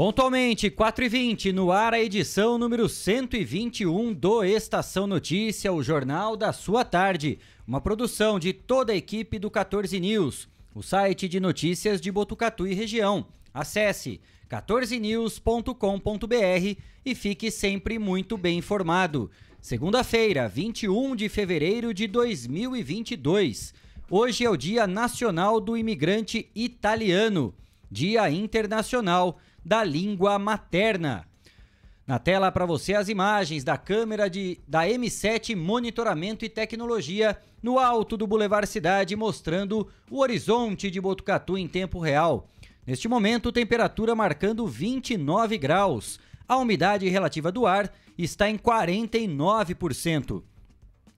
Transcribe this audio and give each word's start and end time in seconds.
Pontualmente, 0.00 0.70
4h20, 0.70 1.52
no 1.52 1.70
ar 1.70 1.92
a 1.92 2.00
edição 2.00 2.56
número 2.56 2.88
121 2.88 4.14
do 4.14 4.42
Estação 4.42 5.06
Notícia, 5.06 5.70
o 5.74 5.82
jornal 5.82 6.38
da 6.38 6.54
sua 6.54 6.86
tarde. 6.86 7.38
Uma 7.66 7.82
produção 7.82 8.38
de 8.38 8.54
toda 8.54 8.94
a 8.94 8.96
equipe 8.96 9.38
do 9.38 9.50
14 9.50 10.00
News, 10.00 10.48
o 10.74 10.82
site 10.82 11.28
de 11.28 11.38
notícias 11.38 12.00
de 12.00 12.10
Botucatu 12.10 12.66
e 12.66 12.72
região. 12.72 13.26
Acesse 13.52 14.22
14news.com.br 14.48 16.80
e 17.04 17.14
fique 17.14 17.50
sempre 17.50 17.98
muito 17.98 18.38
bem 18.38 18.56
informado. 18.56 19.30
Segunda-feira, 19.60 20.48
21 20.48 21.14
de 21.14 21.28
fevereiro 21.28 21.92
de 21.92 22.06
2022. 22.06 23.74
Hoje 24.10 24.46
é 24.46 24.48
o 24.48 24.56
Dia 24.56 24.86
Nacional 24.86 25.60
do 25.60 25.76
Imigrante 25.76 26.50
Italiano, 26.54 27.54
Dia 27.90 28.30
Internacional 28.30 29.38
da 29.64 29.84
língua 29.84 30.38
materna. 30.38 31.26
Na 32.06 32.18
tela 32.18 32.50
para 32.50 32.66
você 32.66 32.94
as 32.94 33.08
imagens 33.08 33.62
da 33.62 33.76
câmera 33.76 34.28
de, 34.28 34.58
da 34.66 34.82
M7 34.84 35.54
Monitoramento 35.54 36.44
e 36.44 36.48
Tecnologia 36.48 37.38
no 37.62 37.78
alto 37.78 38.16
do 38.16 38.26
Boulevard 38.26 38.66
Cidade, 38.66 39.14
mostrando 39.14 39.88
o 40.10 40.20
horizonte 40.20 40.90
de 40.90 41.00
Botucatu 41.00 41.56
em 41.56 41.68
tempo 41.68 42.00
real. 42.00 42.48
Neste 42.86 43.06
momento, 43.06 43.52
temperatura 43.52 44.14
marcando 44.14 44.66
29 44.66 45.56
graus. 45.58 46.18
A 46.48 46.56
umidade 46.56 47.08
relativa 47.08 47.52
do 47.52 47.64
ar 47.64 47.94
está 48.18 48.50
em 48.50 48.58
49%. 48.58 50.42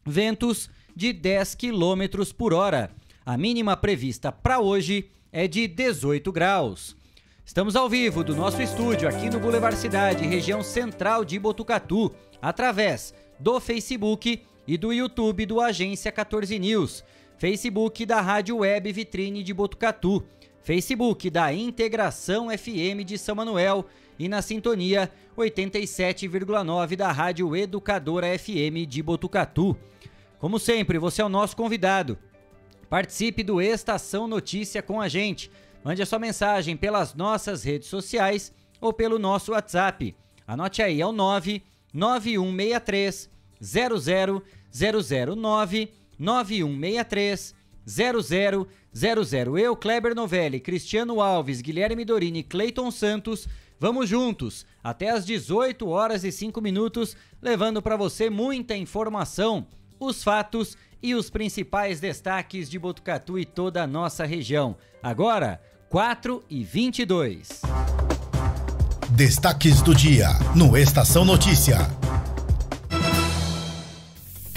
Ventos 0.04 0.68
de 0.94 1.12
10 1.12 1.54
km 1.54 2.32
por 2.36 2.52
hora. 2.52 2.90
A 3.24 3.38
mínima 3.38 3.76
prevista 3.76 4.30
para 4.30 4.60
hoje 4.60 5.08
é 5.32 5.48
de 5.48 5.66
18 5.66 6.30
graus. 6.32 6.96
Estamos 7.44 7.76
ao 7.76 7.88
vivo 7.88 8.22
do 8.22 8.36
nosso 8.36 8.62
estúdio 8.62 9.08
aqui 9.08 9.28
no 9.28 9.40
Boulevard 9.40 9.76
Cidade, 9.76 10.26
região 10.26 10.62
central 10.62 11.24
de 11.24 11.38
Botucatu, 11.38 12.10
através 12.40 13.12
do 13.38 13.60
Facebook 13.60 14.42
e 14.66 14.78
do 14.78 14.92
YouTube 14.92 15.44
do 15.44 15.60
Agência 15.60 16.10
14 16.10 16.58
News, 16.58 17.04
Facebook 17.36 18.06
da 18.06 18.20
Rádio 18.20 18.58
Web 18.58 18.92
Vitrine 18.92 19.42
de 19.42 19.52
Botucatu, 19.52 20.24
Facebook 20.62 21.28
da 21.28 21.52
Integração 21.52 22.48
FM 22.48 23.04
de 23.04 23.18
São 23.18 23.34
Manuel 23.34 23.84
e 24.18 24.28
na 24.28 24.40
sintonia 24.40 25.10
87,9 25.36 26.96
da 26.96 27.10
Rádio 27.10 27.54
Educadora 27.56 28.38
FM 28.38 28.88
de 28.88 29.02
Botucatu. 29.02 29.76
Como 30.38 30.58
sempre, 30.58 30.96
você 30.98 31.20
é 31.20 31.24
o 31.24 31.28
nosso 31.28 31.56
convidado. 31.56 32.16
Participe 32.88 33.42
do 33.42 33.60
Estação 33.60 34.28
Notícia 34.28 34.80
com 34.80 35.00
a 35.00 35.08
gente. 35.08 35.50
Mande 35.84 36.02
a 36.02 36.06
sua 36.06 36.18
mensagem 36.18 36.76
pelas 36.76 37.14
nossas 37.14 37.62
redes 37.64 37.88
sociais 37.88 38.52
ou 38.80 38.92
pelo 38.92 39.18
nosso 39.18 39.52
WhatsApp. 39.52 40.14
Anote 40.46 40.82
aí, 40.82 41.00
é 41.00 41.06
o 41.06 41.12
99163 41.12 43.30
00009 43.60 45.92
9163 46.18 47.54
0000. 47.84 48.68
Eu, 49.58 49.76
Kleber 49.76 50.14
Novelli, 50.14 50.60
Cristiano 50.60 51.20
Alves, 51.20 51.60
Guilherme 51.60 52.04
Dorini 52.04 52.40
e 52.40 52.44
Cleiton 52.44 52.90
Santos, 52.90 53.48
vamos 53.78 54.08
juntos 54.08 54.66
até 54.82 55.10
às 55.10 55.26
18 55.26 55.88
horas 55.88 56.24
e 56.24 56.30
5 56.30 56.60
minutos, 56.60 57.16
levando 57.40 57.82
para 57.82 57.96
você 57.96 58.30
muita 58.30 58.76
informação, 58.76 59.66
os 59.98 60.22
fatos 60.22 60.76
e 61.02 61.14
os 61.14 61.28
principais 61.28 61.98
destaques 61.98 62.70
de 62.70 62.78
Botucatu 62.78 63.38
e 63.38 63.44
toda 63.44 63.82
a 63.82 63.86
nossa 63.86 64.24
região. 64.24 64.76
Agora, 65.02 65.60
4 65.92 66.42
e 66.48 66.64
22. 66.64 67.60
Destaques 69.10 69.82
do 69.82 69.94
dia 69.94 70.30
no 70.56 70.74
Estação 70.74 71.22
Notícia. 71.22 71.86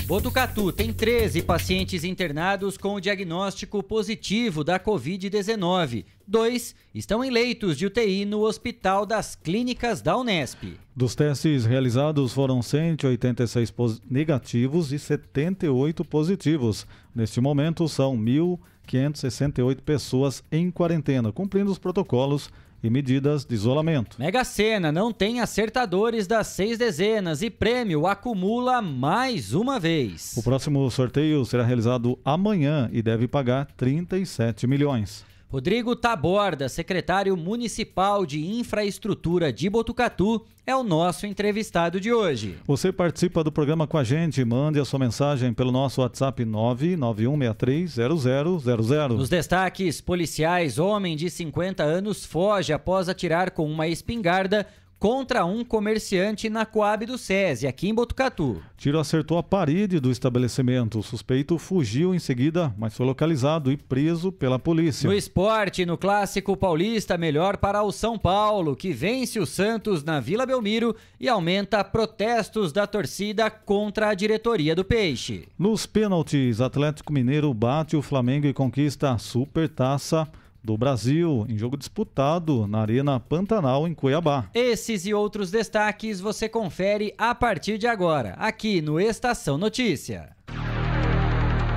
Botucatu 0.06 0.72
tem 0.72 0.94
13 0.94 1.42
pacientes 1.42 2.04
internados 2.04 2.78
com 2.78 3.00
diagnóstico 3.00 3.82
positivo 3.82 4.64
da 4.64 4.80
Covid-19. 4.80 6.06
Dois 6.28 6.76
estão 6.94 7.24
em 7.24 7.32
leitos 7.32 7.76
de 7.76 7.88
UTI 7.88 8.24
no 8.24 8.42
Hospital 8.42 9.04
das 9.04 9.36
Clínicas 9.36 10.04
da 10.04 10.16
Unesp. 10.16 10.78
Dos 10.96 11.16
testes 11.16 11.66
realizados 11.66 12.34
foram 12.34 12.62
186 12.62 13.74
negativos 14.08 14.94
e 14.94 15.00
78 15.00 16.06
positivos. 16.06 16.86
Neste 17.16 17.42
momento, 17.42 17.90
são 17.90 18.16
1.568 18.16 19.82
pessoas 19.82 20.44
em 20.52 20.70
quarentena, 20.70 21.32
cumprindo 21.32 21.72
os 21.72 21.80
protocolos 21.80 22.52
e 22.85 22.90
medidas 22.90 23.46
de 23.46 23.56
isolamento. 23.56 24.18
Mega 24.19 24.44
Sena 24.44 24.91
não 24.91 25.12
tem 25.12 25.41
acertadores 25.41 26.28
das 26.28 26.47
seis 26.47 26.78
dezenas 26.78 27.41
e 27.41 27.50
prêmio 27.50 28.07
acumula 28.07 28.81
mais 28.81 29.53
uma 29.53 29.79
vez. 29.79 30.34
O 30.38 30.44
próximo 30.44 30.90
sorteio 30.91 31.44
será 31.46 31.63
realizado 31.63 32.18
amanhã 32.23 32.90
e 32.91 33.01
deve 33.01 33.28
pagar 33.28 33.66
37 33.75 34.68
milhões. 34.68 35.25
Rodrigo 35.56 35.96
Taborda, 35.96 36.68
secretário 36.68 37.38
municipal 37.38 38.26
de 38.26 38.46
infraestrutura 38.46 39.54
de 39.54 39.70
Botucatu, 39.70 40.46
é 40.68 40.76
o 40.76 40.84
nosso 40.84 41.26
entrevistado 41.26 41.98
de 41.98 42.12
hoje. 42.12 42.58
Você 42.68 42.92
participa 42.92 43.42
do 43.42 43.54
programa 43.54 43.88
com 43.88 43.98
a 43.98 44.04
gente, 44.04 44.44
mande 44.44 44.82
a 44.82 44.84
sua 44.84 45.00
mensagem 45.00 45.54
pelo 45.54 45.72
nosso 45.72 46.02
WhatsApp 46.02 46.44
991630000. 46.44 49.16
Nos 49.16 49.30
destaques 49.30 50.02
policiais, 50.02 50.78
homem 50.78 51.16
de 51.16 51.30
50 51.30 51.82
anos 51.82 52.26
foge 52.26 52.74
após 52.74 53.08
atirar 53.08 53.52
com 53.52 53.66
uma 53.66 53.88
espingarda 53.88 54.68
contra 55.00 55.46
um 55.46 55.64
comerciante 55.64 56.50
na 56.50 56.66
Coab 56.66 57.06
do 57.06 57.18
SESI, 57.18 57.68
aqui 57.68 57.90
em 57.90 57.94
Botucatu. 57.94 58.62
Tiro 58.78 59.00
acertou 59.00 59.38
a 59.38 59.44
parede 59.44 60.00
do 60.00 60.12
estabelecimento. 60.12 61.00
O 61.00 61.04
suspeito 61.04 61.58
fugiu 61.58 62.14
em 62.14 62.20
seguida, 62.20 62.74
mas 62.78 62.96
foi 62.96 63.06
localizado 63.06 63.72
e 63.72 63.78
preso 63.78 64.32
pela 64.32 64.60
polícia. 64.60 65.08
No 65.08 65.16
esporte, 65.16 65.86
no 65.86 65.98
clássico 65.98 66.56
paulista, 66.58 67.18
melhor 67.18 67.58
para 67.58 67.84
o 67.84 67.92
São 67.92 68.18
Paulo, 68.18 68.76
que 68.76 68.92
vence 68.92 69.40
o 69.40 69.46
Santos 69.46 70.04
na 70.04 70.20
Vila 70.20 70.46
Belmiro 70.46 70.96
e 71.20 71.28
aumenta 71.28 71.84
protestos 71.84 72.72
da 72.72 72.88
torcida 72.88 73.50
contra 73.50 74.10
a 74.10 74.14
diretoria 74.14 74.76
do 74.76 74.84
Peixe. 74.84 75.48
Nos 75.58 75.86
pênaltis, 75.86 76.62
Atlético 76.62 77.14
Mineiro 77.14 77.54
bate 77.54 77.96
o 77.96 78.02
Flamengo 78.02 78.48
e 78.48 78.54
conquista 78.54 79.12
a 79.12 79.18
Supertaça 79.18 80.28
do 80.66 80.78
Brasil, 80.78 81.46
em 81.48 81.58
jogo 81.58 81.78
disputado 81.78 82.68
na 82.68 82.81
Arena 82.81 83.20
Pantanal, 83.20 83.88
em 83.88 83.94
Cuiabá. 83.94 84.50
Esses 84.53 85.06
e 85.06 85.14
outros 85.14 85.52
destaques 85.52 86.20
você 86.20 86.50
confere 86.50 87.14
a 87.18 87.36
partir 87.36 87.78
de 87.78 87.88
agora, 87.88 88.36
aqui 88.40 88.81
no 88.81 89.00
Estação 89.00 89.58
Notícia. 89.58 90.36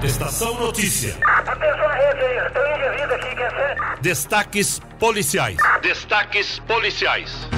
Estação 0.02 0.58
Notícia. 0.58 1.16
Atenção, 1.24 1.88
rede 1.88 2.20
aí, 2.20 2.46
estou 2.46 3.14
aqui, 3.14 3.36
quer 3.36 3.50
ser? 3.50 4.00
Destaques 4.00 4.80
policiais. 4.98 5.58
Destaques 5.82 6.58
policiais. 6.60 7.48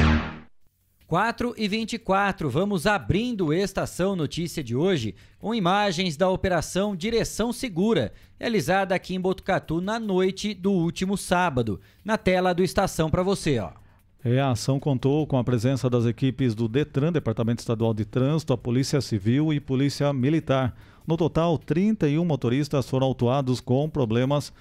4 1.11 1.55
e 1.59 1.67
24, 1.67 2.49
vamos 2.49 2.87
abrindo 2.87 3.53
Estação 3.53 4.15
Notícia 4.15 4.63
de 4.63 4.77
hoje 4.77 5.17
com 5.41 5.53
imagens 5.53 6.17
da 6.17 6.29
Operação 6.29 6.95
Direção 6.95 7.53
Segura, 7.53 8.13
realizada 8.39 8.95
aqui 8.95 9.17
em 9.17 9.21
Botucatu 9.21 9.81
na 9.81 9.99
noite 9.99 10.55
do 10.55 10.71
último 10.71 11.17
sábado. 11.17 11.81
Na 12.05 12.17
tela 12.17 12.55
do 12.55 12.63
Estação 12.63 13.11
para 13.11 13.25
você, 13.25 13.59
ó. 13.59 13.73
É, 14.23 14.39
a 14.39 14.53
ação 14.53 14.79
contou 14.79 15.27
com 15.27 15.37
a 15.37 15.43
presença 15.43 15.91
das 15.91 16.07
equipes 16.07 16.55
do 16.55 16.69
DETRAN, 16.69 17.11
Departamento 17.11 17.59
Estadual 17.59 17.93
de 17.93 18.05
Trânsito, 18.05 18.53
a 18.53 18.57
Polícia 18.57 19.01
Civil 19.01 19.53
e 19.53 19.59
Polícia 19.59 20.13
Militar. 20.13 20.77
No 21.05 21.17
total, 21.17 21.59
31 21.59 22.25
motoristas 22.25 22.89
foram 22.89 23.09
autuados 23.09 23.61
com 23.61 23.91
problemas 23.91 24.53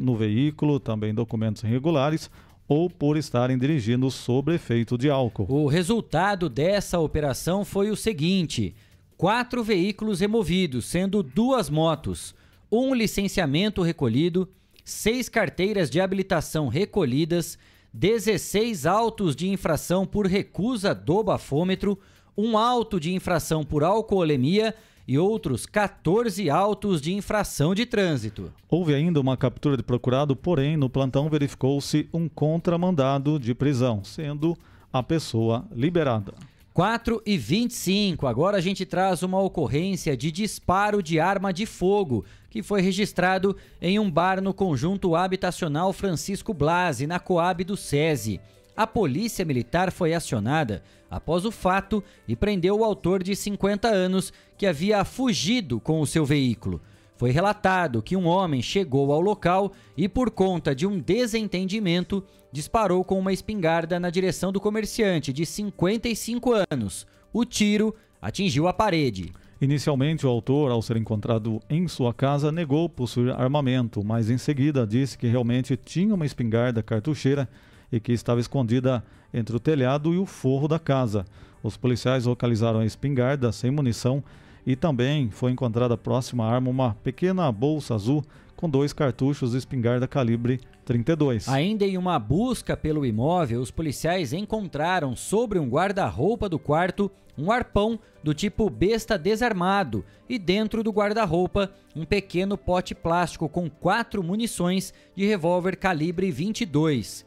no 0.00 0.14
veículo, 0.14 0.78
também 0.78 1.14
documentos 1.14 1.62
irregulares, 1.62 2.30
ou 2.68 2.90
por 2.90 3.16
estarem 3.16 3.56
dirigindo 3.56 4.10
sob 4.10 4.54
efeito 4.54 4.98
de 4.98 5.08
álcool. 5.08 5.46
O 5.48 5.66
resultado 5.66 6.48
dessa 6.48 6.98
operação 6.98 7.64
foi 7.64 7.90
o 7.90 7.96
seguinte: 7.96 8.74
quatro 9.16 9.62
veículos 9.62 10.20
removidos, 10.20 10.86
sendo 10.86 11.22
duas 11.22 11.70
motos, 11.70 12.34
um 12.70 12.94
licenciamento 12.94 13.82
recolhido, 13.82 14.48
seis 14.84 15.28
carteiras 15.28 15.90
de 15.90 16.00
habilitação 16.00 16.68
recolhidas, 16.68 17.58
16 17.92 18.84
autos 18.84 19.34
de 19.34 19.48
infração 19.48 20.06
por 20.06 20.26
recusa 20.26 20.94
do 20.94 21.22
bafômetro, 21.22 21.98
um 22.36 22.58
auto 22.58 23.00
de 23.00 23.14
infração 23.14 23.64
por 23.64 23.82
alcoolemia 23.82 24.74
e 25.06 25.18
outros 25.18 25.66
14 25.66 26.50
autos 26.50 27.00
de 27.00 27.14
infração 27.14 27.74
de 27.74 27.86
trânsito. 27.86 28.52
Houve 28.68 28.94
ainda 28.94 29.20
uma 29.20 29.36
captura 29.36 29.76
de 29.76 29.82
procurado, 29.82 30.34
porém, 30.34 30.76
no 30.76 30.90
plantão 30.90 31.28
verificou-se 31.28 32.08
um 32.12 32.28
contramandado 32.28 33.38
de 33.38 33.54
prisão, 33.54 34.02
sendo 34.02 34.56
a 34.92 35.02
pessoa 35.02 35.64
liberada. 35.72 36.34
4 36.76 37.22
e 37.24 37.38
25. 37.38 38.26
Agora 38.26 38.58
a 38.58 38.60
gente 38.60 38.84
traz 38.84 39.22
uma 39.22 39.40
ocorrência 39.40 40.14
de 40.14 40.30
disparo 40.30 41.02
de 41.02 41.18
arma 41.18 41.50
de 41.50 41.64
fogo 41.64 42.22
que 42.50 42.62
foi 42.62 42.82
registrado 42.82 43.56
em 43.80 43.98
um 43.98 44.10
bar 44.10 44.42
no 44.42 44.52
conjunto 44.52 45.16
habitacional 45.16 45.92
Francisco 45.92 46.52
Blasi, 46.52 47.06
na 47.06 47.18
Coab 47.18 47.64
do 47.64 47.78
SESI. 47.78 48.40
A 48.76 48.86
polícia 48.86 49.42
militar 49.42 49.90
foi 49.90 50.12
acionada 50.12 50.82
após 51.10 51.46
o 51.46 51.50
fato 51.50 52.04
e 52.28 52.36
prendeu 52.36 52.80
o 52.80 52.84
autor 52.84 53.22
de 53.22 53.34
50 53.34 53.88
anos 53.88 54.32
que 54.58 54.66
havia 54.66 55.02
fugido 55.02 55.80
com 55.80 55.98
o 56.00 56.06
seu 56.06 56.26
veículo. 56.26 56.82
Foi 57.16 57.30
relatado 57.30 58.02
que 58.02 58.14
um 58.14 58.26
homem 58.26 58.60
chegou 58.60 59.10
ao 59.10 59.20
local 59.22 59.72
e, 59.96 60.06
por 60.06 60.30
conta 60.30 60.74
de 60.74 60.86
um 60.86 60.98
desentendimento, 60.98 62.22
disparou 62.52 63.02
com 63.02 63.18
uma 63.18 63.32
espingarda 63.32 63.98
na 63.98 64.10
direção 64.10 64.52
do 64.52 64.60
comerciante 64.60 65.32
de 65.32 65.46
55 65.46 66.52
anos. 66.70 67.06
O 67.32 67.46
tiro 67.46 67.94
atingiu 68.20 68.68
a 68.68 68.74
parede. 68.74 69.32
Inicialmente, 69.58 70.26
o 70.26 70.28
autor, 70.28 70.70
ao 70.70 70.82
ser 70.82 70.98
encontrado 70.98 71.62
em 71.70 71.88
sua 71.88 72.12
casa, 72.12 72.52
negou 72.52 72.90
possuir 72.90 73.32
armamento, 73.32 74.04
mas 74.04 74.28
em 74.28 74.36
seguida 74.36 74.86
disse 74.86 75.16
que 75.16 75.26
realmente 75.26 75.78
tinha 75.78 76.14
uma 76.14 76.26
espingarda 76.26 76.82
cartucheira 76.82 77.48
e 77.90 78.00
que 78.00 78.12
estava 78.12 78.40
escondida 78.40 79.04
entre 79.32 79.56
o 79.56 79.60
telhado 79.60 80.12
e 80.14 80.18
o 80.18 80.26
forro 80.26 80.68
da 80.68 80.78
casa. 80.78 81.24
Os 81.62 81.76
policiais 81.76 82.26
localizaram 82.26 82.80
a 82.80 82.86
espingarda 82.86 83.50
sem 83.52 83.70
munição 83.70 84.22
e 84.66 84.74
também 84.74 85.30
foi 85.30 85.52
encontrada 85.52 85.96
próxima 85.96 86.44
à 86.44 86.52
arma 86.52 86.70
uma 86.70 86.94
pequena 86.94 87.50
bolsa 87.52 87.94
azul 87.94 88.24
com 88.56 88.68
dois 88.68 88.92
cartuchos 88.92 89.52
de 89.52 89.58
espingarda 89.58 90.08
calibre 90.08 90.60
32. 90.84 91.48
Ainda 91.48 91.84
em 91.84 91.98
uma 91.98 92.18
busca 92.18 92.76
pelo 92.76 93.04
imóvel, 93.04 93.60
os 93.60 93.70
policiais 93.70 94.32
encontraram 94.32 95.14
sobre 95.14 95.58
um 95.58 95.68
guarda-roupa 95.68 96.48
do 96.48 96.58
quarto 96.58 97.10
um 97.38 97.50
arpão 97.52 97.98
do 98.22 98.32
tipo 98.32 98.70
besta 98.70 99.18
desarmado 99.18 100.02
e 100.28 100.38
dentro 100.38 100.82
do 100.82 100.90
guarda-roupa 100.90 101.70
um 101.94 102.04
pequeno 102.04 102.56
pote 102.56 102.94
plástico 102.94 103.48
com 103.48 103.68
quatro 103.68 104.22
munições 104.22 104.94
de 105.14 105.26
revólver 105.26 105.76
calibre 105.76 106.30
22. 106.30 107.25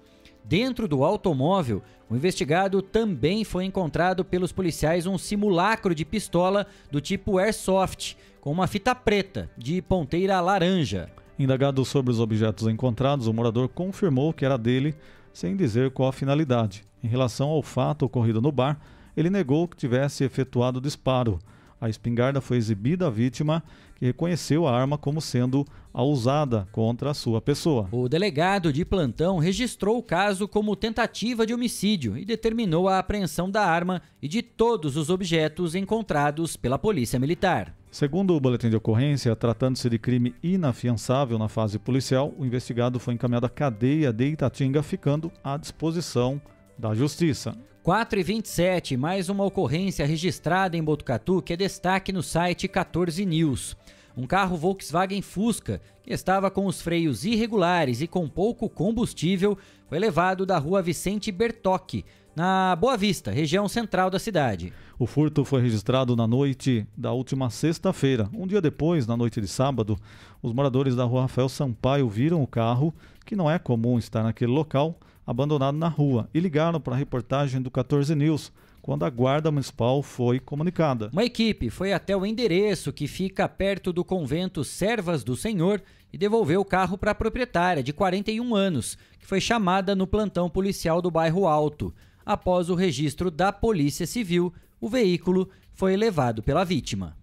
Dentro 0.49 0.87
do 0.87 1.03
automóvel, 1.03 1.83
o 2.09 2.15
investigado 2.15 2.81
também 2.81 3.43
foi 3.43 3.65
encontrado 3.65 4.25
pelos 4.25 4.51
policiais 4.51 5.05
um 5.05 5.15
simulacro 5.15 5.93
de 5.93 6.03
pistola 6.03 6.65
do 6.89 6.99
tipo 6.99 7.37
Airsoft, 7.37 8.17
com 8.41 8.51
uma 8.51 8.65
fita 8.65 8.95
preta, 8.95 9.47
de 9.55 9.79
ponteira 9.79 10.41
laranja. 10.41 11.07
Indagado 11.37 11.85
sobre 11.85 12.11
os 12.11 12.19
objetos 12.19 12.65
encontrados, 12.65 13.27
o 13.27 13.33
morador 13.33 13.69
confirmou 13.69 14.33
que 14.33 14.43
era 14.43 14.57
dele, 14.57 14.95
sem 15.31 15.55
dizer 15.55 15.91
qual 15.91 16.09
a 16.09 16.13
finalidade. 16.13 16.83
Em 17.03 17.07
relação 17.07 17.49
ao 17.49 17.61
fato 17.61 18.03
ocorrido 18.03 18.41
no 18.41 18.51
bar, 18.51 18.79
ele 19.15 19.29
negou 19.29 19.67
que 19.67 19.77
tivesse 19.77 20.23
efetuado 20.23 20.79
o 20.79 20.81
disparo. 20.81 21.37
A 21.81 21.87
espingarda 21.87 22.41
foi 22.41 22.57
exibida 22.57 23.07
à 23.07 23.09
vítima, 23.09 23.63
que 23.95 24.05
reconheceu 24.05 24.67
a 24.67 24.77
arma 24.77 24.97
como 24.97 25.21
sendo 25.21 25.65
a 25.93 26.03
usada 26.03 26.67
contra 26.71 27.11
a 27.11 27.13
sua 27.13 27.41
pessoa. 27.41 27.87
O 27.91 28.09
delegado 28.09 28.71
de 28.71 28.83
plantão 28.83 29.37
registrou 29.37 29.97
o 29.97 30.03
caso 30.03 30.47
como 30.47 30.75
tentativa 30.75 31.45
de 31.45 31.53
homicídio 31.53 32.17
e 32.17 32.25
determinou 32.25 32.87
a 32.87 32.99
apreensão 32.99 33.49
da 33.49 33.65
arma 33.65 34.01
e 34.21 34.27
de 34.27 34.41
todos 34.41 34.97
os 34.97 35.09
objetos 35.09 35.73
encontrados 35.75 36.57
pela 36.57 36.77
Polícia 36.77 37.19
Militar. 37.19 37.75
Segundo 37.91 38.35
o 38.35 38.39
boletim 38.39 38.69
de 38.69 38.75
ocorrência, 38.75 39.35
tratando-se 39.35 39.89
de 39.89 39.97
crime 39.97 40.35
inafiançável 40.43 41.39
na 41.39 41.47
fase 41.47 41.79
policial, 41.79 42.33
o 42.37 42.45
investigado 42.45 42.99
foi 42.99 43.15
encaminhado 43.15 43.47
à 43.47 43.49
cadeia 43.49 44.13
de 44.13 44.25
Itatinga, 44.25 44.83
ficando 44.83 45.31
à 45.43 45.57
disposição 45.57 46.39
da 46.77 46.93
Justiça. 46.93 47.57
4 47.89 48.19
e 48.19 48.23
27, 48.23 48.95
mais 48.95 49.29
uma 49.29 49.43
ocorrência 49.43 50.05
registrada 50.05 50.77
em 50.77 50.83
Botucatu 50.83 51.41
que 51.41 51.53
é 51.53 51.57
destaque 51.57 52.13
no 52.13 52.21
site 52.21 52.67
14 52.67 53.25
News. 53.25 53.75
Um 54.15 54.27
carro 54.27 54.55
Volkswagen 54.55 55.23
Fusca, 55.23 55.81
que 56.03 56.13
estava 56.13 56.51
com 56.51 56.67
os 56.67 56.83
freios 56.83 57.25
irregulares 57.25 57.99
e 57.99 58.05
com 58.05 58.29
pouco 58.29 58.69
combustível, 58.69 59.57
foi 59.87 59.97
levado 59.97 60.45
da 60.45 60.59
rua 60.59 60.83
Vicente 60.83 61.31
Bertocchi, 61.31 62.05
na 62.35 62.75
Boa 62.75 62.95
Vista, 62.95 63.31
região 63.31 63.67
central 63.67 64.11
da 64.11 64.19
cidade. 64.19 64.71
O 64.99 65.07
furto 65.07 65.43
foi 65.43 65.59
registrado 65.59 66.15
na 66.15 66.27
noite 66.27 66.85
da 66.95 67.11
última 67.11 67.49
sexta-feira. 67.49 68.29
Um 68.31 68.45
dia 68.45 68.61
depois, 68.61 69.07
na 69.07 69.17
noite 69.17 69.41
de 69.41 69.47
sábado, 69.47 69.97
os 70.43 70.53
moradores 70.53 70.95
da 70.95 71.05
rua 71.05 71.23
Rafael 71.23 71.49
Sampaio 71.49 72.07
viram 72.07 72.43
o 72.43 72.47
carro, 72.47 72.93
que 73.25 73.35
não 73.35 73.49
é 73.49 73.57
comum 73.57 73.97
estar 73.97 74.21
naquele 74.21 74.51
local, 74.51 74.99
abandonado 75.29 75.77
na 75.77 75.87
rua 75.87 76.27
e 76.33 76.39
ligaram 76.39 76.81
para 76.81 76.95
a 76.95 76.97
reportagem 76.97 77.61
do 77.61 77.69
14 77.69 78.15
News 78.15 78.51
quando 78.81 79.05
a 79.05 79.09
guarda 79.11 79.51
municipal 79.51 80.01
foi 80.01 80.39
comunicada. 80.39 81.11
Uma 81.13 81.23
equipe 81.23 81.69
foi 81.69 81.93
até 81.93 82.17
o 82.17 82.25
endereço 82.25 82.91
que 82.91 83.07
fica 83.07 83.47
perto 83.47 83.93
do 83.93 84.03
convento 84.03 84.63
Servas 84.63 85.23
do 85.23 85.35
Senhor 85.35 85.83
e 86.11 86.17
devolveu 86.17 86.61
o 86.61 86.65
carro 86.65 86.97
para 86.97 87.11
a 87.11 87.15
proprietária, 87.15 87.83
de 87.83 87.93
41 87.93 88.55
anos, 88.55 88.97
que 89.19 89.27
foi 89.27 89.39
chamada 89.39 89.95
no 89.95 90.07
plantão 90.07 90.49
policial 90.49 90.99
do 90.99 91.11
bairro 91.11 91.45
Alto. 91.45 91.93
Após 92.25 92.67
o 92.67 92.73
registro 92.73 93.29
da 93.29 93.53
Polícia 93.53 94.07
Civil, 94.07 94.51
o 94.81 94.89
veículo 94.89 95.47
foi 95.73 95.95
levado 95.95 96.41
pela 96.41 96.63
vítima. 96.63 97.15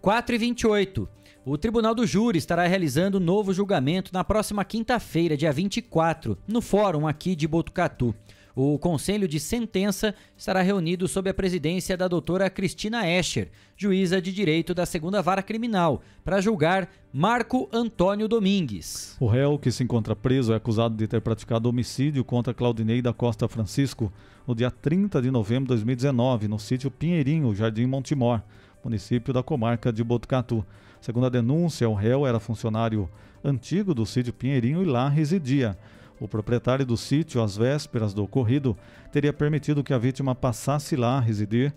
4 0.00 0.36
e 0.36 0.38
28. 0.38 1.06
O 1.46 1.58
Tribunal 1.58 1.94
do 1.94 2.06
Júri 2.06 2.38
estará 2.38 2.66
realizando 2.66 3.20
novo 3.20 3.52
julgamento 3.52 4.10
na 4.14 4.24
próxima 4.24 4.64
quinta-feira, 4.64 5.36
dia 5.36 5.52
24, 5.52 6.38
no 6.48 6.62
fórum 6.62 7.06
aqui 7.06 7.36
de 7.36 7.46
Botucatu. 7.46 8.14
O 8.56 8.78
Conselho 8.78 9.28
de 9.28 9.38
Sentença 9.38 10.14
estará 10.38 10.62
reunido 10.62 11.06
sob 11.06 11.28
a 11.28 11.34
presidência 11.34 11.98
da 11.98 12.08
doutora 12.08 12.48
Cristina 12.48 13.06
Escher, 13.06 13.50
juíza 13.76 14.22
de 14.22 14.32
direito 14.32 14.72
da 14.72 14.86
segunda 14.86 15.20
vara 15.20 15.42
criminal, 15.42 16.00
para 16.24 16.40
julgar 16.40 16.88
Marco 17.12 17.68
Antônio 17.70 18.26
Domingues. 18.26 19.14
O 19.20 19.26
réu 19.26 19.58
que 19.58 19.70
se 19.70 19.84
encontra 19.84 20.16
preso 20.16 20.50
é 20.54 20.56
acusado 20.56 20.96
de 20.96 21.06
ter 21.06 21.20
praticado 21.20 21.68
homicídio 21.68 22.24
contra 22.24 22.54
Claudinei 22.54 23.02
da 23.02 23.12
Costa 23.12 23.46
Francisco 23.46 24.10
no 24.46 24.54
dia 24.54 24.70
30 24.70 25.20
de 25.20 25.30
novembro 25.30 25.64
de 25.64 25.74
2019, 25.74 26.48
no 26.48 26.58
sítio 26.58 26.90
Pinheirinho, 26.90 27.54
Jardim 27.54 27.84
Montemor, 27.84 28.40
município 28.82 29.34
da 29.34 29.42
comarca 29.42 29.92
de 29.92 30.02
Botucatu. 30.02 30.64
Segundo 31.04 31.26
a 31.26 31.28
denúncia, 31.28 31.86
o 31.86 31.92
réu 31.92 32.26
era 32.26 32.40
funcionário 32.40 33.10
antigo 33.44 33.92
do 33.92 34.06
sítio 34.06 34.32
Pinheirinho 34.32 34.82
e 34.82 34.86
lá 34.86 35.06
residia. 35.06 35.76
O 36.18 36.26
proprietário 36.26 36.86
do 36.86 36.96
sítio, 36.96 37.42
às 37.42 37.58
vésperas 37.58 38.14
do 38.14 38.24
ocorrido, 38.24 38.74
teria 39.12 39.30
permitido 39.30 39.84
que 39.84 39.92
a 39.92 39.98
vítima 39.98 40.34
passasse 40.34 40.96
lá 40.96 41.18
a 41.18 41.20
residir 41.20 41.74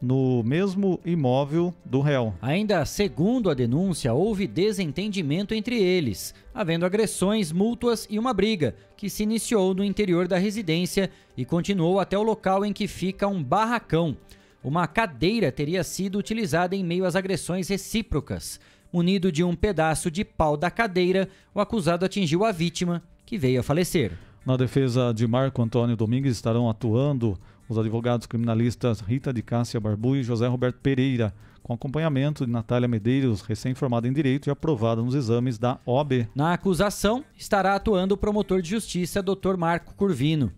no 0.00 0.44
mesmo 0.44 1.00
imóvel 1.04 1.74
do 1.84 2.00
réu. 2.00 2.32
Ainda 2.40 2.84
segundo 2.84 3.50
a 3.50 3.54
denúncia, 3.54 4.14
houve 4.14 4.46
desentendimento 4.46 5.52
entre 5.52 5.76
eles, 5.82 6.32
havendo 6.54 6.86
agressões 6.86 7.50
mútuas 7.50 8.06
e 8.08 8.20
uma 8.20 8.32
briga, 8.32 8.76
que 8.96 9.10
se 9.10 9.24
iniciou 9.24 9.74
no 9.74 9.82
interior 9.82 10.28
da 10.28 10.38
residência 10.38 11.10
e 11.36 11.44
continuou 11.44 11.98
até 11.98 12.16
o 12.16 12.22
local 12.22 12.64
em 12.64 12.72
que 12.72 12.86
fica 12.86 13.26
um 13.26 13.42
barracão. 13.42 14.16
Uma 14.62 14.86
cadeira 14.86 15.50
teria 15.50 15.82
sido 15.82 16.18
utilizada 16.18 16.76
em 16.76 16.84
meio 16.84 17.06
às 17.06 17.16
agressões 17.16 17.68
recíprocas. 17.68 18.60
Munido 18.92 19.32
de 19.32 19.42
um 19.42 19.56
pedaço 19.56 20.10
de 20.10 20.22
pau 20.22 20.54
da 20.56 20.70
cadeira, 20.70 21.28
o 21.54 21.60
acusado 21.60 22.04
atingiu 22.04 22.44
a 22.44 22.52
vítima, 22.52 23.02
que 23.24 23.38
veio 23.38 23.60
a 23.60 23.62
falecer. 23.62 24.12
Na 24.44 24.56
defesa 24.56 25.14
de 25.14 25.26
Marco 25.26 25.62
Antônio 25.62 25.96
Domingues 25.96 26.32
estarão 26.32 26.68
atuando 26.68 27.38
os 27.68 27.78
advogados 27.78 28.26
criminalistas 28.26 29.00
Rita 29.00 29.32
de 29.32 29.42
Cássia 29.42 29.80
Barbu 29.80 30.16
e 30.16 30.22
José 30.22 30.46
Roberto 30.46 30.78
Pereira, 30.82 31.32
com 31.62 31.72
acompanhamento 31.72 32.44
de 32.44 32.52
Natália 32.52 32.88
Medeiros, 32.88 33.42
recém-formada 33.42 34.08
em 34.08 34.12
Direito 34.12 34.48
e 34.48 34.50
aprovada 34.50 35.02
nos 35.02 35.14
exames 35.14 35.56
da 35.56 35.78
OB. 35.86 36.28
Na 36.34 36.52
acusação 36.52 37.24
estará 37.36 37.74
atuando 37.74 38.14
o 38.14 38.18
promotor 38.18 38.60
de 38.60 38.70
justiça, 38.70 39.22
Dr. 39.22 39.56
Marco 39.56 39.94
Curvino. 39.94 40.52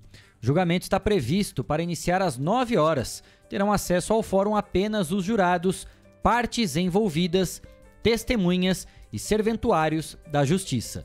Julgamento 0.45 0.83
está 0.83 0.99
previsto 0.99 1.63
para 1.63 1.85
iniciar 1.85 2.21
às 2.21 2.37
9 2.37 2.77
horas. 2.77 3.23
Terão 3.49 3.73
acesso 3.73 4.13
ao 4.13 4.25
fórum 4.25 4.57
apenas 4.57 5.13
os 5.13 5.25
jurados, 5.25 5.87
partes 6.21 6.75
envolvidas, 6.75 7.63
testemunhas 8.03 8.85
e 9.13 9.21
serventuários 9.21 10.19
da 10.27 10.45
Justiça. 10.45 11.05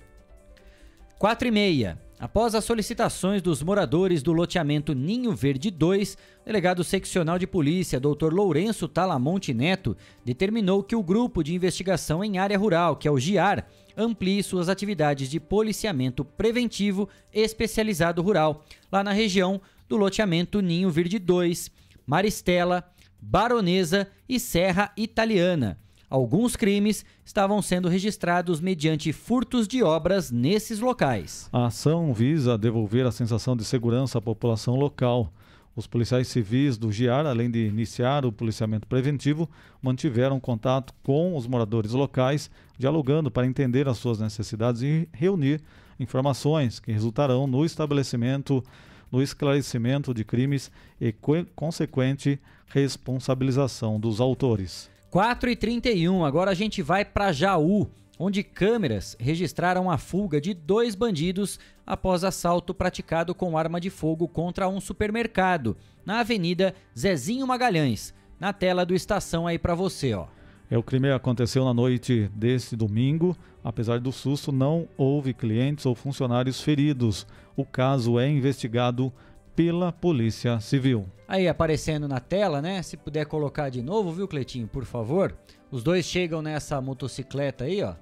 4 1.19 1.49
e 1.49 1.51
meia. 1.51 2.06
Após 2.19 2.55
as 2.55 2.65
solicitações 2.65 3.43
dos 3.43 3.61
moradores 3.61 4.23
do 4.23 4.33
loteamento 4.33 4.95
Ninho 4.95 5.35
Verde 5.35 5.69
2, 5.69 6.17
o 6.41 6.45
delegado 6.47 6.83
seccional 6.83 7.37
de 7.37 7.45
polícia, 7.45 7.99
Dr. 7.99 8.33
Lourenço 8.33 8.87
Talamonte 8.87 9.53
Neto, 9.53 9.95
determinou 10.25 10.81
que 10.81 10.95
o 10.95 11.03
grupo 11.03 11.43
de 11.43 11.53
investigação 11.53 12.23
em 12.23 12.39
área 12.39 12.57
rural, 12.57 12.95
que 12.95 13.07
é 13.07 13.11
o 13.11 13.19
GIAR, 13.19 13.67
amplie 13.95 14.41
suas 14.41 14.67
atividades 14.67 15.29
de 15.29 15.39
policiamento 15.39 16.25
preventivo 16.25 17.07
especializado 17.31 18.19
rural, 18.23 18.65
lá 18.91 19.03
na 19.03 19.11
região 19.11 19.61
do 19.87 19.95
loteamento 19.95 20.59
Ninho 20.59 20.89
Verde 20.89 21.19
2, 21.19 21.69
Maristela, 22.03 22.83
Baronesa 23.21 24.07
e 24.27 24.39
Serra 24.39 24.91
Italiana. 24.97 25.77
Alguns 26.09 26.55
crimes 26.55 27.03
estavam 27.25 27.61
sendo 27.61 27.89
registrados 27.89 28.61
mediante 28.61 29.11
furtos 29.11 29.67
de 29.67 29.83
obras 29.83 30.31
nesses 30.31 30.79
locais. 30.79 31.49
A 31.51 31.65
ação 31.65 32.13
visa 32.13 32.57
devolver 32.57 33.05
a 33.05 33.11
sensação 33.11 33.57
de 33.57 33.65
segurança 33.65 34.17
à 34.17 34.21
população 34.21 34.75
local. 34.75 35.33
Os 35.75 35.85
policiais 35.85 36.29
civis 36.29 36.77
do 36.77 36.93
GIAR, 36.93 37.25
além 37.25 37.51
de 37.51 37.67
iniciar 37.67 38.25
o 38.25 38.31
policiamento 38.31 38.87
preventivo, 38.87 39.49
mantiveram 39.81 40.39
contato 40.39 40.93
com 41.03 41.35
os 41.35 41.45
moradores 41.45 41.91
locais, 41.91 42.49
dialogando 42.79 43.29
para 43.29 43.45
entender 43.45 43.89
as 43.89 43.97
suas 43.97 44.17
necessidades 44.17 44.81
e 44.81 45.09
reunir 45.11 45.61
informações 45.99 46.79
que 46.79 46.91
resultarão 46.91 47.45
no 47.45 47.65
estabelecimento, 47.65 48.63
no 49.11 49.21
esclarecimento 49.21 50.13
de 50.13 50.23
crimes 50.23 50.71
e 51.01 51.13
consequente 51.53 52.39
responsabilização 52.67 53.99
dos 53.99 54.21
autores. 54.21 54.89
4 55.09 55.49
e 55.49 55.55
31 55.55 56.25
agora 56.25 56.51
a 56.51 56.53
gente 56.53 56.81
vai 56.81 57.05
para 57.05 57.31
Jaú, 57.31 57.89
onde 58.19 58.43
câmeras 58.43 59.15
registraram 59.17 59.89
a 59.89 59.97
fuga 59.97 60.41
de 60.41 60.53
dois 60.53 60.95
bandidos 60.95 61.57
após 61.85 62.25
assalto 62.25 62.73
praticado 62.73 63.33
com 63.33 63.57
arma 63.57 63.79
de 63.79 63.89
fogo 63.89 64.27
contra 64.27 64.67
um 64.67 64.81
supermercado 64.81 65.77
na 66.05 66.19
Avenida 66.19 66.75
Zezinho 66.97 67.47
Magalhães. 67.47 68.13
Na 68.37 68.51
tela 68.51 68.85
do 68.85 68.93
Estação 68.93 69.47
aí 69.47 69.57
para 69.57 69.73
você, 69.73 70.13
ó. 70.13 70.27
É, 70.69 70.77
o 70.77 70.83
crime 70.83 71.09
aconteceu 71.09 71.63
na 71.63 71.73
noite 71.73 72.29
desse 72.35 72.75
domingo. 72.75 73.35
Apesar 73.63 74.01
do 74.01 74.11
susto, 74.11 74.51
não 74.51 74.87
houve 74.97 75.33
clientes 75.33 75.85
ou 75.85 75.95
funcionários 75.95 76.61
feridos. 76.61 77.25
O 77.55 77.63
caso 77.63 78.19
é 78.19 78.29
investigado 78.29 79.11
pela 79.55 79.91
Polícia 79.93 80.59
Civil. 80.59 81.07
Aí 81.27 81.47
aparecendo 81.47 82.07
na 82.07 82.19
tela, 82.19 82.61
né? 82.61 82.81
Se 82.81 82.95
puder 82.95 83.25
colocar 83.25 83.69
de 83.69 83.81
novo, 83.81 84.11
viu, 84.11 84.27
Cleitinho, 84.27 84.67
por 84.67 84.85
favor? 84.85 85.35
Os 85.69 85.83
dois 85.83 86.05
chegam 86.05 86.41
nessa 86.41 86.79
motocicleta 86.79 87.65
aí, 87.65 87.83
ó. 87.83 87.95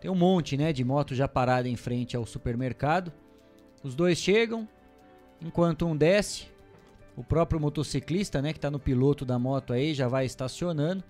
Tem 0.00 0.10
um 0.10 0.14
monte, 0.14 0.56
né, 0.56 0.72
de 0.72 0.84
moto 0.84 1.14
já 1.14 1.28
parada 1.28 1.68
em 1.68 1.76
frente 1.76 2.16
ao 2.16 2.24
supermercado. 2.24 3.12
Os 3.82 3.94
dois 3.94 4.18
chegam, 4.18 4.68
enquanto 5.42 5.86
um 5.86 5.96
desce, 5.96 6.46
o 7.16 7.24
próprio 7.24 7.60
motociclista, 7.60 8.40
né, 8.40 8.52
que 8.52 8.60
tá 8.60 8.70
no 8.70 8.78
piloto 8.78 9.26
da 9.26 9.38
moto 9.38 9.72
aí, 9.72 9.92
já 9.92 10.08
vai 10.08 10.24
estacionando. 10.24 11.04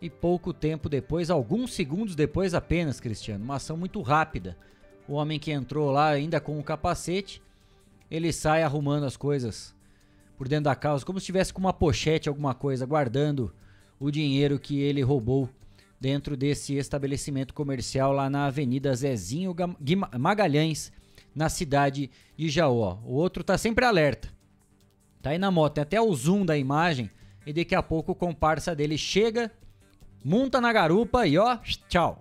E 0.00 0.10
pouco 0.10 0.52
tempo 0.52 0.88
depois, 0.88 1.30
alguns 1.30 1.72
segundos 1.72 2.14
depois 2.14 2.54
apenas, 2.54 3.00
Cristiano, 3.00 3.42
uma 3.42 3.56
ação 3.56 3.76
muito 3.76 4.00
rápida. 4.02 4.56
O 5.08 5.14
homem 5.14 5.38
que 5.38 5.50
entrou 5.50 5.90
lá 5.90 6.08
ainda 6.08 6.40
com 6.40 6.58
o 6.58 6.62
capacete 6.62 7.42
ele 8.12 8.30
sai 8.30 8.62
arrumando 8.62 9.04
as 9.04 9.16
coisas 9.16 9.74
por 10.42 10.48
dentro 10.48 10.64
da 10.64 10.74
casa, 10.74 11.06
como 11.06 11.20
se 11.20 11.22
estivesse 11.22 11.54
com 11.54 11.60
uma 11.60 11.72
pochete, 11.72 12.28
alguma 12.28 12.52
coisa, 12.52 12.84
guardando 12.84 13.54
o 14.00 14.10
dinheiro 14.10 14.58
que 14.58 14.80
ele 14.80 15.00
roubou 15.00 15.48
dentro 16.00 16.36
desse 16.36 16.74
estabelecimento 16.74 17.54
comercial 17.54 18.12
lá 18.12 18.28
na 18.28 18.46
Avenida 18.46 18.92
Zezinho 18.92 19.54
Magalhães, 20.18 20.90
na 21.32 21.48
cidade 21.48 22.10
de 22.36 22.48
Jaú. 22.48 22.98
O 23.04 23.14
outro 23.14 23.44
tá 23.44 23.56
sempre 23.56 23.84
alerta. 23.84 24.30
Tá 25.22 25.30
aí 25.30 25.38
na 25.38 25.48
moto, 25.48 25.74
tem 25.74 25.82
até 25.82 26.00
o 26.00 26.12
zoom 26.12 26.44
da 26.44 26.58
imagem 26.58 27.08
e 27.46 27.52
daqui 27.52 27.76
a 27.76 27.82
pouco 27.82 28.10
o 28.10 28.16
comparsa 28.16 28.74
dele 28.74 28.98
chega, 28.98 29.48
monta 30.24 30.60
na 30.60 30.72
garupa 30.72 31.24
e 31.24 31.38
ó, 31.38 31.56
tchau. 31.88 32.20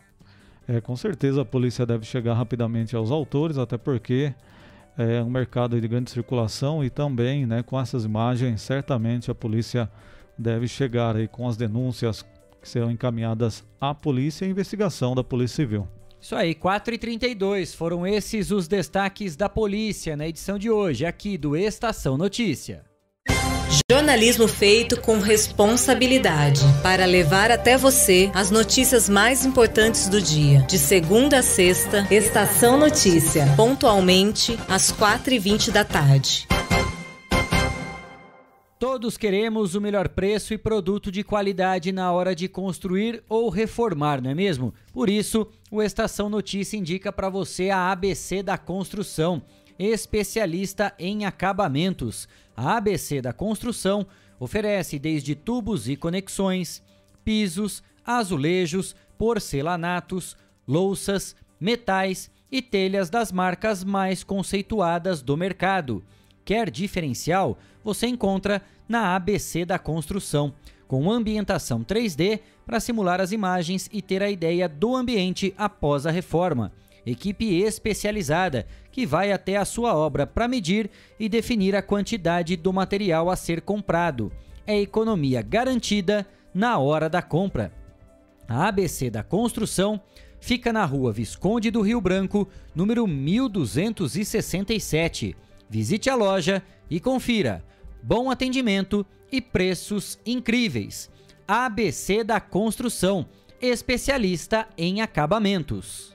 É, 0.68 0.80
com 0.80 0.96
certeza 0.96 1.42
a 1.42 1.46
polícia 1.46 1.88
deve 1.88 2.06
chegar 2.06 2.36
rapidamente 2.36 2.96
aos 2.96 3.10
autores, 3.10 3.58
até 3.58 3.80
porque 3.80 4.32
é 4.98 5.22
um 5.22 5.30
mercado 5.30 5.80
de 5.80 5.88
grande 5.88 6.12
circulação 6.12 6.84
e 6.84 6.90
também, 6.90 7.46
né, 7.46 7.64
com 7.64 7.80
essas 7.80 8.06
imagens, 8.06 8.62
certamente 8.62 9.32
a 9.32 9.36
polícia 9.36 9.90
deve 10.38 10.68
chegar 10.68 11.16
aí 11.16 11.28
com 11.28 11.48
as 11.48 11.56
denúncias 11.56 12.24
que 12.62 12.70
serão 12.70 12.92
encaminhadas 12.92 13.64
à 13.80 13.94
polícia 13.94 14.46
e 14.46 14.50
investigação 14.50 15.16
da 15.16 15.24
Polícia 15.24 15.58
Civil. 15.58 15.88
Isso 16.20 16.36
aí, 16.36 16.54
4 16.54 16.94
e 16.94 16.98
32 17.00 17.74
foram 17.74 18.06
esses 18.06 18.52
os 18.52 18.68
destaques 18.68 19.36
da 19.36 19.50
polícia 19.50 20.16
na 20.16 20.28
edição 20.28 20.60
de 20.60 20.70
hoje, 20.70 21.04
aqui 21.04 21.36
do 21.36 21.56
Estação 21.56 22.16
Notícia. 22.16 22.91
Jornalismo 23.92 24.48
feito 24.48 25.02
com 25.02 25.20
responsabilidade 25.20 26.62
para 26.82 27.04
levar 27.04 27.52
até 27.52 27.78
você 27.78 28.32
as 28.34 28.50
notícias 28.50 29.10
mais 29.10 29.46
importantes 29.46 30.08
do 30.08 30.22
dia. 30.22 30.62
De 30.62 30.80
segunda 30.80 31.40
a 31.40 31.44
sexta, 31.44 32.08
Estação 32.10 32.80
Notícia, 32.80 33.46
pontualmente 33.58 34.58
às 34.70 34.94
4h20 34.94 35.72
da 35.72 35.84
tarde. 35.84 36.48
Todos 38.80 39.18
queremos 39.18 39.76
o 39.76 39.82
melhor 39.82 40.08
preço 40.08 40.54
e 40.54 40.58
produto 40.58 41.12
de 41.12 41.22
qualidade 41.22 41.92
na 41.92 42.14
hora 42.14 42.34
de 42.34 42.48
construir 42.48 43.22
ou 43.28 43.50
reformar, 43.50 44.22
não 44.22 44.32
é 44.32 44.34
mesmo? 44.34 44.74
Por 44.94 45.10
isso, 45.10 45.46
o 45.70 45.84
Estação 45.84 46.30
Notícia 46.30 46.78
indica 46.78 47.12
para 47.12 47.30
você 47.30 47.70
a 47.70 47.92
ABC 47.92 48.42
da 48.42 48.58
Construção 48.58 49.44
especialista 49.78 50.94
em 50.98 51.26
acabamentos. 51.26 52.28
A 52.56 52.78
ABC 52.78 53.22
da 53.22 53.34
Construção 53.34 54.06
oferece 54.40 54.98
desde 54.98 55.36
tubos 55.36 55.88
e 55.88 55.96
conexões, 55.96 56.82
pisos, 57.24 57.84
azulejos, 58.06 58.96
porcelanatos, 59.18 60.36
louças, 60.68 61.36
metais 61.60 62.32
e 62.52 62.62
telhas 62.62 63.10
das 63.10 63.32
marcas 63.32 63.84
mais 63.84 64.24
conceituadas 64.24 65.22
do 65.22 65.38
mercado. 65.38 66.04
Quer 66.44 66.70
diferencial? 66.70 67.58
Você 67.84 68.08
encontra 68.08 68.62
na 68.90 69.16
ABC 69.16 69.64
da 69.64 69.78
Construção, 69.78 70.54
com 70.88 71.12
ambientação 71.12 71.84
3D 71.84 72.40
para 72.66 72.80
simular 72.80 73.22
as 73.22 73.32
imagens 73.32 73.90
e 73.92 74.02
ter 74.02 74.22
a 74.22 74.30
ideia 74.30 74.68
do 74.68 74.96
ambiente 74.96 75.54
após 75.58 76.06
a 76.06 76.12
reforma 76.12 76.72
equipe 77.06 77.62
especializada 77.62 78.66
que 78.92 79.06
vai 79.06 79.32
até 79.32 79.56
a 79.58 79.66
sua 79.66 79.96
obra 79.96 80.26
para 80.28 80.48
medir 80.48 80.90
e 81.20 81.30
definir 81.30 81.76
a 81.76 81.82
quantidade 81.82 82.56
do 82.56 82.72
material 82.74 83.30
a 83.30 83.36
ser 83.36 83.62
comprado. 83.62 84.32
É 84.68 84.80
economia 84.80 85.42
garantida 85.42 86.28
na 86.54 86.78
hora 86.78 87.10
da 87.10 87.22
compra. 87.22 87.74
A 88.48 88.68
ABC 88.68 89.10
da 89.10 89.24
Construção 89.24 90.00
fica 90.40 90.72
na 90.74 90.86
rua 90.86 91.14
Visconde 91.14 91.72
do 91.72 91.82
Rio 91.82 92.02
Branco, 92.02 92.48
número 92.76 93.08
1267. 93.08 95.36
Visite 95.70 96.10
a 96.10 96.16
loja 96.16 96.62
e 96.90 97.00
confira. 97.00 97.64
Bom 98.04 98.30
atendimento 98.30 99.06
e 99.32 99.40
preços 99.40 100.20
incríveis. 100.26 101.10
ABC 101.48 102.24
da 102.24 102.42
Construção, 102.42 103.28
especialista 103.62 104.68
em 104.78 105.02
acabamentos. 105.02 106.14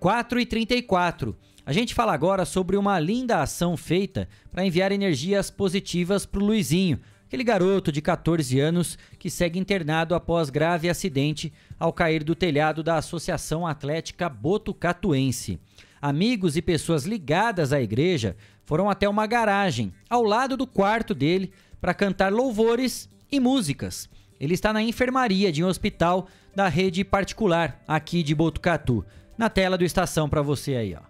4 0.00 0.40
e 0.40 0.46
34. 0.46 1.36
A 1.66 1.72
gente 1.72 1.94
fala 1.94 2.12
agora 2.12 2.44
sobre 2.44 2.76
uma 2.76 3.00
linda 3.00 3.40
ação 3.40 3.74
feita 3.74 4.28
para 4.52 4.66
enviar 4.66 4.92
energias 4.92 5.50
positivas 5.50 6.26
para 6.26 6.42
o 6.42 6.44
Luizinho, 6.44 7.00
aquele 7.26 7.42
garoto 7.42 7.90
de 7.90 8.02
14 8.02 8.60
anos 8.60 8.98
que 9.18 9.30
segue 9.30 9.58
internado 9.58 10.14
após 10.14 10.50
grave 10.50 10.90
acidente 10.90 11.50
ao 11.80 11.90
cair 11.90 12.22
do 12.22 12.34
telhado 12.34 12.82
da 12.82 12.98
Associação 12.98 13.66
Atlética 13.66 14.28
Botucatuense. 14.28 15.58
Amigos 16.02 16.54
e 16.54 16.60
pessoas 16.60 17.04
ligadas 17.06 17.72
à 17.72 17.80
igreja 17.80 18.36
foram 18.66 18.90
até 18.90 19.08
uma 19.08 19.26
garagem 19.26 19.90
ao 20.10 20.22
lado 20.22 20.58
do 20.58 20.66
quarto 20.66 21.14
dele 21.14 21.50
para 21.80 21.94
cantar 21.94 22.30
louvores 22.30 23.08
e 23.32 23.40
músicas. 23.40 24.06
Ele 24.38 24.52
está 24.52 24.70
na 24.70 24.82
enfermaria 24.82 25.50
de 25.50 25.64
um 25.64 25.68
hospital 25.68 26.28
da 26.54 26.68
rede 26.68 27.02
particular 27.04 27.82
aqui 27.88 28.22
de 28.22 28.34
Botucatu 28.34 29.02
na 29.36 29.48
tela 29.48 29.76
do 29.76 29.84
Estação 29.84 30.28
para 30.28 30.42
você 30.42 30.76
aí, 30.76 30.96
ó. 30.96 31.00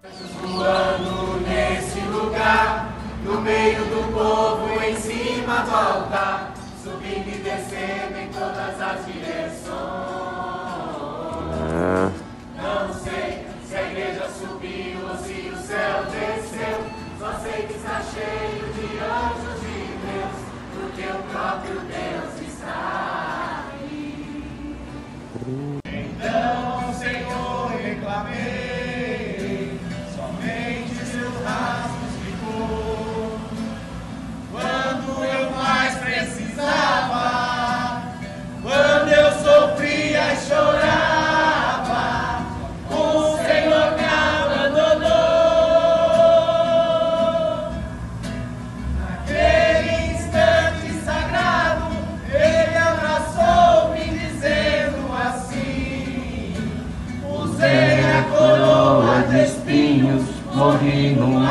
nesse 1.49 2.01
lugar, 2.01 2.95
no 3.25 3.41
meio 3.41 3.85
do 3.85 4.13
povo, 4.13 4.83
em 4.83 4.97
cima 4.97 5.59
do 5.63 5.75
altar, 5.75 6.55
subindo 6.83 7.29
e 7.29 7.39
descendo 7.43 8.19
em 8.19 8.29
todas 8.29 8.81
as 8.81 9.07
direções. 9.07 9.75
Não 12.57 12.95
sei 12.95 13.47
se 13.67 13.77
a 13.77 13.83
igreja 13.83 14.29
subiu 14.29 15.09
ou 15.09 15.17
se 15.17 15.51
o 15.51 15.57
céu 15.57 16.05
desceu, 16.11 16.85
só 17.19 17.33
sei 17.41 17.67
que 17.67 17.75
está 17.75 18.01
cheio 18.03 18.73
de 18.73 18.99
anjos 18.99 19.61
de 19.61 19.87
Deus, 20.05 20.37
porque 20.75 21.03
o 21.03 21.23
próprio 21.31 21.81
Deus 21.81 22.34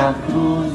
numa 0.03 0.13
cruz. 0.13 0.72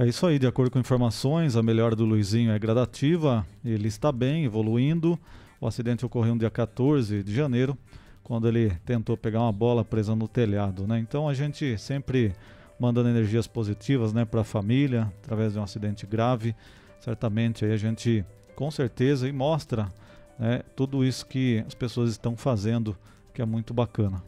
É 0.00 0.06
isso 0.06 0.26
aí, 0.26 0.38
de 0.38 0.46
acordo 0.46 0.70
com 0.70 0.78
informações, 0.78 1.56
a 1.56 1.62
melhora 1.62 1.94
do 1.94 2.06
Luizinho 2.06 2.52
é 2.52 2.58
gradativa, 2.58 3.46
ele 3.62 3.86
está 3.86 4.10
bem, 4.10 4.46
evoluindo. 4.46 5.20
O 5.60 5.66
acidente 5.66 6.06
ocorreu 6.06 6.32
no 6.32 6.38
dia 6.38 6.48
14 6.48 7.22
de 7.22 7.34
janeiro, 7.34 7.76
quando 8.22 8.48
ele 8.48 8.70
tentou 8.86 9.14
pegar 9.14 9.42
uma 9.42 9.52
bola 9.52 9.84
presa 9.84 10.16
no 10.16 10.26
telhado, 10.26 10.86
né? 10.86 10.98
Então 10.98 11.28
a 11.28 11.34
gente 11.34 11.76
sempre 11.76 12.32
mandando 12.78 13.10
energias 13.10 13.46
positivas, 13.46 14.14
né, 14.14 14.24
para 14.24 14.40
a 14.40 14.44
família, 14.44 15.12
através 15.22 15.52
de 15.52 15.58
um 15.58 15.62
acidente 15.62 16.06
grave. 16.06 16.56
Certamente 16.98 17.66
aí 17.66 17.72
a 17.72 17.76
gente 17.76 18.24
com 18.56 18.70
certeza 18.70 19.28
e 19.28 19.32
mostra, 19.32 19.92
né, 20.38 20.62
tudo 20.74 21.04
isso 21.04 21.26
que 21.26 21.62
as 21.66 21.74
pessoas 21.74 22.10
estão 22.10 22.38
fazendo, 22.38 22.96
que 23.34 23.42
é 23.42 23.44
muito 23.44 23.74
bacana. 23.74 24.22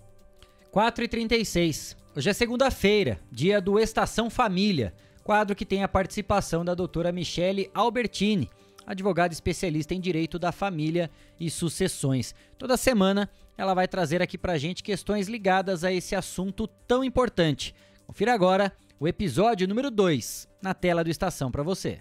4h36. 0.71 1.97
Hoje 2.15 2.29
é 2.29 2.33
segunda-feira, 2.35 3.19
dia 3.33 3.59
do 3.59 3.79
Estação 3.79 4.29
Família 4.29 4.93
quadro 5.23 5.57
que 5.57 5.67
tem 5.67 5.83
a 5.83 5.89
participação 5.89 6.65
da 6.65 6.75
doutora 6.75 7.13
Michele 7.13 7.71
Albertini, 7.73 8.51
advogada 8.87 9.33
especialista 9.33 9.95
em 9.95 10.01
direito 10.01 10.39
da 10.39 10.53
família 10.53 11.11
e 11.39 11.51
sucessões. 11.51 12.35
Toda 12.59 12.77
semana 12.77 13.29
ela 13.57 13.75
vai 13.75 13.87
trazer 13.87 14.21
aqui 14.21 14.37
pra 14.37 14.59
gente 14.59 14.83
questões 14.83 15.29
ligadas 15.29 15.85
a 15.85 15.93
esse 15.93 16.15
assunto 16.15 16.67
tão 16.67 17.05
importante. 17.05 17.75
Confira 18.07 18.35
agora 18.35 18.73
o 18.99 19.07
episódio 19.07 19.69
número 19.69 19.91
2 19.91 20.49
na 20.61 20.75
tela 20.75 21.05
do 21.05 21.11
Estação 21.11 21.51
para 21.51 21.63
você. 21.63 22.01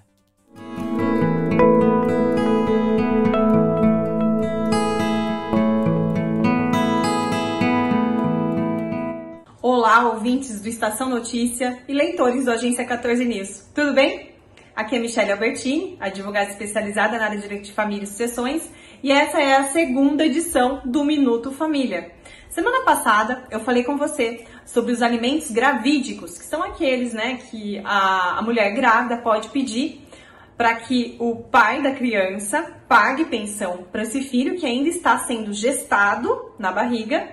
Olá, 9.83 10.07
ouvintes 10.09 10.61
do 10.61 10.69
Estação 10.69 11.09
Notícia 11.09 11.79
e 11.87 11.91
leitores 11.91 12.45
do 12.45 12.51
Agência 12.51 12.85
14 12.85 13.25
News. 13.25 13.67
Tudo 13.73 13.95
bem? 13.95 14.29
Aqui 14.75 14.95
é 14.95 14.99
Michelle 14.99 15.31
Albertini, 15.31 15.97
advogada 15.99 16.51
especializada 16.51 17.17
na 17.17 17.23
área 17.25 17.37
de 17.37 17.41
Direito 17.41 17.63
de 17.63 17.73
Família 17.73 18.03
e 18.03 18.07
Sucessões, 18.07 18.69
e 19.01 19.11
essa 19.11 19.41
é 19.41 19.55
a 19.55 19.69
segunda 19.69 20.23
edição 20.23 20.83
do 20.85 21.03
Minuto 21.03 21.51
Família. 21.51 22.11
Semana 22.47 22.85
passada 22.85 23.47
eu 23.49 23.59
falei 23.59 23.83
com 23.83 23.97
você 23.97 24.45
sobre 24.67 24.91
os 24.91 25.01
alimentos 25.01 25.49
gravídicos, 25.49 26.37
que 26.37 26.45
são 26.45 26.61
aqueles 26.61 27.11
né, 27.11 27.39
que 27.49 27.81
a, 27.83 28.37
a 28.37 28.41
mulher 28.43 28.75
grávida 28.75 29.17
pode 29.17 29.49
pedir 29.49 30.07
para 30.55 30.75
que 30.75 31.15
o 31.17 31.37
pai 31.37 31.81
da 31.81 31.89
criança 31.89 32.71
pague 32.87 33.25
pensão 33.25 33.87
para 33.91 34.03
esse 34.03 34.21
filho 34.21 34.59
que 34.59 34.65
ainda 34.67 34.89
está 34.89 35.17
sendo 35.17 35.51
gestado 35.51 36.53
na 36.59 36.71
barriga 36.71 37.27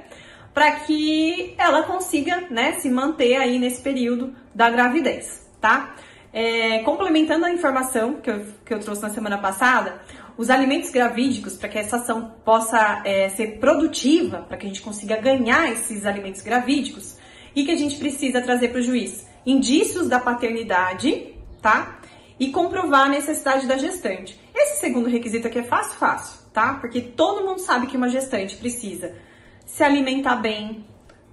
para 0.52 0.72
que 0.80 1.54
ela 1.56 1.82
consiga 1.82 2.46
né, 2.50 2.72
se 2.80 2.90
manter 2.90 3.36
aí 3.36 3.58
nesse 3.58 3.80
período 3.80 4.34
da 4.54 4.68
gravidez, 4.68 5.48
tá? 5.60 5.94
É, 6.32 6.80
complementando 6.80 7.46
a 7.46 7.50
informação 7.50 8.14
que 8.14 8.30
eu, 8.30 8.46
que 8.64 8.74
eu 8.74 8.80
trouxe 8.80 9.02
na 9.02 9.10
semana 9.10 9.38
passada, 9.38 10.00
os 10.36 10.50
alimentos 10.50 10.90
gravídicos, 10.90 11.56
para 11.56 11.68
que 11.68 11.78
essa 11.78 11.96
ação 11.96 12.34
possa 12.44 13.02
é, 13.04 13.28
ser 13.30 13.58
produtiva, 13.58 14.42
para 14.42 14.56
que 14.56 14.66
a 14.66 14.68
gente 14.68 14.82
consiga 14.82 15.16
ganhar 15.16 15.72
esses 15.72 16.06
alimentos 16.06 16.42
gravídicos, 16.42 17.16
e 17.56 17.64
que 17.64 17.72
a 17.72 17.76
gente 17.76 17.96
precisa 17.96 18.40
trazer 18.40 18.68
para 18.68 18.78
o 18.78 18.82
juiz 18.82 19.26
indícios 19.44 20.08
da 20.08 20.20
paternidade, 20.20 21.34
tá? 21.60 21.98
E 22.38 22.50
comprovar 22.52 23.06
a 23.06 23.08
necessidade 23.08 23.66
da 23.66 23.76
gestante. 23.76 24.38
Esse 24.54 24.80
segundo 24.80 25.08
requisito 25.08 25.48
aqui 25.48 25.58
é 25.58 25.64
fácil, 25.64 25.98
fácil, 25.98 26.40
tá? 26.52 26.74
Porque 26.74 27.00
todo 27.00 27.44
mundo 27.44 27.58
sabe 27.58 27.86
que 27.86 27.96
uma 27.96 28.08
gestante 28.08 28.56
precisa 28.56 29.14
se 29.68 29.84
alimentar 29.84 30.36
bem, 30.36 30.84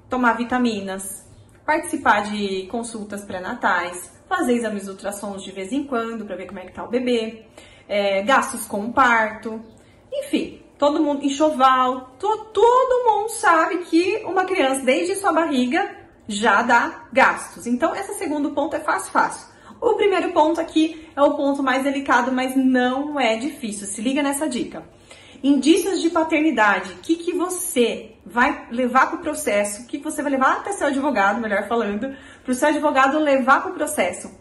tomar 0.09 0.33
vitaminas, 0.33 1.25
participar 1.65 2.21
de 2.29 2.67
consultas 2.67 3.23
pré-natais, 3.23 4.11
fazer 4.27 4.53
exames 4.53 4.89
ultrassons 4.89 5.41
de 5.41 5.51
vez 5.51 5.71
em 5.71 5.85
quando 5.85 6.25
para 6.25 6.35
ver 6.35 6.45
como 6.45 6.59
é 6.59 6.65
que 6.65 6.73
tá 6.73 6.83
o 6.83 6.89
bebê, 6.89 7.45
é, 7.87 8.21
gastos 8.23 8.67
com 8.67 8.85
o 8.85 8.93
parto, 8.93 9.61
enfim, 10.13 10.61
todo 10.77 11.01
mundo, 11.01 11.25
enxoval, 11.25 12.13
to, 12.19 12.27
todo 12.53 13.09
mundo 13.09 13.29
sabe 13.29 13.77
que 13.85 14.17
uma 14.25 14.43
criança 14.43 14.81
desde 14.81 15.15
sua 15.15 15.31
barriga 15.31 15.95
já 16.27 16.61
dá 16.61 17.07
gastos. 17.13 17.65
Então, 17.65 17.95
esse 17.95 18.15
segundo 18.15 18.51
ponto 18.51 18.75
é 18.75 18.81
fácil, 18.81 19.11
fácil. 19.11 19.47
O 19.79 19.93
primeiro 19.93 20.33
ponto 20.33 20.59
aqui 20.59 21.07
é 21.15 21.21
o 21.21 21.35
ponto 21.35 21.63
mais 21.63 21.83
delicado, 21.83 22.33
mas 22.33 22.55
não 22.55 23.17
é 23.19 23.37
difícil. 23.37 23.87
Se 23.87 24.01
liga 24.01 24.21
nessa 24.21 24.47
dica. 24.47 24.83
Indícios 25.47 26.01
de 26.01 26.09
paternidade. 26.09 26.93
O 26.93 26.97
que, 26.97 27.17
que 27.17 27.31
você 27.31 28.15
vai 28.25 28.67
levar 28.71 29.11
para 29.11 29.19
o 29.19 29.21
processo? 29.21 29.83
O 29.83 29.85
que, 29.85 29.99
que 29.99 30.03
você 30.03 30.23
vai 30.23 30.31
levar 30.31 30.53
até 30.53 30.71
seu 30.71 30.87
advogado, 30.87 31.39
melhor 31.39 31.67
falando, 31.67 32.17
para 32.43 32.51
o 32.51 32.55
seu 32.55 32.69
advogado 32.69 33.19
levar 33.19 33.61
para 33.61 33.69
o 33.69 33.75
processo? 33.75 34.35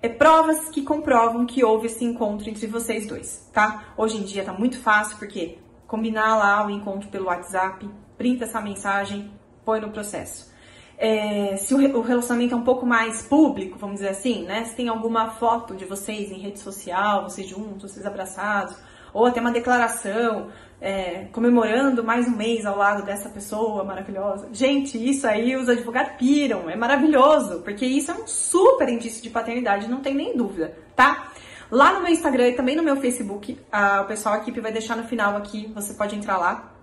É 0.00 0.08
provas 0.08 0.70
que 0.70 0.80
comprovam 0.80 1.44
que 1.44 1.62
houve 1.62 1.88
esse 1.88 2.02
encontro 2.06 2.48
entre 2.48 2.66
vocês 2.66 3.06
dois, 3.06 3.46
tá? 3.52 3.92
Hoje 3.98 4.16
em 4.16 4.22
dia 4.22 4.44
tá 4.44 4.52
muito 4.54 4.80
fácil, 4.80 5.18
porque 5.18 5.58
combinar 5.86 6.38
lá 6.38 6.66
o 6.66 6.70
encontro 6.70 7.10
pelo 7.10 7.26
WhatsApp, 7.26 7.86
printa 8.16 8.44
essa 8.44 8.58
mensagem, 8.58 9.30
põe 9.62 9.78
no 9.78 9.90
processo. 9.90 10.50
É, 10.96 11.54
se 11.58 11.74
o 11.74 12.00
relacionamento 12.00 12.54
é 12.54 12.56
um 12.56 12.64
pouco 12.64 12.86
mais 12.86 13.20
público, 13.20 13.76
vamos 13.78 13.96
dizer 13.96 14.08
assim, 14.08 14.44
né? 14.44 14.64
Se 14.64 14.74
tem 14.74 14.88
alguma 14.88 15.32
foto 15.32 15.74
de 15.74 15.84
vocês 15.84 16.32
em 16.32 16.38
rede 16.38 16.60
social, 16.60 17.24
vocês 17.24 17.46
juntos, 17.46 17.92
vocês 17.92 18.06
abraçados, 18.06 18.74
ou 19.16 19.24
até 19.24 19.40
uma 19.40 19.50
declaração 19.50 20.48
é, 20.78 21.24
comemorando 21.32 22.04
mais 22.04 22.28
um 22.28 22.36
mês 22.36 22.66
ao 22.66 22.76
lado 22.76 23.02
dessa 23.02 23.30
pessoa 23.30 23.82
maravilhosa. 23.82 24.50
Gente, 24.52 24.98
isso 25.02 25.26
aí 25.26 25.56
os 25.56 25.70
advogados 25.70 26.12
piram, 26.18 26.68
é 26.68 26.76
maravilhoso, 26.76 27.62
porque 27.62 27.86
isso 27.86 28.10
é 28.10 28.14
um 28.14 28.26
super 28.26 28.86
indício 28.90 29.22
de 29.22 29.30
paternidade, 29.30 29.88
não 29.88 30.02
tem 30.02 30.14
nem 30.14 30.36
dúvida, 30.36 30.76
tá? 30.94 31.32
Lá 31.70 31.94
no 31.94 32.02
meu 32.02 32.12
Instagram 32.12 32.48
e 32.48 32.52
também 32.52 32.76
no 32.76 32.82
meu 32.82 32.96
Facebook, 32.96 33.58
a, 33.72 34.02
o 34.02 34.04
pessoal, 34.04 34.34
a 34.34 34.38
equipe 34.38 34.60
vai 34.60 34.70
deixar 34.70 34.96
no 34.98 35.04
final 35.04 35.34
aqui, 35.34 35.72
você 35.74 35.94
pode 35.94 36.14
entrar 36.14 36.36
lá, 36.36 36.74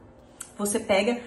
você 0.58 0.80
pega 0.80 1.20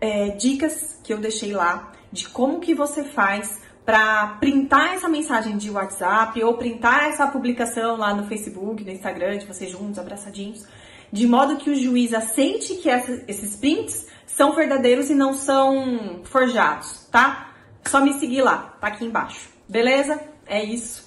é, 0.00 0.30
dicas 0.30 0.98
que 1.04 1.12
eu 1.12 1.18
deixei 1.18 1.52
lá 1.52 1.92
de 2.10 2.30
como 2.30 2.60
que 2.60 2.74
você 2.74 3.04
faz 3.04 3.60
para 3.86 4.38
printar 4.40 4.94
essa 4.94 5.08
mensagem 5.08 5.56
de 5.56 5.70
WhatsApp 5.70 6.42
ou 6.42 6.54
printar 6.54 7.04
essa 7.04 7.24
publicação 7.28 7.96
lá 7.96 8.12
no 8.12 8.26
Facebook, 8.26 8.84
no 8.84 8.90
Instagram, 8.90 9.38
de 9.38 9.46
vocês 9.46 9.70
juntos, 9.70 9.96
abraçadinhos, 9.96 10.66
de 11.12 11.24
modo 11.24 11.56
que 11.56 11.70
o 11.70 11.74
juiz 11.76 12.12
assente 12.12 12.74
que 12.74 12.88
esses 13.28 13.54
prints 13.54 14.08
são 14.26 14.52
verdadeiros 14.54 15.08
e 15.08 15.14
não 15.14 15.32
são 15.32 16.20
forjados, 16.24 17.06
tá? 17.12 17.52
Só 17.86 18.00
me 18.00 18.14
seguir 18.14 18.42
lá, 18.42 18.76
tá 18.80 18.88
aqui 18.88 19.04
embaixo. 19.04 19.48
Beleza? 19.68 20.20
É 20.44 20.62
isso. 20.64 21.06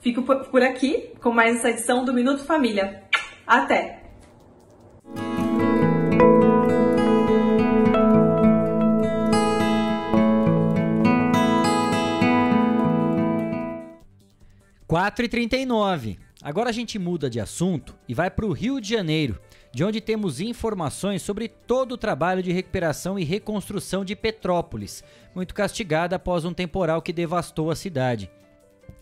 Fico 0.00 0.22
por 0.22 0.62
aqui 0.62 1.12
com 1.22 1.30
mais 1.30 1.58
essa 1.58 1.70
edição 1.70 2.06
do 2.06 2.14
Minuto 2.14 2.44
Família. 2.44 3.04
Até! 3.46 4.03
4h39. 14.88 16.18
Agora 16.42 16.68
a 16.68 16.72
gente 16.72 16.98
muda 16.98 17.30
de 17.30 17.40
assunto 17.40 17.96
e 18.06 18.12
vai 18.12 18.30
para 18.30 18.44
o 18.44 18.52
Rio 18.52 18.80
de 18.80 18.88
Janeiro, 18.90 19.40
de 19.72 19.82
onde 19.82 20.00
temos 20.00 20.40
informações 20.40 21.22
sobre 21.22 21.48
todo 21.48 21.92
o 21.92 21.98
trabalho 21.98 22.42
de 22.42 22.52
recuperação 22.52 23.18
e 23.18 23.24
reconstrução 23.24 24.04
de 24.04 24.14
Petrópolis, 24.14 25.02
muito 25.34 25.54
castigada 25.54 26.16
após 26.16 26.44
um 26.44 26.52
temporal 26.52 27.00
que 27.00 27.14
devastou 27.14 27.70
a 27.70 27.76
cidade. 27.76 28.30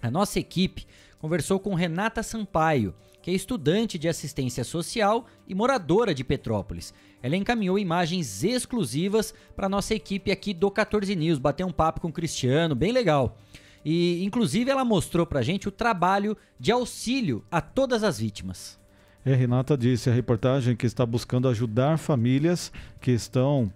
A 0.00 0.10
nossa 0.10 0.38
equipe 0.38 0.86
conversou 1.18 1.58
com 1.58 1.74
Renata 1.74 2.22
Sampaio, 2.22 2.94
que 3.20 3.30
é 3.30 3.34
estudante 3.34 3.98
de 3.98 4.08
assistência 4.08 4.62
social 4.62 5.26
e 5.48 5.54
moradora 5.54 6.14
de 6.14 6.22
Petrópolis. 6.22 6.94
Ela 7.20 7.36
encaminhou 7.36 7.78
imagens 7.78 8.42
exclusivas 8.44 9.34
para 9.54 9.68
nossa 9.68 9.94
equipe 9.94 10.30
aqui 10.30 10.54
do 10.54 10.70
14 10.70 11.14
News, 11.14 11.38
bater 11.38 11.64
um 11.64 11.72
papo 11.72 12.00
com 12.00 12.08
o 12.08 12.12
Cristiano, 12.12 12.74
bem 12.74 12.92
legal. 12.92 13.36
E, 13.84 14.24
inclusive, 14.24 14.70
ela 14.70 14.84
mostrou 14.84 15.26
pra 15.26 15.42
gente 15.42 15.68
o 15.68 15.72
trabalho 15.72 16.36
de 16.58 16.70
auxílio 16.70 17.44
a 17.50 17.60
todas 17.60 18.04
as 18.04 18.18
vítimas. 18.18 18.78
É, 19.24 19.34
Renata 19.34 19.76
disse 19.76 20.10
a 20.10 20.12
reportagem 20.12 20.74
que 20.74 20.86
está 20.86 21.06
buscando 21.06 21.48
ajudar 21.48 21.98
famílias 21.98 22.72
que 23.00 23.12
estão 23.12 23.72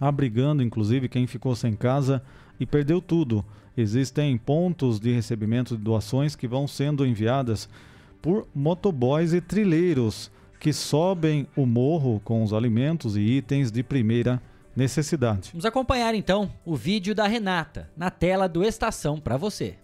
abrigando, 0.00 0.62
inclusive, 0.62 1.08
quem 1.08 1.26
ficou 1.26 1.54
sem 1.56 1.74
casa 1.74 2.22
e 2.58 2.66
perdeu 2.66 3.00
tudo. 3.00 3.44
Existem 3.76 4.36
pontos 4.38 4.98
de 4.98 5.12
recebimento 5.12 5.76
de 5.76 5.82
doações 5.82 6.34
que 6.36 6.48
vão 6.48 6.66
sendo 6.66 7.06
enviadas 7.06 7.68
por 8.22 8.46
motoboys 8.54 9.32
e 9.32 9.40
trilheiros 9.40 10.30
que 10.58 10.72
sobem 10.72 11.46
o 11.54 11.66
morro 11.66 12.20
com 12.24 12.42
os 12.42 12.52
alimentos 12.52 13.16
e 13.16 13.20
itens 13.20 13.70
de 13.70 13.82
primeira 13.82 14.32
necessidade. 14.34 14.55
Vamos 15.52 15.64
acompanhar 15.64 16.14
então 16.14 16.52
o 16.64 16.76
vídeo 16.76 17.14
da 17.14 17.26
Renata 17.26 17.88
na 17.96 18.10
tela 18.10 18.46
do 18.46 18.62
Estação 18.62 19.18
para 19.18 19.38
você. 19.38 19.74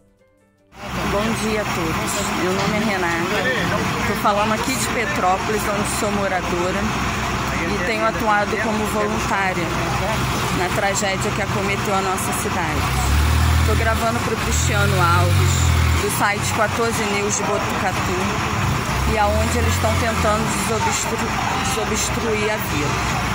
Bom 1.11 1.25
dia 1.43 1.63
a 1.63 1.65
todos. 1.65 2.43
Meu 2.43 2.53
nome 2.53 2.77
é 2.77 2.93
Renata. 2.93 3.49
Estou 4.03 4.17
falando 4.17 4.53
aqui 4.53 4.75
de 4.77 4.87
Petrópolis, 4.89 5.63
onde 5.67 5.89
sou 5.99 6.11
moradora 6.13 6.81
e 7.73 7.87
tenho 7.87 8.05
atuado 8.05 8.51
como 8.63 8.85
voluntária 8.93 9.65
na 10.59 10.69
tragédia 10.77 11.31
que 11.31 11.43
acometeu 11.43 11.95
a 11.95 12.03
nossa 12.03 12.33
cidade. 12.43 12.81
Estou 13.61 13.77
gravando 13.77 14.19
para 14.21 14.35
o 14.35 14.37
Cristiano 14.45 14.95
Alves, 15.01 16.03
do 16.03 16.11
site 16.19 16.53
14 16.55 17.05
News 17.15 17.37
de 17.37 17.43
Botucatu, 17.45 18.19
e 19.15 19.19
aonde 19.19 19.59
eles 19.59 19.75
estão 19.75 19.93
tentando 20.01 20.45
desobstru 20.69 21.17
desobstruir 21.65 22.53
a 22.53 22.57
via. 22.57 23.33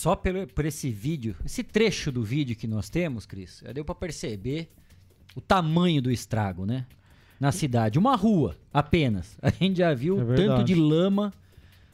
Só 0.00 0.16
pelo, 0.16 0.46
por 0.46 0.64
esse 0.64 0.90
vídeo, 0.90 1.36
esse 1.44 1.62
trecho 1.62 2.10
do 2.10 2.22
vídeo 2.22 2.56
que 2.56 2.66
nós 2.66 2.88
temos, 2.88 3.26
Cris, 3.26 3.60
já 3.62 3.70
deu 3.70 3.84
para 3.84 3.94
perceber 3.94 4.70
o 5.36 5.42
tamanho 5.42 6.00
do 6.00 6.10
estrago, 6.10 6.64
né? 6.64 6.86
Na 7.38 7.52
cidade. 7.52 7.98
Uma 7.98 8.16
rua 8.16 8.56
apenas. 8.72 9.36
A 9.42 9.50
gente 9.50 9.76
já 9.76 9.92
viu 9.92 10.18
É 10.18 10.22
o 10.22 10.34
tanto 10.34 10.64
de 10.64 10.74
lama, 10.74 11.34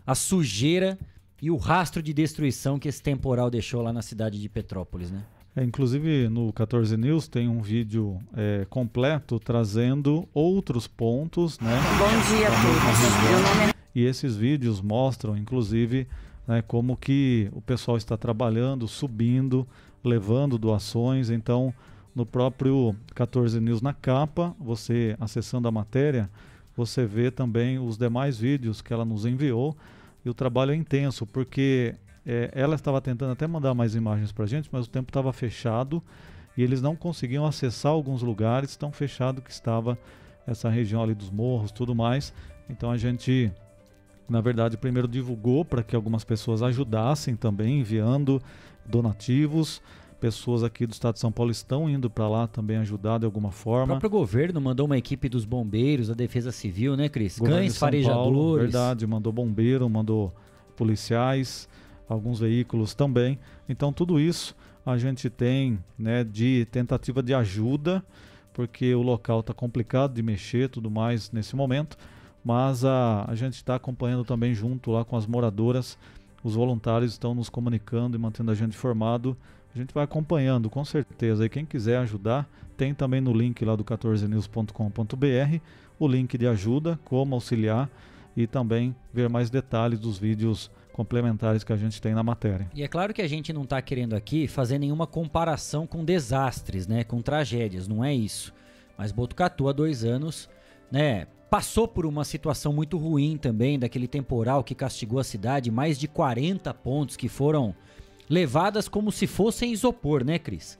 a 0.06 0.14
sujeira 0.14 0.96
e 1.42 1.50
o 1.50 1.56
rastro 1.56 2.00
de 2.00 2.14
destruição 2.14 2.78
que 2.78 2.86
esse 2.86 3.02
temporal 3.02 3.50
deixou 3.50 3.82
lá 3.82 3.92
na 3.92 4.02
cidade 4.02 4.40
de 4.40 4.48
Petrópolis, 4.48 5.10
né? 5.10 5.24
É, 5.56 5.64
inclusive 5.64 6.28
no 6.28 6.52
14 6.52 6.96
News 6.96 7.26
tem 7.26 7.48
um 7.48 7.60
vídeo 7.60 8.20
é, 8.36 8.64
completo 8.70 9.40
trazendo 9.40 10.28
outros 10.32 10.86
pontos, 10.86 11.58
né? 11.58 11.76
Bom 11.98 12.36
dia 12.36 12.46
a 12.46 12.52
todos. 12.52 13.72
É 13.72 13.74
E 13.96 14.04
esses 14.04 14.36
vídeos 14.36 14.80
mostram, 14.80 15.36
inclusive, 15.36 16.06
né, 16.46 16.62
como 16.62 16.96
que 16.96 17.50
o 17.52 17.60
pessoal 17.60 17.96
está 17.96 18.16
trabalhando, 18.16 18.86
subindo, 18.86 19.66
levando 20.02 20.58
doações. 20.58 21.30
Então, 21.30 21.74
no 22.14 22.24
próprio 22.24 22.94
14 23.14 23.60
News 23.60 23.82
na 23.82 23.92
capa, 23.92 24.54
você 24.58 25.16
acessando 25.20 25.68
a 25.68 25.72
matéria, 25.72 26.30
você 26.76 27.04
vê 27.06 27.30
também 27.30 27.78
os 27.78 27.98
demais 27.98 28.38
vídeos 28.38 28.80
que 28.80 28.92
ela 28.92 29.04
nos 29.04 29.26
enviou. 29.26 29.76
E 30.24 30.30
o 30.30 30.34
trabalho 30.34 30.72
é 30.72 30.76
intenso, 30.76 31.26
porque 31.26 31.94
é, 32.24 32.50
ela 32.52 32.74
estava 32.74 33.00
tentando 33.00 33.32
até 33.32 33.46
mandar 33.46 33.74
mais 33.74 33.94
imagens 33.94 34.32
para 34.32 34.44
a 34.44 34.48
gente, 34.48 34.68
mas 34.72 34.86
o 34.86 34.90
tempo 34.90 35.10
estava 35.10 35.32
fechado 35.32 36.02
e 36.56 36.62
eles 36.62 36.80
não 36.80 36.96
conseguiam 36.96 37.46
acessar 37.46 37.92
alguns 37.92 38.22
lugares, 38.22 38.76
tão 38.76 38.90
fechado 38.90 39.42
que 39.42 39.50
estava 39.50 39.98
essa 40.46 40.70
região 40.70 41.02
ali 41.02 41.14
dos 41.14 41.30
morros, 41.30 41.70
tudo 41.70 41.94
mais. 41.94 42.32
Então 42.68 42.90
a 42.90 42.96
gente 42.96 43.52
na 44.28 44.40
verdade, 44.40 44.76
primeiro 44.76 45.06
divulgou 45.08 45.64
para 45.64 45.82
que 45.82 45.94
algumas 45.94 46.24
pessoas 46.24 46.62
ajudassem 46.62 47.36
também, 47.36 47.80
enviando 47.80 48.42
donativos. 48.84 49.80
Pessoas 50.18 50.64
aqui 50.64 50.86
do 50.86 50.92
estado 50.92 51.14
de 51.14 51.20
São 51.20 51.30
Paulo 51.30 51.50
estão 51.52 51.90
indo 51.90 52.08
para 52.08 52.26
lá 52.26 52.46
também 52.46 52.78
ajudar 52.78 53.18
de 53.18 53.26
alguma 53.26 53.50
O 53.50 53.52
forma. 53.52 53.86
próprio 53.86 54.08
governo 54.10 54.60
mandou 54.60 54.86
uma 54.86 54.96
equipe 54.96 55.28
dos 55.28 55.44
bombeiros, 55.44 56.08
da 56.08 56.14
Defesa 56.14 56.50
Civil, 56.50 56.96
né, 56.96 57.08
Cris? 57.08 57.38
Governo 57.38 57.60
Cães 57.60 57.78
Paulo, 57.78 57.92
farejadores. 57.92 58.62
verdade, 58.72 59.06
mandou 59.06 59.30
bombeiro, 59.32 59.88
mandou 59.90 60.32
policiais, 60.74 61.68
alguns 62.08 62.40
veículos 62.40 62.94
também. 62.94 63.38
Então 63.68 63.92
tudo 63.92 64.18
isso 64.18 64.56
a 64.84 64.96
gente 64.96 65.28
tem, 65.28 65.78
né, 65.98 66.24
de 66.24 66.66
tentativa 66.70 67.22
de 67.22 67.34
ajuda, 67.34 68.02
porque 68.52 68.94
o 68.94 69.02
local 69.02 69.40
está 69.40 69.52
complicado 69.52 70.14
de 70.14 70.22
mexer, 70.22 70.68
tudo 70.70 70.90
mais 70.90 71.30
nesse 71.30 71.54
momento. 71.54 71.98
Mas 72.46 72.84
a, 72.84 73.24
a 73.26 73.34
gente 73.34 73.54
está 73.54 73.74
acompanhando 73.74 74.24
também 74.24 74.54
junto 74.54 74.92
lá 74.92 75.04
com 75.04 75.16
as 75.16 75.26
moradoras. 75.26 75.98
Os 76.44 76.54
voluntários 76.54 77.10
estão 77.10 77.34
nos 77.34 77.48
comunicando 77.48 78.16
e 78.16 78.20
mantendo 78.20 78.52
a 78.52 78.54
gente 78.54 78.76
informado. 78.76 79.36
A 79.74 79.76
gente 79.76 79.92
vai 79.92 80.04
acompanhando, 80.04 80.70
com 80.70 80.84
certeza. 80.84 81.44
E 81.44 81.48
quem 81.48 81.66
quiser 81.66 81.98
ajudar, 81.98 82.48
tem 82.76 82.94
também 82.94 83.20
no 83.20 83.32
link 83.32 83.64
lá 83.64 83.74
do 83.74 83.82
14news.com.br 83.82 85.60
o 85.98 86.06
link 86.06 86.38
de 86.38 86.46
ajuda, 86.46 87.00
como 87.04 87.34
auxiliar 87.34 87.90
e 88.36 88.46
também 88.46 88.94
ver 89.12 89.28
mais 89.28 89.50
detalhes 89.50 89.98
dos 89.98 90.16
vídeos 90.16 90.70
complementares 90.92 91.64
que 91.64 91.72
a 91.72 91.76
gente 91.76 92.00
tem 92.00 92.14
na 92.14 92.22
matéria. 92.22 92.70
E 92.72 92.84
é 92.84 92.86
claro 92.86 93.12
que 93.12 93.22
a 93.22 93.28
gente 93.28 93.52
não 93.52 93.64
está 93.64 93.82
querendo 93.82 94.14
aqui 94.14 94.46
fazer 94.46 94.78
nenhuma 94.78 95.08
comparação 95.08 95.84
com 95.84 96.04
desastres, 96.04 96.86
né? 96.86 97.02
Com 97.02 97.20
tragédias, 97.20 97.88
não 97.88 98.04
é 98.04 98.14
isso. 98.14 98.54
Mas 98.96 99.10
Botucatu 99.10 99.68
há 99.68 99.72
dois 99.72 100.04
anos, 100.04 100.48
né? 100.92 101.26
Passou 101.48 101.86
por 101.86 102.04
uma 102.04 102.24
situação 102.24 102.72
muito 102.72 102.98
ruim 102.98 103.36
também, 103.36 103.78
daquele 103.78 104.08
temporal 104.08 104.64
que 104.64 104.74
castigou 104.74 105.18
a 105.18 105.24
cidade, 105.24 105.70
mais 105.70 105.98
de 105.98 106.08
40 106.08 106.72
pontos 106.74 107.16
que 107.16 107.28
foram 107.28 107.74
levadas 108.28 108.88
como 108.88 109.12
se 109.12 109.26
fossem 109.26 109.72
isopor, 109.72 110.24
né, 110.24 110.38
Cris? 110.38 110.78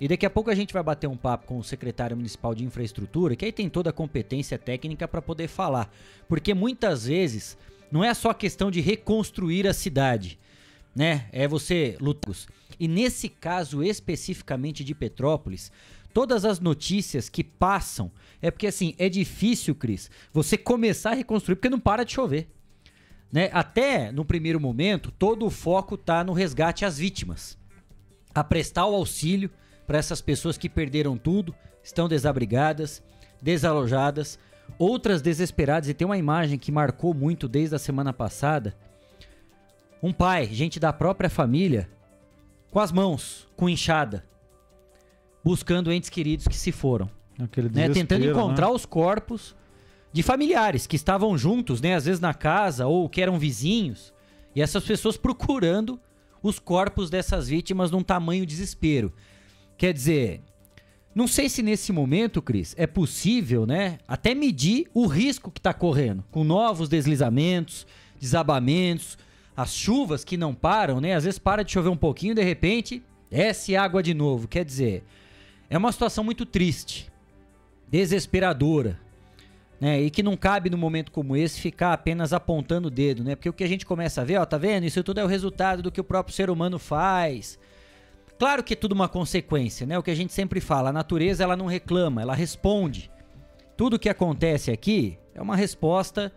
E 0.00 0.06
daqui 0.06 0.24
a 0.24 0.30
pouco 0.30 0.50
a 0.50 0.54
gente 0.54 0.72
vai 0.72 0.82
bater 0.82 1.08
um 1.08 1.16
papo 1.16 1.46
com 1.46 1.58
o 1.58 1.64
secretário 1.64 2.16
municipal 2.16 2.54
de 2.54 2.64
infraestrutura, 2.64 3.34
que 3.34 3.44
aí 3.44 3.52
tem 3.52 3.68
toda 3.68 3.90
a 3.90 3.92
competência 3.92 4.56
técnica 4.56 5.08
para 5.08 5.20
poder 5.20 5.48
falar. 5.48 5.92
Porque 6.28 6.54
muitas 6.54 7.06
vezes 7.06 7.58
não 7.90 8.04
é 8.04 8.14
só 8.14 8.32
questão 8.32 8.70
de 8.70 8.80
reconstruir 8.80 9.66
a 9.66 9.74
cidade, 9.74 10.38
né? 10.94 11.26
É 11.32 11.48
você 11.48 11.96
lutar. 12.00 12.34
E 12.78 12.86
nesse 12.86 13.28
caso 13.28 13.82
especificamente 13.82 14.84
de 14.84 14.94
Petrópolis, 14.94 15.72
todas 16.12 16.44
as 16.44 16.60
notícias 16.60 17.28
que 17.28 17.44
passam 17.44 18.10
é 18.40 18.50
porque 18.50 18.66
assim, 18.66 18.94
é 18.98 19.08
difícil, 19.08 19.74
Cris, 19.74 20.10
você 20.32 20.56
começar 20.56 21.10
a 21.10 21.14
reconstruir 21.14 21.56
porque 21.56 21.70
não 21.70 21.80
para 21.80 22.04
de 22.04 22.12
chover. 22.12 22.48
Né? 23.32 23.50
Até 23.52 24.10
no 24.10 24.24
primeiro 24.24 24.60
momento, 24.60 25.10
todo 25.10 25.44
o 25.46 25.50
foco 25.50 25.96
tá 25.96 26.24
no 26.24 26.32
resgate 26.32 26.84
às 26.84 26.98
vítimas. 26.98 27.58
A 28.34 28.42
prestar 28.42 28.86
o 28.86 28.94
auxílio 28.94 29.50
para 29.86 29.98
essas 29.98 30.20
pessoas 30.20 30.56
que 30.56 30.68
perderam 30.68 31.16
tudo, 31.16 31.54
estão 31.82 32.08
desabrigadas, 32.08 33.02
desalojadas, 33.40 34.38
outras 34.78 35.22
desesperadas. 35.22 35.88
E 35.88 35.94
tem 35.94 36.06
uma 36.06 36.18
imagem 36.18 36.58
que 36.58 36.72
marcou 36.72 37.14
muito 37.14 37.48
desde 37.48 37.74
a 37.74 37.78
semana 37.78 38.12
passada. 38.12 38.76
Um 40.02 40.12
pai, 40.12 40.46
gente 40.46 40.78
da 40.78 40.92
própria 40.92 41.30
família, 41.30 41.88
com 42.70 42.80
as 42.80 42.92
mãos, 42.92 43.48
com 43.56 43.68
enxada, 43.68 44.24
buscando 45.48 45.90
entes 45.90 46.10
queridos 46.10 46.46
que 46.46 46.54
se 46.54 46.70
foram 46.70 47.08
né, 47.72 47.88
tentando 47.88 48.26
encontrar 48.26 48.66
né? 48.66 48.72
os 48.74 48.84
corpos 48.84 49.56
de 50.12 50.22
familiares 50.22 50.86
que 50.86 50.94
estavam 50.94 51.38
juntos, 51.38 51.80
né, 51.80 51.94
às 51.94 52.04
vezes 52.04 52.20
na 52.20 52.34
casa 52.34 52.86
ou 52.86 53.08
que 53.08 53.22
eram 53.22 53.38
vizinhos, 53.38 54.12
e 54.54 54.60
essas 54.60 54.84
pessoas 54.84 55.16
procurando 55.18 55.98
os 56.42 56.58
corpos 56.58 57.08
dessas 57.08 57.48
vítimas 57.48 57.90
num 57.90 58.02
tamanho 58.02 58.44
desespero. 58.44 59.10
Quer 59.78 59.94
dizer, 59.94 60.42
não 61.14 61.26
sei 61.26 61.48
se 61.48 61.62
nesse 61.62 61.92
momento, 61.92 62.42
Cris, 62.42 62.74
é 62.76 62.86
possível, 62.86 63.64
né, 63.64 64.00
até 64.06 64.34
medir 64.34 64.86
o 64.92 65.06
risco 65.06 65.50
que 65.50 65.60
está 65.60 65.72
correndo, 65.72 66.22
com 66.30 66.44
novos 66.44 66.90
deslizamentos, 66.90 67.86
desabamentos, 68.20 69.16
as 69.56 69.74
chuvas 69.74 70.24
que 70.24 70.36
não 70.36 70.54
param, 70.54 71.00
né? 71.00 71.14
Às 71.14 71.24
vezes 71.24 71.38
para 71.38 71.64
de 71.64 71.72
chover 71.72 71.88
um 71.88 71.96
pouquinho, 71.96 72.34
de 72.34 72.42
repente 72.42 73.02
desce 73.30 73.74
água 73.76 74.02
de 74.02 74.14
novo. 74.14 74.46
Quer 74.46 74.64
dizer, 74.64 75.04
é 75.70 75.76
uma 75.76 75.92
situação 75.92 76.24
muito 76.24 76.46
triste 76.46 77.10
desesperadora, 77.90 78.98
né? 79.80 80.00
E 80.00 80.10
que 80.10 80.22
não 80.22 80.36
cabe 80.36 80.70
num 80.70 80.78
momento 80.78 81.12
como 81.12 81.36
esse 81.36 81.60
ficar 81.60 81.92
apenas 81.92 82.32
apontando 82.32 82.88
o 82.88 82.90
dedo, 82.90 83.22
né? 83.24 83.34
Porque 83.34 83.48
o 83.48 83.52
que 83.52 83.64
a 83.64 83.68
gente 83.68 83.86
começa 83.86 84.20
a 84.20 84.24
ver, 84.24 84.38
ó, 84.38 84.44
tá 84.44 84.58
vendo? 84.58 84.84
Isso 84.84 85.02
tudo 85.02 85.20
é 85.20 85.24
o 85.24 85.28
resultado 85.28 85.82
do 85.82 85.90
que 85.90 86.00
o 86.00 86.04
próprio 86.04 86.34
ser 86.34 86.50
humano 86.50 86.78
faz. 86.78 87.58
Claro 88.38 88.62
que 88.62 88.74
é 88.74 88.76
tudo 88.76 88.92
uma 88.92 89.08
consequência, 89.08 89.86
né? 89.86 89.98
O 89.98 90.02
que 90.02 90.10
a 90.10 90.14
gente 90.14 90.32
sempre 90.32 90.60
fala, 90.60 90.90
a 90.90 90.92
natureza 90.92 91.42
ela 91.42 91.56
não 91.56 91.66
reclama, 91.66 92.22
ela 92.22 92.34
responde. 92.34 93.10
Tudo 93.76 93.98
que 93.98 94.08
acontece 94.08 94.70
aqui 94.70 95.18
é 95.34 95.40
uma 95.40 95.56
resposta 95.56 96.32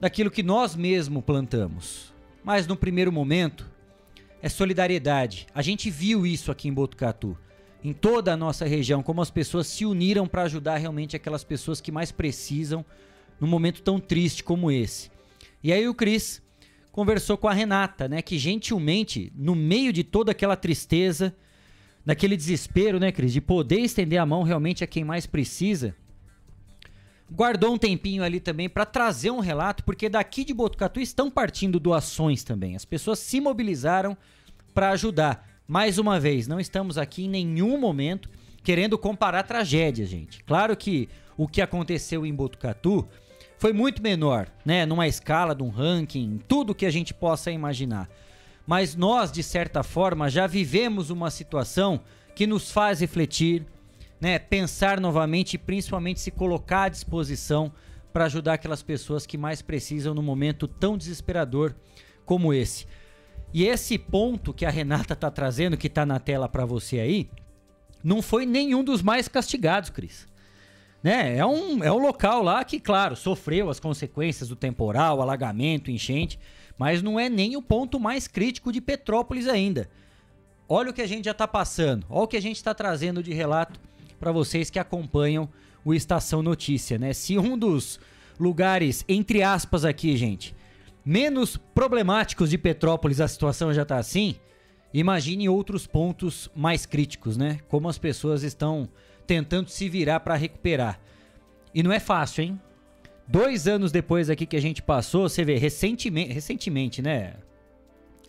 daquilo 0.00 0.30
que 0.30 0.42
nós 0.42 0.74
mesmos 0.74 1.24
plantamos. 1.24 2.12
Mas 2.44 2.66
no 2.66 2.76
primeiro 2.76 3.12
momento 3.12 3.66
é 4.42 4.48
solidariedade. 4.48 5.46
A 5.54 5.62
gente 5.62 5.90
viu 5.90 6.26
isso 6.26 6.50
aqui 6.50 6.68
em 6.68 6.72
Botucatu 6.72 7.36
em 7.86 7.92
toda 7.92 8.32
a 8.32 8.36
nossa 8.36 8.66
região, 8.66 9.00
como 9.00 9.22
as 9.22 9.30
pessoas 9.30 9.68
se 9.68 9.86
uniram 9.86 10.26
para 10.26 10.42
ajudar 10.42 10.76
realmente 10.76 11.14
aquelas 11.14 11.44
pessoas 11.44 11.80
que 11.80 11.92
mais 11.92 12.10
precisam 12.10 12.84
num 13.38 13.46
momento 13.46 13.80
tão 13.80 14.00
triste 14.00 14.42
como 14.42 14.72
esse. 14.72 15.08
E 15.62 15.72
aí 15.72 15.86
o 15.86 15.94
Cris 15.94 16.42
conversou 16.90 17.38
com 17.38 17.46
a 17.46 17.52
Renata, 17.52 18.08
né, 18.08 18.22
que 18.22 18.40
gentilmente, 18.40 19.32
no 19.36 19.54
meio 19.54 19.92
de 19.92 20.02
toda 20.02 20.32
aquela 20.32 20.56
tristeza, 20.56 21.32
daquele 22.04 22.36
desespero, 22.36 22.98
né, 22.98 23.12
Cris, 23.12 23.32
de 23.32 23.40
poder 23.40 23.78
estender 23.78 24.18
a 24.18 24.26
mão 24.26 24.42
realmente 24.42 24.82
a 24.82 24.86
quem 24.88 25.04
mais 25.04 25.24
precisa, 25.24 25.94
guardou 27.30 27.72
um 27.72 27.78
tempinho 27.78 28.24
ali 28.24 28.40
também 28.40 28.68
para 28.68 28.84
trazer 28.84 29.30
um 29.30 29.38
relato, 29.38 29.84
porque 29.84 30.08
daqui 30.08 30.44
de 30.44 30.52
Botucatu 30.52 30.98
estão 30.98 31.30
partindo 31.30 31.78
doações 31.78 32.42
também. 32.42 32.74
As 32.74 32.84
pessoas 32.84 33.20
se 33.20 33.40
mobilizaram 33.40 34.16
para 34.74 34.90
ajudar. 34.90 35.55
Mais 35.66 35.98
uma 35.98 36.20
vez, 36.20 36.46
não 36.46 36.60
estamos 36.60 36.96
aqui 36.96 37.24
em 37.24 37.28
nenhum 37.28 37.78
momento 37.78 38.30
querendo 38.62 38.96
comparar 38.96 39.42
tragédias, 39.42 40.08
gente. 40.08 40.42
Claro 40.44 40.76
que 40.76 41.08
o 41.36 41.48
que 41.48 41.60
aconteceu 41.60 42.24
em 42.24 42.34
Botucatu 42.34 43.06
foi 43.58 43.72
muito 43.72 44.02
menor, 44.02 44.48
né? 44.64 44.86
Numa 44.86 45.08
escala, 45.08 45.54
de 45.54 45.62
um 45.62 45.68
ranking, 45.68 46.40
tudo 46.46 46.74
que 46.74 46.86
a 46.86 46.90
gente 46.90 47.12
possa 47.12 47.50
imaginar. 47.50 48.08
Mas 48.66 48.94
nós, 48.94 49.32
de 49.32 49.42
certa 49.42 49.82
forma, 49.82 50.28
já 50.28 50.46
vivemos 50.46 51.10
uma 51.10 51.30
situação 51.30 52.00
que 52.34 52.46
nos 52.46 52.70
faz 52.70 53.00
refletir, 53.00 53.64
né? 54.20 54.38
Pensar 54.38 55.00
novamente 55.00 55.54
e 55.54 55.58
principalmente 55.58 56.20
se 56.20 56.30
colocar 56.30 56.84
à 56.84 56.88
disposição 56.88 57.72
para 58.12 58.24
ajudar 58.26 58.54
aquelas 58.54 58.82
pessoas 58.82 59.26
que 59.26 59.36
mais 59.36 59.62
precisam 59.62 60.14
num 60.14 60.22
momento 60.22 60.68
tão 60.68 60.96
desesperador 60.96 61.74
como 62.24 62.52
esse. 62.52 62.86
E 63.56 63.66
esse 63.66 63.96
ponto 63.96 64.52
que 64.52 64.66
a 64.66 64.70
Renata 64.70 65.14
está 65.14 65.30
trazendo, 65.30 65.78
que 65.78 65.86
está 65.86 66.04
na 66.04 66.20
tela 66.20 66.46
para 66.46 66.66
você 66.66 67.00
aí, 67.00 67.30
não 68.04 68.20
foi 68.20 68.44
nenhum 68.44 68.84
dos 68.84 69.00
mais 69.00 69.28
castigados, 69.28 69.88
Cris 69.88 70.28
né? 71.02 71.38
É 71.38 71.46
um, 71.46 71.84
é 71.84 71.92
um 71.92 71.98
local 71.98 72.42
lá 72.42 72.64
que, 72.64 72.80
claro, 72.80 73.14
sofreu 73.14 73.70
as 73.70 73.78
consequências 73.78 74.48
do 74.48 74.56
temporal, 74.56 75.22
alagamento, 75.22 75.88
enchente, 75.88 76.36
mas 76.76 77.00
não 77.00 77.18
é 77.18 77.28
nem 77.28 77.56
o 77.56 77.62
ponto 77.62 78.00
mais 78.00 78.26
crítico 78.26 78.72
de 78.72 78.80
Petrópolis 78.80 79.46
ainda. 79.46 79.88
Olha 80.68 80.90
o 80.90 80.92
que 80.92 81.00
a 81.00 81.06
gente 81.06 81.26
já 81.26 81.30
está 81.30 81.46
passando, 81.46 82.04
olha 82.10 82.24
o 82.24 82.26
que 82.26 82.36
a 82.36 82.42
gente 82.42 82.56
está 82.56 82.74
trazendo 82.74 83.22
de 83.22 83.32
relato 83.32 83.78
para 84.18 84.32
vocês 84.32 84.68
que 84.68 84.80
acompanham 84.80 85.48
o 85.84 85.94
Estação 85.94 86.42
Notícia, 86.42 86.98
né? 86.98 87.12
Se 87.12 87.38
um 87.38 87.56
dos 87.56 88.00
lugares, 88.38 89.04
entre 89.08 89.44
aspas 89.44 89.84
aqui, 89.84 90.16
gente, 90.16 90.54
menos 91.06 91.56
problemáticos 91.56 92.50
de 92.50 92.58
Petrópolis 92.58 93.20
a 93.20 93.28
situação 93.28 93.72
já 93.72 93.82
está 93.82 93.96
assim, 93.96 94.34
imagine 94.92 95.48
outros 95.48 95.86
pontos 95.86 96.50
mais 96.52 96.84
críticos, 96.84 97.36
né? 97.36 97.60
Como 97.68 97.88
as 97.88 97.96
pessoas 97.96 98.42
estão 98.42 98.88
tentando 99.24 99.70
se 99.70 99.88
virar 99.88 100.18
para 100.20 100.34
recuperar. 100.34 101.00
E 101.72 101.80
não 101.80 101.92
é 101.92 102.00
fácil, 102.00 102.42
hein? 102.42 102.60
Dois 103.28 103.68
anos 103.68 103.92
depois 103.92 104.28
aqui 104.28 104.46
que 104.46 104.56
a 104.56 104.60
gente 104.60 104.82
passou, 104.82 105.28
você 105.28 105.44
vê, 105.44 105.56
recentemente, 105.56 106.32
recentemente, 106.32 107.00
né? 107.00 107.34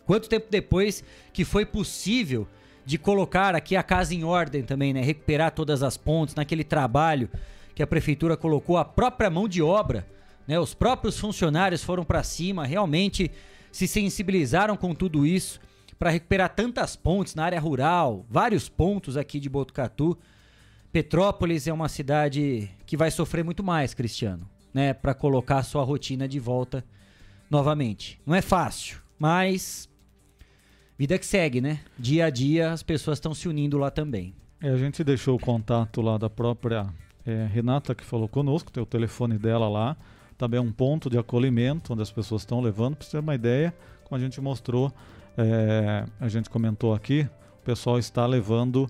Quanto 0.06 0.28
tempo 0.28 0.46
depois 0.48 1.02
que 1.32 1.44
foi 1.44 1.66
possível 1.66 2.46
de 2.84 2.96
colocar 2.96 3.56
aqui 3.56 3.74
a 3.76 3.82
casa 3.82 4.14
em 4.14 4.22
ordem 4.22 4.62
também, 4.62 4.92
né? 4.92 5.02
Recuperar 5.02 5.50
todas 5.50 5.82
as 5.82 5.96
pontes 5.96 6.36
naquele 6.36 6.62
trabalho 6.62 7.28
que 7.74 7.82
a 7.82 7.86
prefeitura 7.86 8.36
colocou 8.36 8.76
a 8.76 8.84
própria 8.84 9.30
mão 9.30 9.48
de 9.48 9.62
obra, 9.62 10.06
né? 10.48 10.58
Os 10.58 10.72
próprios 10.72 11.18
funcionários 11.18 11.84
foram 11.84 12.02
para 12.04 12.22
cima, 12.22 12.64
realmente 12.64 13.30
se 13.70 13.86
sensibilizaram 13.86 14.78
com 14.78 14.94
tudo 14.94 15.26
isso 15.26 15.60
para 15.98 16.10
recuperar 16.10 16.54
tantas 16.54 16.96
pontes 16.96 17.34
na 17.34 17.44
área 17.44 17.60
rural, 17.60 18.24
vários 18.30 18.68
pontos 18.68 19.16
aqui 19.16 19.38
de 19.38 19.48
Botucatu. 19.48 20.16
Petrópolis 20.90 21.66
é 21.66 21.72
uma 21.72 21.88
cidade 21.88 22.70
que 22.86 22.96
vai 22.96 23.10
sofrer 23.10 23.44
muito 23.44 23.62
mais, 23.62 23.92
Cristiano, 23.92 24.48
né, 24.72 24.94
para 24.94 25.12
colocar 25.12 25.62
sua 25.64 25.84
rotina 25.84 26.26
de 26.26 26.40
volta 26.40 26.82
novamente. 27.50 28.18
Não 28.24 28.34
é 28.34 28.40
fácil, 28.40 28.98
mas 29.18 29.86
vida 30.96 31.18
que 31.18 31.26
segue, 31.26 31.60
né? 31.60 31.80
Dia 31.98 32.26
a 32.26 32.30
dia 32.30 32.72
as 32.72 32.82
pessoas 32.82 33.18
estão 33.18 33.34
se 33.34 33.48
unindo 33.48 33.76
lá 33.76 33.90
também. 33.90 34.34
É, 34.62 34.70
a 34.70 34.76
gente 34.76 35.04
deixou 35.04 35.36
o 35.36 35.38
contato 35.38 36.00
lá 36.00 36.16
da 36.16 36.30
própria 36.30 36.86
é, 37.26 37.46
Renata 37.52 37.94
que 37.94 38.04
falou 38.04 38.28
conosco, 38.28 38.72
tem 38.72 38.82
o 38.82 38.86
telefone 38.86 39.36
dela 39.36 39.68
lá. 39.68 39.96
Também 40.38 40.58
é 40.58 40.62
um 40.62 40.72
ponto 40.72 41.10
de 41.10 41.18
acolhimento 41.18 41.92
onde 41.92 42.02
as 42.02 42.12
pessoas 42.12 42.42
estão 42.42 42.60
levando. 42.60 42.96
Para 42.96 43.04
você 43.04 43.10
ter 43.10 43.18
uma 43.18 43.34
ideia, 43.34 43.74
como 44.04 44.18
a 44.18 44.24
gente 44.24 44.40
mostrou, 44.40 44.92
é, 45.36 46.06
a 46.20 46.28
gente 46.28 46.48
comentou 46.48 46.94
aqui, 46.94 47.28
o 47.60 47.64
pessoal 47.64 47.98
está 47.98 48.24
levando 48.24 48.88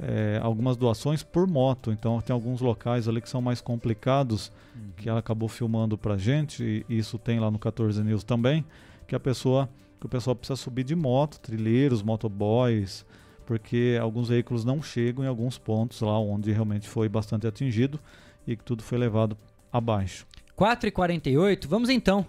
é, 0.00 0.40
algumas 0.42 0.76
doações 0.76 1.22
por 1.22 1.46
moto. 1.46 1.92
Então 1.92 2.20
tem 2.20 2.34
alguns 2.34 2.60
locais 2.60 3.08
ali 3.08 3.20
que 3.20 3.28
são 3.28 3.40
mais 3.40 3.60
complicados, 3.60 4.52
uhum. 4.74 4.90
que 4.96 5.08
ela 5.08 5.20
acabou 5.20 5.48
filmando 5.48 5.96
pra 5.96 6.16
gente, 6.16 6.84
e 6.88 6.98
isso 6.98 7.16
tem 7.16 7.38
lá 7.38 7.50
no 7.50 7.58
14 7.58 8.02
News 8.02 8.24
também, 8.24 8.64
que 9.06 9.14
a 9.14 9.20
pessoa 9.20 9.68
que 10.00 10.06
o 10.06 10.08
pessoal 10.08 10.36
precisa 10.36 10.56
subir 10.56 10.84
de 10.84 10.94
moto, 10.94 11.40
trilheiros, 11.40 12.02
motoboys, 12.02 13.04
porque 13.44 13.98
alguns 14.00 14.28
veículos 14.28 14.64
não 14.64 14.82
chegam 14.82 15.24
em 15.24 15.26
alguns 15.26 15.58
pontos 15.58 16.00
lá 16.00 16.18
onde 16.18 16.52
realmente 16.52 16.88
foi 16.88 17.08
bastante 17.08 17.46
atingido 17.46 17.98
e 18.46 18.56
que 18.56 18.62
tudo 18.62 18.82
foi 18.82 18.98
levado 18.98 19.36
abaixo. 19.72 20.26
4h48, 20.58 21.68
vamos 21.68 21.88
então 21.88 22.26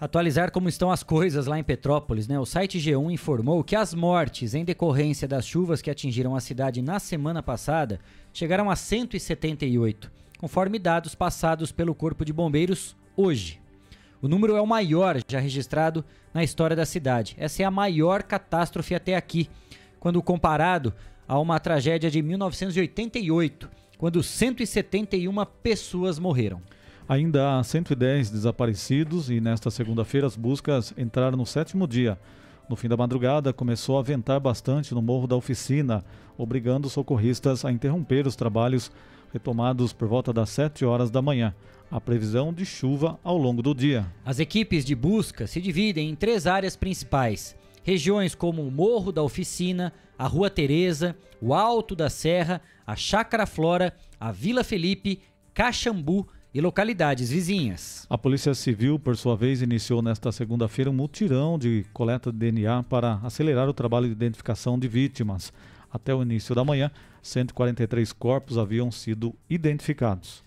atualizar 0.00 0.52
como 0.52 0.68
estão 0.68 0.92
as 0.92 1.02
coisas 1.02 1.46
lá 1.46 1.58
em 1.58 1.64
Petrópolis, 1.64 2.28
né? 2.28 2.38
O 2.38 2.46
site 2.46 2.78
G1 2.78 3.12
informou 3.12 3.64
que 3.64 3.74
as 3.74 3.92
mortes 3.92 4.54
em 4.54 4.64
decorrência 4.64 5.26
das 5.26 5.44
chuvas 5.44 5.82
que 5.82 5.90
atingiram 5.90 6.36
a 6.36 6.40
cidade 6.40 6.80
na 6.80 7.00
semana 7.00 7.42
passada 7.42 7.98
chegaram 8.32 8.70
a 8.70 8.76
178, 8.76 10.12
conforme 10.38 10.78
dados 10.78 11.16
passados 11.16 11.72
pelo 11.72 11.92
Corpo 11.92 12.24
de 12.24 12.32
Bombeiros 12.32 12.96
hoje. 13.16 13.60
O 14.20 14.28
número 14.28 14.54
é 14.54 14.60
o 14.60 14.66
maior 14.66 15.20
já 15.26 15.40
registrado 15.40 16.04
na 16.32 16.44
história 16.44 16.76
da 16.76 16.86
cidade. 16.86 17.34
Essa 17.36 17.64
é 17.64 17.66
a 17.66 17.70
maior 17.70 18.22
catástrofe 18.22 18.94
até 18.94 19.16
aqui, 19.16 19.50
quando 19.98 20.22
comparado 20.22 20.94
a 21.26 21.36
uma 21.40 21.58
tragédia 21.58 22.08
de 22.08 22.22
1988, 22.22 23.68
quando 23.98 24.22
171 24.22 25.44
pessoas 25.64 26.20
morreram. 26.20 26.62
Ainda 27.12 27.58
há 27.58 27.62
110 27.62 28.30
desaparecidos 28.30 29.28
e 29.28 29.38
nesta 29.38 29.70
segunda-feira 29.70 30.26
as 30.26 30.34
buscas 30.34 30.94
entraram 30.96 31.36
no 31.36 31.44
sétimo 31.44 31.86
dia. 31.86 32.18
No 32.70 32.74
fim 32.74 32.88
da 32.88 32.96
madrugada, 32.96 33.52
começou 33.52 33.98
a 33.98 34.02
ventar 34.02 34.40
bastante 34.40 34.94
no 34.94 35.02
morro 35.02 35.26
da 35.26 35.36
oficina, 35.36 36.02
obrigando 36.38 36.86
os 36.86 36.94
socorristas 36.94 37.66
a 37.66 37.70
interromper 37.70 38.26
os 38.26 38.34
trabalhos 38.34 38.90
retomados 39.30 39.92
por 39.92 40.08
volta 40.08 40.32
das 40.32 40.48
7 40.48 40.86
horas 40.86 41.10
da 41.10 41.20
manhã. 41.20 41.54
A 41.90 42.00
previsão 42.00 42.50
de 42.50 42.64
chuva 42.64 43.20
ao 43.22 43.36
longo 43.36 43.60
do 43.60 43.74
dia. 43.74 44.06
As 44.24 44.38
equipes 44.38 44.82
de 44.82 44.94
busca 44.94 45.46
se 45.46 45.60
dividem 45.60 46.08
em 46.08 46.14
três 46.14 46.46
áreas 46.46 46.76
principais: 46.76 47.54
regiões 47.82 48.34
como 48.34 48.62
o 48.62 48.70
Morro 48.70 49.12
da 49.12 49.22
Oficina, 49.22 49.92
a 50.18 50.26
Rua 50.26 50.48
Teresa, 50.48 51.14
o 51.42 51.52
Alto 51.52 51.94
da 51.94 52.08
Serra, 52.08 52.62
a 52.86 52.96
Chácara 52.96 53.44
Flora, 53.44 53.94
a 54.18 54.32
Vila 54.32 54.64
Felipe, 54.64 55.20
Caxambu 55.52 56.26
e 56.54 56.60
localidades 56.60 57.30
vizinhas. 57.30 58.06
A 58.10 58.18
Polícia 58.18 58.54
Civil, 58.54 58.98
por 58.98 59.16
sua 59.16 59.36
vez, 59.36 59.62
iniciou 59.62 60.02
nesta 60.02 60.30
segunda-feira 60.30 60.90
um 60.90 60.94
mutirão 60.94 61.58
de 61.58 61.86
coleta 61.92 62.30
de 62.30 62.38
DNA 62.38 62.82
para 62.84 63.20
acelerar 63.22 63.68
o 63.68 63.74
trabalho 63.74 64.06
de 64.06 64.12
identificação 64.12 64.78
de 64.78 64.86
vítimas. 64.86 65.52
Até 65.90 66.14
o 66.14 66.22
início 66.22 66.54
da 66.54 66.64
manhã, 66.64 66.90
143 67.22 68.12
corpos 68.12 68.58
haviam 68.58 68.90
sido 68.90 69.34
identificados. 69.48 70.42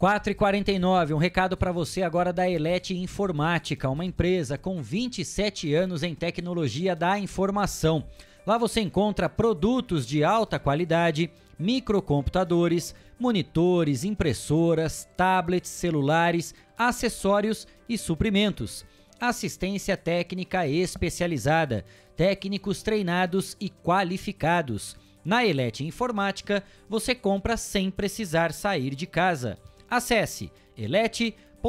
4h49, 0.00 1.14
um 1.14 1.18
recado 1.18 1.56
para 1.56 1.72
você 1.72 2.02
agora 2.02 2.30
da 2.32 2.48
Elete 2.48 2.94
Informática, 2.94 3.88
uma 3.88 4.04
empresa 4.04 4.58
com 4.58 4.82
27 4.82 5.72
anos 5.74 6.02
em 6.02 6.14
tecnologia 6.14 6.94
da 6.94 7.18
informação. 7.18 8.04
Lá 8.46 8.58
você 8.58 8.80
encontra 8.80 9.28
produtos 9.28 10.06
de 10.06 10.22
alta 10.22 10.58
qualidade, 10.58 11.30
microcomputadores, 11.58 12.94
monitores, 13.18 14.04
impressoras, 14.04 15.08
tablets, 15.16 15.70
celulares, 15.70 16.54
acessórios 16.76 17.66
e 17.88 17.96
suprimentos. 17.96 18.84
Assistência 19.18 19.96
técnica 19.96 20.66
especializada, 20.66 21.84
técnicos 22.16 22.82
treinados 22.82 23.56
e 23.60 23.70
qualificados. 23.70 24.96
Na 25.24 25.44
Elete 25.44 25.84
Informática, 25.84 26.62
você 26.88 27.14
compra 27.14 27.56
sem 27.56 27.90
precisar 27.90 28.52
sair 28.52 28.94
de 28.94 29.06
casa. 29.06 29.58
Acesse 29.90 30.52
elete.com.br. 30.76 31.62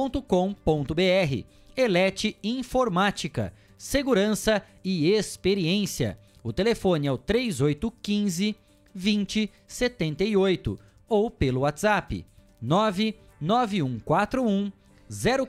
Elete 1.76 2.38
Informática, 2.44 3.54
segurança 3.78 4.62
e 4.84 5.12
experiência. 5.12 6.20
O 6.44 6.52
telefone 6.52 7.08
é 7.08 7.12
o 7.12 7.18
3815 7.18 8.56
2078 8.98 10.78
ou 11.08 11.32
pelo 11.32 11.62
WhatsApp 11.62 12.26
99141 12.62 14.72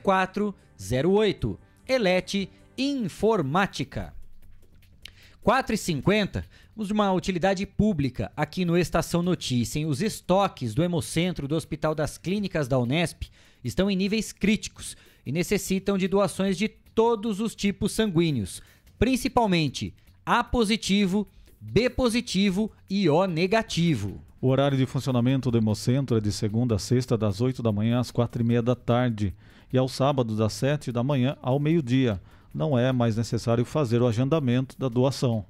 0408. 0.02 1.58
Elete 1.88 2.48
Informática. 2.76 4.14
4,50, 5.44 6.44
de 6.76 6.92
uma 6.92 7.12
utilidade 7.12 7.64
pública 7.64 8.30
aqui 8.36 8.64
no 8.64 8.76
Estação 8.76 9.22
Notícia. 9.22 9.88
Os 9.88 10.02
estoques 10.02 10.74
do 10.74 10.84
Hemocentro 10.84 11.48
do 11.48 11.56
Hospital 11.56 11.94
das 11.94 12.18
Clínicas 12.18 12.68
da 12.68 12.78
Unesp 12.78 13.30
estão 13.64 13.90
em 13.90 13.96
níveis 13.96 14.30
críticos 14.30 14.96
e 15.24 15.32
necessitam 15.32 15.96
de 15.96 16.06
doações 16.06 16.58
de 16.58 16.68
todos 16.68 17.40
os 17.40 17.54
tipos 17.54 17.92
sanguíneos, 17.92 18.60
principalmente 18.98 19.94
A 20.26 20.44
positivo, 20.44 21.26
B 21.60 21.90
positivo 21.90 22.70
e 22.88 23.08
O 23.08 23.26
negativo. 23.26 24.20
O 24.40 24.48
horário 24.48 24.78
de 24.78 24.86
funcionamento 24.86 25.50
do 25.50 25.58
Hemocentro 25.58 26.16
é 26.16 26.20
de 26.20 26.30
segunda 26.30 26.76
a 26.76 26.78
sexta, 26.78 27.18
das 27.18 27.40
8 27.40 27.60
da 27.62 27.72
manhã 27.72 27.98
às 27.98 28.12
quatro 28.12 28.40
e 28.40 28.44
meia 28.44 28.62
da 28.62 28.76
tarde, 28.76 29.34
e 29.72 29.76
aos 29.76 29.92
sábados, 29.92 30.38
das 30.38 30.52
7 30.52 30.92
da 30.92 31.02
manhã 31.02 31.36
ao 31.42 31.58
meio-dia. 31.58 32.20
Não 32.54 32.78
é 32.78 32.92
mais 32.92 33.16
necessário 33.16 33.64
fazer 33.64 34.00
o 34.00 34.06
agendamento 34.06 34.78
da 34.78 34.88
doação. 34.88 35.44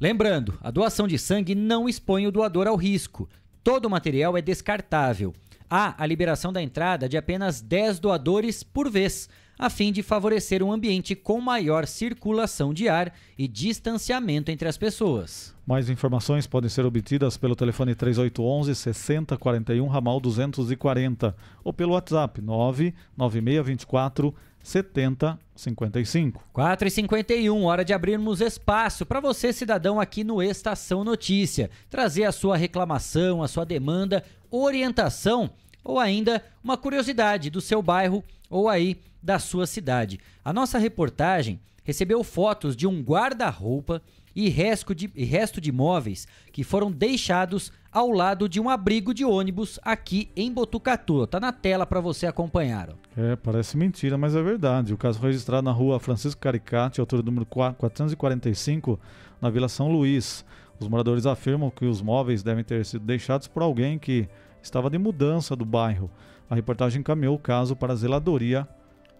Lembrando, 0.00 0.56
a 0.60 0.70
doação 0.70 1.08
de 1.08 1.18
sangue 1.18 1.56
não 1.56 1.88
expõe 1.88 2.26
o 2.26 2.30
doador 2.30 2.68
ao 2.68 2.76
risco. 2.76 3.28
Todo 3.64 3.86
o 3.86 3.90
material 3.90 4.36
é 4.36 4.40
descartável. 4.40 5.34
Há 5.68 6.00
a 6.02 6.06
liberação 6.06 6.52
da 6.52 6.62
entrada 6.62 7.08
de 7.08 7.16
apenas 7.16 7.60
10 7.60 7.98
doadores 7.98 8.62
por 8.62 8.88
vez, 8.88 9.28
a 9.58 9.68
fim 9.68 9.90
de 9.90 10.02
favorecer 10.02 10.62
um 10.62 10.70
ambiente 10.70 11.16
com 11.16 11.40
maior 11.40 11.86
circulação 11.86 12.72
de 12.72 12.88
ar 12.88 13.12
e 13.36 13.48
distanciamento 13.48 14.50
entre 14.50 14.68
as 14.68 14.78
pessoas. 14.78 15.54
Mais 15.66 15.90
informações 15.90 16.46
podem 16.46 16.70
ser 16.70 16.86
obtidas 16.86 17.36
pelo 17.36 17.56
telefone 17.56 17.94
3811 17.94 18.74
6041 18.74 19.86
ramal 19.88 20.20
240 20.20 21.36
ou 21.64 21.72
pelo 21.72 21.94
WhatsApp 21.94 22.40
99624 22.40 24.34
7055. 24.62 26.42
4 26.52 26.88
e 26.88 26.90
51 26.90 27.64
hora 27.64 27.84
de 27.84 27.92
abrirmos 27.92 28.40
espaço 28.40 29.06
para 29.06 29.20
você, 29.20 29.52
cidadão, 29.52 30.00
aqui 30.00 30.22
no 30.22 30.42
Estação 30.42 31.04
Notícia. 31.04 31.70
Trazer 31.88 32.24
a 32.24 32.32
sua 32.32 32.56
reclamação, 32.56 33.42
a 33.42 33.48
sua 33.48 33.64
demanda, 33.64 34.22
orientação 34.50 35.50
ou 35.82 35.98
ainda 35.98 36.44
uma 36.62 36.76
curiosidade 36.76 37.48
do 37.48 37.60
seu 37.60 37.80
bairro 37.80 38.22
ou 38.48 38.68
aí 38.68 39.00
da 39.22 39.38
sua 39.38 39.66
cidade. 39.66 40.20
A 40.44 40.52
nossa 40.52 40.78
reportagem 40.78 41.60
recebeu 41.84 42.22
fotos 42.22 42.76
de 42.76 42.86
um 42.86 43.00
guarda-roupa 43.00 44.02
e 44.34 44.48
resto 44.48 44.94
de, 44.94 45.06
resto 45.24 45.60
de 45.60 45.72
móveis 45.72 46.28
que 46.52 46.62
foram 46.62 46.92
deixados 46.92 47.72
ao 47.90 48.10
lado 48.10 48.48
de 48.48 48.60
um 48.60 48.68
abrigo 48.68 49.12
de 49.14 49.24
ônibus 49.24 49.80
aqui 49.82 50.30
em 50.36 50.52
Botucatu. 50.52 51.26
Tá 51.26 51.40
na 51.40 51.50
tela 51.52 51.86
para 51.86 52.00
você 52.00 52.26
acompanhar. 52.26 52.90
É, 53.16 53.34
parece 53.36 53.76
mentira, 53.76 54.16
mas 54.16 54.36
é 54.36 54.42
verdade. 54.42 54.94
O 54.94 54.98
caso 54.98 55.18
foi 55.18 55.30
registrado 55.30 55.64
na 55.64 55.72
rua 55.72 55.98
Francisco 55.98 56.40
Caricati, 56.40 57.00
altura 57.00 57.22
número 57.22 57.46
445, 57.46 59.00
na 59.40 59.50
Vila 59.50 59.68
São 59.68 59.90
Luís. 59.90 60.44
Os 60.78 60.86
moradores 60.86 61.26
afirmam 61.26 61.70
que 61.70 61.84
os 61.84 62.00
móveis 62.00 62.42
devem 62.42 62.62
ter 62.62 62.84
sido 62.84 63.04
deixados 63.04 63.48
por 63.48 63.62
alguém 63.62 63.98
que 63.98 64.28
estava 64.62 64.88
de 64.88 64.98
mudança 64.98 65.56
do 65.56 65.64
bairro. 65.64 66.10
A 66.50 66.54
reportagem 66.54 67.00
encaminhou 67.00 67.36
o 67.36 67.38
caso 67.38 67.76
para 67.76 67.92
a 67.92 67.96
zeladoria 67.96 68.66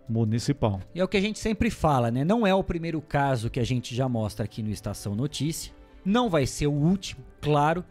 municipal. 0.09 0.81
E 0.95 1.01
é 1.01 1.05
o 1.05 1.09
que 1.09 1.17
a 1.17 1.21
gente 1.21 1.39
sempre 1.39 1.71
fala, 1.71 2.11
né? 2.11 2.25
Não 2.25 2.47
é 2.47 2.55
o 2.55 2.65
primeiro 2.65 3.01
caso 3.03 3.51
que 3.51 3.61
a 3.61 3.65
gente 3.65 3.95
já 3.95 4.09
mostra 4.09 4.45
aqui 4.45 4.63
no 4.63 4.71
Estação 4.71 5.15
Notícia. 5.15 5.73
Não 6.05 6.31
vai 6.31 6.47
ser 6.47 6.67
o 6.67 6.73
último, 6.73 7.23
claro. 7.41 7.85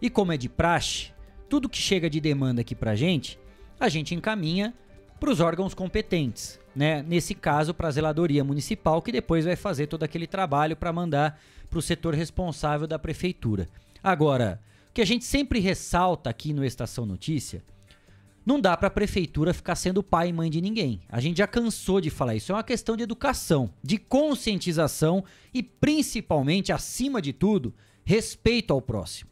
E 0.00 0.08
como 0.08 0.32
é 0.32 0.36
de 0.36 0.48
praxe, 0.48 1.12
tudo 1.48 1.68
que 1.68 1.76
chega 1.76 2.08
de 2.08 2.20
demanda 2.20 2.62
aqui 2.62 2.74
pra 2.74 2.94
gente, 2.94 3.38
a 3.78 3.88
gente 3.88 4.14
encaminha 4.14 4.72
para 5.20 5.30
os 5.30 5.40
órgãos 5.40 5.74
competentes, 5.74 6.58
né? 6.74 7.02
Nesse 7.02 7.34
caso, 7.34 7.74
para 7.74 7.88
a 7.88 7.90
zeladoria 7.90 8.44
municipal, 8.44 9.02
que 9.02 9.12
depois 9.12 9.44
vai 9.44 9.56
fazer 9.56 9.88
todo 9.88 10.04
aquele 10.04 10.26
trabalho 10.26 10.76
para 10.76 10.92
mandar 10.92 11.38
para 11.68 11.78
o 11.78 11.82
setor 11.82 12.14
responsável 12.14 12.86
da 12.86 12.98
prefeitura. 12.98 13.68
Agora, 14.02 14.60
o 14.88 14.92
que 14.94 15.02
a 15.02 15.06
gente 15.06 15.24
sempre 15.24 15.58
ressalta 15.58 16.30
aqui 16.30 16.54
no 16.54 16.64
Estação 16.64 17.04
Notícia 17.04 17.62
não 18.48 18.58
dá 18.58 18.74
para 18.78 18.88
a 18.88 18.90
prefeitura 18.90 19.52
ficar 19.52 19.74
sendo 19.74 20.02
pai 20.02 20.30
e 20.30 20.32
mãe 20.32 20.48
de 20.48 20.62
ninguém. 20.62 21.02
A 21.06 21.20
gente 21.20 21.36
já 21.36 21.46
cansou 21.46 22.00
de 22.00 22.08
falar 22.08 22.34
isso. 22.34 22.50
É 22.50 22.54
uma 22.54 22.62
questão 22.62 22.96
de 22.96 23.02
educação, 23.02 23.68
de 23.82 23.98
conscientização 23.98 25.22
e, 25.52 25.62
principalmente, 25.62 26.72
acima 26.72 27.20
de 27.20 27.34
tudo, 27.34 27.74
respeito 28.06 28.72
ao 28.72 28.80
próximo, 28.80 29.28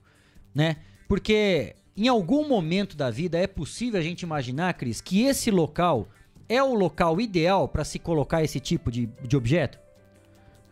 né? 0.55 0.76
Porque 1.09 1.76
em 1.96 2.09
algum 2.09 2.46
momento 2.46 2.94
da 2.94 3.11
vida 3.11 3.38
é 3.38 3.46
possível 3.46 3.98
a 3.98 4.02
gente 4.02 4.20
imaginar, 4.20 4.74
Cris, 4.74 5.00
que 5.00 5.22
esse 5.22 5.50
local 5.50 6.11
é 6.46 6.62
o 6.62 6.74
local 6.74 7.18
ideal 7.18 7.66
para 7.66 7.85
se 7.85 7.98
colocar 7.98 8.44
esse 8.44 8.61
tipo 8.61 8.90
de, 8.90 9.07
de 9.22 9.35
objeto? 9.35 9.79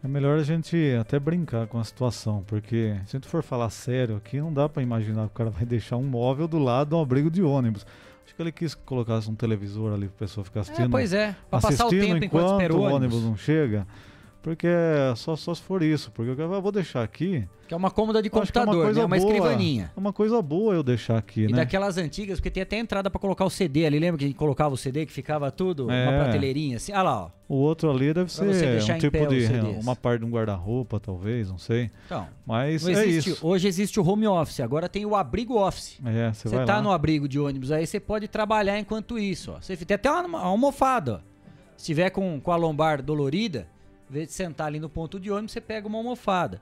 É 0.02 0.06
melhor 0.06 0.38
a 0.38 0.42
gente 0.42 0.76
até 1.00 1.18
brincar 1.18 1.66
com 1.66 1.78
a 1.78 1.84
situação, 1.84 2.44
porque 2.46 2.94
se 3.06 3.16
a 3.16 3.18
gente 3.18 3.26
for 3.26 3.42
falar 3.42 3.70
sério 3.70 4.16
aqui, 4.16 4.38
não 4.38 4.52
dá 4.52 4.68
para 4.68 4.82
imaginar 4.82 5.28
que 5.28 5.32
o 5.32 5.34
cara 5.34 5.48
vai 5.48 5.64
deixar 5.64 5.96
um 5.96 6.02
móvel 6.04 6.46
do 6.46 6.58
lado 6.58 6.90
de 6.90 6.94
um 6.94 7.00
abrigo 7.00 7.30
de 7.30 7.42
ônibus. 7.42 7.86
Acho 8.34 8.36
que 8.36 8.42
ele 8.42 8.52
quis 8.52 8.74
colocar 8.74 9.20
um 9.28 9.34
televisor 9.36 9.92
ali 9.94 10.08
pra 10.08 10.26
pessoa 10.26 10.44
ficar 10.44 10.62
assistindo. 10.62 10.86
É, 10.86 10.88
pois 10.88 11.12
é, 11.12 11.36
para 11.48 11.60
passar 11.60 11.86
o 11.86 11.90
tempo 11.90 12.24
enquanto 12.24 12.50
espera 12.50 12.74
o 12.74 12.78
o 12.78 12.80
ônibus. 12.80 12.96
ônibus 12.96 13.22
não 13.22 13.36
chega. 13.36 13.86
Porque 14.44 14.68
só, 15.16 15.34
só 15.36 15.54
se 15.54 15.62
for 15.62 15.82
isso. 15.82 16.12
Porque 16.12 16.38
eu 16.40 16.60
vou 16.60 16.70
deixar 16.70 17.02
aqui. 17.02 17.48
Que 17.66 17.72
é 17.72 17.76
uma 17.76 17.90
cômoda 17.90 18.22
de 18.22 18.28
que 18.28 18.36
é 18.36 18.38
computador, 18.38 18.92
né? 18.92 19.00
Uma 19.02 19.08
boa, 19.08 19.16
escrivaninha. 19.16 19.90
É 19.96 19.98
uma 19.98 20.12
coisa 20.12 20.42
boa 20.42 20.74
eu 20.74 20.82
deixar 20.82 21.16
aqui, 21.16 21.44
E 21.44 21.46
né? 21.48 21.56
daquelas 21.56 21.96
antigas, 21.96 22.38
porque 22.38 22.50
tem 22.50 22.62
até 22.62 22.76
entrada 22.78 23.08
pra 23.08 23.18
colocar 23.18 23.46
o 23.46 23.48
CD 23.48 23.86
ali. 23.86 23.98
Lembra 23.98 24.18
que 24.18 24.24
a 24.24 24.28
gente 24.28 24.36
colocava 24.36 24.74
o 24.74 24.76
CD 24.76 25.06
que 25.06 25.12
ficava 25.12 25.50
tudo? 25.50 25.84
Uma 25.84 25.94
É. 25.94 26.18
prateleirinha 26.24 26.76
assim. 26.76 26.92
Ah 26.92 27.02
lá, 27.02 27.22
ó. 27.24 27.30
O 27.48 27.54
outro 27.56 27.90
ali 27.90 28.12
deve 28.12 28.30
Pra 28.30 28.52
ser 28.52 28.92
um 28.92 28.98
tipo 28.98 29.26
de. 29.28 29.46
Uma 29.82 29.96
parte 29.96 30.20
de 30.20 30.26
um 30.26 30.30
guarda-roupa, 30.30 31.00
talvez, 31.00 31.48
não 31.48 31.56
sei. 31.56 31.90
Então, 32.04 32.26
Mas 32.46 32.86
é 32.86 32.92
existe- 33.06 33.30
isso. 33.30 33.46
hoje 33.46 33.66
existe 33.66 33.98
o 33.98 34.06
home 34.06 34.26
office, 34.26 34.60
agora 34.60 34.90
tem 34.90 35.06
o 35.06 35.16
abrigo 35.16 35.56
office. 35.58 35.98
É, 36.04 36.34
você 36.34 36.50
Você 36.50 36.64
tá 36.66 36.76
lá. 36.76 36.82
no 36.82 36.90
abrigo 36.92 37.26
de 37.26 37.40
ônibus 37.40 37.72
aí, 37.72 37.86
você 37.86 37.98
pode 37.98 38.28
trabalhar 38.28 38.78
enquanto 38.78 39.18
isso, 39.18 39.52
ó. 39.52 39.60
Você 39.62 39.74
tem 39.74 39.94
até 39.94 40.10
uma, 40.10 40.24
uma 40.26 40.40
almofada, 40.40 41.22
ó. 41.24 41.34
Se 41.78 41.86
tiver 41.86 42.10
com, 42.10 42.38
com 42.40 42.52
a 42.52 42.56
lombar 42.56 43.02
dolorida, 43.02 43.66
em 44.08 44.12
vez 44.12 44.28
de 44.28 44.34
sentar 44.34 44.66
ali 44.66 44.78
no 44.78 44.88
ponto 44.88 45.18
de 45.18 45.30
ônibus, 45.30 45.52
você 45.52 45.60
pega 45.60 45.86
uma 45.86 45.98
almofada. 45.98 46.60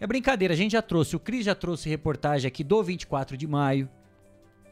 É 0.00 0.06
brincadeira, 0.06 0.54
a 0.54 0.56
gente 0.56 0.72
já 0.72 0.82
trouxe, 0.82 1.16
o 1.16 1.20
Cris 1.20 1.44
já 1.44 1.54
trouxe 1.54 1.88
reportagem 1.88 2.48
aqui 2.48 2.64
do 2.64 2.82
24 2.82 3.36
de 3.36 3.46
maio, 3.46 3.88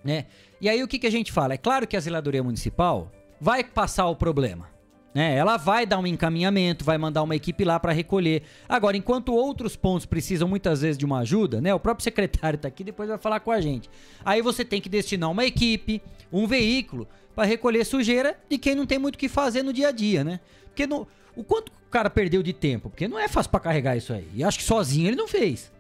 né? 0.04 0.26
E 0.60 0.68
aí 0.68 0.82
o 0.82 0.88
que, 0.88 0.98
que 0.98 1.06
a 1.06 1.10
gente 1.10 1.32
fala? 1.32 1.54
É 1.54 1.56
claro 1.56 1.86
que 1.86 1.96
a 1.96 2.00
zeladoria 2.00 2.42
municipal 2.42 3.10
vai 3.40 3.62
passar 3.62 4.08
o 4.08 4.16
problema, 4.16 4.68
né? 5.14 5.36
Ela 5.36 5.56
vai 5.56 5.86
dar 5.86 5.98
um 5.98 6.06
encaminhamento, 6.06 6.84
vai 6.84 6.98
mandar 6.98 7.22
uma 7.22 7.36
equipe 7.36 7.64
lá 7.64 7.78
para 7.78 7.92
recolher. 7.92 8.42
Agora, 8.68 8.96
enquanto 8.96 9.32
outros 9.32 9.76
pontos 9.76 10.06
precisam 10.06 10.48
muitas 10.48 10.82
vezes 10.82 10.98
de 10.98 11.04
uma 11.04 11.20
ajuda, 11.20 11.60
né? 11.60 11.72
O 11.74 11.80
próprio 11.80 12.02
secretário 12.04 12.58
tá 12.58 12.68
aqui, 12.68 12.82
depois 12.82 13.08
vai 13.08 13.18
falar 13.18 13.40
com 13.40 13.50
a 13.50 13.60
gente. 13.60 13.88
Aí 14.24 14.42
você 14.42 14.64
tem 14.64 14.80
que 14.80 14.88
destinar 14.88 15.30
uma 15.30 15.44
equipe, 15.44 16.02
um 16.32 16.46
veículo 16.46 17.06
para 17.34 17.44
recolher 17.44 17.84
sujeira 17.84 18.38
de 18.48 18.58
quem 18.58 18.74
não 18.74 18.86
tem 18.86 18.98
muito 18.98 19.14
o 19.14 19.18
que 19.18 19.28
fazer 19.28 19.62
no 19.62 19.72
dia 19.72 19.88
a 19.88 19.92
dia, 19.92 20.24
né? 20.24 20.40
Porque 20.66 20.86
no, 20.86 21.06
o 21.36 21.44
quanto 21.44 21.68
o 21.68 21.90
cara 21.90 22.10
perdeu 22.10 22.42
de 22.42 22.52
tempo? 22.52 22.90
Porque 22.90 23.08
não 23.08 23.18
é 23.18 23.28
fácil 23.28 23.50
para 23.50 23.60
carregar 23.60 23.96
isso 23.96 24.12
aí. 24.12 24.28
E 24.34 24.44
acho 24.44 24.58
que 24.58 24.64
sozinho 24.64 25.08
ele 25.08 25.16
não 25.16 25.28
fez. 25.28 25.72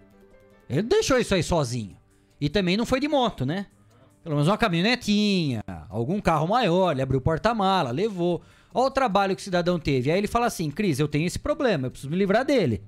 Ele 0.68 0.82
deixou 0.82 1.18
isso 1.18 1.34
aí 1.34 1.42
sozinho. 1.42 1.96
E 2.40 2.48
também 2.48 2.76
não 2.76 2.86
foi 2.86 2.98
de 2.98 3.08
moto, 3.08 3.44
né? 3.44 3.66
Pelo 4.22 4.36
menos 4.36 4.48
uma 4.48 4.56
caminhonetinha, 4.58 5.62
algum 5.88 6.20
carro 6.20 6.46
maior, 6.46 6.92
ele 6.92 7.02
abriu 7.02 7.18
o 7.18 7.22
porta-mala, 7.22 7.90
levou. 7.90 8.40
Olha 8.72 8.86
o 8.86 8.90
trabalho 8.90 9.34
que 9.36 9.42
o 9.42 9.44
cidadão 9.44 9.78
teve. 9.78 10.10
Aí 10.10 10.18
ele 10.18 10.28
fala 10.28 10.46
assim: 10.46 10.70
Cris, 10.70 10.98
eu 10.98 11.08
tenho 11.08 11.26
esse 11.26 11.38
problema, 11.38 11.86
eu 11.86 11.90
preciso 11.90 12.10
me 12.10 12.16
livrar 12.16 12.44
dele. 12.44 12.82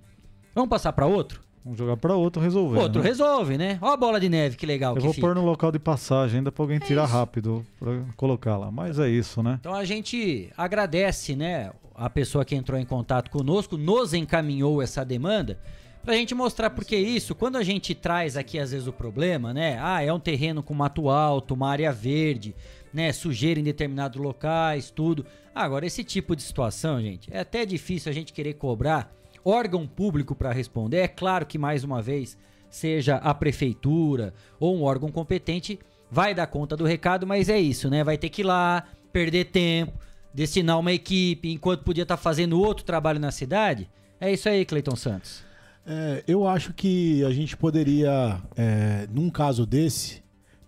Vamos 0.55 0.71
passar 0.71 0.93
para 0.93 1.07
outro? 1.07 1.44
Vamos 1.65 1.79
jogar 1.79 1.97
pra 1.97 2.15
outro 2.15 2.43
resolver. 2.43 2.79
outro 2.79 3.03
né? 3.03 3.09
resolve, 3.09 3.57
né? 3.57 3.79
Olha 3.81 3.95
a 3.95 3.97
bola 3.97 4.21
de 4.21 4.29
neve, 4.29 4.55
que 4.57 4.67
legal 4.67 4.93
Eu 4.93 4.97
que 4.99 5.05
vou 5.05 5.15
fica. 5.15 5.27
pôr 5.27 5.35
no 5.35 5.45
local 5.45 5.73
de 5.73 5.79
passagem 5.79 6.39
ainda 6.39 6.53
pra 6.53 6.63
alguém 6.63 6.79
tirar 6.79 7.05
isso. 7.05 7.13
rápido 7.15 7.65
pra 7.79 8.03
colocar 8.17 8.57
lá. 8.59 8.71
Mas 8.71 8.99
é 8.99 9.09
isso, 9.09 9.43
né? 9.43 9.57
Então 9.61 9.75
a 9.75 9.85
gente 9.85 10.51
agradece, 10.57 11.35
né, 11.35 11.71
a 11.95 12.11
pessoa 12.11 12.45
que 12.45 12.55
entrou 12.55 12.79
em 12.79 12.85
contato 12.85 13.31
conosco, 13.31 13.79
nos 13.79 14.13
encaminhou 14.13 14.83
essa 14.83 15.03
demanda, 15.05 15.59
pra 16.05 16.13
gente 16.15 16.35
mostrar 16.35 16.69
porque 16.69 16.97
isso, 16.97 17.35
quando 17.35 17.57
a 17.57 17.63
gente 17.63 17.95
traz 17.95 18.37
aqui 18.37 18.59
às 18.59 18.73
vezes 18.73 18.87
o 18.87 18.93
problema, 18.93 19.55
né, 19.55 19.79
ah, 19.81 20.03
é 20.03 20.13
um 20.13 20.21
terreno 20.21 20.63
com 20.63 20.75
mato 20.75 21.09
alto, 21.09 21.55
uma 21.55 21.71
área 21.71 21.91
verde, 21.91 22.55
né, 22.93 23.11
sujeira 23.11 23.59
em 23.59 23.65
determinados 23.65 24.21
locais, 24.21 24.91
tudo. 24.91 25.25
Agora, 25.55 25.87
esse 25.87 26.05
tipo 26.05 26.37
de 26.37 26.43
situação, 26.43 27.01
gente, 27.01 27.29
é 27.33 27.41
até 27.41 27.65
difícil 27.65 28.11
a 28.11 28.15
gente 28.15 28.35
querer 28.35 28.53
cobrar 28.55 29.11
órgão 29.45 29.87
público 29.87 30.35
pra 30.35 30.53
responder. 30.53 30.99
É 30.99 31.09
claro 31.09 31.45
que, 31.45 31.59
mais 31.59 31.85
uma 31.85 32.01
vez, 32.01 32.37
seja 32.71 33.17
a 33.17 33.35
prefeitura 33.35 34.33
ou 34.59 34.77
um 34.77 34.83
órgão 34.83 35.11
competente, 35.11 35.79
vai 36.11 36.35
dar 36.35 36.47
conta 36.47 36.77
do 36.77 36.85
recado, 36.85 37.27
mas 37.27 37.49
é 37.49 37.61
isso, 37.61 37.91
né? 37.91 38.03
Vai 38.03 38.17
ter 38.19 38.29
que 38.29 38.43
ir 38.43 38.45
lá, 38.45 38.85
perder 39.13 39.47
tempo, 39.47 39.93
destinar 40.33 40.79
uma 40.79 40.93
equipe, 40.93 41.53
enquanto 41.53 41.85
podia 41.85 42.03
estar 42.03 42.17
fazendo 42.17 42.61
outro 42.61 42.85
trabalho 42.85 43.21
na 43.21 43.31
cidade. 43.31 43.89
É 44.21 44.33
isso 44.33 44.49
aí, 44.49 44.65
Cleiton 44.65 44.97
Santos. 44.97 45.45
É, 45.87 46.25
eu 46.27 46.49
acho 46.49 46.73
que 46.73 47.23
a 47.25 47.31
gente 47.31 47.57
poderia, 47.57 48.41
é, 48.57 49.07
num 49.13 49.31
caso 49.31 49.67
desse, 49.67 50.24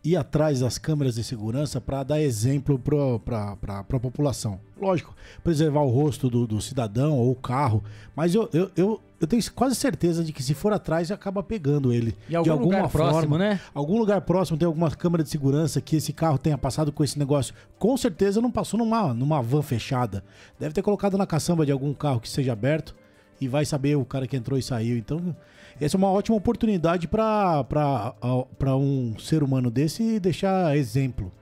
ir 0.06 0.16
atrás 0.16 0.60
das 0.60 0.78
câmeras 0.78 1.16
de 1.16 1.24
segurança 1.24 1.80
para 1.80 2.02
dar 2.04 2.20
exemplo 2.20 2.78
para 2.78 3.56
a 3.72 4.00
população. 4.00 4.60
Lógico, 4.80 5.14
preservar 5.42 5.80
o 5.80 5.88
rosto 5.88 6.30
do, 6.30 6.46
do 6.46 6.60
cidadão 6.60 7.18
ou 7.18 7.32
o 7.32 7.34
carro, 7.34 7.82
mas 8.14 8.34
eu, 8.34 8.48
eu, 8.52 8.70
eu, 8.76 9.00
eu 9.20 9.26
tenho 9.26 9.42
quase 9.52 9.74
certeza 9.74 10.22
de 10.22 10.32
que 10.32 10.42
se 10.42 10.54
for 10.54 10.72
atrás 10.72 11.10
acaba 11.10 11.42
pegando 11.42 11.92
ele. 11.92 12.14
De 12.28 12.36
algum 12.36 12.44
de 12.44 12.50
alguma 12.50 12.76
lugar 12.76 12.90
forma, 12.90 13.10
próximo, 13.10 13.38
né? 13.38 13.60
Algum 13.74 13.98
lugar 13.98 14.20
próximo 14.20 14.56
tem 14.58 14.66
alguma 14.66 14.90
câmera 14.90 15.24
de 15.24 15.30
segurança 15.30 15.80
que 15.80 15.96
esse 15.96 16.12
carro 16.12 16.38
tenha 16.38 16.56
passado 16.56 16.92
com 16.92 17.02
esse 17.02 17.18
negócio. 17.18 17.54
Com 17.78 17.96
certeza 17.96 18.40
não 18.40 18.50
passou 18.50 18.78
numa, 18.78 19.12
numa 19.12 19.42
van 19.42 19.62
fechada. 19.62 20.22
Deve 20.60 20.74
ter 20.74 20.82
colocado 20.82 21.18
na 21.18 21.26
caçamba 21.26 21.66
de 21.66 21.72
algum 21.72 21.92
carro 21.92 22.20
que 22.20 22.28
seja 22.28 22.52
aberto 22.52 22.94
e 23.40 23.48
vai 23.48 23.64
saber 23.64 23.96
o 23.96 24.04
cara 24.04 24.26
que 24.26 24.36
entrou 24.36 24.58
e 24.58 24.62
saiu. 24.62 24.96
Então, 24.96 25.34
essa 25.80 25.96
é 25.96 25.98
uma 25.98 26.10
ótima 26.10 26.36
oportunidade 26.36 27.06
para 27.08 28.76
um 28.76 29.18
ser 29.18 29.42
humano 29.42 29.70
desse 29.70 30.18
deixar 30.18 30.76
exemplo. 30.76 31.32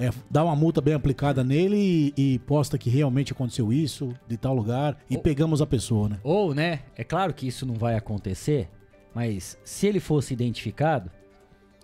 é, 0.00 0.10
dá 0.30 0.42
uma 0.44 0.56
multa 0.56 0.80
bem 0.80 0.94
aplicada 0.94 1.44
nele 1.44 2.12
e, 2.16 2.34
e 2.34 2.38
posta 2.40 2.76
que 2.76 2.90
realmente 2.90 3.32
aconteceu 3.32 3.72
isso, 3.72 4.12
de 4.26 4.36
tal 4.36 4.54
lugar, 4.54 4.98
e 5.08 5.16
pegamos 5.16 5.62
a 5.62 5.66
pessoa, 5.66 6.08
né? 6.08 6.18
Ou, 6.24 6.54
né? 6.54 6.80
É 6.96 7.04
claro 7.04 7.32
que 7.32 7.46
isso 7.46 7.64
não 7.64 7.74
vai 7.74 7.94
acontecer, 7.94 8.68
mas 9.14 9.58
se 9.64 9.86
ele 9.86 10.00
fosse 10.00 10.34
identificado, 10.34 11.10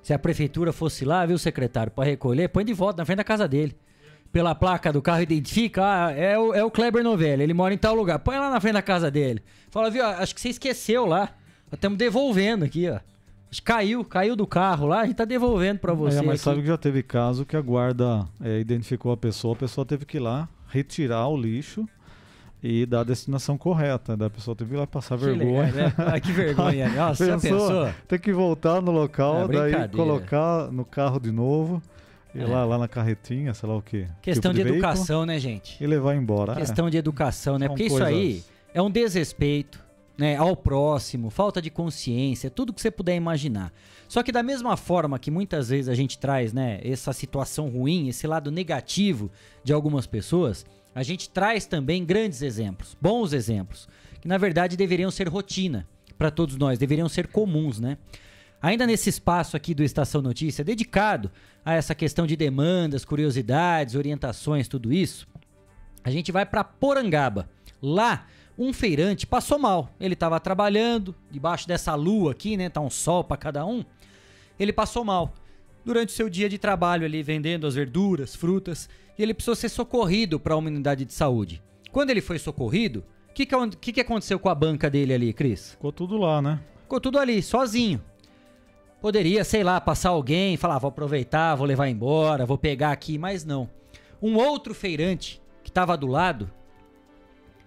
se 0.02 0.12
a 0.12 0.18
prefeitura 0.18 0.72
fosse 0.72 1.04
lá, 1.04 1.24
viu, 1.26 1.38
secretário, 1.38 1.92
para 1.92 2.04
recolher, 2.08 2.48
põe 2.48 2.64
de 2.64 2.72
volta 2.72 3.02
na 3.02 3.04
frente 3.04 3.18
da 3.18 3.24
casa 3.24 3.46
dele. 3.46 3.76
Pela 4.32 4.54
placa 4.54 4.92
do 4.92 5.00
carro, 5.00 5.22
identifica, 5.22 5.82
ah, 5.82 6.12
é 6.12 6.38
o, 6.38 6.52
é 6.54 6.62
o 6.62 6.70
Kleber 6.70 7.02
Novelli, 7.02 7.42
ele 7.42 7.54
mora 7.54 7.72
em 7.72 7.78
tal 7.78 7.94
lugar. 7.94 8.18
Põe 8.18 8.38
lá 8.38 8.50
na 8.50 8.60
frente 8.60 8.74
da 8.74 8.82
casa 8.82 9.10
dele. 9.10 9.42
Fala, 9.70 9.90
viu, 9.90 10.04
acho 10.04 10.34
que 10.34 10.40
você 10.40 10.50
esqueceu 10.50 11.06
lá. 11.06 11.30
Estamos 11.72 11.96
devolvendo 11.98 12.64
aqui, 12.64 12.88
ó. 12.90 12.98
Acho 13.50 13.62
que 13.62 13.62
caiu, 13.62 14.04
caiu 14.04 14.36
do 14.36 14.46
carro 14.46 14.86
lá, 14.86 15.00
a 15.00 15.06
gente 15.06 15.16
tá 15.16 15.24
devolvendo 15.24 15.78
para 15.78 15.94
você. 15.94 16.18
É, 16.18 16.22
mas 16.22 16.34
aqui. 16.34 16.44
sabe 16.44 16.60
que 16.60 16.66
já 16.66 16.76
teve 16.76 17.02
caso 17.02 17.46
que 17.46 17.56
a 17.56 17.60
guarda 17.62 18.26
é, 18.42 18.60
identificou 18.60 19.10
a 19.12 19.16
pessoa, 19.16 19.54
a 19.54 19.56
pessoa 19.56 19.86
teve 19.86 20.04
que 20.04 20.18
ir 20.18 20.20
lá 20.20 20.46
retirar 20.68 21.26
o 21.28 21.36
lixo 21.36 21.88
e 22.62 22.84
dar 22.84 23.00
a 23.00 23.04
destinação 23.04 23.56
correta. 23.56 24.14
Da 24.14 24.28
pessoa 24.28 24.54
teve 24.54 24.70
que 24.70 24.76
ir 24.76 24.78
lá 24.78 24.86
passar 24.86 25.16
Que 25.16 25.24
vergonha. 25.24 25.62
legal, 25.62 25.72
né? 25.72 25.94
Ah, 25.96 26.20
que 26.20 26.32
vergonha. 26.32 26.88
Nossa, 26.90 27.24
já 27.24 27.38
pensou? 27.38 27.88
Tem 28.06 28.18
que 28.18 28.32
voltar 28.34 28.82
no 28.82 28.90
local, 28.92 29.44
É, 29.44 29.48
daí 29.48 29.88
colocar 29.88 30.70
no 30.70 30.84
carro 30.84 31.18
de 31.18 31.30
novo, 31.32 31.80
ir 32.38 32.42
É. 32.42 32.46
lá, 32.46 32.64
lá 32.64 32.78
na 32.78 32.88
carretinha, 32.88 33.52
sei 33.54 33.68
lá 33.68 33.76
o 33.76 33.82
quê. 33.82 34.06
Questão 34.22 34.52
tipo 34.52 34.64
de 34.64 34.70
veículo, 34.70 34.90
educação, 34.92 35.26
né, 35.26 35.38
gente? 35.38 35.82
E 35.82 35.86
levar 35.86 36.14
embora. 36.16 36.54
Questão 36.56 36.88
de 36.90 36.96
educação, 36.96 37.58
né? 37.58 37.66
São 37.66 37.74
Porque 37.74 37.84
isso 37.86 38.02
aí 38.02 38.14
coisas- 38.14 38.50
é 38.74 38.82
um 38.82 38.90
desrespeito, 38.90 39.84
né, 40.16 40.36
ao 40.36 40.56
próximo, 40.56 41.30
falta 41.30 41.62
de 41.62 41.70
consciência, 41.70 42.50
tudo 42.50 42.72
que 42.72 42.80
você 42.80 42.90
puder 42.90 43.14
imaginar. 43.14 43.72
Só 44.08 44.22
que 44.22 44.32
da 44.32 44.42
mesma 44.42 44.76
forma 44.76 45.18
que 45.18 45.30
muitas 45.30 45.68
vezes 45.68 45.88
a 45.88 45.94
gente 45.94 46.18
traz, 46.18 46.52
né, 46.52 46.80
essa 46.82 47.12
situação 47.12 47.68
ruim, 47.68 48.08
esse 48.08 48.26
lado 48.26 48.50
negativo 48.50 49.30
de 49.62 49.72
algumas 49.72 50.06
pessoas, 50.06 50.66
a 50.94 51.02
gente 51.04 51.30
traz 51.30 51.66
também 51.66 52.04
grandes 52.04 52.42
exemplos, 52.42 52.96
bons 53.00 53.32
exemplos, 53.32 53.88
que 54.20 54.26
na 54.26 54.38
verdade 54.38 54.76
deveriam 54.76 55.10
ser 55.10 55.28
rotina 55.28 55.86
para 56.18 56.30
todos 56.32 56.56
nós, 56.56 56.78
deveriam 56.80 57.08
ser 57.08 57.28
comuns, 57.28 57.78
né? 57.78 57.96
Ainda 58.60 58.86
nesse 58.86 59.08
espaço 59.08 59.56
aqui 59.56 59.72
do 59.72 59.84
Estação 59.84 60.20
Notícia, 60.20 60.64
dedicado 60.64 61.30
a 61.64 61.74
essa 61.74 61.94
questão 61.94 62.26
de 62.26 62.36
demandas, 62.36 63.04
curiosidades, 63.04 63.94
orientações, 63.94 64.66
tudo 64.66 64.92
isso, 64.92 65.28
a 66.02 66.10
gente 66.10 66.32
vai 66.32 66.44
para 66.44 66.64
Porangaba. 66.64 67.48
Lá, 67.80 68.26
um 68.58 68.72
feirante 68.72 69.26
passou 69.26 69.58
mal. 69.58 69.90
Ele 70.00 70.14
estava 70.14 70.40
trabalhando 70.40 71.14
debaixo 71.30 71.68
dessa 71.68 71.94
lua 71.94 72.32
aqui, 72.32 72.56
né? 72.56 72.68
Tá 72.68 72.80
um 72.80 72.90
sol 72.90 73.22
para 73.22 73.36
cada 73.36 73.64
um. 73.64 73.84
Ele 74.58 74.72
passou 74.72 75.04
mal 75.04 75.32
durante 75.84 76.08
o 76.08 76.12
seu 76.12 76.28
dia 76.28 76.48
de 76.48 76.58
trabalho 76.58 77.04
ali 77.06 77.22
vendendo 77.22 77.66
as 77.66 77.76
verduras, 77.76 78.34
frutas, 78.34 78.88
e 79.16 79.22
ele 79.22 79.32
precisou 79.32 79.54
ser 79.54 79.68
socorrido 79.68 80.40
para 80.40 80.56
uma 80.56 80.68
unidade 80.68 81.04
de 81.04 81.12
saúde. 81.12 81.62
Quando 81.92 82.10
ele 82.10 82.20
foi 82.20 82.38
socorrido, 82.38 83.04
o 83.30 83.32
que, 83.32 83.46
que, 83.46 83.56
que, 83.80 83.92
que 83.92 84.00
aconteceu 84.00 84.38
com 84.38 84.48
a 84.48 84.54
banca 84.54 84.90
dele 84.90 85.14
ali, 85.14 85.32
Cris? 85.32 85.72
Ficou 85.72 85.92
tudo 85.92 86.16
lá, 86.16 86.42
né? 86.42 86.60
Ficou 86.82 87.00
tudo 87.00 87.18
ali, 87.18 87.40
sozinho. 87.40 88.02
Poderia, 89.00 89.44
sei 89.44 89.62
lá, 89.62 89.80
passar 89.80 90.10
alguém, 90.10 90.56
falar, 90.56 90.76
"Ah, 90.76 90.78
vou 90.80 90.88
aproveitar, 90.88 91.54
vou 91.54 91.66
levar 91.66 91.88
embora, 91.88 92.44
vou 92.44 92.58
pegar 92.58 92.90
aqui, 92.90 93.16
mas 93.16 93.44
não. 93.44 93.70
Um 94.20 94.36
outro 94.36 94.74
feirante 94.74 95.40
que 95.62 95.70
estava 95.70 95.96
do 95.96 96.06
lado, 96.08 96.50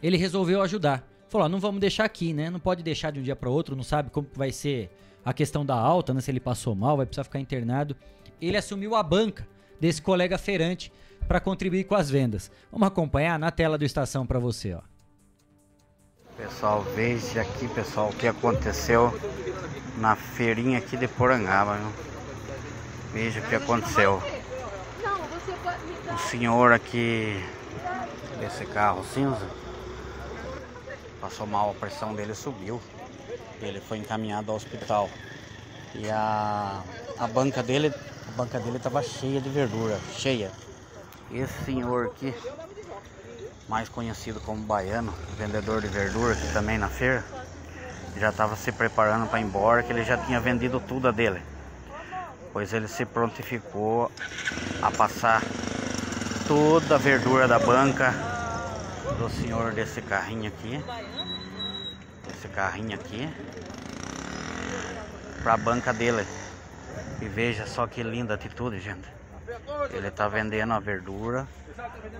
ele 0.03 0.17
resolveu 0.17 0.61
ajudar. 0.61 1.07
Falou, 1.29 1.45
"Ó, 1.45 1.49
não 1.49 1.59
vamos 1.59 1.79
deixar 1.79 2.03
aqui, 2.03 2.33
né? 2.33 2.49
Não 2.49 2.59
pode 2.59 2.83
deixar 2.83 3.11
de 3.11 3.19
um 3.19 3.23
dia 3.23 3.35
para 3.35 3.49
outro, 3.49 3.75
não 3.75 3.83
sabe 3.83 4.09
como 4.09 4.27
vai 4.33 4.51
ser 4.51 4.89
a 5.23 5.31
questão 5.31 5.65
da 5.65 5.75
alta, 5.75 6.13
né? 6.13 6.19
Se 6.19 6.29
ele 6.29 6.41
passou 6.41 6.75
mal, 6.75 6.97
vai 6.97 7.05
precisar 7.05 7.23
ficar 7.23 7.39
internado. 7.39 7.95
Ele 8.41 8.57
assumiu 8.57 8.95
a 8.95 9.03
banca 9.03 9.47
desse 9.79 10.01
colega 10.01 10.37
feirante 10.37 10.91
para 11.27 11.39
contribuir 11.39 11.85
com 11.85 11.95
as 11.95 12.09
vendas. 12.09 12.51
Vamos 12.69 12.87
acompanhar 12.87 13.39
na 13.39 13.51
tela 13.51 13.77
do 13.77 13.85
Estação 13.85 14.25
para 14.25 14.39
você, 14.39 14.73
ó. 14.73 14.90
Pessoal, 16.41 16.81
veja 16.95 17.41
aqui, 17.41 17.67
pessoal, 17.67 18.09
o 18.09 18.15
que 18.15 18.27
aconteceu 18.27 19.13
na 19.97 20.15
feirinha 20.15 20.79
aqui 20.79 20.97
de 20.97 21.07
Porangaba, 21.07 21.77
viu? 21.77 21.93
Veja 23.13 23.39
o 23.39 23.43
que 23.43 23.53
aconteceu. 23.53 24.19
O 26.11 26.17
senhor 26.17 26.73
aqui 26.73 27.39
desse 28.39 28.65
carro 28.65 29.05
cinza 29.05 29.47
passou 31.21 31.45
mal, 31.45 31.69
a 31.69 31.73
pressão 31.75 32.15
dele 32.15 32.33
subiu. 32.33 32.81
Ele 33.61 33.79
foi 33.79 33.99
encaminhado 33.99 34.49
ao 34.49 34.57
hospital. 34.57 35.11
E 35.93 36.09
a, 36.09 36.81
a 37.19 37.27
banca 37.27 37.61
dele, 37.61 37.93
a 38.27 38.31
banca 38.31 38.59
dele 38.59 38.77
estava 38.77 39.03
cheia 39.03 39.39
de 39.39 39.49
verdura, 39.49 39.99
cheia. 40.17 40.51
Esse 41.31 41.65
senhor 41.65 42.07
aqui 42.07 42.33
mais 43.71 43.87
conhecido 43.87 44.41
como 44.41 44.61
baiano, 44.63 45.13
vendedor 45.37 45.81
de 45.81 45.87
verdura 45.87 46.33
aqui 46.33 46.45
também 46.51 46.77
na 46.77 46.89
feira, 46.89 47.23
já 48.17 48.29
estava 48.29 48.53
se 48.57 48.69
preparando 48.69 49.29
para 49.29 49.39
ir 49.39 49.43
embora, 49.43 49.81
que 49.81 49.93
ele 49.93 50.03
já 50.03 50.17
tinha 50.17 50.41
vendido 50.41 50.77
tudo 50.81 51.07
a 51.07 51.11
dele. 51.11 51.41
Pois 52.51 52.73
ele 52.73 52.89
se 52.89 53.05
prontificou 53.05 54.11
a 54.81 54.91
passar 54.91 55.41
toda 56.49 56.95
a 56.95 56.97
verdura 56.97 57.47
da 57.47 57.57
banca 57.59 58.13
do 59.17 59.29
senhor 59.29 59.71
desse 59.71 60.01
carrinho 60.01 60.49
aqui, 60.49 60.83
desse 62.27 62.49
carrinho 62.49 62.95
aqui, 62.95 63.29
para 65.41 65.53
a 65.53 65.57
banca 65.57 65.93
dele. 65.93 66.27
E 67.21 67.25
veja 67.25 67.65
só 67.65 67.87
que 67.87 68.03
linda 68.03 68.33
atitude, 68.33 68.81
gente. 68.81 69.07
Ele 69.93 70.09
está 70.09 70.27
vendendo 70.27 70.73
a 70.73 70.79
verdura 70.81 71.47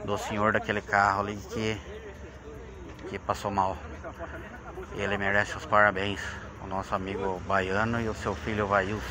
do 0.05 0.17
senhor 0.17 0.53
daquele 0.53 0.81
carro 0.81 1.21
ali 1.21 1.35
que, 1.35 1.77
que 3.09 3.19
passou 3.19 3.51
mal. 3.51 3.77
Ele 4.95 5.17
merece 5.17 5.55
os 5.57 5.65
parabéns, 5.65 6.19
o 6.63 6.67
nosso 6.67 6.93
amigo 6.93 7.41
baiano 7.47 8.01
e 8.01 8.09
o 8.09 8.13
seu 8.13 8.35
filho 8.35 8.67
Vails. 8.67 9.03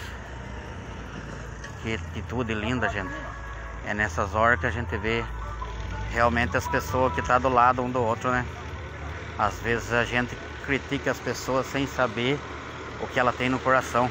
Que 1.82 1.94
atitude 1.94 2.54
linda, 2.54 2.88
gente. 2.88 3.14
É 3.86 3.94
nessas 3.94 4.34
horas 4.34 4.60
que 4.60 4.66
a 4.66 4.70
gente 4.70 4.96
vê 4.98 5.24
realmente 6.12 6.56
as 6.56 6.68
pessoas 6.68 7.12
que 7.14 7.20
estão 7.20 7.40
do 7.40 7.48
lado 7.48 7.82
um 7.82 7.90
do 7.90 8.02
outro, 8.02 8.30
né? 8.30 8.44
Às 9.38 9.58
vezes 9.60 9.92
a 9.92 10.04
gente 10.04 10.36
critica 10.66 11.10
as 11.10 11.18
pessoas 11.18 11.66
sem 11.66 11.86
saber 11.86 12.38
o 13.00 13.06
que 13.06 13.18
ela 13.18 13.32
tem 13.32 13.48
no 13.48 13.58
coração. 13.58 14.10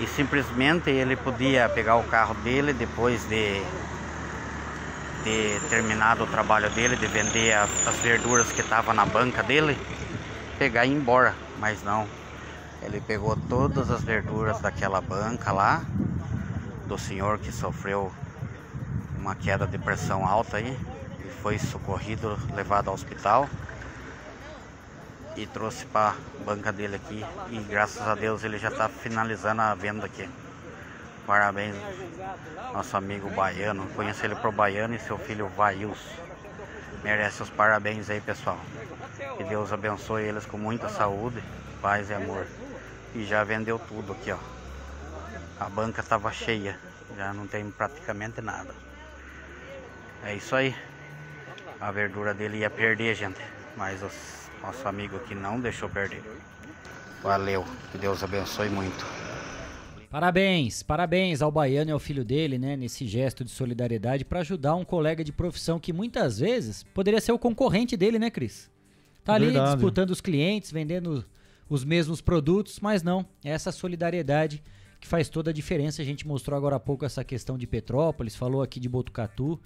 E 0.00 0.06
simplesmente 0.06 0.90
ele 0.90 1.16
podia 1.16 1.68
pegar 1.68 1.96
o 1.96 2.04
carro 2.04 2.34
dele 2.34 2.72
depois 2.72 3.28
de 3.28 3.62
de 5.24 5.60
terminado 5.68 6.24
o 6.24 6.26
trabalho 6.26 6.70
dele, 6.70 6.96
de 6.96 7.06
vender 7.06 7.52
a- 7.52 7.64
as 7.64 7.96
verduras 7.96 8.50
que 8.52 8.60
estavam 8.60 8.94
na 8.94 9.06
banca 9.06 9.42
dele, 9.42 9.78
pegar 10.58 10.84
e 10.84 10.90
ir 10.90 10.94
embora. 10.94 11.34
Mas 11.58 11.82
não. 11.82 12.06
Ele 12.82 13.00
pegou 13.00 13.36
todas 13.36 13.90
as 13.90 14.02
verduras 14.02 14.60
daquela 14.60 15.00
banca 15.00 15.52
lá, 15.52 15.84
do 16.88 16.98
senhor 16.98 17.38
que 17.38 17.52
sofreu 17.52 18.12
uma 19.18 19.34
queda 19.36 19.66
de 19.66 19.78
pressão 19.78 20.26
alta 20.26 20.56
aí, 20.56 20.76
e 21.24 21.30
foi 21.42 21.58
socorrido, 21.58 22.38
levado 22.54 22.88
ao 22.88 22.94
hospital 22.94 23.48
e 25.36 25.46
trouxe 25.46 25.86
para 25.86 26.10
a 26.10 26.44
banca 26.44 26.72
dele 26.72 26.96
aqui. 26.96 27.24
E 27.50 27.58
graças 27.60 28.06
a 28.06 28.14
Deus 28.14 28.44
ele 28.44 28.58
já 28.58 28.68
está 28.68 28.88
finalizando 28.88 29.62
a 29.62 29.74
venda 29.74 30.06
aqui. 30.06 30.28
Parabéns, 31.26 31.76
nosso 32.72 32.96
amigo 32.96 33.30
baiano. 33.30 33.86
Conheço 33.94 34.24
ele 34.24 34.34
pro 34.34 34.50
baiano 34.50 34.94
e 34.94 34.98
seu 34.98 35.16
filho 35.18 35.48
Vails. 35.48 35.98
Merece 37.02 37.42
os 37.42 37.50
parabéns 37.50 38.10
aí, 38.10 38.20
pessoal. 38.20 38.58
Que 39.36 39.44
Deus 39.44 39.72
abençoe 39.72 40.22
eles 40.22 40.46
com 40.46 40.58
muita 40.58 40.88
saúde, 40.88 41.42
paz 41.80 42.10
e 42.10 42.14
amor. 42.14 42.46
E 43.14 43.24
já 43.24 43.44
vendeu 43.44 43.78
tudo 43.78 44.12
aqui, 44.12 44.32
ó. 44.32 44.38
A 45.60 45.68
banca 45.68 46.00
estava 46.00 46.32
cheia, 46.32 46.78
já 47.16 47.32
não 47.32 47.46
tem 47.46 47.70
praticamente 47.70 48.40
nada. 48.40 48.74
É 50.24 50.34
isso 50.34 50.54
aí. 50.56 50.74
A 51.80 51.90
verdura 51.90 52.32
dele 52.34 52.58
ia 52.58 52.70
perder, 52.70 53.14
gente. 53.14 53.40
Mas 53.76 54.02
o 54.02 54.10
nosso 54.62 54.86
amigo 54.86 55.16
aqui 55.16 55.34
não 55.34 55.60
deixou 55.60 55.88
perder. 55.88 56.22
Valeu. 57.22 57.66
Que 57.90 57.98
Deus 57.98 58.22
abençoe 58.22 58.68
muito. 58.68 59.04
Parabéns, 60.12 60.82
parabéns 60.82 61.40
ao 61.40 61.50
baiano 61.50 61.90
e 61.90 61.92
ao 61.92 61.98
filho 61.98 62.22
dele, 62.22 62.58
né, 62.58 62.76
nesse 62.76 63.06
gesto 63.06 63.42
de 63.42 63.50
solidariedade 63.50 64.26
para 64.26 64.40
ajudar 64.40 64.74
um 64.74 64.84
colega 64.84 65.24
de 65.24 65.32
profissão 65.32 65.80
que 65.80 65.90
muitas 65.90 66.38
vezes 66.38 66.82
poderia 66.92 67.18
ser 67.18 67.32
o 67.32 67.38
concorrente 67.38 67.96
dele, 67.96 68.18
né, 68.18 68.28
Cris? 68.28 68.70
Tá 69.24 69.32
ali 69.32 69.46
Verdade. 69.46 69.72
disputando 69.72 70.10
os 70.10 70.20
clientes, 70.20 70.70
vendendo 70.70 71.24
os 71.66 71.82
mesmos 71.82 72.20
produtos, 72.20 72.78
mas 72.78 73.02
não, 73.02 73.24
é 73.42 73.52
essa 73.52 73.72
solidariedade 73.72 74.62
que 75.00 75.08
faz 75.08 75.30
toda 75.30 75.48
a 75.48 75.52
diferença. 75.52 76.02
A 76.02 76.04
gente 76.04 76.28
mostrou 76.28 76.58
agora 76.58 76.76
há 76.76 76.80
pouco 76.80 77.06
essa 77.06 77.24
questão 77.24 77.56
de 77.56 77.66
Petrópolis, 77.66 78.36
falou 78.36 78.60
aqui 78.60 78.78
de 78.78 78.90
Botucatu, 78.90 79.58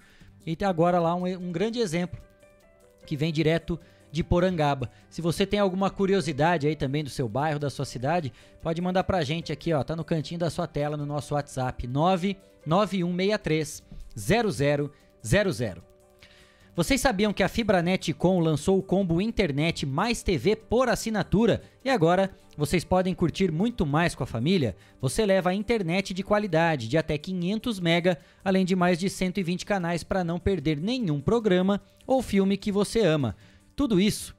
e 0.45 0.55
tem 0.55 0.65
agora 0.65 0.97
lá 0.97 1.13
um, 1.13 1.25
um 1.25 1.51
grande 1.51 1.79
exemplo 1.79 2.21
que 3.05 3.17
vem 3.17 3.33
direto 3.33 3.77
de 4.11 4.23
Porangaba. 4.23 4.89
Se 5.09 5.21
você 5.21 5.45
tem 5.45 5.59
alguma 5.59 5.89
curiosidade 5.89 6.67
aí 6.67 6.75
também 6.75 7.03
do 7.03 7.09
seu 7.09 7.27
bairro, 7.27 7.59
da 7.59 7.69
sua 7.69 7.85
cidade, 7.85 8.31
pode 8.61 8.81
mandar 8.81 9.03
pra 9.03 9.23
gente 9.23 9.51
aqui, 9.51 9.73
ó, 9.73 9.83
tá 9.83 9.95
no 9.95 10.03
cantinho 10.03 10.39
da 10.39 10.49
sua 10.49 10.67
tela 10.67 10.97
no 10.97 11.05
nosso 11.05 11.33
WhatsApp 11.33 11.87
99163 11.87 13.83
0000. 14.15 14.91
Vocês 16.77 17.01
sabiam 17.01 17.33
que 17.33 17.41
a 17.41 17.49
Fibranet 17.49 18.13
Com 18.13 18.39
lançou 18.39 18.77
o 18.77 18.83
combo 18.83 19.19
internet 19.19 19.83
mais 19.83 20.21
TV 20.21 20.55
por 20.55 20.87
assinatura 20.87 21.63
e 21.83 21.89
agora 21.89 22.29
vocês 22.55 22.83
podem 22.83 23.15
curtir 23.15 23.51
muito 23.51 23.83
mais 23.83 24.13
com 24.13 24.23
a 24.23 24.27
família? 24.27 24.75
Você 25.01 25.25
leva 25.25 25.49
a 25.49 25.55
internet 25.55 26.13
de 26.13 26.21
qualidade 26.21 26.87
de 26.87 26.95
até 26.95 27.17
500 27.17 27.79
mega, 27.79 28.19
além 28.45 28.63
de 28.63 28.75
mais 28.75 28.99
de 28.99 29.09
120 29.09 29.65
canais 29.65 30.03
para 30.03 30.23
não 30.23 30.39
perder 30.39 30.77
nenhum 30.77 31.19
programa 31.19 31.81
ou 32.05 32.21
filme 32.21 32.55
que 32.57 32.71
você 32.71 32.99
ama. 33.01 33.35
Tudo 33.77 34.01
isso 34.01 34.35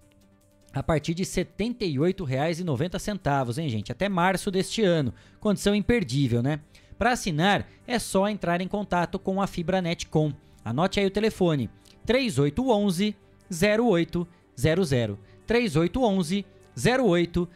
a 0.74 0.82
partir 0.82 1.14
de 1.14 1.22
R$ 1.22 1.28
78,90, 1.28 3.58
hein, 3.58 3.70
gente? 3.70 3.92
Até 3.92 4.08
março 4.08 4.50
deste 4.50 4.82
ano. 4.82 5.14
Condição 5.40 5.74
imperdível, 5.74 6.42
né? 6.42 6.60
Para 6.98 7.12
assinar, 7.12 7.66
é 7.86 7.98
só 7.98 8.28
entrar 8.28 8.60
em 8.60 8.68
contato 8.68 9.18
com 9.18 9.40
a 9.40 9.46
Fibranet 9.46 10.06
Com. 10.08 10.30
Anote 10.64 11.00
aí 11.00 11.06
o 11.06 11.10
telefone: 11.10 11.70
3811 12.04 13.16
0800. 13.50 14.26
3811 15.46 16.44
0800. 16.76 17.48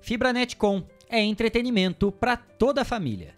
Fibranet 0.00 0.56
Com 0.56 0.82
é 1.08 1.22
entretenimento 1.22 2.10
para 2.10 2.36
toda 2.36 2.80
a 2.80 2.84
família. 2.84 3.36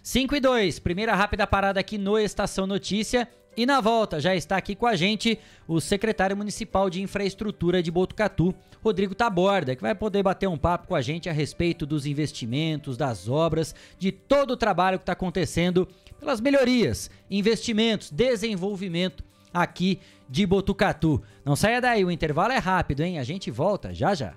5 0.07 0.37
e 0.37 0.39
2, 0.39 0.79
primeira 0.79 1.13
rápida 1.13 1.45
parada 1.45 1.81
aqui 1.81 1.97
no 1.97 2.17
Estação 2.17 2.65
Notícia. 2.65 3.27
E 3.57 3.65
na 3.65 3.81
volta 3.81 4.21
já 4.21 4.33
está 4.33 4.55
aqui 4.55 4.73
com 4.73 4.87
a 4.87 4.95
gente 4.95 5.37
o 5.67 5.81
secretário 5.81 6.37
municipal 6.37 6.89
de 6.89 7.01
infraestrutura 7.01 7.83
de 7.83 7.91
Botucatu, 7.91 8.55
Rodrigo 8.81 9.13
Taborda, 9.13 9.75
que 9.75 9.81
vai 9.81 9.93
poder 9.93 10.23
bater 10.23 10.47
um 10.47 10.57
papo 10.57 10.87
com 10.87 10.95
a 10.95 11.01
gente 11.01 11.27
a 11.27 11.33
respeito 11.33 11.85
dos 11.85 12.05
investimentos, 12.05 12.95
das 12.95 13.27
obras, 13.27 13.75
de 13.99 14.13
todo 14.13 14.51
o 14.51 14.57
trabalho 14.57 14.97
que 14.97 15.03
está 15.03 15.11
acontecendo 15.11 15.85
pelas 16.17 16.39
melhorias, 16.39 17.11
investimentos, 17.29 18.09
desenvolvimento 18.09 19.25
aqui 19.53 19.99
de 20.29 20.45
Botucatu. 20.45 21.21
Não 21.43 21.57
saia 21.57 21.81
daí, 21.81 22.05
o 22.05 22.11
intervalo 22.11 22.53
é 22.53 22.59
rápido, 22.59 23.01
hein? 23.01 23.19
A 23.19 23.25
gente 23.25 23.51
volta 23.51 23.93
já 23.93 24.15
já. 24.15 24.35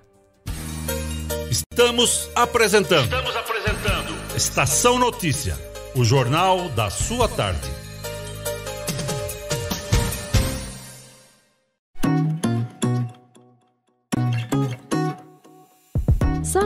Estamos 1.49 2.29
apresentando. 2.35 3.05
Estamos 3.05 3.29
apresentando. 3.29 3.50
Estação 4.41 4.97
Notícia, 4.97 5.55
o 5.93 6.03
jornal 6.03 6.67
da 6.69 6.89
sua 6.89 7.27
tarde. 7.27 7.80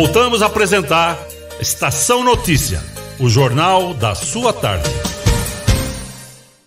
Voltamos 0.00 0.42
a 0.42 0.46
apresentar 0.46 1.18
Estação 1.60 2.22
Notícia, 2.22 2.78
o 3.18 3.28
jornal 3.28 3.92
da 3.92 4.14
sua 4.14 4.52
tarde. 4.52 4.88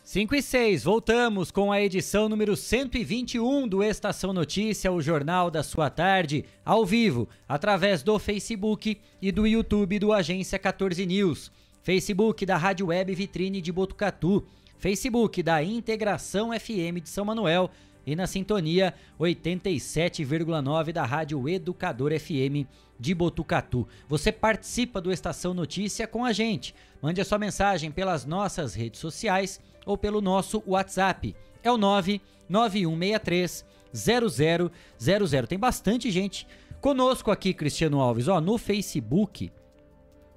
5 0.04 0.36
e 0.36 0.42
6, 0.42 0.84
voltamos 0.84 1.50
com 1.50 1.72
a 1.72 1.82
edição 1.82 2.28
número 2.28 2.58
121 2.58 3.70
do 3.70 3.82
Estação 3.82 4.34
Notícia, 4.34 4.92
o 4.92 5.02
jornal 5.02 5.50
da 5.50 5.64
sua 5.64 5.90
tarde, 5.90 6.44
ao 6.66 6.86
vivo, 6.86 7.30
através 7.48 8.04
do 8.04 8.20
Facebook 8.20 9.00
e 9.22 9.32
do 9.32 9.48
YouTube 9.48 9.98
do 9.98 10.12
Agência 10.12 10.60
14 10.60 11.06
News, 11.06 11.50
Facebook 11.82 12.46
da 12.46 12.58
Rádio 12.58 12.88
Web 12.88 13.16
Vitrine 13.16 13.62
de 13.62 13.72
Botucatu, 13.72 14.46
Facebook 14.78 15.42
da 15.42 15.64
Integração 15.64 16.50
FM 16.52 17.02
de 17.02 17.08
São 17.08 17.24
Manuel 17.24 17.72
e 18.06 18.14
na 18.14 18.28
sintonia 18.28 18.94
87,9 19.18 20.92
da 20.92 21.06
Rádio 21.06 21.48
Educador 21.48 22.12
FM 22.20 22.68
de 23.02 23.16
Botucatu. 23.16 23.88
Você 24.08 24.32
participa 24.32 25.02
do 25.02 25.12
Estação 25.12 25.56
Notícia 25.56 26.06
com 26.06 26.24
a 26.24 26.32
gente. 26.32 26.76
Mande 27.02 27.20
a 27.20 27.26
sua 27.26 27.40
mensagem 27.40 27.90
pelas 27.90 28.26
nossas 28.26 28.76
redes 28.76 29.00
sociais 29.00 29.60
ou 29.88 29.98
pelo 29.98 30.22
nosso 30.22 30.62
WhatsApp. 30.68 31.36
É 31.64 31.72
o 31.72 31.78
99163 31.78 33.66
0000. 33.92 35.48
Tem 35.48 35.58
bastante 35.58 36.12
gente 36.12 36.48
conosco 36.80 37.32
aqui, 37.32 37.56
Cristiano 37.56 38.00
Alves, 38.00 38.28
ó, 38.28 38.40
no 38.40 38.60
Facebook. 38.60 39.52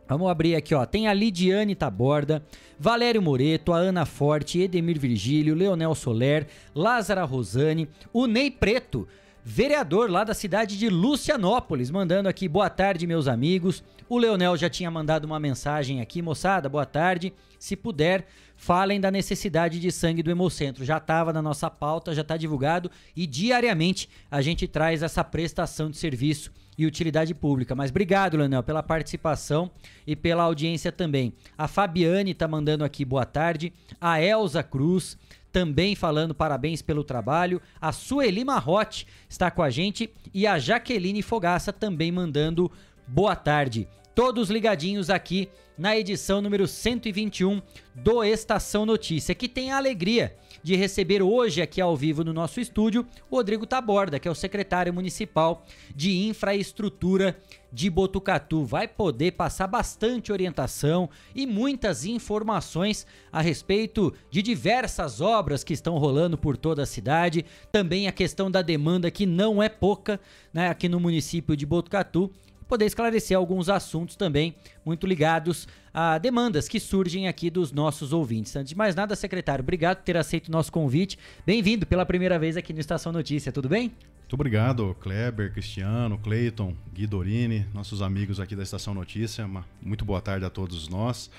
Vamos 0.08 0.30
abrir 0.30 0.54
aqui, 0.56 0.74
ó. 0.74 0.86
Tem 0.86 1.06
a 1.06 1.12
Lidiane 1.12 1.74
Taborda, 1.74 2.42
Valério 2.78 3.20
Moreto, 3.20 3.72
a 3.72 3.76
Ana 3.76 4.06
Forte, 4.06 4.60
Edemir 4.60 4.98
Virgílio, 4.98 5.54
Leonel 5.54 5.94
Soler, 5.94 6.46
Lázara 6.74 7.24
Rosane, 7.24 7.88
o 8.12 8.26
Ney 8.26 8.50
Preto, 8.50 9.06
vereador 9.44 10.10
lá 10.10 10.24
da 10.24 10.32
cidade 10.32 10.78
de 10.78 10.88
Lucianópolis, 10.88 11.90
mandando 11.90 12.30
aqui 12.30 12.48
boa 12.48 12.70
tarde, 12.70 13.06
meus 13.06 13.28
amigos. 13.28 13.84
O 14.08 14.16
Leonel 14.16 14.56
já 14.56 14.70
tinha 14.70 14.90
mandado 14.90 15.26
uma 15.26 15.38
mensagem 15.38 16.00
aqui, 16.00 16.22
moçada, 16.22 16.66
boa 16.66 16.86
tarde. 16.86 17.30
Se 17.58 17.76
puder, 17.76 18.26
falem 18.56 18.98
da 18.98 19.10
necessidade 19.10 19.78
de 19.78 19.92
sangue 19.92 20.22
do 20.22 20.30
Hemocentro. 20.30 20.82
Já 20.82 20.96
estava 20.96 21.30
na 21.30 21.42
nossa 21.42 21.68
pauta, 21.68 22.14
já 22.14 22.22
está 22.22 22.38
divulgado 22.38 22.90
e 23.14 23.26
diariamente 23.26 24.08
a 24.30 24.40
gente 24.40 24.66
traz 24.66 25.02
essa 25.02 25.22
prestação 25.22 25.90
de 25.90 25.98
serviço 25.98 26.50
e 26.76 26.86
utilidade 26.86 27.34
pública. 27.34 27.74
Mas 27.74 27.90
obrigado, 27.90 28.38
Leonel, 28.38 28.62
pela 28.62 28.82
participação 28.82 29.70
e 30.06 30.16
pela 30.16 30.42
audiência 30.42 30.90
também. 30.90 31.34
A 31.56 31.68
Fabiane 31.68 32.30
está 32.30 32.48
mandando 32.48 32.82
aqui 32.82 33.04
boa 33.04 33.26
tarde. 33.26 33.72
A 34.00 34.22
Elza 34.22 34.62
Cruz 34.62 35.18
também 35.54 35.94
falando 35.94 36.34
parabéns 36.34 36.82
pelo 36.82 37.04
trabalho. 37.04 37.62
A 37.80 37.92
Sueli 37.92 38.44
Marrote 38.44 39.06
está 39.28 39.52
com 39.52 39.62
a 39.62 39.70
gente 39.70 40.10
e 40.34 40.48
a 40.48 40.58
Jaqueline 40.58 41.22
Fogaça 41.22 41.72
também 41.72 42.10
mandando 42.10 42.70
boa 43.06 43.36
tarde. 43.36 43.86
Todos 44.16 44.50
ligadinhos 44.50 45.10
aqui 45.10 45.48
na 45.78 45.96
edição 45.96 46.42
número 46.42 46.66
121 46.66 47.62
do 47.94 48.24
Estação 48.24 48.84
Notícia, 48.84 49.32
que 49.32 49.48
tem 49.48 49.70
a 49.70 49.76
alegria 49.76 50.36
de 50.64 50.74
receber 50.74 51.22
hoje 51.22 51.60
aqui 51.60 51.78
ao 51.78 51.94
vivo 51.94 52.24
no 52.24 52.32
nosso 52.32 52.58
estúdio 52.58 53.06
Rodrigo 53.30 53.66
Taborda, 53.66 54.18
que 54.18 54.26
é 54.26 54.30
o 54.30 54.34
secretário 54.34 54.94
municipal 54.94 55.66
de 55.94 56.26
infraestrutura 56.26 57.38
de 57.70 57.90
Botucatu. 57.90 58.64
Vai 58.64 58.88
poder 58.88 59.32
passar 59.32 59.66
bastante 59.66 60.32
orientação 60.32 61.10
e 61.34 61.46
muitas 61.46 62.06
informações 62.06 63.06
a 63.30 63.42
respeito 63.42 64.14
de 64.30 64.40
diversas 64.40 65.20
obras 65.20 65.62
que 65.62 65.74
estão 65.74 65.98
rolando 65.98 66.38
por 66.38 66.56
toda 66.56 66.82
a 66.82 66.86
cidade, 66.86 67.44
também 67.70 68.08
a 68.08 68.12
questão 68.12 68.50
da 68.50 68.62
demanda 68.62 69.10
que 69.10 69.26
não 69.26 69.62
é 69.62 69.68
pouca, 69.68 70.18
né, 70.50 70.70
aqui 70.70 70.88
no 70.88 70.98
município 70.98 71.54
de 71.54 71.66
Botucatu 71.66 72.32
poder 72.68 72.86
esclarecer 72.86 73.36
alguns 73.36 73.68
assuntos 73.68 74.16
também 74.16 74.54
muito 74.84 75.06
ligados 75.06 75.68
a 75.92 76.18
demandas 76.18 76.68
que 76.68 76.80
surgem 76.80 77.28
aqui 77.28 77.50
dos 77.50 77.70
nossos 77.70 78.12
ouvintes. 78.12 78.54
Antes 78.56 78.70
de 78.70 78.76
mais 78.76 78.94
nada, 78.94 79.14
secretário, 79.14 79.62
obrigado 79.62 79.98
por 79.98 80.04
ter 80.04 80.16
aceito 80.16 80.48
o 80.48 80.52
nosso 80.52 80.72
convite. 80.72 81.18
Bem-vindo 81.46 81.86
pela 81.86 82.04
primeira 82.04 82.38
vez 82.38 82.56
aqui 82.56 82.72
no 82.72 82.80
Estação 82.80 83.12
Notícia, 83.12 83.52
tudo 83.52 83.68
bem? 83.68 83.92
Muito 84.20 84.34
obrigado, 84.34 84.96
Kleber, 85.00 85.52
Cristiano, 85.52 86.18
Cleiton, 86.18 86.74
Guidorini, 86.92 87.66
nossos 87.72 88.02
amigos 88.02 88.40
aqui 88.40 88.56
da 88.56 88.62
Estação 88.62 88.94
Notícia. 88.94 89.44
Uma 89.44 89.64
muito 89.80 90.04
boa 90.04 90.20
tarde 90.20 90.44
a 90.44 90.50
todos 90.50 90.88
nós. 90.88 91.30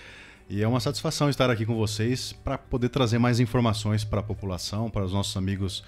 E 0.47 0.61
é 0.61 0.67
uma 0.67 0.79
satisfação 0.79 1.27
estar 1.27 1.49
aqui 1.49 1.65
com 1.65 1.75
vocês 1.75 2.31
para 2.31 2.57
poder 2.57 2.89
trazer 2.89 3.17
mais 3.17 3.39
informações 3.39 4.03
para 4.03 4.19
a 4.19 4.23
população, 4.23 4.91
para 4.91 5.03
os 5.03 5.11
nossos 5.11 5.35
amigos 5.35 5.83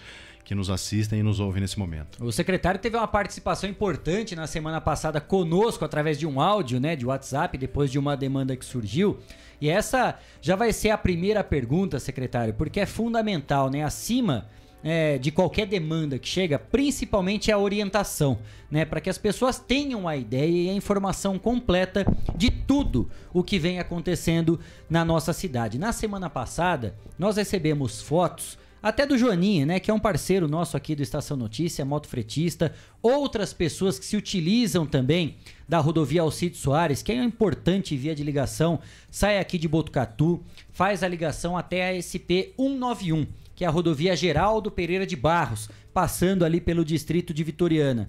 que 0.47 0.55
nos 0.55 0.69
assistem 0.69 1.19
e 1.19 1.23
nos 1.23 1.41
ouvem 1.41 1.59
nesse 1.59 1.77
momento. 1.77 2.23
O 2.23 2.31
secretário 2.31 2.79
teve 2.79 2.95
uma 2.95 3.05
participação 3.05 3.69
importante 3.69 4.33
na 4.33 4.47
semana 4.47 4.79
passada 4.79 5.19
conosco 5.19 5.83
através 5.83 6.17
de 6.17 6.25
um 6.25 6.39
áudio, 6.39 6.79
né, 6.79 6.95
de 6.95 7.05
WhatsApp, 7.05 7.57
depois 7.57 7.91
de 7.91 7.99
uma 7.99 8.15
demanda 8.15 8.55
que 8.55 8.63
surgiu. 8.63 9.19
E 9.59 9.67
essa 9.69 10.17
já 10.39 10.55
vai 10.55 10.71
ser 10.71 10.91
a 10.91 10.97
primeira 10.97 11.43
pergunta, 11.43 11.99
secretário, 11.99 12.53
porque 12.53 12.79
é 12.79 12.85
fundamental, 12.85 13.69
né, 13.69 13.83
acima 13.83 14.47
é, 14.81 15.17
de 15.17 15.31
qualquer 15.31 15.67
demanda 15.67 16.17
que 16.17 16.29
chega, 16.29 16.57
principalmente 16.57 17.51
a 17.51 17.57
orientação, 17.57 18.39
né, 18.71 18.85
para 18.85 19.01
que 19.01 19.09
as 19.09 19.17
pessoas 19.17 19.59
tenham 19.59 20.07
a 20.07 20.15
ideia 20.15 20.47
e 20.47 20.69
a 20.69 20.73
informação 20.73 21.37
completa 21.37 22.05
de 22.37 22.49
tudo 22.49 23.09
o 23.33 23.43
que 23.43 23.59
vem 23.59 23.79
acontecendo 23.79 24.57
na 24.89 25.03
nossa 25.03 25.33
cidade. 25.33 25.77
Na 25.77 25.91
semana 25.91 26.29
passada, 26.29 26.95
nós 27.19 27.35
recebemos 27.35 28.01
fotos 28.01 28.57
até 28.81 29.05
do 29.05 29.17
Joaninha, 29.17 29.65
né, 29.65 29.79
que 29.79 29.89
é 29.89 29.93
um 29.93 29.99
parceiro 29.99 30.47
nosso 30.47 30.77
aqui 30.77 30.95
do 30.95 31.01
Estação 31.01 31.35
Notícia, 31.35 31.83
motofretista, 31.83 32.73
outras 33.01 33.53
pessoas 33.53 33.97
que 33.97 34.05
se 34.05 34.15
utilizam 34.15 34.85
também 34.85 35.37
da 35.67 35.79
rodovia 35.79 36.21
Alcide 36.21 36.57
Soares, 36.57 37.01
que 37.01 37.11
é 37.11 37.15
uma 37.15 37.25
importante 37.25 37.97
via 37.97 38.15
de 38.15 38.23
ligação, 38.23 38.79
sai 39.09 39.39
aqui 39.39 39.57
de 39.57 39.67
Botucatu, 39.67 40.43
faz 40.71 41.03
a 41.03 41.07
ligação 41.07 41.57
até 41.57 41.89
a 41.89 42.01
SP 42.01 42.53
191, 42.57 43.25
que 43.55 43.65
é 43.65 43.67
a 43.67 43.71
rodovia 43.71 44.15
Geraldo 44.15 44.69
Pereira 44.69 45.05
de 45.05 45.15
Barros, 45.15 45.69
passando 45.93 46.45
ali 46.45 46.61
pelo 46.61 46.85
distrito 46.85 47.33
de 47.33 47.43
Vitoriana. 47.43 48.07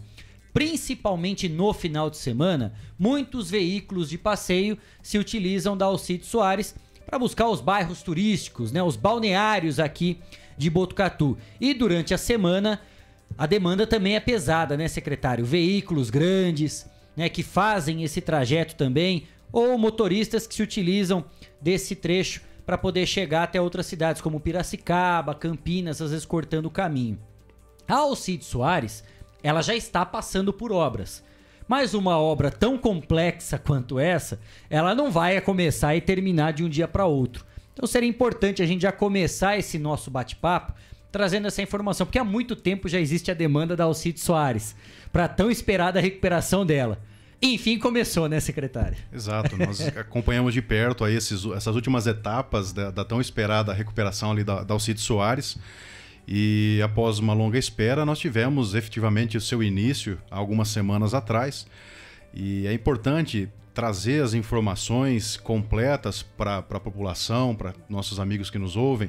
Principalmente 0.52 1.48
no 1.48 1.72
final 1.72 2.10
de 2.10 2.18
semana, 2.18 2.74
muitos 2.98 3.50
veículos 3.50 4.10
de 4.10 4.18
passeio 4.18 4.76
se 5.02 5.18
utilizam 5.18 5.76
da 5.76 5.86
Alcide 5.86 6.26
Soares 6.26 6.74
para 7.06 7.18
buscar 7.18 7.48
os 7.48 7.60
bairros 7.60 8.02
turísticos, 8.02 8.70
né, 8.70 8.82
os 8.82 8.96
balneários 8.96 9.80
aqui 9.80 10.18
de 10.58 10.68
Botucatu. 10.68 11.38
E 11.60 11.72
durante 11.72 12.12
a 12.12 12.18
semana, 12.18 12.80
a 13.36 13.46
demanda 13.46 13.86
também 13.86 14.16
é 14.16 14.20
pesada, 14.20 14.76
né, 14.76 14.88
secretário? 14.88 15.44
Veículos 15.44 16.10
grandes, 16.10 16.86
né, 17.16 17.28
que 17.28 17.42
fazem 17.42 18.02
esse 18.02 18.20
trajeto 18.20 18.74
também, 18.74 19.26
ou 19.52 19.78
motoristas 19.78 20.46
que 20.46 20.54
se 20.54 20.62
utilizam 20.62 21.24
desse 21.60 21.94
trecho 21.94 22.42
para 22.66 22.76
poder 22.76 23.06
chegar 23.06 23.44
até 23.44 23.60
outras 23.60 23.86
cidades, 23.86 24.20
como 24.20 24.40
Piracicaba, 24.40 25.34
Campinas, 25.34 26.02
às 26.02 26.10
vezes 26.10 26.26
cortando 26.26 26.66
o 26.66 26.70
caminho. 26.70 27.18
A 27.86 27.94
Alcide 27.94 28.44
Soares, 28.44 29.02
ela 29.42 29.62
já 29.62 29.74
está 29.74 30.04
passando 30.04 30.52
por 30.52 30.70
obras. 30.70 31.24
Mas 31.66 31.94
uma 31.94 32.18
obra 32.18 32.50
tão 32.50 32.76
complexa 32.76 33.58
quanto 33.58 33.98
essa, 33.98 34.40
ela 34.68 34.94
não 34.94 35.10
vai 35.10 35.40
começar 35.40 35.94
e 35.96 36.00
terminar 36.00 36.52
de 36.52 36.64
um 36.64 36.68
dia 36.68 36.88
para 36.88 37.06
outro. 37.06 37.46
Então 37.78 37.86
seria 37.86 38.08
importante 38.08 38.60
a 38.60 38.66
gente 38.66 38.82
já 38.82 38.90
começar 38.90 39.56
esse 39.56 39.78
nosso 39.78 40.10
bate-papo 40.10 40.74
trazendo 41.12 41.46
essa 41.46 41.62
informação, 41.62 42.04
porque 42.04 42.18
há 42.18 42.24
muito 42.24 42.56
tempo 42.56 42.88
já 42.88 42.98
existe 42.98 43.30
a 43.30 43.34
demanda 43.34 43.76
da 43.76 43.84
Alcide 43.84 44.18
Soares 44.18 44.74
para 45.12 45.26
a 45.26 45.28
tão 45.28 45.48
esperada 45.48 46.00
recuperação 46.00 46.66
dela. 46.66 47.00
Enfim, 47.40 47.78
começou, 47.78 48.28
né, 48.28 48.40
secretário? 48.40 48.98
Exato. 49.12 49.56
Nós 49.56 49.80
acompanhamos 49.96 50.52
de 50.52 50.60
perto 50.60 51.04
aí 51.04 51.14
esses, 51.14 51.44
essas 51.46 51.76
últimas 51.76 52.08
etapas 52.08 52.72
da, 52.72 52.90
da, 52.90 53.04
tão 53.04 53.20
esperada 53.20 53.72
recuperação 53.72 54.32
ali 54.32 54.42
da, 54.42 54.64
da 54.64 54.74
Alcide 54.74 55.00
Soares. 55.00 55.56
E 56.26 56.80
após 56.84 57.20
uma 57.20 57.32
longa 57.32 57.58
espera, 57.58 58.04
nós 58.04 58.18
tivemos 58.18 58.74
efetivamente 58.74 59.36
o 59.36 59.40
seu 59.40 59.62
início 59.62 60.18
algumas 60.28 60.66
semanas 60.66 61.14
atrás. 61.14 61.64
E 62.34 62.66
é 62.66 62.72
importante 62.72 63.48
trazer 63.78 64.24
as 64.24 64.34
informações 64.34 65.36
completas 65.36 66.20
para 66.20 66.58
a 66.58 66.80
população, 66.80 67.54
para 67.54 67.72
nossos 67.88 68.18
amigos 68.18 68.50
que 68.50 68.58
nos 68.58 68.76
ouvem, 68.76 69.08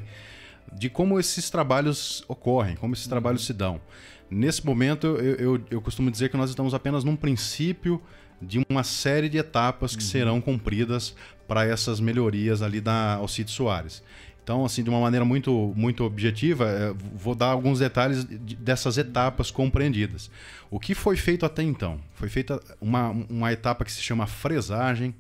de 0.71 0.91
como 0.91 1.19
esses 1.19 1.49
trabalhos 1.49 2.23
ocorrem, 2.27 2.75
como 2.75 2.93
esses 2.93 3.07
trabalhos 3.07 3.47
se 3.47 3.51
dão. 3.51 3.81
Nesse 4.29 4.63
momento, 4.63 5.07
eu, 5.07 5.55
eu, 5.55 5.61
eu 5.71 5.81
costumo 5.81 6.11
dizer 6.11 6.29
que 6.29 6.37
nós 6.37 6.51
estamos 6.51 6.75
apenas 6.75 7.03
num 7.03 7.15
princípio 7.15 7.99
de 8.39 8.63
uma 8.69 8.83
série 8.83 9.27
de 9.27 9.39
etapas 9.39 9.95
que 9.95 10.03
uhum. 10.03 10.09
serão 10.09 10.39
cumpridas 10.39 11.15
para 11.47 11.65
essas 11.65 11.99
melhorias 11.99 12.61
ali 12.61 12.79
da 12.79 13.15
Alcide 13.15 13.49
Soares. 13.49 14.03
Então, 14.49 14.65
assim, 14.65 14.81
de 14.81 14.89
uma 14.89 14.99
maneira 14.99 15.23
muito, 15.23 15.71
muito 15.75 16.03
objetiva, 16.03 16.65
é, 16.67 16.91
vou 17.13 17.35
dar 17.35 17.51
alguns 17.51 17.77
detalhes 17.77 18.23
dessas 18.23 18.97
etapas 18.97 19.51
compreendidas. 19.51 20.31
O 20.71 20.79
que 20.79 20.95
foi 20.95 21.15
feito 21.17 21.45
até 21.45 21.61
então? 21.61 21.99
Foi 22.15 22.29
feita 22.29 22.59
uma, 22.81 23.09
uma 23.29 23.53
etapa 23.53 23.85
que 23.85 23.91
se 23.91 24.01
chama 24.01 24.25
fresagem, 24.25 25.13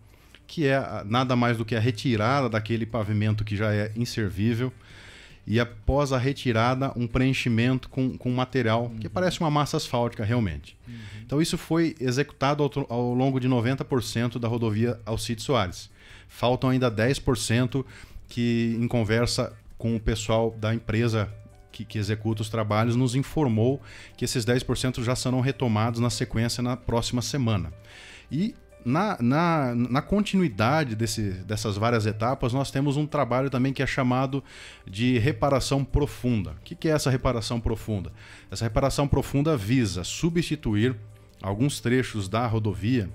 que 0.47 0.65
é 0.65 0.81
nada 1.05 1.35
mais 1.35 1.57
do 1.57 1.63
que 1.63 1.75
a 1.75 1.79
retirada 1.79 2.49
daquele 2.49 2.87
pavimento 2.87 3.43
que 3.43 3.55
já 3.55 3.71
é 3.71 3.91
inservível 3.95 4.73
e 5.45 5.59
após 5.59 6.11
a 6.11 6.17
retirada 6.17 6.91
um 6.95 7.05
preenchimento 7.05 7.87
com, 7.87 8.17
com 8.17 8.31
material 8.31 8.85
uhum. 8.85 8.97
que 8.97 9.07
parece 9.07 9.39
uma 9.41 9.51
massa 9.51 9.77
asfáltica 9.77 10.25
realmente. 10.25 10.75
Uhum. 10.87 10.95
Então 11.23 11.39
isso 11.39 11.55
foi 11.55 11.95
executado 11.99 12.63
ao, 12.63 12.71
ao 12.89 13.13
longo 13.13 13.39
de 13.39 13.47
90% 13.47 14.39
da 14.39 14.47
rodovia 14.47 14.99
Alcide 15.05 15.43
Soares. 15.43 15.87
Faltam 16.27 16.71
ainda 16.71 16.91
10% 16.91 17.85
que, 18.29 18.77
em 18.79 18.87
conversa 18.87 19.51
com 19.77 19.95
o 19.95 19.99
pessoal 19.99 20.55
da 20.57 20.73
empresa 20.73 21.33
que, 21.71 21.83
que, 21.83 21.97
executa 21.97 22.41
os 22.41 22.49
trabalhos, 22.49 22.95
nos 22.95 23.15
informou 23.15 23.81
que 24.15 24.23
esses 24.23 24.45
10% 24.45 25.03
já 25.03 25.15
serão 25.15 25.41
retomados 25.41 25.99
na 25.99 26.09
sequência 26.09 26.61
na 26.61 26.77
próxima 26.77 27.21
semana. 27.21 27.73
E 28.31 28.55
na, 28.85 29.17
na, 29.21 29.75
na 29.75 30.01
continuidade 30.01 30.95
desse, 30.95 31.31
dessas 31.31 31.75
várias 31.75 32.05
etapas, 32.05 32.53
nós 32.53 32.71
temos 32.71 32.97
um 32.97 33.05
trabalho 33.05 33.49
também 33.49 33.73
que 33.73 33.83
é 33.83 33.87
chamado 33.87 34.43
de 34.85 35.17
reparação 35.17 35.83
profunda. 35.83 36.51
O 36.51 36.63
que, 36.63 36.75
que 36.75 36.87
é 36.87 36.91
essa 36.91 37.09
reparação 37.09 37.59
profunda? 37.59 38.11
Essa 38.49 38.65
reparação 38.65 39.07
profunda 39.07 39.57
visa 39.57 40.03
substituir 40.03 40.95
alguns 41.41 41.79
trechos 41.79 42.27
da 42.27 42.45
rodovia 42.47 43.09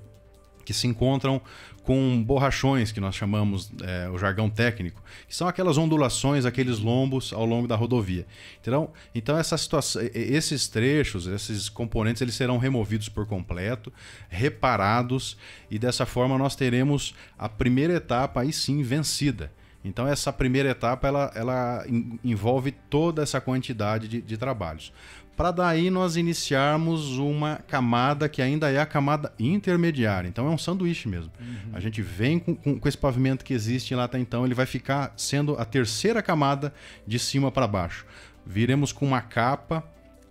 que 0.65 0.73
se 0.73 0.87
encontram 0.87 1.41
com 1.85 2.23
borrachões, 2.23 2.91
que 2.91 3.01
nós 3.01 3.15
chamamos 3.15 3.71
é, 3.83 4.09
o 4.09 4.17
jargão 4.17 4.49
técnico, 4.49 5.03
que 5.29 5.37
são 5.37 5.47
aquelas 5.47 5.77
ondulações, 5.77 6.47
aqueles 6.47 6.79
lombos 6.79 7.33
ao 7.33 7.45
longo 7.45 7.69
da 7.69 7.77
rodovia. 7.77 8.27
Então, 8.61 8.91
então 9.15 9.39
essa 9.39 9.57
situação, 9.59 10.03
esses 10.15 10.67
trechos, 10.67 11.27
esses 11.27 11.69
componentes, 11.69 12.23
eles 12.23 12.35
serão 12.35 12.57
removidos 12.57 13.09
por 13.09 13.27
completo, 13.27 13.93
reparados, 14.31 15.37
e 15.71 15.79
dessa 15.79 16.07
forma 16.07 16.39
nós 16.39 16.57
teremos 16.57 17.15
a 17.39 17.49
primeira 17.49 17.93
etapa 17.95 18.41
aí 18.41 18.53
sim 18.53 18.83
vencida. 18.83 19.53
Então 19.85 20.09
essa 20.09 20.33
primeira 20.33 20.71
etapa 20.71 21.07
ela, 21.07 21.31
ela 21.35 21.85
envolve 22.25 22.73
toda 22.89 23.23
essa 23.23 23.39
quantidade 23.39 24.09
de, 24.09 24.23
de 24.23 24.39
trabalhos 24.39 24.91
para 25.37 25.51
daí 25.51 25.91
nós 25.91 26.17
iniciarmos 26.17 27.19
uma 27.19 27.57
camada 27.67 28.29
que 28.29 28.41
ainda 28.41 28.71
é 28.71 28.79
a 28.79 28.87
camada 28.87 29.33
intermediária. 29.39 30.29
Então 30.29 30.47
é 30.47 30.51
um 30.51 30.59
sanduíche 30.59 31.09
mesmo. 31.09 31.33
Uhum. 31.41 31.73
A 31.73 31.81
gente 31.81 32.01
vem 32.03 32.39
com, 32.39 32.55
com, 32.55 32.79
com, 32.79 32.89
esse 32.89 32.99
pavimento 32.99 33.45
que 33.45 33.53
existe 33.53 33.95
lá 33.95 34.05
até 34.05 34.19
então, 34.19 34.45
ele 34.45 34.55
vai 34.55 34.67
ficar 34.67 35.13
sendo 35.17 35.57
a 35.59 35.65
terceira 35.65 36.23
camada 36.23 36.73
de 37.07 37.19
cima 37.19 37.51
para 37.51 37.67
baixo. 37.67 38.07
Viremos 38.47 38.93
com 38.93 39.07
uma 39.07 39.21
capa, 39.21 39.83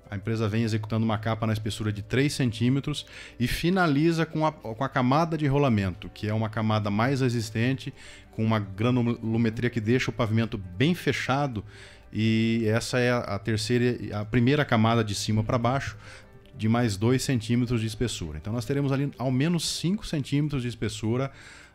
a 0.10 0.16
empresa 0.16 0.47
vem 0.47 0.64
executando 0.64 1.04
uma 1.04 1.18
capa 1.18 1.47
na 1.47 1.54
espessura 1.54 1.91
de 1.91 2.04
3 2.04 2.32
centímetros 2.32 3.06
e 3.39 3.47
finaliza 3.47 4.26
com 4.26 4.45
a, 4.45 4.51
com 4.51 4.84
a 4.84 4.89
camada 4.89 5.38
de 5.38 5.47
rolamento, 5.47 6.10
que 6.14 6.30
é 6.30 6.34
uma 6.34 6.49
camada 6.49 6.89
mais 6.91 7.22
resistente, 7.22 7.93
com 8.32 8.43
uma 8.43 8.60
granulometria 8.60 9.70
que 9.70 9.82
deixa 9.82 10.12
o 10.12 10.14
pavimento 10.14 10.58
bem 10.58 10.93
fechado 10.93 11.64
e 12.16 12.66
essa 12.68 12.99
é 12.99 13.11
a 13.11 13.39
terceira, 13.39 14.20
a 14.20 14.24
primeira 14.24 14.64
camada 14.64 15.03
de 15.03 15.16
cima 15.16 15.43
para 15.43 15.57
baixo, 15.57 15.97
de 16.55 16.70
mais 16.70 16.95
2 16.95 17.20
centímetros 17.20 17.82
de 17.82 17.88
espessura. 17.88 18.38
Então 18.38 18.53
nós 18.53 18.66
teremos 18.66 18.91
ali 18.91 19.11
ao 19.18 19.32
menos 19.32 19.68
5 19.80 20.05
centímetros 20.05 20.61
de 20.61 20.68
espessura 20.68 21.32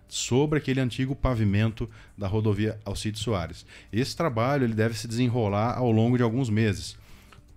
sobre 0.07 0.61
aquele 0.61 0.81
antigo 0.81 1.17
pavimento 1.17 1.91
da 2.17 2.29
rodovia 2.29 2.79
Alcide 2.85 3.19
Soares. 3.19 3.67
Esse 3.93 4.17
trabalho 4.17 4.63
ele 4.63 4.75
deve 4.75 4.97
se 4.97 5.09
desenrolar 5.09 5.77
ao 5.77 5.91
longo 5.91 6.17
de 6.17 6.23
alguns 6.23 6.49
meses. 6.49 6.97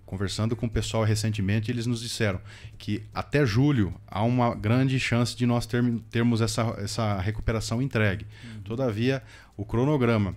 Conversando 0.04 0.56
com 0.56 0.66
o 0.66 0.70
pessoal 0.70 1.04
recentemente, 1.04 1.70
eles 1.70 1.86
nos 1.86 2.02
disseram 2.02 2.40
que 2.76 3.04
até 3.14 3.46
julho 3.46 3.94
há 4.08 4.24
uma 4.24 4.56
grande 4.56 4.98
chance 4.98 5.36
de 5.36 5.46
nós 5.46 5.66
termos 6.10 6.40
essa, 6.40 6.74
essa 6.78 7.18
recuperação 7.20 7.80
entregue. 7.80 8.26
Uhum. 8.44 8.62
Todavia, 8.62 9.22
o 9.56 9.64
cronograma 9.64 10.34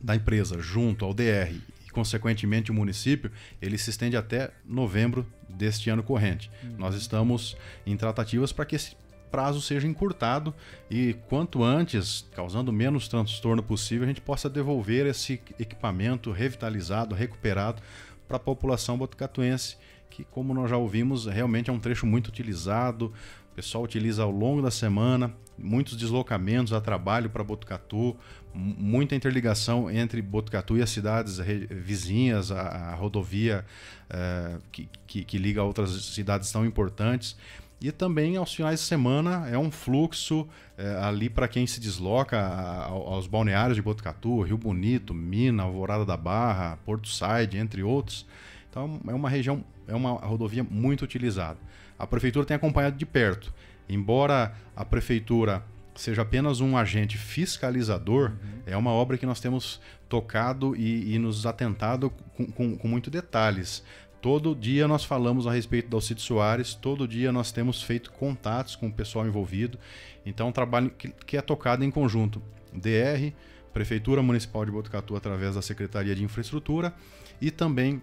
da 0.00 0.16
empresa 0.16 0.60
junto 0.60 1.04
ao 1.04 1.12
DR 1.12 1.52
e, 1.86 1.90
consequentemente, 1.90 2.70
o 2.70 2.74
município, 2.74 3.30
ele 3.60 3.76
se 3.76 3.90
estende 3.90 4.16
até 4.16 4.50
novembro 4.64 5.26
deste 5.48 5.90
ano 5.90 6.02
corrente. 6.02 6.50
Uhum. 6.62 6.76
Nós 6.78 6.94
estamos 6.94 7.56
em 7.84 7.96
tratativas 7.96 8.52
para 8.52 8.64
que 8.64 8.76
esse 8.76 8.96
prazo 9.30 9.60
seja 9.60 9.86
encurtado 9.86 10.52
e 10.90 11.14
quanto 11.28 11.62
antes, 11.62 12.26
causando 12.34 12.72
menos 12.72 13.08
transtorno 13.08 13.62
possível, 13.62 14.04
a 14.04 14.08
gente 14.08 14.20
possa 14.20 14.50
devolver 14.50 15.06
esse 15.06 15.40
equipamento 15.58 16.32
revitalizado, 16.32 17.14
recuperado 17.14 17.80
para 18.26 18.36
a 18.36 18.40
população 18.40 18.98
botucatuense, 18.98 19.76
que 20.08 20.24
como 20.24 20.52
nós 20.52 20.68
já 20.68 20.76
ouvimos, 20.76 21.26
realmente 21.26 21.70
é 21.70 21.72
um 21.72 21.78
trecho 21.78 22.06
muito 22.06 22.28
utilizado, 22.28 23.12
o 23.52 23.54
pessoal 23.54 23.84
utiliza 23.84 24.22
ao 24.22 24.30
longo 24.30 24.62
da 24.62 24.70
semana, 24.70 25.34
muitos 25.58 25.96
deslocamentos 25.96 26.72
a 26.72 26.80
trabalho 26.80 27.28
para 27.30 27.44
Botucatu, 27.44 28.16
muita 28.54 29.14
interligação 29.14 29.90
entre 29.90 30.20
Botucatu 30.20 30.76
e 30.76 30.82
as 30.82 30.90
cidades 30.90 31.38
vizinhas, 31.38 32.50
a, 32.50 32.60
a 32.60 32.94
rodovia 32.94 33.64
é, 34.08 34.58
que, 34.72 34.88
que, 35.06 35.24
que, 35.24 35.38
liga 35.38 35.60
a 35.60 35.64
outras 35.64 35.90
cidades 35.90 36.50
tão 36.50 36.64
importantes. 36.64 37.36
E 37.80 37.90
também 37.90 38.36
aos 38.36 38.52
finais 38.52 38.80
de 38.80 38.86
semana 38.86 39.48
é 39.48 39.56
um 39.56 39.70
fluxo 39.70 40.46
é, 40.76 40.96
ali 41.02 41.30
para 41.30 41.48
quem 41.48 41.66
se 41.66 41.80
desloca 41.80 42.38
aos 42.38 43.26
balneários 43.26 43.76
de 43.76 43.82
Botucatu, 43.82 44.42
Rio 44.42 44.58
Bonito, 44.58 45.14
Mina, 45.14 45.62
Alvorada 45.62 46.04
da 46.04 46.16
Barra, 46.16 46.78
Porto 46.84 47.08
Said, 47.08 47.56
entre 47.56 47.82
outros. 47.82 48.26
Então 48.68 49.00
é 49.08 49.14
uma 49.14 49.30
região, 49.30 49.64
é 49.88 49.94
uma 49.94 50.12
rodovia 50.12 50.62
muito 50.62 51.02
utilizada 51.02 51.58
a 52.00 52.06
prefeitura 52.06 52.46
tem 52.46 52.56
acompanhado 52.56 52.96
de 52.96 53.04
perto. 53.04 53.52
Embora 53.86 54.54
a 54.74 54.86
prefeitura 54.86 55.62
seja 56.00 56.22
apenas 56.22 56.60
um 56.60 56.76
agente 56.76 57.18
fiscalizador, 57.18 58.30
uhum. 58.30 58.62
é 58.66 58.76
uma 58.76 58.90
obra 58.90 59.18
que 59.18 59.26
nós 59.26 59.40
temos 59.40 59.80
tocado 60.08 60.74
e, 60.74 61.14
e 61.14 61.18
nos 61.18 61.46
atentado 61.46 62.10
com, 62.36 62.46
com, 62.46 62.76
com 62.76 62.88
muito 62.88 63.10
detalhes. 63.10 63.84
Todo 64.20 64.54
dia 64.54 64.86
nós 64.86 65.04
falamos 65.04 65.46
a 65.46 65.52
respeito 65.52 65.88
da 65.88 65.96
Alcide 65.96 66.20
Soares, 66.20 66.74
todo 66.74 67.08
dia 67.08 67.32
nós 67.32 67.52
temos 67.52 67.82
feito 67.82 68.10
contatos 68.12 68.76
com 68.76 68.88
o 68.88 68.92
pessoal 68.92 69.26
envolvido. 69.26 69.78
Então, 70.26 70.46
é 70.46 70.50
um 70.50 70.52
trabalho 70.52 70.90
que, 70.90 71.08
que 71.26 71.36
é 71.36 71.40
tocado 71.40 71.84
em 71.84 71.90
conjunto. 71.90 72.42
DR, 72.72 73.32
Prefeitura 73.72 74.22
Municipal 74.22 74.64
de 74.64 74.70
Botucatu, 74.70 75.16
através 75.16 75.54
da 75.54 75.62
Secretaria 75.62 76.14
de 76.14 76.22
Infraestrutura, 76.22 76.92
e 77.40 77.50
também 77.50 78.02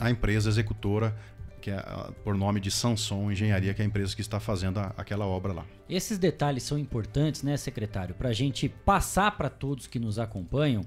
a 0.00 0.10
empresa 0.10 0.48
executora 0.48 1.16
que 1.58 1.70
é 1.70 1.82
por 2.24 2.34
nome 2.34 2.60
de 2.60 2.70
Sanson 2.70 3.30
Engenharia, 3.30 3.74
que 3.74 3.82
é 3.82 3.84
a 3.84 3.88
empresa 3.88 4.14
que 4.14 4.20
está 4.20 4.40
fazendo 4.40 4.78
a, 4.78 4.92
aquela 4.96 5.26
obra 5.26 5.52
lá. 5.52 5.66
Esses 5.88 6.18
detalhes 6.18 6.62
são 6.62 6.78
importantes, 6.78 7.42
né, 7.42 7.56
secretário, 7.56 8.14
para 8.14 8.28
a 8.28 8.32
gente 8.32 8.68
passar 8.68 9.36
para 9.36 9.50
todos 9.50 9.86
que 9.86 9.98
nos 9.98 10.18
acompanham 10.18 10.84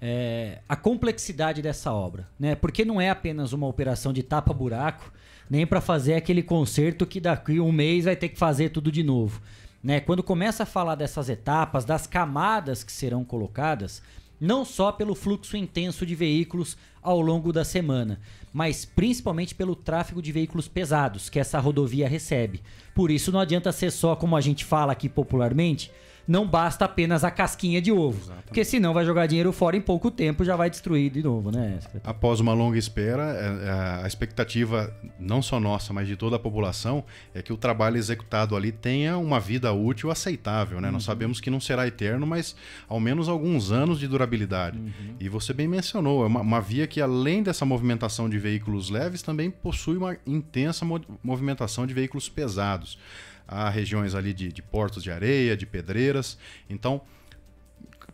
é, 0.00 0.60
a 0.68 0.76
complexidade 0.76 1.62
dessa 1.62 1.92
obra, 1.92 2.28
né? 2.38 2.54
Porque 2.54 2.84
não 2.84 3.00
é 3.00 3.08
apenas 3.08 3.52
uma 3.52 3.66
operação 3.66 4.12
de 4.12 4.22
tapa-buraco, 4.22 5.12
nem 5.48 5.66
para 5.66 5.80
fazer 5.80 6.14
aquele 6.14 6.42
conserto 6.42 7.06
que 7.06 7.20
daqui 7.20 7.60
um 7.60 7.72
mês 7.72 8.04
vai 8.04 8.16
ter 8.16 8.28
que 8.28 8.38
fazer 8.38 8.70
tudo 8.70 8.90
de 8.90 9.02
novo. 9.02 9.40
Né? 9.82 10.00
Quando 10.00 10.22
começa 10.22 10.64
a 10.64 10.66
falar 10.66 10.96
dessas 10.96 11.28
etapas, 11.28 11.84
das 11.84 12.06
camadas 12.06 12.82
que 12.82 12.90
serão 12.90 13.24
colocadas, 13.24 14.02
não 14.40 14.64
só 14.64 14.92
pelo 14.92 15.14
fluxo 15.14 15.56
intenso 15.56 16.04
de 16.04 16.14
veículos 16.14 16.76
ao 17.06 17.20
longo 17.20 17.52
da 17.52 17.64
semana, 17.64 18.18
mas 18.52 18.84
principalmente 18.84 19.54
pelo 19.54 19.76
tráfego 19.76 20.20
de 20.20 20.32
veículos 20.32 20.66
pesados 20.66 21.30
que 21.30 21.38
essa 21.38 21.60
rodovia 21.60 22.08
recebe. 22.08 22.60
Por 22.96 23.12
isso 23.12 23.30
não 23.30 23.38
adianta 23.38 23.70
ser 23.70 23.92
só, 23.92 24.16
como 24.16 24.36
a 24.36 24.40
gente 24.40 24.64
fala 24.64 24.90
aqui 24.90 25.08
popularmente, 25.08 25.92
não 26.26 26.46
basta 26.46 26.84
apenas 26.84 27.22
a 27.24 27.30
casquinha 27.30 27.80
de 27.80 27.92
ovo. 27.92 28.18
Exatamente. 28.18 28.44
Porque 28.46 28.64
senão 28.64 28.92
vai 28.92 29.04
jogar 29.04 29.26
dinheiro 29.26 29.52
fora 29.52 29.76
em 29.76 29.80
pouco 29.80 30.10
tempo 30.10 30.44
já 30.44 30.56
vai 30.56 30.68
destruir 30.68 31.10
de 31.10 31.22
novo, 31.22 31.50
né? 31.50 31.78
Após 32.04 32.40
uma 32.40 32.52
longa 32.52 32.78
espera, 32.78 33.22
é, 33.22 33.66
é, 33.66 34.04
a 34.04 34.06
expectativa, 34.06 34.92
não 35.18 35.40
só 35.40 35.60
nossa, 35.60 35.92
mas 35.92 36.08
de 36.08 36.16
toda 36.16 36.36
a 36.36 36.38
população, 36.38 37.04
é 37.34 37.42
que 37.42 37.52
o 37.52 37.56
trabalho 37.56 37.96
executado 37.96 38.56
ali 38.56 38.72
tenha 38.72 39.16
uma 39.18 39.38
vida 39.38 39.72
útil 39.72 40.10
aceitável. 40.10 40.80
Né? 40.80 40.88
Uhum. 40.88 40.94
Nós 40.94 41.04
sabemos 41.04 41.40
que 41.40 41.50
não 41.50 41.60
será 41.60 41.86
eterno, 41.86 42.26
mas 42.26 42.56
ao 42.88 42.98
menos 42.98 43.28
alguns 43.28 43.70
anos 43.70 43.98
de 43.98 44.08
durabilidade. 44.08 44.78
Uhum. 44.78 45.14
E 45.20 45.28
você 45.28 45.52
bem 45.52 45.68
mencionou, 45.68 46.24
é 46.24 46.26
uma, 46.26 46.40
uma, 46.40 46.60
via 46.60 46.86
que, 46.86 47.00
além 47.00 47.42
dessa 47.42 47.64
movimentação 47.64 48.28
de 48.28 48.38
veículos 48.38 48.90
leves, 48.90 49.22
também 49.22 49.50
possui 49.50 49.96
uma 49.96 50.16
intensa 50.26 50.84
movimentação 51.22 51.86
de 51.86 51.94
veículos 51.94 52.28
pesados 52.28 52.98
há 53.46 53.68
regiões 53.68 54.14
ali 54.14 54.32
de, 54.32 54.52
de 54.52 54.62
portos 54.62 55.02
de 55.02 55.10
areia, 55.10 55.56
de 55.56 55.66
pedreiras. 55.66 56.38
Então, 56.68 57.02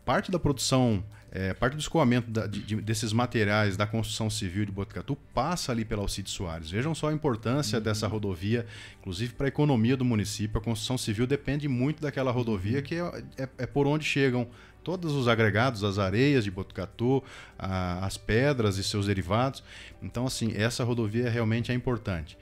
parte 0.04 0.30
da 0.30 0.38
produção, 0.38 1.02
é, 1.30 1.54
parte 1.54 1.74
do 1.74 1.80
escoamento 1.80 2.30
da, 2.30 2.46
de, 2.46 2.60
de, 2.60 2.76
desses 2.76 3.12
materiais 3.12 3.76
da 3.76 3.86
construção 3.86 4.28
civil 4.28 4.64
de 4.64 4.72
Botucatu 4.72 5.16
passa 5.32 5.72
ali 5.72 5.84
pela 5.84 6.02
Alcide 6.02 6.30
Soares. 6.30 6.70
Vejam 6.70 6.94
só 6.94 7.08
a 7.08 7.12
importância 7.12 7.78
uhum. 7.78 7.84
dessa 7.84 8.06
rodovia, 8.06 8.66
inclusive 9.00 9.32
para 9.34 9.46
a 9.46 9.48
economia 9.48 9.96
do 9.96 10.04
município. 10.04 10.58
A 10.58 10.62
construção 10.62 10.98
civil 10.98 11.26
depende 11.26 11.68
muito 11.68 12.02
daquela 12.02 12.30
rodovia, 12.30 12.82
que 12.82 12.96
é, 12.96 13.24
é, 13.38 13.48
é 13.58 13.66
por 13.66 13.86
onde 13.86 14.04
chegam 14.04 14.48
todos 14.84 15.12
os 15.12 15.28
agregados, 15.28 15.84
as 15.84 15.96
areias 15.98 16.42
de 16.42 16.50
Botucatu, 16.50 17.22
a, 17.56 18.04
as 18.04 18.16
pedras 18.16 18.78
e 18.78 18.84
seus 18.84 19.06
derivados. 19.06 19.62
Então, 20.02 20.26
assim, 20.26 20.52
essa 20.56 20.82
rodovia 20.82 21.30
realmente 21.30 21.70
é 21.70 21.74
importante 21.74 22.36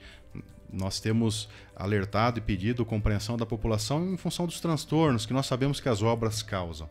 nós 0.71 0.99
temos 0.99 1.49
alertado 1.75 2.39
e 2.39 2.41
pedido 2.41 2.85
compreensão 2.85 3.37
da 3.37 3.45
população 3.45 4.13
em 4.13 4.17
função 4.17 4.45
dos 4.45 4.59
transtornos 4.59 5.25
que 5.25 5.33
nós 5.33 5.45
sabemos 5.45 5.79
que 5.79 5.89
as 5.89 6.01
obras 6.01 6.41
causam. 6.41 6.89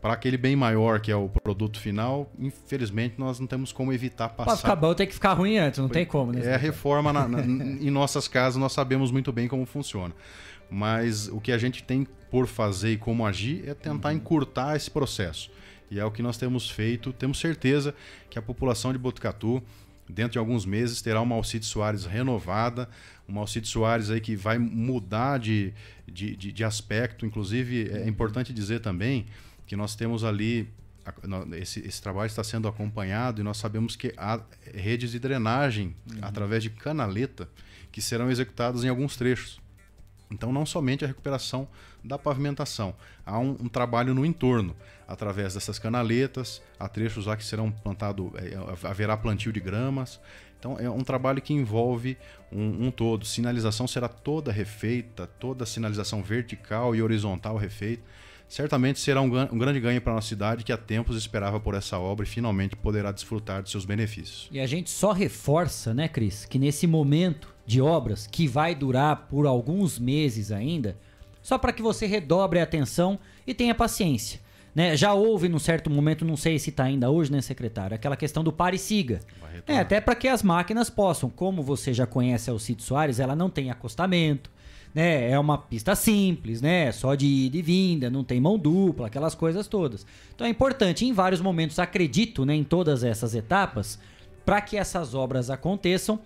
Para 0.00 0.12
aquele 0.12 0.36
bem 0.36 0.54
maior 0.54 1.00
que 1.00 1.10
é 1.10 1.16
o 1.16 1.28
produto 1.28 1.80
final, 1.80 2.30
infelizmente 2.38 3.16
nós 3.18 3.40
não 3.40 3.48
temos 3.48 3.72
como 3.72 3.92
evitar 3.92 4.28
passar. 4.28 4.50
Para 4.50 4.56
ficar 4.56 4.76
bom 4.76 4.94
tem 4.94 5.06
que 5.06 5.14
ficar 5.14 5.32
ruim 5.32 5.58
antes, 5.58 5.80
não 5.80 5.88
tem 5.88 6.06
como. 6.06 6.32
Né? 6.32 6.42
É 6.44 6.54
a 6.54 6.58
reforma 6.58 7.12
na, 7.12 7.26
na, 7.26 7.40
em 7.44 7.90
nossas 7.90 8.28
casas, 8.28 8.56
nós 8.60 8.72
sabemos 8.72 9.10
muito 9.10 9.32
bem 9.32 9.48
como 9.48 9.66
funciona. 9.66 10.14
Mas 10.70 11.28
o 11.28 11.40
que 11.40 11.50
a 11.50 11.58
gente 11.58 11.82
tem 11.82 12.06
por 12.30 12.46
fazer 12.46 12.92
e 12.92 12.96
como 12.96 13.26
agir 13.26 13.68
é 13.68 13.74
tentar 13.74 14.10
uhum. 14.10 14.16
encurtar 14.16 14.76
esse 14.76 14.90
processo. 14.90 15.50
E 15.90 15.98
é 15.98 16.04
o 16.04 16.10
que 16.10 16.22
nós 16.22 16.36
temos 16.36 16.70
feito. 16.70 17.12
Temos 17.12 17.40
certeza 17.40 17.94
que 18.28 18.38
a 18.38 18.42
população 18.42 18.92
de 18.92 18.98
Botucatu 18.98 19.62
dentro 20.08 20.32
de 20.32 20.38
alguns 20.38 20.64
meses 20.64 21.02
terá 21.02 21.20
uma 21.20 21.34
Alcide 21.34 21.66
Soares 21.66 22.04
renovada, 22.04 22.88
uma 23.26 23.40
Alcide 23.40 23.68
Soares 23.68 24.10
aí 24.10 24.20
que 24.20 24.34
vai 24.34 24.58
mudar 24.58 25.38
de, 25.38 25.72
de, 26.06 26.34
de, 26.36 26.52
de 26.52 26.64
aspecto. 26.64 27.26
Inclusive, 27.26 27.90
é 27.90 28.08
importante 28.08 28.52
dizer 28.52 28.80
também 28.80 29.26
que 29.66 29.76
nós 29.76 29.94
temos 29.94 30.24
ali 30.24 30.68
esse, 31.56 31.80
esse, 31.80 32.02
trabalho 32.02 32.26
está 32.26 32.44
sendo 32.44 32.68
acompanhado 32.68 33.40
e 33.40 33.44
nós 33.44 33.56
sabemos 33.56 33.96
que 33.96 34.12
há 34.16 34.40
redes 34.74 35.12
de 35.12 35.18
drenagem 35.18 35.94
uhum. 36.10 36.18
através 36.20 36.62
de 36.62 36.70
canaleta 36.70 37.48
que 37.90 38.02
serão 38.02 38.30
executadas 38.30 38.84
em 38.84 38.88
alguns 38.88 39.16
trechos. 39.16 39.60
Então, 40.30 40.52
não 40.52 40.66
somente 40.66 41.04
a 41.04 41.08
recuperação 41.08 41.66
da 42.04 42.18
pavimentação, 42.18 42.94
há 43.24 43.38
um, 43.38 43.56
um 43.60 43.68
trabalho 43.68 44.14
no 44.14 44.24
entorno, 44.24 44.76
através 45.08 45.54
dessas 45.54 45.78
canaletas, 45.78 46.62
há 46.78 46.86
trechos 46.86 47.26
lá 47.26 47.36
que 47.36 47.44
serão 47.44 47.72
plantado, 47.72 48.32
é, 48.36 48.86
haverá 48.86 49.16
plantio 49.16 49.52
de 49.52 49.58
gramas. 49.58 50.20
Então, 50.58 50.78
é 50.78 50.90
um 50.90 51.02
trabalho 51.02 51.40
que 51.40 51.54
envolve 51.54 52.18
um, 52.52 52.86
um 52.86 52.90
todo. 52.90 53.24
Sinalização 53.24 53.88
será 53.88 54.08
toda 54.08 54.52
refeita, 54.52 55.26
toda 55.26 55.64
sinalização 55.64 56.22
vertical 56.22 56.94
e 56.94 57.02
horizontal 57.02 57.56
refeita 57.56 58.02
certamente 58.48 58.98
será 58.98 59.20
um, 59.20 59.26
um 59.26 59.58
grande 59.58 59.78
ganho 59.78 60.00
para 60.00 60.12
a 60.12 60.16
nossa 60.16 60.28
cidade 60.28 60.64
que 60.64 60.72
há 60.72 60.76
tempos 60.76 61.16
esperava 61.16 61.60
por 61.60 61.74
essa 61.74 61.98
obra 61.98 62.24
e 62.24 62.28
finalmente 62.28 62.74
poderá 62.74 63.12
desfrutar 63.12 63.62
de 63.62 63.70
seus 63.70 63.84
benefícios. 63.84 64.48
E 64.50 64.58
a 64.58 64.66
gente 64.66 64.90
só 64.90 65.12
reforça, 65.12 65.92
né, 65.92 66.08
Cris, 66.08 66.46
que 66.46 66.58
nesse 66.58 66.86
momento 66.86 67.54
de 67.66 67.80
obras 67.80 68.26
que 68.26 68.48
vai 68.48 68.74
durar 68.74 69.28
por 69.28 69.46
alguns 69.46 69.98
meses 69.98 70.50
ainda, 70.50 70.96
só 71.42 71.58
para 71.58 71.72
que 71.72 71.82
você 71.82 72.06
redobre 72.06 72.58
a 72.58 72.62
atenção 72.62 73.18
e 73.46 73.52
tenha 73.52 73.74
paciência. 73.74 74.40
Né? 74.78 74.96
Já 74.96 75.12
houve 75.12 75.48
num 75.48 75.58
certo 75.58 75.90
momento, 75.90 76.24
não 76.24 76.36
sei 76.36 76.56
se 76.56 76.70
está 76.70 76.84
ainda 76.84 77.10
hoje, 77.10 77.32
né, 77.32 77.40
secretário, 77.40 77.96
aquela 77.96 78.16
questão 78.16 78.44
do 78.44 78.52
pare 78.52 78.76
e 78.76 78.78
siga. 78.78 79.18
É, 79.66 79.80
até 79.80 80.00
para 80.00 80.14
que 80.14 80.28
as 80.28 80.40
máquinas 80.40 80.88
possam, 80.88 81.28
como 81.28 81.64
você 81.64 81.92
já 81.92 82.06
conhece 82.06 82.48
a 82.48 82.52
Alcide 82.52 82.80
Soares, 82.84 83.18
ela 83.18 83.34
não 83.34 83.50
tem 83.50 83.72
acostamento, 83.72 84.48
né? 84.94 85.32
É 85.32 85.36
uma 85.36 85.58
pista 85.58 85.96
simples, 85.96 86.62
né? 86.62 86.92
Só 86.92 87.16
de 87.16 87.26
ida 87.26 87.56
e 87.56 87.60
vinda, 87.60 88.08
não 88.08 88.22
tem 88.22 88.40
mão 88.40 88.56
dupla, 88.56 89.08
aquelas 89.08 89.34
coisas 89.34 89.66
todas. 89.66 90.06
Então 90.32 90.46
é 90.46 90.50
importante, 90.50 91.04
em 91.04 91.12
vários 91.12 91.40
momentos, 91.40 91.80
acredito, 91.80 92.46
né, 92.46 92.54
em 92.54 92.62
todas 92.62 93.02
essas 93.02 93.34
etapas, 93.34 93.98
para 94.46 94.60
que 94.60 94.76
essas 94.76 95.12
obras 95.12 95.50
aconteçam, 95.50 96.20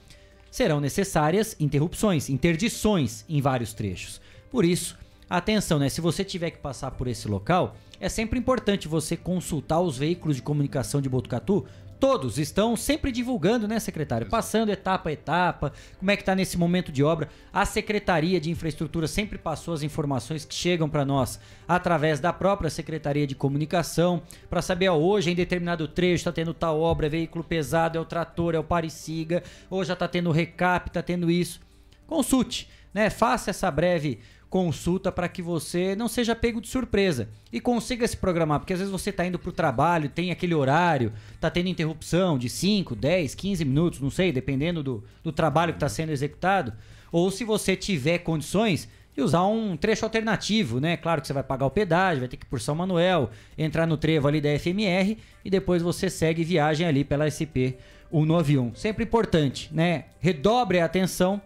serão 0.51 0.79
necessárias 0.79 1.57
interrupções, 1.59 2.29
interdições 2.29 3.25
em 3.31 3.41
vários 3.41 3.73
trechos. 3.73 4.21
Por 4.51 4.63
isso, 4.63 4.99
atenção, 5.31 5.79
né? 5.79 5.89
Se 5.89 6.03
você 6.03 6.23
tiver 6.23 6.51
que 6.51 6.59
passar 6.59 6.91
por 6.91 7.09
esse 7.09 7.27
local, 7.27 7.75
é 8.03 8.09
sempre 8.09 8.37
importante 8.37 8.89
você 8.89 9.17
consultar 9.17 9.81
os 9.81 9.97
veículos 9.97 10.35
de 10.35 10.43
comunicação 10.43 11.01
de 11.01 11.09
Botucatu. 11.09 11.65
Todos 12.01 12.37
estão 12.37 12.75
sempre 12.75 13.13
divulgando, 13.13 13.69
né, 13.69 13.79
secretário? 13.79 14.29
Passando 14.29 14.73
etapa 14.73 15.09
a 15.09 15.13
etapa, 15.13 15.73
como 16.01 16.11
é 16.11 16.17
que 16.17 16.23
está 16.23 16.35
nesse 16.35 16.59
momento 16.59 16.91
de 16.91 17.05
obra. 17.05 17.29
A 17.53 17.65
Secretaria 17.65 18.41
de 18.41 18.51
Infraestrutura 18.51 19.07
sempre 19.07 19.39
passou 19.39 19.73
as 19.73 19.85
informações 19.85 20.45
que 20.45 20.53
chegam 20.53 20.89
para 20.91 21.05
nós 21.05 21.39
através 21.69 22.19
da 22.19 22.33
própria 22.33 22.69
Secretaria 22.69 23.25
de 23.25 23.37
Comunicação, 23.37 24.21
para 24.51 24.61
saber, 24.61 24.89
ó, 24.89 24.97
hoje 24.97 25.31
em 25.31 25.37
determinado 25.37 25.87
trecho 25.87 26.23
está 26.23 26.33
tendo 26.33 26.53
tal 26.53 26.81
obra, 26.81 27.07
é 27.07 27.09
veículo 27.09 27.45
pesado, 27.45 27.97
é 27.97 28.01
o 28.01 28.05
trator, 28.05 28.57
é 28.57 28.59
o 28.59 28.65
parisiga, 28.65 29.45
ou 29.71 29.85
já 29.85 29.93
está 29.93 30.09
tendo 30.09 30.33
recap, 30.33 30.91
está 30.91 31.03
tendo 31.05 31.31
isso. 31.31 31.61
Consulte, 32.05 32.69
né? 32.93 33.11
Faça 33.11 33.51
essa 33.51 33.71
breve 33.71 34.19
consulta 34.53 35.11
para 35.11 35.31
que 35.31 35.41
você 35.41 35.97
não 35.97 36.09
seja 36.09 36.37
pego 36.37 36.61
de 36.61 36.69
surpresa 36.69 37.31
e 37.51 37.59
consiga 37.59 38.07
se 38.07 38.15
programar, 38.15 38.61
porque 38.61 38.75
às 38.75 38.81
vezes 38.81 38.93
você 38.93 39.09
está 39.09 39.25
indo 39.25 39.39
para 39.39 39.49
o 39.49 39.53
trabalho, 39.53 40.11
tem 40.11 40.31
aquele 40.31 40.55
horário, 40.55 41.11
está 41.35 41.49
tendo 41.49 41.71
interrupção 41.71 42.37
de 42.37 42.51
5, 42.51 42.95
10, 42.95 43.35
15 43.35 43.65
minutos, 43.65 44.01
não 44.01 44.11
sei, 44.11 44.31
dependendo 44.31 44.83
do, 44.83 45.03
do 45.25 45.33
trabalho 45.33 45.73
que 45.73 45.79
está 45.79 45.89
sendo 45.89 46.13
executado, 46.13 46.75
ou 47.11 47.31
se 47.31 47.45
você 47.45 47.75
tiver 47.75 48.19
condições 48.19 48.91
de 49.17 49.23
usar 49.23 49.47
um 49.47 49.75
trecho 49.75 50.05
alternativo, 50.05 50.81
né? 50.81 50.99
Claro 50.99 51.23
que 51.23 51.29
você 51.29 51.33
vai 51.33 51.43
pagar 51.43 51.65
o 51.65 51.71
pedágio, 51.71 52.21
vai 52.21 52.29
ter 52.29 52.37
que 52.37 52.45
ir 52.45 52.51
por 52.51 52.61
São 52.61 52.75
Manuel, 52.75 53.31
entrar 53.57 53.87
no 53.87 53.97
trevo 53.97 54.29
ali 54.29 54.39
da 54.39 54.51
FMR 54.59 55.17
e 55.43 55.49
depois 55.49 55.81
você 55.81 56.11
segue 56.11 56.45
viagem 56.45 56.87
ali 56.87 57.05
pela 57.05 57.25
SP 57.25 57.81
191. 58.13 58.75
Sempre 58.75 59.05
importante, 59.05 59.71
né? 59.73 60.05
Redobre 60.21 60.79
a 60.79 60.85
atenção 60.85 61.41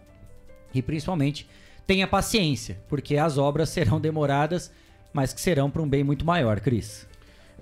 e 0.73 0.81
principalmente 0.81 1.47
tenha 1.87 2.05
paciência, 2.05 2.77
porque 2.89 3.17
as 3.17 3.37
obras 3.37 3.69
serão 3.71 3.99
demoradas, 3.99 4.71
mas 5.13 5.33
que 5.33 5.41
serão 5.41 5.71
para 5.71 5.81
um 5.81 5.87
bem 5.87 6.03
muito 6.03 6.25
maior, 6.25 6.59
Cris. 6.59 7.07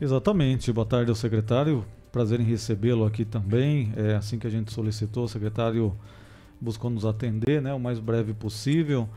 Exatamente. 0.02 0.74
Boa 0.74 0.86
tarde 0.86 1.10
ao 1.12 1.16
secretário. 1.16 1.86
Prazer 2.12 2.42
em 2.42 2.44
recebê-lo 2.44 3.06
aqui 3.06 3.24
também. 3.24 3.94
É 3.96 4.16
assim 4.16 4.40
que 4.40 4.48
a 4.48 4.50
gente 4.50 4.74
solicitou, 4.74 5.26
o 5.26 5.28
secretário 5.28 5.96
buscou 6.60 6.90
nos 6.90 7.06
atender, 7.06 7.62
né, 7.62 7.74
o 7.74 7.80
mais 7.80 8.00
breve 8.00 8.34
possível. 8.34 9.08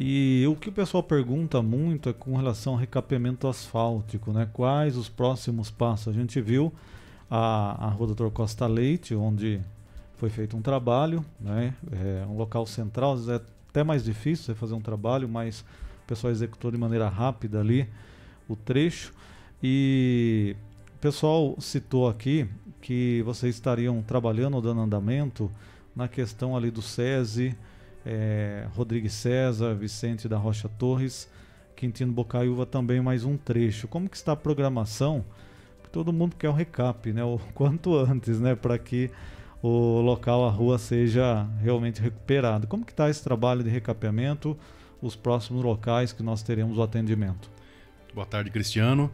E 0.00 0.44
o 0.48 0.54
que 0.54 0.68
o 0.68 0.72
pessoal 0.72 1.02
pergunta 1.02 1.62
muito 1.62 2.08
é 2.08 2.12
com 2.12 2.36
relação 2.36 2.74
ao 2.74 2.78
recapeamento 2.78 3.48
asfáltico, 3.48 4.32
né? 4.32 4.48
Quais 4.52 4.96
os 4.96 5.08
próximos 5.08 5.70
passos? 5.72 6.08
A 6.08 6.12
gente 6.12 6.40
viu 6.40 6.72
a, 7.28 7.86
a 7.86 7.88
Rua 7.88 8.06
Doutor 8.08 8.30
Costa 8.30 8.66
Leite, 8.66 9.14
onde 9.14 9.60
foi 10.16 10.30
feito 10.30 10.56
um 10.56 10.62
trabalho, 10.62 11.24
né? 11.40 11.74
É 11.90 12.24
um 12.26 12.36
local 12.36 12.64
central, 12.64 13.16
até 13.68 13.84
mais 13.84 14.04
difícil 14.04 14.46
você 14.46 14.54
fazer 14.54 14.74
um 14.74 14.80
trabalho, 14.80 15.28
mas 15.28 15.60
o 16.04 16.06
pessoal 16.06 16.30
executou 16.30 16.70
de 16.70 16.78
maneira 16.78 17.08
rápida 17.08 17.60
ali 17.60 17.88
o 18.48 18.56
trecho. 18.56 19.12
E 19.62 20.56
o 20.96 20.98
pessoal 21.00 21.56
citou 21.58 22.08
aqui 22.08 22.48
que 22.80 23.22
vocês 23.24 23.54
estariam 23.54 24.02
trabalhando, 24.02 24.60
dando 24.60 24.80
andamento 24.80 25.50
na 25.94 26.08
questão 26.08 26.56
ali 26.56 26.70
do 26.70 26.80
SESI, 26.80 27.56
é, 28.06 28.66
Rodrigues 28.74 29.12
César, 29.12 29.74
Vicente 29.74 30.28
da 30.28 30.36
Rocha 30.36 30.68
Torres, 30.68 31.28
Quintino 31.76 32.12
Bocaiúva 32.12 32.64
também 32.64 33.00
mais 33.00 33.24
um 33.24 33.36
trecho. 33.36 33.86
Como 33.86 34.08
que 34.08 34.16
está 34.16 34.32
a 34.32 34.36
programação? 34.36 35.24
Todo 35.92 36.12
mundo 36.12 36.36
quer 36.36 36.48
um 36.50 36.54
recap, 36.54 37.12
né? 37.12 37.22
O 37.22 37.38
quanto 37.54 37.96
antes, 37.96 38.40
né? 38.40 38.54
Para 38.54 38.78
que 38.78 39.10
o 39.62 40.00
local, 40.00 40.46
a 40.46 40.50
rua 40.50 40.78
seja 40.78 41.46
realmente 41.60 42.00
recuperado. 42.00 42.66
Como 42.66 42.84
que 42.84 42.92
está 42.92 43.10
esse 43.10 43.22
trabalho 43.22 43.62
de 43.62 43.70
recapeamento, 43.70 44.56
os 45.02 45.16
próximos 45.16 45.64
locais 45.64 46.12
que 46.12 46.22
nós 46.22 46.42
teremos 46.42 46.78
o 46.78 46.82
atendimento? 46.82 47.50
Boa 48.14 48.26
tarde, 48.26 48.50
Cristiano. 48.50 49.10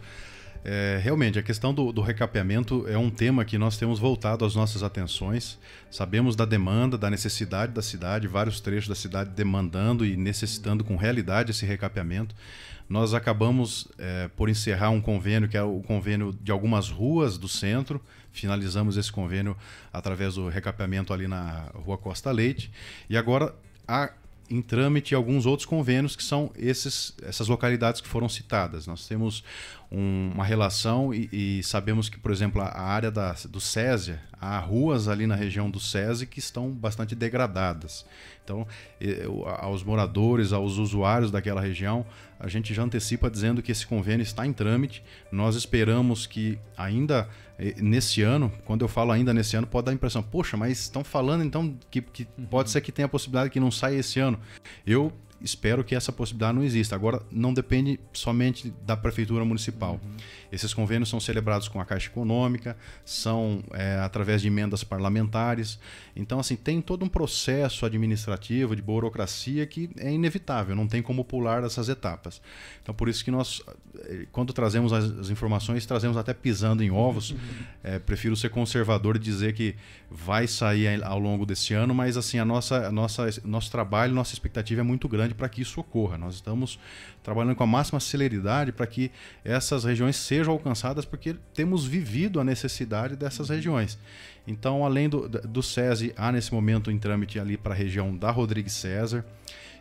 É, 0.64 0.98
realmente, 1.02 1.38
a 1.38 1.42
questão 1.42 1.74
do, 1.74 1.92
do, 1.92 2.00
recapeamento 2.00 2.86
é 2.88 2.96
um 2.96 3.10
tema 3.10 3.44
que 3.44 3.58
nós 3.58 3.76
temos 3.76 3.98
voltado 3.98 4.46
as 4.46 4.54
nossas 4.54 4.82
atenções. 4.82 5.58
Sabemos 5.90 6.34
da 6.34 6.46
demanda, 6.46 6.96
da 6.96 7.10
necessidade 7.10 7.72
da 7.72 7.82
cidade, 7.82 8.26
vários 8.26 8.60
trechos 8.60 8.88
da 8.88 8.94
cidade 8.94 9.30
demandando 9.30 10.06
e 10.06 10.16
necessitando 10.16 10.82
com 10.82 10.96
realidade 10.96 11.50
esse 11.50 11.66
recapeamento. 11.66 12.34
Nós 12.88 13.12
acabamos 13.12 13.88
é, 13.98 14.28
por 14.36 14.48
encerrar 14.48 14.88
um 14.88 15.02
convênio, 15.02 15.48
que 15.50 15.56
é 15.56 15.62
o 15.62 15.80
convênio 15.80 16.34
de 16.40 16.50
algumas 16.50 16.88
ruas 16.88 17.36
do 17.36 17.48
centro. 17.48 18.00
Finalizamos 18.32 18.96
esse 18.96 19.12
convênio 19.12 19.54
através 19.92 20.36
do 20.36 20.48
recapeamento 20.48 21.12
ali 21.12 21.28
na 21.28 21.68
Rua 21.74 21.98
Costa 21.98 22.30
Leite. 22.30 22.72
E 23.08 23.18
agora 23.18 23.54
a 23.86 24.10
em 24.50 24.60
trâmite 24.60 25.14
alguns 25.14 25.46
outros 25.46 25.66
convênios 25.66 26.14
que 26.14 26.22
são 26.22 26.50
esses, 26.56 27.14
essas 27.22 27.48
localidades 27.48 28.00
que 28.00 28.08
foram 28.08 28.28
citadas. 28.28 28.86
Nós 28.86 29.08
temos 29.08 29.42
um, 29.90 30.32
uma 30.34 30.44
relação 30.44 31.14
e, 31.14 31.28
e, 31.32 31.62
sabemos 31.62 32.08
que, 32.08 32.18
por 32.18 32.30
exemplo, 32.30 32.60
a, 32.60 32.80
área 32.80 33.10
da, 33.10 33.34
do 33.48 33.60
SESI, 33.60 34.16
há 34.40 34.58
ruas 34.58 35.08
ali 35.08 35.26
na 35.26 35.34
região 35.34 35.70
do 35.70 35.80
SESI 35.80 36.26
que 36.26 36.38
estão 36.38 36.70
bastante 36.70 37.14
degradadas. 37.14 38.04
Então, 38.44 38.66
aos 39.60 39.82
moradores, 39.82 40.52
aos 40.52 40.76
usuários 40.76 41.30
daquela 41.30 41.62
região, 41.62 42.04
a 42.38 42.46
gente 42.46 42.74
já 42.74 42.82
antecipa 42.82 43.30
dizendo 43.30 43.62
que 43.62 43.72
esse 43.72 43.86
convênio 43.86 44.22
está 44.22 44.46
em 44.46 44.52
trâmite. 44.52 45.02
Nós 45.32 45.56
esperamos 45.56 46.26
que 46.26 46.58
ainda 46.76 47.28
nesse 47.80 48.22
ano, 48.22 48.52
quando 48.64 48.82
eu 48.82 48.88
falo 48.88 49.12
ainda 49.12 49.32
nesse 49.32 49.56
ano, 49.56 49.66
pode 49.66 49.86
dar 49.86 49.92
a 49.92 49.94
impressão, 49.94 50.22
poxa, 50.22 50.56
mas 50.56 50.80
estão 50.80 51.04
falando 51.04 51.44
então 51.44 51.76
que, 51.90 52.00
que 52.00 52.24
pode 52.50 52.70
ser 52.70 52.80
que 52.80 52.90
tenha 52.90 53.06
a 53.06 53.08
possibilidade 53.08 53.50
que 53.50 53.60
não 53.60 53.70
saia 53.70 53.98
esse 53.98 54.18
ano. 54.18 54.38
Eu 54.86 55.12
espero 55.44 55.84
que 55.84 55.94
essa 55.94 56.10
possibilidade 56.10 56.56
não 56.56 56.64
exista. 56.64 56.94
Agora, 56.94 57.22
não 57.30 57.52
depende 57.52 58.00
somente 58.12 58.72
da 58.84 58.96
Prefeitura 58.96 59.44
Municipal. 59.44 60.00
Uhum. 60.02 60.16
Esses 60.50 60.72
convênios 60.72 61.10
são 61.10 61.20
celebrados 61.20 61.68
com 61.68 61.80
a 61.80 61.84
Caixa 61.84 62.08
Econômica, 62.08 62.76
são 63.04 63.62
é, 63.72 63.98
através 63.98 64.40
de 64.40 64.48
emendas 64.48 64.82
parlamentares. 64.82 65.78
Então, 66.16 66.40
assim, 66.40 66.56
tem 66.56 66.80
todo 66.80 67.04
um 67.04 67.08
processo 67.08 67.84
administrativo, 67.84 68.74
de 68.74 68.80
burocracia 68.80 69.66
que 69.66 69.90
é 69.98 70.10
inevitável, 70.10 70.74
não 70.74 70.88
tem 70.88 71.02
como 71.02 71.24
pular 71.24 71.62
essas 71.62 71.88
etapas. 71.88 72.40
Então, 72.82 72.94
por 72.94 73.08
isso 73.08 73.22
que 73.22 73.30
nós, 73.30 73.62
eh, 74.06 74.26
quando 74.32 74.52
trazemos 74.52 74.92
as, 74.92 75.04
as 75.18 75.30
informações, 75.30 75.84
trazemos 75.84 76.16
até 76.16 76.32
pisando 76.32 76.82
em 76.82 76.90
ovos. 76.90 77.32
Uhum. 77.32 77.38
É, 77.82 77.98
prefiro 77.98 78.34
ser 78.34 78.48
conservador 78.48 79.16
e 79.16 79.18
dizer 79.18 79.52
que 79.52 79.74
vai 80.16 80.46
sair 80.46 81.02
ao 81.02 81.18
longo 81.18 81.44
desse 81.44 81.74
ano, 81.74 81.92
mas 81.92 82.16
assim, 82.16 82.38
a 82.38 82.44
nossa, 82.44 82.86
a 82.86 82.92
nossa, 82.92 83.26
nosso 83.44 83.68
trabalho, 83.68 84.14
nossa 84.14 84.32
expectativa 84.32 84.80
é 84.80 84.84
muito 84.84 85.08
grande 85.08 85.34
para 85.34 85.48
que 85.48 85.60
isso 85.60 85.80
ocorra. 85.80 86.16
Nós 86.16 86.36
estamos 86.36 86.78
trabalhando 87.20 87.56
com 87.56 87.64
a 87.64 87.66
máxima 87.66 87.98
celeridade 87.98 88.70
para 88.70 88.86
que 88.86 89.10
essas 89.44 89.82
regiões 89.82 90.14
sejam 90.14 90.52
alcançadas, 90.52 91.04
porque 91.04 91.34
temos 91.52 91.84
vivido 91.84 92.38
a 92.38 92.44
necessidade 92.44 93.16
dessas 93.16 93.48
regiões. 93.48 93.98
Então, 94.46 94.84
além 94.84 95.08
do, 95.08 95.28
do 95.28 95.62
SESI, 95.62 96.14
há 96.16 96.30
nesse 96.30 96.54
momento 96.54 96.92
em 96.92 96.98
trâmite 96.98 97.40
ali 97.40 97.56
para 97.56 97.74
a 97.74 97.76
região 97.76 98.16
da 98.16 98.30
Rodrigues 98.30 98.74
César. 98.74 99.26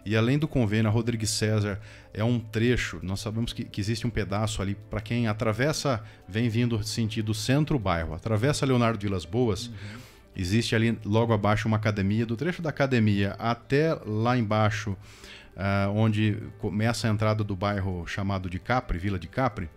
E 0.04 0.18
além 0.18 0.40
do 0.40 0.48
convênio, 0.48 0.90
a 0.90 0.92
Rodrigues 0.92 1.30
César 1.30 1.80
é 2.12 2.24
um 2.24 2.40
trecho, 2.40 3.00
nós 3.04 3.22
sabemos 3.22 3.54
que, 3.54 3.64
que 3.64 3.80
existe 3.80 4.06
um 4.06 4.10
pedaço 4.10 4.62
ali 4.62 4.76
para 4.90 5.00
quem 5.00 5.28
atravessa, 5.28 6.04
vem 6.28 6.50
vindo 6.50 6.84
sentido 6.84 7.34
centro-bairro, 7.34 8.14
atravessa 8.14 8.66
Leonardo 8.66 9.00
Vilas 9.00 9.24
Boas. 9.24 9.68
Uhum 9.68 10.03
Existe 10.36 10.76
ali 10.76 10.98
logo 11.06 11.34
abaixo 11.34 11.68
uma 11.68 11.78
academia. 11.78 12.26
Do 12.26 12.36
trecho 12.36 12.62
da 12.62 12.70
academia 12.70 13.36
até 13.38 13.94
lá 14.06 14.38
embaixo, 14.38 14.92
uh, 15.56 15.92
onde 15.94 16.38
começa 16.60 17.08
a 17.08 17.12
entrada 17.12 17.44
do 17.44 17.56
bairro 17.56 18.06
chamado 18.08 18.50
de 18.50 18.60
Capri, 18.60 18.98
Vila 18.98 19.20
de 19.20 19.28
Capri, 19.28 19.70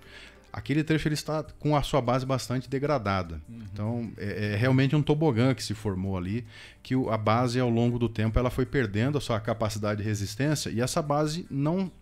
aquele 0.56 0.82
trecho 0.82 1.06
ele 1.06 1.14
está 1.14 1.44
com 1.58 1.76
a 1.76 1.82
sua 1.82 2.00
base 2.00 2.24
bastante 2.24 2.68
degradada. 2.68 3.40
Uhum. 3.48 3.62
Então 3.70 4.12
é, 4.16 4.52
é, 4.52 4.56
realmente 4.56 4.96
um 4.96 5.02
tobogã 5.02 5.54
que 5.54 5.62
se 5.62 5.74
formou 5.74 6.16
ali, 6.16 6.46
que 6.82 6.94
a 7.10 7.16
base 7.18 7.60
ao 7.60 7.68
longo 7.68 7.98
do 7.98 8.08
tempo 8.08 8.38
ela 8.38 8.50
foi 8.50 8.64
perdendo 8.64 9.18
a 9.18 9.20
sua 9.20 9.38
capacidade 9.38 10.02
de 10.02 10.08
resistência 10.08 10.70
e 10.70 10.80
essa 10.80 11.02
base 11.02 11.46
não 11.50 11.92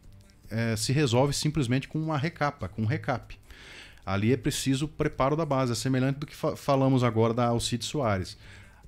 é, 0.49 0.77
se 0.77 0.93
resolve 0.93 1.33
simplesmente 1.33 1.89
com 1.89 1.99
uma 1.99 2.17
recapa, 2.17 2.69
com 2.69 2.83
um 2.83 2.87
recap. 2.87 3.37
Ali 4.05 4.33
é 4.33 4.37
preciso 4.37 4.87
preparo 4.87 5.37
da 5.37 5.47
base, 5.47 5.73
é 5.73 5.75
semelhante 5.75 6.19
do 6.19 6.27
que 6.27 6.37
fa 6.37 6.57
falamos 6.57 7.03
agora 7.03 7.33
da 7.33 7.47
Alcide 7.47 7.85
Soares. 7.85 8.37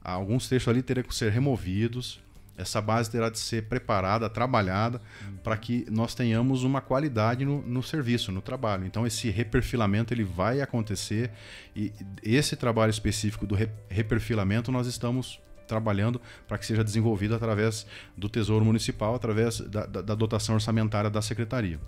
Alguns 0.02 0.48
trechos 0.48 0.68
ali 0.68 0.82
teriam 0.82 1.04
que 1.04 1.14
ser 1.14 1.32
removidos, 1.32 2.20
essa 2.56 2.80
base 2.80 3.10
terá 3.10 3.28
de 3.28 3.38
ser 3.38 3.64
preparada, 3.64 4.30
trabalhada, 4.30 5.00
para 5.42 5.56
que 5.56 5.86
nós 5.90 6.14
tenhamos 6.14 6.64
uma 6.64 6.80
qualidade 6.80 7.44
no, 7.44 7.60
no, 7.62 7.82
serviço, 7.82 8.32
no 8.32 8.40
trabalho. 8.40 8.86
Então, 8.86 9.06
esse 9.06 9.28
reperfilamento 9.30 10.14
ele 10.14 10.24
vai 10.24 10.60
acontecer 10.60 11.30
e 11.74 11.92
esse 12.22 12.56
trabalho 12.56 12.90
específico 12.90 13.46
do 13.46 13.54
re 13.54 13.68
reperfilamento 13.90 14.72
nós 14.72 14.86
estamos 14.86 15.38
trabalhando 15.66 16.20
para 16.46 16.56
que 16.56 16.64
seja 16.64 16.82
desenvolvido 16.82 17.34
através 17.34 17.86
do 18.16 18.28
Tesouro 18.28 18.64
Municipal, 18.64 19.14
através 19.14 19.60
da, 19.60 19.84
da, 19.84 20.00
da 20.00 20.14
dotação 20.14 20.54
orçamentária 20.54 21.10
da 21.10 21.20
Secretaria 21.20 21.78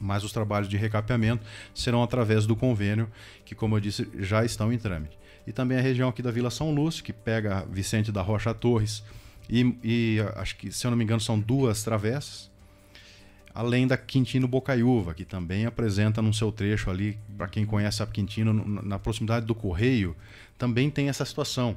mas 0.00 0.24
os 0.24 0.32
trabalhos 0.32 0.68
de 0.68 0.76
recapeamento 0.76 1.44
serão 1.74 2.02
através 2.02 2.46
do 2.46 2.56
convênio, 2.56 3.10
que, 3.44 3.54
como 3.54 3.76
eu 3.76 3.80
disse, 3.80 4.08
já 4.18 4.44
estão 4.44 4.72
em 4.72 4.78
trâmite. 4.78 5.18
E 5.46 5.52
também 5.52 5.78
a 5.78 5.80
região 5.80 6.08
aqui 6.08 6.22
da 6.22 6.30
Vila 6.30 6.50
São 6.50 6.72
Lúcio, 6.72 7.04
que 7.04 7.12
pega 7.12 7.66
Vicente 7.70 8.10
da 8.10 8.22
Rocha 8.22 8.54
Torres, 8.54 9.02
e, 9.48 9.76
e 9.82 10.18
acho 10.36 10.56
que, 10.56 10.72
se 10.72 10.86
eu 10.86 10.90
não 10.90 10.98
me 10.98 11.04
engano, 11.04 11.20
são 11.20 11.38
duas 11.38 11.82
travessas, 11.82 12.50
além 13.54 13.86
da 13.86 13.96
Quintino 13.96 14.46
Bocaiúva, 14.46 15.12
que 15.12 15.24
também 15.24 15.66
apresenta 15.66 16.22
no 16.22 16.32
seu 16.32 16.52
trecho 16.52 16.88
ali, 16.88 17.18
para 17.36 17.48
quem 17.48 17.66
conhece 17.66 18.02
a 18.02 18.06
Quintino, 18.06 18.52
na 18.54 18.98
proximidade 18.98 19.44
do 19.44 19.54
Correio, 19.54 20.16
também 20.56 20.88
tem 20.88 21.08
essa 21.08 21.24
situação 21.24 21.76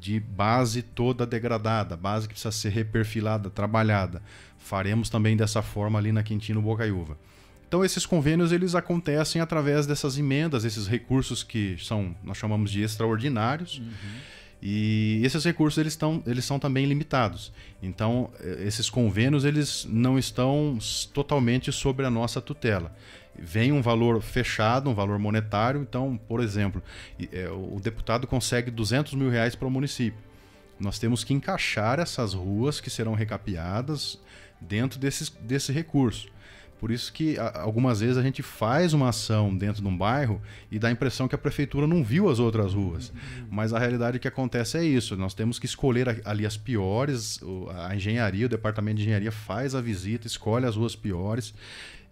de 0.00 0.18
base 0.18 0.82
toda 0.82 1.26
degradada, 1.26 1.96
base 1.96 2.26
que 2.26 2.32
precisa 2.32 2.52
ser 2.52 2.70
reperfilada, 2.70 3.50
trabalhada. 3.50 4.22
Faremos 4.58 5.10
também 5.10 5.36
dessa 5.36 5.60
forma 5.60 5.98
ali 5.98 6.10
na 6.10 6.22
Quintino 6.22 6.62
Bocaiúva. 6.62 7.18
Então 7.66 7.84
esses 7.84 8.06
convênios 8.06 8.52
eles 8.52 8.74
acontecem 8.74 9.40
através 9.40 9.86
dessas 9.86 10.18
emendas, 10.18 10.64
esses 10.64 10.86
recursos 10.86 11.42
que 11.42 11.76
são 11.78 12.14
nós 12.22 12.36
chamamos 12.36 12.70
de 12.70 12.82
extraordinários. 12.82 13.78
Uhum. 13.78 14.34
E 14.66 15.20
esses 15.22 15.44
recursos 15.44 15.76
eles, 15.76 15.92
estão, 15.92 16.22
eles 16.26 16.44
são 16.44 16.58
também 16.58 16.86
limitados. 16.86 17.52
Então 17.82 18.30
eh, 18.40 18.64
esses 18.66 18.88
convênios 18.88 19.44
eles 19.44 19.86
não 19.88 20.18
estão 20.18 20.78
totalmente 21.12 21.70
sobre 21.70 22.06
a 22.06 22.10
nossa 22.10 22.40
tutela. 22.40 22.94
Vem 23.36 23.72
um 23.72 23.82
valor 23.82 24.22
fechado, 24.22 24.88
um 24.88 24.94
valor 24.94 25.18
monetário. 25.18 25.82
Então, 25.82 26.18
por 26.28 26.40
exemplo, 26.40 26.82
eh, 27.20 27.48
o 27.50 27.80
deputado 27.80 28.26
consegue 28.26 28.70
200 28.70 29.14
mil 29.14 29.28
reais 29.28 29.54
para 29.54 29.66
o 29.66 29.70
município. 29.70 30.20
Nós 30.78 30.98
temos 30.98 31.24
que 31.24 31.34
encaixar 31.34 31.98
essas 31.98 32.32
ruas 32.32 32.80
que 32.80 32.90
serão 32.90 33.14
recapeadas 33.14 34.18
dentro 34.60 34.98
desses, 34.98 35.28
desse 35.28 35.72
recurso. 35.72 36.28
Por 36.78 36.90
isso 36.90 37.12
que 37.12 37.36
algumas 37.38 38.00
vezes 38.00 38.16
a 38.18 38.22
gente 38.22 38.42
faz 38.42 38.92
uma 38.92 39.08
ação 39.08 39.56
dentro 39.56 39.80
de 39.80 39.88
um 39.88 39.96
bairro 39.96 40.40
e 40.70 40.78
dá 40.78 40.88
a 40.88 40.90
impressão 40.90 41.26
que 41.26 41.34
a 41.34 41.38
prefeitura 41.38 41.86
não 41.86 42.04
viu 42.04 42.28
as 42.28 42.38
outras 42.38 42.74
ruas. 42.74 43.12
Mas 43.50 43.72
a 43.72 43.78
realidade 43.78 44.18
que 44.18 44.28
acontece 44.28 44.76
é 44.76 44.84
isso. 44.84 45.16
Nós 45.16 45.32
temos 45.32 45.58
que 45.58 45.66
escolher 45.66 46.20
ali 46.24 46.44
as 46.44 46.56
piores. 46.56 47.40
A 47.86 47.96
engenharia, 47.96 48.46
o 48.46 48.48
departamento 48.48 48.96
de 48.96 49.02
engenharia 49.02 49.32
faz 49.32 49.74
a 49.74 49.80
visita, 49.80 50.26
escolhe 50.26 50.66
as 50.66 50.76
ruas 50.76 50.94
piores. 50.94 51.54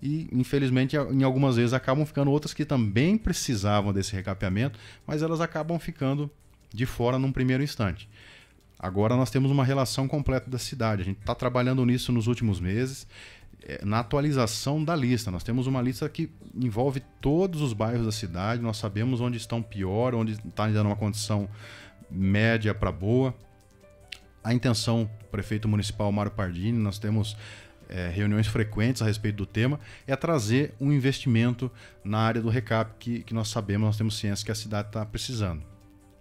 E, 0.02 0.28
infelizmente, 0.32 0.96
em 0.96 1.22
algumas 1.22 1.56
vezes 1.56 1.72
acabam 1.72 2.04
ficando 2.04 2.30
outras 2.30 2.54
que 2.54 2.64
também 2.64 3.16
precisavam 3.16 3.92
desse 3.92 4.12
recapeamento, 4.14 4.78
mas 5.06 5.22
elas 5.22 5.40
acabam 5.40 5.78
ficando 5.78 6.30
de 6.72 6.86
fora 6.86 7.18
num 7.18 7.30
primeiro 7.30 7.62
instante. 7.62 8.08
Agora 8.78 9.14
nós 9.14 9.30
temos 9.30 9.48
uma 9.52 9.64
relação 9.64 10.08
completa 10.08 10.50
da 10.50 10.58
cidade. 10.58 11.02
A 11.02 11.04
gente 11.04 11.20
está 11.20 11.36
trabalhando 11.36 11.86
nisso 11.86 12.10
nos 12.10 12.26
últimos 12.26 12.58
meses. 12.58 13.06
É, 13.64 13.84
na 13.84 14.00
atualização 14.00 14.82
da 14.82 14.94
lista. 14.96 15.30
Nós 15.30 15.44
temos 15.44 15.66
uma 15.66 15.80
lista 15.80 16.08
que 16.08 16.30
envolve 16.54 17.00
todos 17.20 17.60
os 17.60 17.72
bairros 17.72 18.04
da 18.04 18.12
cidade, 18.12 18.60
nós 18.60 18.76
sabemos 18.76 19.20
onde 19.20 19.36
estão 19.36 19.62
pior, 19.62 20.14
onde 20.14 20.32
está 20.32 20.64
ainda 20.64 20.82
numa 20.82 20.96
condição 20.96 21.48
média 22.10 22.74
para 22.74 22.90
boa. 22.90 23.34
A 24.42 24.52
intenção 24.52 25.08
do 25.20 25.26
prefeito 25.26 25.68
municipal 25.68 26.10
Mário 26.10 26.32
Pardini, 26.32 26.76
nós 26.76 26.98
temos 26.98 27.36
é, 27.88 28.08
reuniões 28.08 28.46
frequentes 28.46 29.00
a 29.00 29.04
respeito 29.04 29.36
do 29.36 29.46
tema, 29.46 29.78
é 30.06 30.16
trazer 30.16 30.74
um 30.80 30.92
investimento 30.92 31.70
na 32.02 32.18
área 32.18 32.42
do 32.42 32.48
recap 32.48 32.94
que, 32.98 33.22
que 33.22 33.32
nós 33.32 33.48
sabemos, 33.48 33.86
nós 33.86 33.96
temos 33.96 34.18
ciência 34.18 34.44
que 34.44 34.50
a 34.50 34.54
cidade 34.54 34.88
está 34.88 35.06
precisando. 35.06 35.62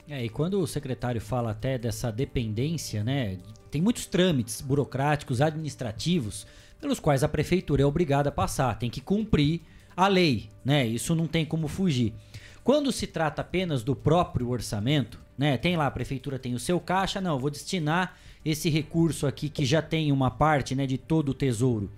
É, 0.08 0.24
e 0.24 0.30
quando 0.30 0.60
o 0.60 0.68
secretário 0.68 1.22
fala 1.22 1.52
até 1.52 1.78
dessa 1.78 2.12
dependência, 2.12 3.04
né, 3.04 3.38
tem 3.72 3.82
muitos 3.82 4.06
trâmites 4.06 4.60
burocráticos, 4.60 5.42
administrativos, 5.42 6.46
pelos 6.82 7.00
quais 7.00 7.24
a 7.24 7.30
prefeitura 7.30 7.84
é 7.84 7.86
obrigada 7.86 8.30
a 8.30 8.32
passar, 8.32 8.78
tem 8.78 8.90
que 8.90 9.00
cumprir 9.00 9.62
a 9.96 10.08
lei, 10.08 10.50
né? 10.66 10.86
Isso 10.86 11.16
não 11.16 11.28
tem 11.28 11.46
como 11.46 11.68
fugir. 11.68 12.14
Quando 12.64 12.92
se 12.92 13.08
trata 13.08 13.42
apenas 13.42 13.84
do 13.84 13.96
próprio 13.96 14.50
orçamento, 14.50 15.20
né? 15.38 15.58
Tem 15.58 15.78
lá 15.78 15.88
a 15.88 15.92
prefeitura 15.92 16.40
tem 16.40 16.54
o 16.54 16.60
seu 16.60 16.80
caixa, 16.80 17.22
não, 17.22 17.40
vou 17.40 17.50
destinar 17.50 18.18
esse 18.44 18.70
recurso 18.70 19.28
aqui 19.28 19.48
que 19.48 19.64
já 19.64 19.82
tem 19.82 20.12
uma 20.12 20.32
parte, 20.32 20.74
né, 20.76 20.88
de 20.88 20.98
todo 20.98 21.30
o 21.30 21.34
tesouro 21.34 21.92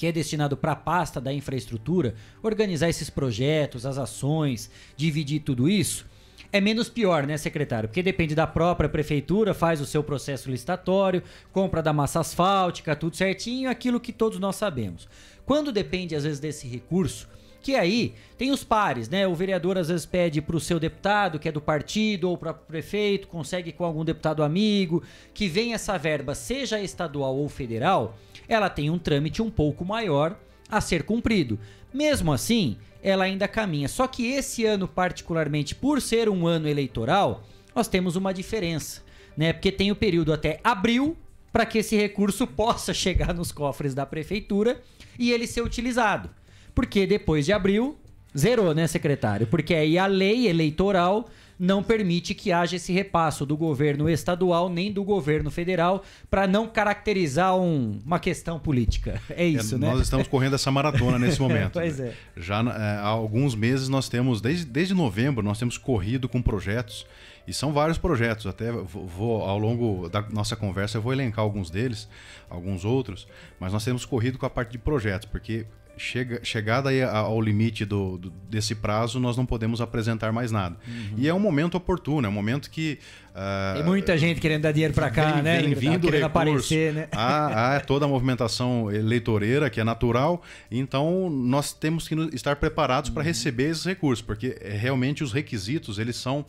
que 0.00 0.06
é 0.06 0.12
destinado 0.12 0.56
para 0.56 0.72
a 0.72 0.76
pasta 0.76 1.20
da 1.20 1.30
infraestrutura, 1.30 2.14
organizar 2.42 2.88
esses 2.88 3.10
projetos, 3.10 3.84
as 3.84 3.98
ações, 3.98 4.70
dividir 4.96 5.40
tudo 5.40 5.68
isso, 5.68 6.06
é 6.52 6.60
menos 6.60 6.88
pior, 6.88 7.26
né, 7.26 7.36
secretário? 7.36 7.88
Porque 7.88 8.02
depende 8.02 8.34
da 8.34 8.46
própria 8.46 8.88
prefeitura, 8.88 9.54
faz 9.54 9.80
o 9.80 9.86
seu 9.86 10.02
processo 10.02 10.50
licitatório, 10.50 11.22
compra 11.52 11.82
da 11.82 11.92
massa 11.92 12.20
asfáltica, 12.20 12.96
tudo 12.96 13.16
certinho, 13.16 13.70
aquilo 13.70 14.00
que 14.00 14.12
todos 14.12 14.38
nós 14.38 14.56
sabemos. 14.56 15.08
Quando 15.46 15.72
depende, 15.72 16.14
às 16.14 16.24
vezes, 16.24 16.40
desse 16.40 16.66
recurso, 16.66 17.28
que 17.62 17.74
aí 17.74 18.14
tem 18.38 18.50
os 18.50 18.64
pares, 18.64 19.08
né? 19.08 19.26
O 19.26 19.34
vereador 19.34 19.76
às 19.76 19.88
vezes 19.88 20.06
pede 20.06 20.40
para 20.40 20.56
o 20.56 20.60
seu 20.60 20.80
deputado, 20.80 21.38
que 21.38 21.48
é 21.48 21.52
do 21.52 21.60
partido, 21.60 22.28
ou 22.30 22.38
para 22.38 22.52
o 22.52 22.54
prefeito, 22.54 23.28
consegue 23.28 23.70
com 23.70 23.84
algum 23.84 24.04
deputado 24.04 24.42
amigo, 24.42 25.02
que 25.34 25.46
vem 25.46 25.74
essa 25.74 25.98
verba, 25.98 26.34
seja 26.34 26.80
estadual 26.80 27.36
ou 27.36 27.48
federal, 27.48 28.16
ela 28.48 28.70
tem 28.70 28.90
um 28.90 28.98
trâmite 28.98 29.42
um 29.42 29.50
pouco 29.50 29.84
maior 29.84 30.36
a 30.70 30.80
ser 30.80 31.02
cumprido. 31.02 31.58
Mesmo 31.92 32.32
assim, 32.32 32.76
ela 33.02 33.24
ainda 33.24 33.48
caminha. 33.48 33.88
Só 33.88 34.06
que 34.06 34.26
esse 34.26 34.64
ano, 34.64 34.86
particularmente 34.86 35.74
por 35.74 36.00
ser 36.00 36.28
um 36.28 36.46
ano 36.46 36.68
eleitoral, 36.68 37.44
nós 37.74 37.88
temos 37.88 38.16
uma 38.16 38.32
diferença, 38.32 39.02
né? 39.36 39.52
Porque 39.52 39.72
tem 39.72 39.90
o 39.90 39.96
período 39.96 40.32
até 40.32 40.60
abril 40.62 41.16
para 41.52 41.66
que 41.66 41.78
esse 41.78 41.96
recurso 41.96 42.46
possa 42.48 42.92
chegar 42.94 43.34
nos 43.34 43.52
cofres 43.52 43.94
da 43.94 44.06
prefeitura 44.06 44.80
e 45.18 45.32
ele 45.32 45.46
ser 45.46 45.62
utilizado. 45.62 46.30
Porque 46.74 47.06
depois 47.06 47.44
de 47.44 47.52
abril, 47.52 47.98
zerou, 48.36 48.74
né, 48.74 48.86
secretário? 48.86 49.46
Porque 49.46 49.74
aí 49.74 49.98
a 49.98 50.06
lei 50.06 50.48
eleitoral 50.48 51.28
não 51.60 51.82
permite 51.82 52.34
que 52.34 52.50
haja 52.50 52.76
esse 52.76 52.90
repasso 52.90 53.44
do 53.44 53.54
governo 53.54 54.08
estadual 54.08 54.70
nem 54.70 54.90
do 54.90 55.04
governo 55.04 55.50
federal 55.50 56.02
para 56.30 56.46
não 56.46 56.66
caracterizar 56.66 57.54
um, 57.54 58.00
uma 58.02 58.18
questão 58.18 58.58
política. 58.58 59.20
É 59.28 59.44
isso, 59.44 59.74
é, 59.74 59.78
né? 59.78 59.90
Nós 59.90 60.00
estamos 60.00 60.26
correndo 60.26 60.54
essa 60.54 60.70
maratona 60.70 61.18
nesse 61.18 61.38
momento. 61.38 61.74
pois 61.74 61.98
né? 61.98 62.08
é. 62.08 62.40
Já 62.40 62.60
é, 62.60 62.96
há 62.98 63.06
alguns 63.06 63.54
meses 63.54 63.90
nós 63.90 64.08
temos, 64.08 64.40
desde, 64.40 64.64
desde 64.64 64.94
novembro, 64.94 65.44
nós 65.44 65.58
temos 65.58 65.76
corrido 65.76 66.30
com 66.30 66.40
projetos. 66.40 67.06
E 67.46 67.52
são 67.52 67.72
vários 67.72 67.98
projetos, 67.98 68.46
até 68.46 68.70
vou, 68.72 69.06
vou, 69.06 69.42
ao 69.42 69.58
longo 69.58 70.08
da 70.08 70.22
nossa 70.30 70.56
conversa 70.56 70.98
eu 70.98 71.02
vou 71.02 71.12
elencar 71.12 71.44
alguns 71.44 71.68
deles, 71.68 72.08
alguns 72.48 72.84
outros, 72.84 73.26
mas 73.58 73.72
nós 73.72 73.84
temos 73.84 74.04
corrido 74.04 74.38
com 74.38 74.46
a 74.46 74.50
parte 74.50 74.72
de 74.72 74.78
projetos, 74.78 75.28
porque 75.28 75.66
chega, 76.00 76.40
chegada 76.42 76.88
aí 76.88 77.02
ao 77.02 77.40
limite 77.40 77.84
do, 77.84 78.16
do, 78.16 78.30
desse 78.48 78.74
prazo, 78.74 79.20
nós 79.20 79.36
não 79.36 79.44
podemos 79.44 79.80
apresentar 79.80 80.32
mais 80.32 80.50
nada. 80.50 80.76
Uhum. 80.88 81.14
E 81.18 81.28
é 81.28 81.34
um 81.34 81.38
momento 81.38 81.76
oportuno, 81.76 82.26
é 82.26 82.30
um 82.30 82.32
momento 82.32 82.70
que. 82.70 82.98
Uh, 83.30 83.74
Tem 83.74 83.84
muita 83.84 84.18
gente 84.18 84.40
querendo 84.40 84.62
dar 84.62 84.72
dinheiro 84.72 84.92
para 84.92 85.08
cá, 85.08 85.32
vem, 85.32 85.42
né? 85.42 85.62
Vem 85.62 85.74
vindo 85.74 86.00
querendo 86.00 86.22
recurso, 86.22 86.24
aparecer, 86.24 86.92
né? 86.92 87.08
Há, 87.12 87.76
há, 87.76 87.80
toda 87.80 88.04
a 88.04 88.08
movimentação 88.08 88.90
eleitoreira 88.90 89.70
que 89.70 89.80
é 89.80 89.84
natural, 89.84 90.42
então 90.70 91.30
nós 91.30 91.72
temos 91.72 92.08
que 92.08 92.14
estar 92.32 92.56
preparados 92.56 93.08
uhum. 93.08 93.14
para 93.14 93.22
receber 93.22 93.70
esses 93.70 93.84
recursos, 93.84 94.24
porque 94.24 94.58
é, 94.60 94.70
realmente 94.70 95.22
os 95.22 95.32
requisitos 95.32 95.98
eles 95.98 96.16
são 96.16 96.44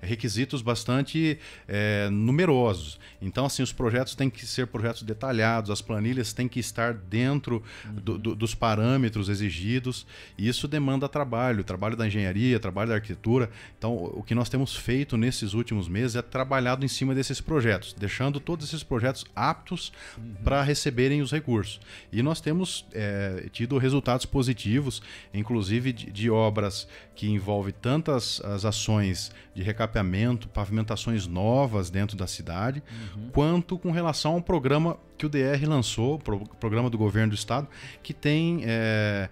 requisitos 0.00 0.62
bastante 0.62 1.38
é, 1.66 2.08
numerosos. 2.10 2.98
Então, 3.20 3.46
assim, 3.46 3.62
os 3.62 3.72
projetos 3.72 4.14
têm 4.14 4.28
que 4.28 4.46
ser 4.46 4.66
projetos 4.66 5.02
detalhados, 5.02 5.70
as 5.70 5.80
planilhas 5.80 6.32
têm 6.32 6.46
que 6.46 6.60
estar 6.60 6.92
dentro 6.92 7.62
uhum. 7.84 7.94
do, 7.94 8.18
do, 8.18 8.34
dos 8.34 8.54
parâmetros 8.54 9.28
exigidos, 9.28 10.06
e 10.36 10.46
isso 10.46 10.68
demanda 10.68 11.08
trabalho, 11.08 11.64
trabalho 11.64 11.96
da 11.96 12.06
engenharia, 12.06 12.60
trabalho 12.60 12.90
da 12.90 12.96
arquitetura. 12.96 13.50
Então, 13.78 13.94
o 13.94 14.22
que 14.22 14.34
nós 14.34 14.48
temos 14.48 14.76
feito 14.76 15.16
nesses 15.16 15.54
últimos 15.54 15.88
meses 15.88 16.14
é 16.16 16.22
trabalhado 16.26 16.84
em 16.84 16.88
cima 16.88 17.14
desses 17.14 17.40
projetos, 17.40 17.92
deixando 17.92 18.38
todos 18.38 18.66
esses 18.66 18.82
projetos 18.82 19.24
aptos 19.34 19.92
uhum. 20.16 20.34
para 20.44 20.62
receberem 20.62 21.22
os 21.22 21.32
recursos. 21.32 21.80
E 22.12 22.22
nós 22.22 22.40
temos 22.40 22.86
é, 22.92 23.48
tido 23.52 23.78
resultados 23.78 24.26
positivos, 24.26 25.02
inclusive 25.32 25.92
de, 25.92 26.10
de 26.10 26.30
obras 26.30 26.86
que 27.14 27.28
envolvem 27.28 27.74
tantas 27.80 28.40
as 28.40 28.64
ações 28.64 29.30
de 29.54 29.62
recapeamento, 29.62 30.48
pavimentações 30.48 31.26
novas 31.26 31.90
dentro 31.90 32.16
da 32.16 32.26
cidade, 32.26 32.82
uhum. 33.16 33.30
quanto 33.32 33.78
com 33.78 33.90
relação 33.90 34.34
ao 34.34 34.42
programa 34.42 34.98
que 35.16 35.24
o 35.24 35.28
DR 35.28 35.64
lançou, 35.66 36.14
o 36.14 36.56
programa 36.56 36.90
do 36.90 36.98
governo 36.98 37.30
do 37.30 37.34
estado, 37.34 37.66
que 38.02 38.12
tem 38.12 38.60
é, 38.64 39.28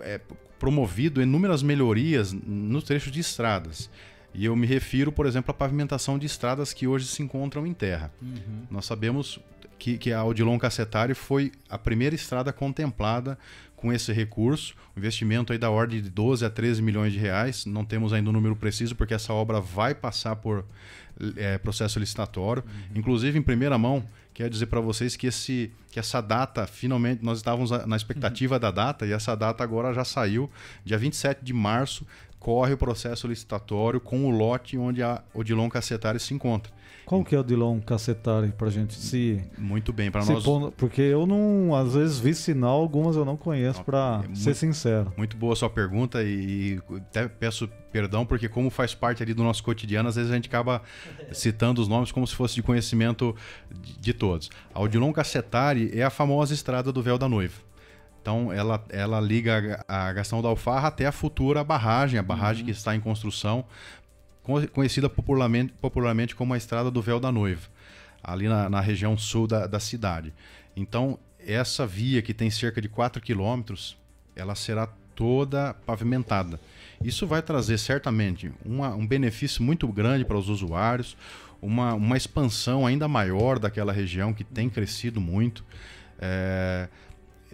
é, 0.00 0.20
promovido 0.58 1.20
inúmeras 1.20 1.62
melhorias 1.62 2.32
no 2.32 2.80
trecho 2.80 3.10
de 3.10 3.20
estradas. 3.20 3.90
E 4.34 4.44
eu 4.44 4.56
me 4.56 4.66
refiro, 4.66 5.12
por 5.12 5.26
exemplo, 5.26 5.50
à 5.50 5.54
pavimentação 5.54 6.18
de 6.18 6.26
estradas 6.26 6.72
que 6.72 6.86
hoje 6.86 7.06
se 7.06 7.22
encontram 7.22 7.66
em 7.66 7.74
terra. 7.74 8.12
Uhum. 8.20 8.66
Nós 8.70 8.86
sabemos 8.86 9.38
que, 9.78 9.98
que 9.98 10.12
a 10.12 10.24
Odilon 10.24 10.58
Cacetari 10.58 11.14
foi 11.14 11.52
a 11.68 11.76
primeira 11.76 12.14
estrada 12.14 12.52
contemplada 12.52 13.38
com 13.76 13.92
esse 13.92 14.12
recurso, 14.12 14.76
um 14.96 15.00
investimento 15.00 15.52
aí 15.52 15.58
da 15.58 15.68
ordem 15.68 16.00
de 16.00 16.08
12 16.08 16.44
a 16.44 16.50
13 16.50 16.80
milhões 16.80 17.12
de 17.12 17.18
reais. 17.18 17.66
Não 17.66 17.84
temos 17.84 18.12
ainda 18.12 18.28
o 18.28 18.30
um 18.30 18.32
número 18.32 18.54
preciso, 18.54 18.94
porque 18.94 19.12
essa 19.12 19.32
obra 19.32 19.60
vai 19.60 19.92
passar 19.92 20.36
por 20.36 20.64
é, 21.36 21.58
processo 21.58 21.98
licitatório. 21.98 22.62
Uhum. 22.64 22.98
Inclusive, 23.00 23.36
em 23.36 23.42
primeira 23.42 23.76
mão, 23.76 24.04
quero 24.32 24.48
dizer 24.50 24.66
para 24.66 24.80
vocês 24.80 25.16
que, 25.16 25.26
esse, 25.26 25.72
que 25.90 25.98
essa 25.98 26.20
data, 26.20 26.64
finalmente, 26.64 27.24
nós 27.24 27.38
estávamos 27.38 27.70
na 27.70 27.96
expectativa 27.96 28.54
uhum. 28.54 28.60
da 28.60 28.70
data, 28.70 29.04
e 29.04 29.12
essa 29.12 29.34
data 29.34 29.64
agora 29.64 29.92
já 29.92 30.04
saiu, 30.04 30.48
dia 30.84 30.96
27 30.96 31.44
de 31.44 31.52
março, 31.52 32.06
corre 32.42 32.72
o 32.72 32.76
processo 32.76 33.28
licitatório 33.28 34.00
com 34.00 34.26
o 34.26 34.30
lote 34.30 34.76
onde 34.76 35.00
a 35.00 35.22
Odilon 35.32 35.68
Cacetari 35.68 36.18
se 36.18 36.34
encontra. 36.34 36.72
Qual 37.06 37.22
que 37.24 37.36
é 37.36 37.38
o 37.38 37.42
Dilon 37.44 37.80
Cacetari 37.80 38.52
pra 38.56 38.68
gente 38.68 38.94
se. 38.94 39.40
Muito 39.56 39.92
bem, 39.92 40.10
para 40.10 40.24
nós. 40.24 40.44
porque 40.76 41.02
eu 41.02 41.24
não, 41.24 41.74
às 41.74 41.94
vezes, 41.94 42.18
vi 42.18 42.34
sinal, 42.34 42.80
algumas 42.80 43.14
eu 43.14 43.24
não 43.24 43.36
conheço, 43.36 43.84
para 43.84 44.24
é 44.28 44.34
ser 44.34 44.54
sincero. 44.54 45.12
Muito 45.16 45.36
boa 45.36 45.54
sua 45.54 45.70
pergunta 45.70 46.22
e, 46.22 46.80
e 46.80 46.96
até 46.96 47.28
peço 47.28 47.68
perdão, 47.92 48.26
porque 48.26 48.48
como 48.48 48.70
faz 48.70 48.92
parte 48.92 49.22
ali 49.22 49.34
do 49.34 49.44
nosso 49.44 49.62
cotidiano, 49.62 50.08
às 50.08 50.16
vezes 50.16 50.30
a 50.30 50.34
gente 50.34 50.48
acaba 50.48 50.82
citando 51.32 51.80
os 51.80 51.86
nomes 51.86 52.10
como 52.10 52.26
se 52.26 52.34
fosse 52.34 52.56
de 52.56 52.62
conhecimento 52.62 53.36
de, 53.70 53.98
de 53.98 54.12
todos. 54.12 54.50
A 54.74 54.80
Odilon 54.80 55.12
Cacetari 55.12 55.90
é 55.94 56.02
a 56.02 56.10
famosa 56.10 56.54
estrada 56.54 56.92
do 56.92 57.02
véu 57.02 57.18
da 57.18 57.28
noiva. 57.28 57.71
Então 58.22 58.52
ela, 58.52 58.82
ela 58.88 59.20
liga 59.20 59.84
a 59.88 60.12
Gastão 60.12 60.40
da 60.40 60.48
Alfarra 60.48 60.88
até 60.88 61.06
a 61.06 61.12
futura 61.12 61.64
barragem, 61.64 62.20
a 62.20 62.22
barragem 62.22 62.62
uhum. 62.62 62.66
que 62.66 62.70
está 62.70 62.94
em 62.94 63.00
construção, 63.00 63.64
conhecida 64.72 65.10
popularmente, 65.10 65.72
popularmente 65.80 66.36
como 66.36 66.54
a 66.54 66.56
Estrada 66.56 66.88
do 66.88 67.02
Véu 67.02 67.18
da 67.18 67.32
Noiva, 67.32 67.68
ali 68.22 68.48
na, 68.48 68.70
na 68.70 68.80
região 68.80 69.18
sul 69.18 69.48
da, 69.48 69.66
da, 69.66 69.80
cidade. 69.80 70.32
Então, 70.76 71.18
essa 71.44 71.84
via 71.84 72.22
que 72.22 72.32
tem 72.32 72.48
cerca 72.48 72.80
de 72.80 72.88
4 72.88 73.20
quilômetros, 73.20 73.98
ela 74.36 74.54
será 74.54 74.86
toda 75.16 75.74
pavimentada. 75.84 76.60
Isso 77.02 77.26
vai 77.26 77.42
trazer 77.42 77.76
certamente 77.76 78.52
uma, 78.64 78.94
um 78.94 79.06
benefício 79.06 79.64
muito 79.64 79.88
grande 79.88 80.24
para 80.24 80.38
os 80.38 80.48
usuários, 80.48 81.16
uma, 81.60 81.94
uma 81.94 82.16
expansão 82.16 82.86
ainda 82.86 83.08
maior 83.08 83.58
daquela 83.58 83.92
região 83.92 84.32
que 84.32 84.44
tem 84.44 84.70
crescido 84.70 85.20
muito. 85.20 85.64
É, 86.20 86.88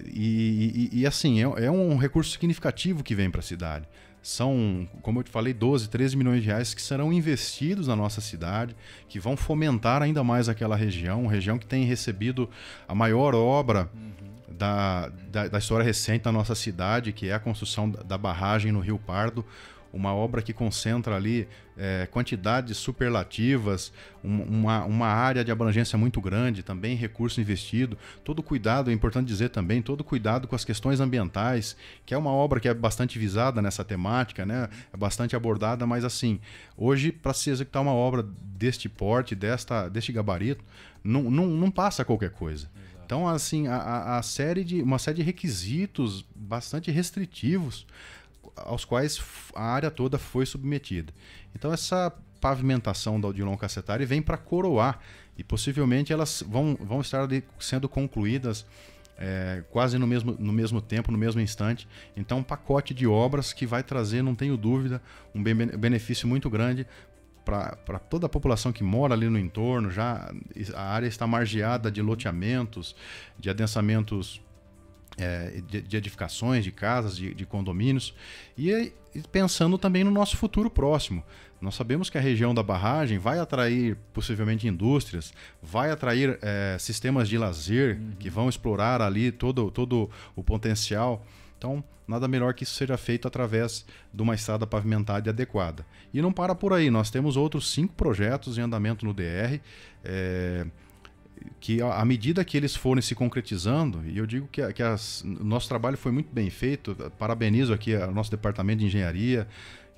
e, 0.07 0.90
e, 0.92 1.07
assim, 1.07 1.40
é, 1.40 1.66
é 1.66 1.70
um 1.70 1.96
recurso 1.96 2.30
significativo 2.30 3.03
que 3.03 3.14
vem 3.14 3.30
para 3.30 3.40
a 3.40 3.42
cidade. 3.42 3.88
São, 4.20 4.88
como 5.01 5.20
eu 5.20 5.22
te 5.22 5.30
falei, 5.30 5.55
12, 5.55 5.88
13 5.88 6.16
milhões 6.16 6.42
de 6.42 6.49
reais 6.49 6.74
que 6.74 6.82
serão 6.82 7.12
investidos 7.12 7.86
na 7.86 7.96
nossa 7.96 8.20
cidade, 8.20 8.76
que 9.09 9.18
vão 9.18 9.36
fomentar 9.36 10.03
ainda 10.03 10.22
mais 10.24 10.49
aquela 10.49 10.76
região, 10.76 11.26
região 11.26 11.59
que 11.59 11.66
tem 11.66 11.84
recebido 11.84 12.51
a 12.86 12.94
maior 12.94 13.34
obra 13.34 13.88
uhum. 13.94 14.55
da, 14.57 15.09
da, 15.30 15.49
da, 15.49 15.59
história 15.59 15.84
recente 15.84 16.24
da 16.24 16.32
nossa 16.32 16.55
cidade, 16.55 17.12
que 17.12 17.28
é 17.28 17.34
a 17.34 17.38
construção 17.38 17.88
da 17.88 18.18
barragem 18.18 18.72
no 18.72 18.80
Rio 18.80 18.99
Pardo 18.99 19.44
uma 19.92 20.14
obra 20.14 20.42
que 20.42 20.53
concentra 20.53 21.16
ali 21.16 21.49
é, 21.79 22.07
quantidades 22.07 22.76
superlativas, 22.76 23.93
um, 24.22 24.43
uma, 24.43 24.85
uma 24.85 25.07
área 25.07 25.45
de 25.45 25.53
abrangência 25.53 25.97
muito 25.97 26.20
grande, 26.20 26.62
também 26.62 26.97
recurso 26.97 27.41
investido, 27.41 27.97
todo 28.24 28.43
cuidado, 28.43 28.90
é 28.90 28.93
importante 28.93 29.28
dizer 29.28 29.51
também, 29.51 29.81
todo 29.81 30.02
cuidado 30.02 30.48
com 30.48 30.57
as 30.57 30.65
questões 30.65 31.01
ambientais, 31.01 31.77
que 32.05 32.12
é 32.12 32.19
uma 32.19 32.31
obra 32.31 32.59
que 32.59 32.69
é 32.69 32.74
bastante 32.74 33.19
visada 33.19 33.62
nessa 33.62 33.85
temática, 33.85 34.44
né? 34.44 34.69
é 34.93 34.97
bastante 34.97 35.36
abordada, 35.36 35.86
mas 35.86 36.05
assim, 36.05 36.40
hoje 36.77 37.12
para 37.12 37.32
se 37.32 37.51
executar 37.51 37.81
uma 37.82 37.93
obra 37.93 38.27
deste 38.40 38.89
porte, 38.89 39.35
desta, 39.35 39.89
deste 39.89 40.12
gabarito, 40.12 40.65
não, 41.02 41.31
não, 41.31 41.47
não 41.47 41.70
passa 41.70 42.05
qualquer 42.05 42.31
coisa. 42.31 42.69
Então, 43.07 43.27
assim, 43.27 43.69
a, 43.69 44.19
a 44.19 44.23
série 44.23 44.62
de, 44.62 44.82
uma 44.82 44.98
série 44.98 45.16
de 45.16 45.23
requisitos 45.23 46.27
bastante 46.36 46.90
restritivos 46.90 47.86
aos 48.55 48.85
quais 48.85 49.20
a 49.55 49.62
área 49.62 49.90
toda 49.90 50.19
foi 50.19 50.44
submetida. 50.44 51.12
Então 51.55 51.73
essa 51.73 52.12
pavimentação 52.41 53.20
da 53.20 53.29
Odilon 53.29 53.57
Cacetari 53.57 54.05
vem 54.05 54.23
para 54.23 54.37
coroar 54.37 55.01
e 55.37 55.43
possivelmente 55.43 56.12
elas 56.12 56.43
vão, 56.47 56.77
vão 56.81 57.01
estar 57.01 57.29
sendo 57.59 57.89
concluídas 57.89 58.65
é, 59.19 59.65
quase 59.70 59.99
no 59.99 60.07
mesmo, 60.07 60.37
no 60.39 60.53
mesmo 60.53 60.81
tempo, 60.81 61.11
no 61.11 61.19
mesmo 61.19 61.41
instante. 61.41 61.89
Então, 62.16 62.39
um 62.39 62.43
pacote 62.43 62.95
de 62.95 63.07
obras 63.07 63.53
que 63.53 63.66
vai 63.66 63.83
trazer, 63.83 64.23
não 64.23 64.35
tenho 64.35 64.57
dúvida, 64.57 65.03
um 65.35 65.43
benefício 65.43 66.29
muito 66.29 66.49
grande 66.49 66.87
para 67.45 67.99
toda 67.99 68.27
a 68.27 68.29
população 68.29 68.73
que 68.73 68.85
mora 68.85 69.15
ali 69.15 69.29
no 69.29 69.39
entorno. 69.39 69.91
Já 69.91 70.31
a 70.75 70.83
área 70.83 71.07
está 71.07 71.27
margeada 71.27 71.91
de 71.91 72.01
loteamentos, 72.01 72.95
de 73.39 73.51
adensamentos 73.51 74.41
é, 75.19 75.61
de, 75.66 75.82
de, 75.82 75.97
edificações, 75.97 76.65
de 76.65 76.73
casas, 76.73 77.16
de, 77.16 77.35
de 77.35 77.45
condomínios, 77.45 78.15
e, 78.57 78.93
e, 79.15 79.23
pensando 79.32 79.77
também 79.77 80.05
no 80.05 80.11
nosso 80.11 80.36
futuro 80.36 80.70
próximo. 80.70 81.23
Nós 81.61 81.74
sabemos 81.74 82.09
que 82.09 82.16
a 82.16 82.20
região 82.20 82.55
da 82.55 82.62
barragem 82.62 83.19
vai 83.19 83.40
atrair 83.40 83.97
possivelmente 84.12 84.69
indústrias, 84.69 85.32
vai 85.61 85.90
atrair 85.90 86.39
é, 86.40 86.77
sistemas 86.78 87.28
de 87.28 87.36
lazer 87.36 87.99
uhum. 87.99 88.12
que 88.19 88.31
vão 88.31 88.49
explorar 88.49 89.03
ali 89.03 89.32
todo, 89.32 89.70
todo 89.70 90.09
o 90.36 90.45
potencial. 90.45 91.27
Então, 91.59 91.82
nada 92.07 92.28
melhor 92.28 92.55
que 92.55 92.62
isso 92.62 92.74
seja 92.74 92.97
feito 92.97 93.27
através 93.27 93.85
de 94.15 94.23
uma 94.23 94.36
estrada 94.36 94.69
pavimentada 94.69 95.28
e 95.28 95.31
adequada. 95.31 95.85
E 96.15 96.23
não 96.23 96.32
para 96.32 96.55
por 96.55 96.73
aí, 96.73 96.90
nós 96.90 97.11
temos 97.11 97.36
outros 97.36 97.73
cinco 97.73 97.93
projetos 97.95 98.57
em 98.57 98.61
andamento 98.61 99.05
no 99.05 99.12
DR. 99.12 99.61
É, 100.05 100.65
que 101.60 101.81
à 101.82 102.05
medida 102.05 102.44
que 102.44 102.56
eles 102.56 102.74
forem 102.74 103.02
se 103.02 103.15
concretizando, 103.15 104.02
e 104.06 104.19
eu 104.19 104.27
digo 104.27 104.48
que, 104.48 104.73
que 104.73 104.82
as, 104.82 105.23
nosso 105.24 105.69
trabalho 105.69 105.97
foi 105.97 106.12
muito 106.12 106.32
bem 106.32 106.51
feito, 106.51 106.94
parabenizo 107.19 107.73
aqui 107.73 107.94
o 107.94 108.10
nosso 108.12 108.31
departamento 108.31 108.81
de 108.81 108.86
engenharia, 108.86 109.47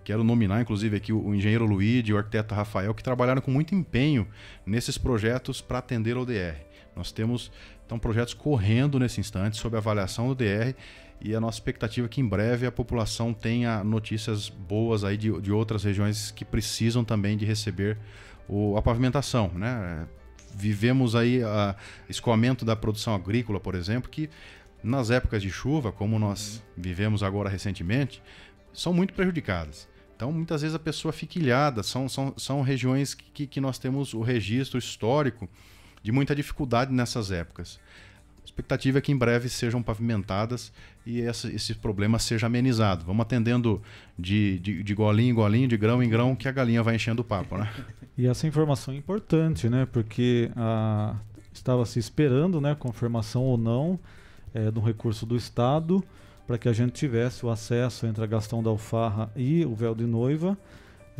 quero 0.04 0.24
nominar 0.24 0.60
inclusive 0.60 0.96
aqui 0.96 1.12
o, 1.12 1.26
o 1.26 1.34
engenheiro 1.34 1.64
Luigi 1.64 2.10
e 2.10 2.14
o 2.14 2.18
arquiteto 2.18 2.54
Rafael, 2.54 2.94
que 2.94 3.02
trabalharam 3.02 3.40
com 3.40 3.50
muito 3.50 3.74
empenho 3.74 4.26
nesses 4.64 4.96
projetos 4.96 5.60
para 5.60 5.78
atender 5.78 6.16
ao 6.16 6.24
DR. 6.24 6.56
Nós 6.96 7.12
temos 7.12 7.50
então 7.86 7.98
projetos 7.98 8.34
correndo 8.34 8.98
nesse 8.98 9.20
instante 9.20 9.56
sob 9.56 9.76
avaliação 9.76 10.28
do 10.28 10.34
DR 10.34 10.74
e 11.20 11.34
a 11.34 11.40
nossa 11.40 11.58
expectativa 11.58 12.06
é 12.06 12.08
que 12.08 12.20
em 12.20 12.26
breve 12.26 12.66
a 12.66 12.72
população 12.72 13.34
tenha 13.34 13.84
notícias 13.84 14.48
boas 14.48 15.04
aí 15.04 15.16
de, 15.16 15.40
de 15.40 15.52
outras 15.52 15.84
regiões 15.84 16.30
que 16.30 16.44
precisam 16.44 17.04
também 17.04 17.36
de 17.36 17.44
receber 17.44 17.98
o, 18.48 18.76
a 18.76 18.82
pavimentação, 18.82 19.50
né? 19.54 20.06
Vivemos 20.54 21.14
aí 21.14 21.42
a 21.42 21.74
escoamento 22.08 22.64
da 22.64 22.74
produção 22.76 23.14
agrícola, 23.14 23.60
por 23.60 23.74
exemplo, 23.74 24.10
que 24.10 24.28
nas 24.82 25.10
épocas 25.10 25.42
de 25.42 25.50
chuva, 25.50 25.92
como 25.92 26.18
nós 26.18 26.62
vivemos 26.76 27.22
agora 27.22 27.48
recentemente, 27.48 28.22
são 28.72 28.92
muito 28.92 29.12
prejudicadas. 29.14 29.88
Então, 30.16 30.32
muitas 30.32 30.62
vezes 30.62 30.74
a 30.74 30.78
pessoa 30.78 31.12
fica 31.12 31.38
ilhada, 31.38 31.82
são, 31.82 32.08
são, 32.08 32.34
são 32.36 32.62
regiões 32.62 33.14
que, 33.14 33.46
que 33.46 33.60
nós 33.60 33.78
temos 33.78 34.12
o 34.12 34.20
registro 34.20 34.78
histórico 34.78 35.48
de 36.02 36.12
muita 36.12 36.34
dificuldade 36.34 36.92
nessas 36.92 37.30
épocas. 37.30 37.80
A 38.42 38.44
expectativa 38.44 38.98
é 38.98 39.00
que 39.00 39.12
em 39.12 39.16
breve 39.16 39.48
sejam 39.48 39.82
pavimentadas 39.82 40.72
e 41.06 41.20
essa, 41.20 41.48
esse 41.52 41.74
problema 41.74 42.18
seja 42.18 42.46
amenizado. 42.46 43.04
Vamos 43.04 43.22
atendendo 43.22 43.80
de, 44.18 44.58
de, 44.58 44.82
de 44.82 44.94
golinho 44.94 45.30
em 45.30 45.34
golinho, 45.34 45.68
de 45.68 45.76
grão 45.76 46.02
em 46.02 46.08
grão, 46.08 46.34
que 46.34 46.48
a 46.48 46.52
galinha 46.52 46.82
vai 46.82 46.96
enchendo 46.96 47.22
o 47.22 47.24
papo, 47.24 47.56
né? 47.56 47.70
E 48.18 48.26
essa 48.26 48.46
informação 48.46 48.92
é 48.92 48.96
importante, 48.96 49.68
né? 49.68 49.86
Porque 49.90 50.50
a, 50.56 51.16
estava 51.52 51.84
se 51.86 51.98
esperando, 51.98 52.60
né, 52.60 52.74
confirmação 52.74 53.42
ou 53.42 53.56
não, 53.56 53.98
é, 54.52 54.70
do 54.70 54.80
recurso 54.80 55.24
do 55.24 55.36
Estado 55.36 56.02
para 56.46 56.58
que 56.58 56.68
a 56.68 56.72
gente 56.72 56.92
tivesse 56.92 57.46
o 57.46 57.50
acesso 57.50 58.06
entre 58.06 58.24
a 58.24 58.26
Gastão 58.26 58.60
da 58.60 58.70
Alfarra 58.70 59.30
e 59.36 59.64
o 59.64 59.72
Véu 59.72 59.94
de 59.94 60.04
Noiva 60.04 60.58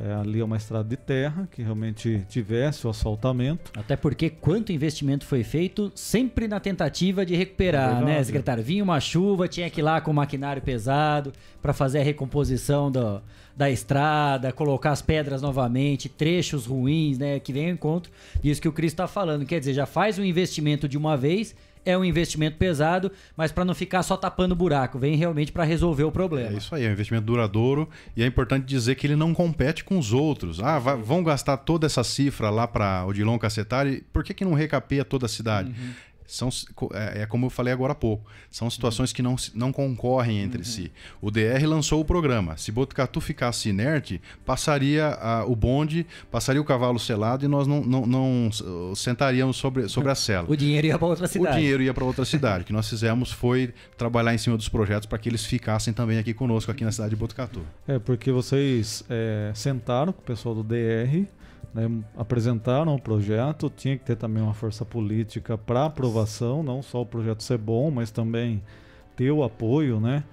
é, 0.02 0.14
ali 0.14 0.40
é 0.40 0.44
uma 0.44 0.56
estrada 0.56 0.88
de 0.88 0.96
terra 0.96 1.46
que 1.50 1.62
realmente 1.62 2.24
tivesse 2.28 2.86
o 2.86 2.90
asfaltamento. 2.90 3.70
Até 3.76 3.96
porque 3.96 4.30
quanto 4.30 4.72
investimento 4.72 5.26
foi 5.26 5.44
feito, 5.44 5.92
sempre 5.94 6.48
na 6.48 6.58
tentativa 6.58 7.24
de 7.26 7.36
recuperar, 7.36 8.02
é 8.02 8.04
né, 8.04 8.24
secretário? 8.24 8.62
Vinha 8.62 8.82
uma 8.82 8.98
chuva, 8.98 9.46
tinha 9.46 9.68
que 9.68 9.80
ir 9.80 9.82
lá 9.82 10.00
com 10.00 10.10
o 10.10 10.14
maquinário 10.14 10.62
pesado 10.62 11.32
para 11.60 11.72
fazer 11.72 12.00
a 12.00 12.02
recomposição 12.02 12.90
do, 12.90 13.20
da 13.54 13.70
estrada, 13.70 14.52
colocar 14.52 14.92
as 14.92 15.02
pedras 15.02 15.42
novamente, 15.42 16.08
trechos 16.08 16.64
ruins, 16.64 17.18
né, 17.18 17.38
que 17.38 17.52
vem 17.52 17.66
ao 17.66 17.72
encontro 17.72 18.10
disso 18.42 18.60
que 18.60 18.68
o 18.68 18.72
Cris 18.72 18.92
está 18.92 19.06
falando. 19.06 19.44
Quer 19.44 19.58
dizer, 19.58 19.74
já 19.74 19.84
faz 19.84 20.18
um 20.18 20.24
investimento 20.24 20.88
de 20.88 20.96
uma 20.96 21.16
vez 21.16 21.54
é 21.84 21.96
um 21.96 22.04
investimento 22.04 22.56
pesado, 22.56 23.10
mas 23.36 23.52
para 23.52 23.64
não 23.64 23.74
ficar 23.74 24.02
só 24.02 24.16
tapando 24.16 24.54
buraco, 24.54 24.98
vem 24.98 25.16
realmente 25.16 25.52
para 25.52 25.64
resolver 25.64 26.04
o 26.04 26.12
problema. 26.12 26.54
É 26.54 26.58
isso 26.58 26.74
aí, 26.74 26.84
é 26.84 26.88
um 26.88 26.92
investimento 26.92 27.26
duradouro 27.26 27.88
e 28.16 28.22
é 28.22 28.26
importante 28.26 28.64
dizer 28.66 28.94
que 28.94 29.06
ele 29.06 29.16
não 29.16 29.32
compete 29.34 29.84
com 29.84 29.98
os 29.98 30.12
outros. 30.12 30.60
Ah, 30.60 30.78
vai, 30.78 30.96
vão 30.96 31.22
gastar 31.22 31.56
toda 31.58 31.86
essa 31.86 32.04
cifra 32.04 32.50
lá 32.50 32.66
para 32.66 33.04
Odilon 33.06 33.38
Cacetari, 33.38 34.04
por 34.12 34.22
que, 34.22 34.34
que 34.34 34.44
não 34.44 34.54
recapeia 34.54 35.04
toda 35.04 35.26
a 35.26 35.28
cidade? 35.28 35.70
Uhum 35.70 36.09
são, 36.30 36.48
é, 36.92 37.22
é, 37.22 37.26
como 37.26 37.46
eu 37.46 37.50
falei 37.50 37.72
agora 37.72 37.92
há 37.92 37.94
pouco, 37.94 38.24
são 38.50 38.70
situações 38.70 39.12
que 39.12 39.20
não, 39.20 39.34
não 39.52 39.72
concorrem 39.72 40.38
entre 40.38 40.58
uhum. 40.58 40.64
si. 40.64 40.92
O 41.20 41.30
DR 41.30 41.66
lançou 41.66 42.00
o 42.00 42.04
programa. 42.04 42.56
Se 42.56 42.70
Botucatu 42.70 43.20
ficasse 43.20 43.68
inerte, 43.68 44.20
passaria 44.46 45.08
a, 45.08 45.44
o 45.44 45.56
bonde, 45.56 46.06
passaria 46.30 46.60
o 46.60 46.64
cavalo 46.64 47.00
selado 47.00 47.44
e 47.44 47.48
nós 47.48 47.66
não, 47.66 47.82
não, 47.82 48.06
não 48.06 48.50
sentaríamos 48.94 49.56
sobre, 49.56 49.88
sobre 49.88 50.10
a 50.10 50.14
cela. 50.14 50.46
o 50.48 50.56
dinheiro 50.56 50.86
ia 50.86 50.98
para 50.98 51.08
outra 51.08 51.26
cidade. 51.26 51.56
O 51.56 51.58
dinheiro 51.58 51.82
ia 51.82 51.92
para 51.92 52.04
outra 52.04 52.24
cidade. 52.26 52.62
O 52.62 52.66
que 52.66 52.72
nós 52.72 52.88
fizemos 52.88 53.32
foi 53.32 53.74
trabalhar 53.98 54.32
em 54.32 54.38
cima 54.38 54.56
dos 54.56 54.68
projetos 54.68 55.06
para 55.06 55.18
que 55.18 55.28
eles 55.28 55.44
ficassem 55.44 55.92
também 55.92 56.18
aqui 56.18 56.32
conosco, 56.32 56.70
aqui 56.70 56.84
na 56.84 56.92
cidade 56.92 57.10
de 57.10 57.16
Botucatu. 57.16 57.62
É, 57.88 57.98
porque 57.98 58.30
vocês 58.30 59.02
é, 59.10 59.50
sentaram 59.52 60.12
com 60.12 60.20
o 60.20 60.24
pessoal 60.24 60.54
do 60.54 60.62
DR 60.62 61.26
né, 61.74 61.88
apresentaram 62.16 62.94
o 62.94 63.00
projeto, 63.00 63.70
tinha 63.74 63.96
que 63.96 64.04
ter 64.04 64.16
também 64.16 64.42
uma 64.42 64.54
força 64.54 64.84
política 64.84 65.56
para 65.56 65.86
aprovação, 65.86 66.62
não 66.62 66.82
só 66.82 67.02
o 67.02 67.06
projeto 67.06 67.42
ser 67.42 67.58
bom, 67.58 67.90
mas 67.90 68.10
também 68.10 68.62
ter 69.16 69.30
o 69.30 69.42
apoio 69.42 70.00
né, 70.00 70.24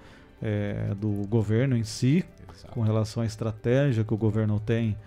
é, 0.42 0.94
do 1.00 1.28
governo 1.28 1.78
em 1.78 1.84
si, 1.84 2.26
Exato. 2.54 2.74
com 2.74 2.82
relação 2.82 3.24
à 3.24 3.26
estratégia 3.26 4.04
que 4.04 4.14
o 4.14 4.18
governo 4.18 4.60
tem 4.60 4.98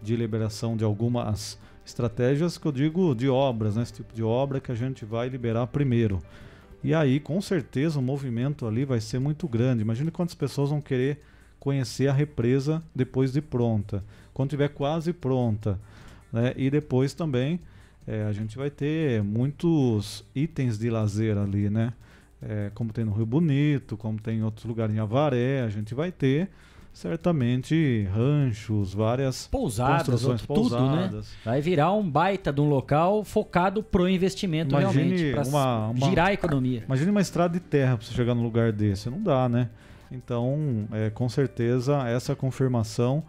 de 0.00 0.16
liberação 0.16 0.76
de 0.76 0.84
algumas 0.84 1.58
estratégias 1.84 2.56
que 2.56 2.66
eu 2.66 2.72
digo 2.72 3.14
de 3.14 3.28
obras, 3.28 3.76
né, 3.76 3.82
esse 3.82 3.94
tipo 3.94 4.14
de 4.14 4.22
obra 4.22 4.60
que 4.60 4.70
a 4.70 4.74
gente 4.74 5.04
vai 5.04 5.28
liberar 5.28 5.66
primeiro. 5.66 6.20
E 6.82 6.94
aí, 6.94 7.20
com 7.20 7.40
certeza, 7.42 7.98
o 7.98 8.02
movimento 8.02 8.66
ali 8.66 8.86
vai 8.86 9.00
ser 9.00 9.18
muito 9.18 9.46
grande. 9.46 9.82
Imagine 9.82 10.10
quantas 10.10 10.34
pessoas 10.34 10.70
vão 10.70 10.80
querer 10.80 11.20
conhecer 11.58 12.08
a 12.08 12.12
represa 12.12 12.82
depois 12.94 13.32
de 13.32 13.42
pronta 13.42 14.02
quando 14.32 14.50
tiver 14.50 14.68
quase 14.68 15.12
pronta. 15.12 15.78
Né? 16.32 16.52
E 16.56 16.70
depois 16.70 17.14
também 17.14 17.60
é, 18.06 18.24
a 18.24 18.32
gente 18.32 18.56
vai 18.56 18.70
ter 18.70 19.22
muitos 19.22 20.24
itens 20.34 20.78
de 20.78 20.90
lazer 20.90 21.36
ali, 21.36 21.68
né? 21.70 21.92
É, 22.42 22.70
como 22.74 22.92
tem 22.92 23.04
no 23.04 23.12
Rio 23.12 23.26
Bonito, 23.26 23.96
como 23.96 24.18
tem 24.18 24.38
em 24.38 24.42
outros 24.42 24.64
lugares 24.64 24.94
em 24.94 24.98
Avaré, 24.98 25.60
a 25.60 25.68
gente 25.68 25.94
vai 25.94 26.10
ter 26.10 26.48
certamente 26.92 28.08
ranchos, 28.12 28.92
várias 28.94 29.46
pousadas, 29.46 30.08
construções 30.08 30.44
pousadas. 30.44 31.10
Tudo, 31.10 31.16
né? 31.18 31.22
Vai 31.44 31.60
virar 31.60 31.92
um 31.92 32.08
baita 32.08 32.52
de 32.52 32.60
um 32.60 32.68
local 32.68 33.22
focado 33.24 33.82
pro 33.82 34.08
investimento 34.08 34.74
imagine 34.74 35.32
realmente, 35.32 35.48
uma, 35.48 35.92
girar 35.96 36.28
a 36.28 36.32
economia. 36.32 36.82
Imagine 36.86 37.10
uma 37.10 37.20
estrada 37.20 37.54
de 37.54 37.60
terra 37.60 37.96
para 37.96 38.06
você 38.06 38.14
chegar 38.14 38.34
num 38.34 38.42
lugar 38.42 38.72
desse, 38.72 39.08
não 39.08 39.22
dá, 39.22 39.48
né? 39.48 39.68
Então, 40.10 40.88
é, 40.92 41.10
com 41.10 41.28
certeza 41.28 42.08
essa 42.08 42.34
confirmação 42.34 43.22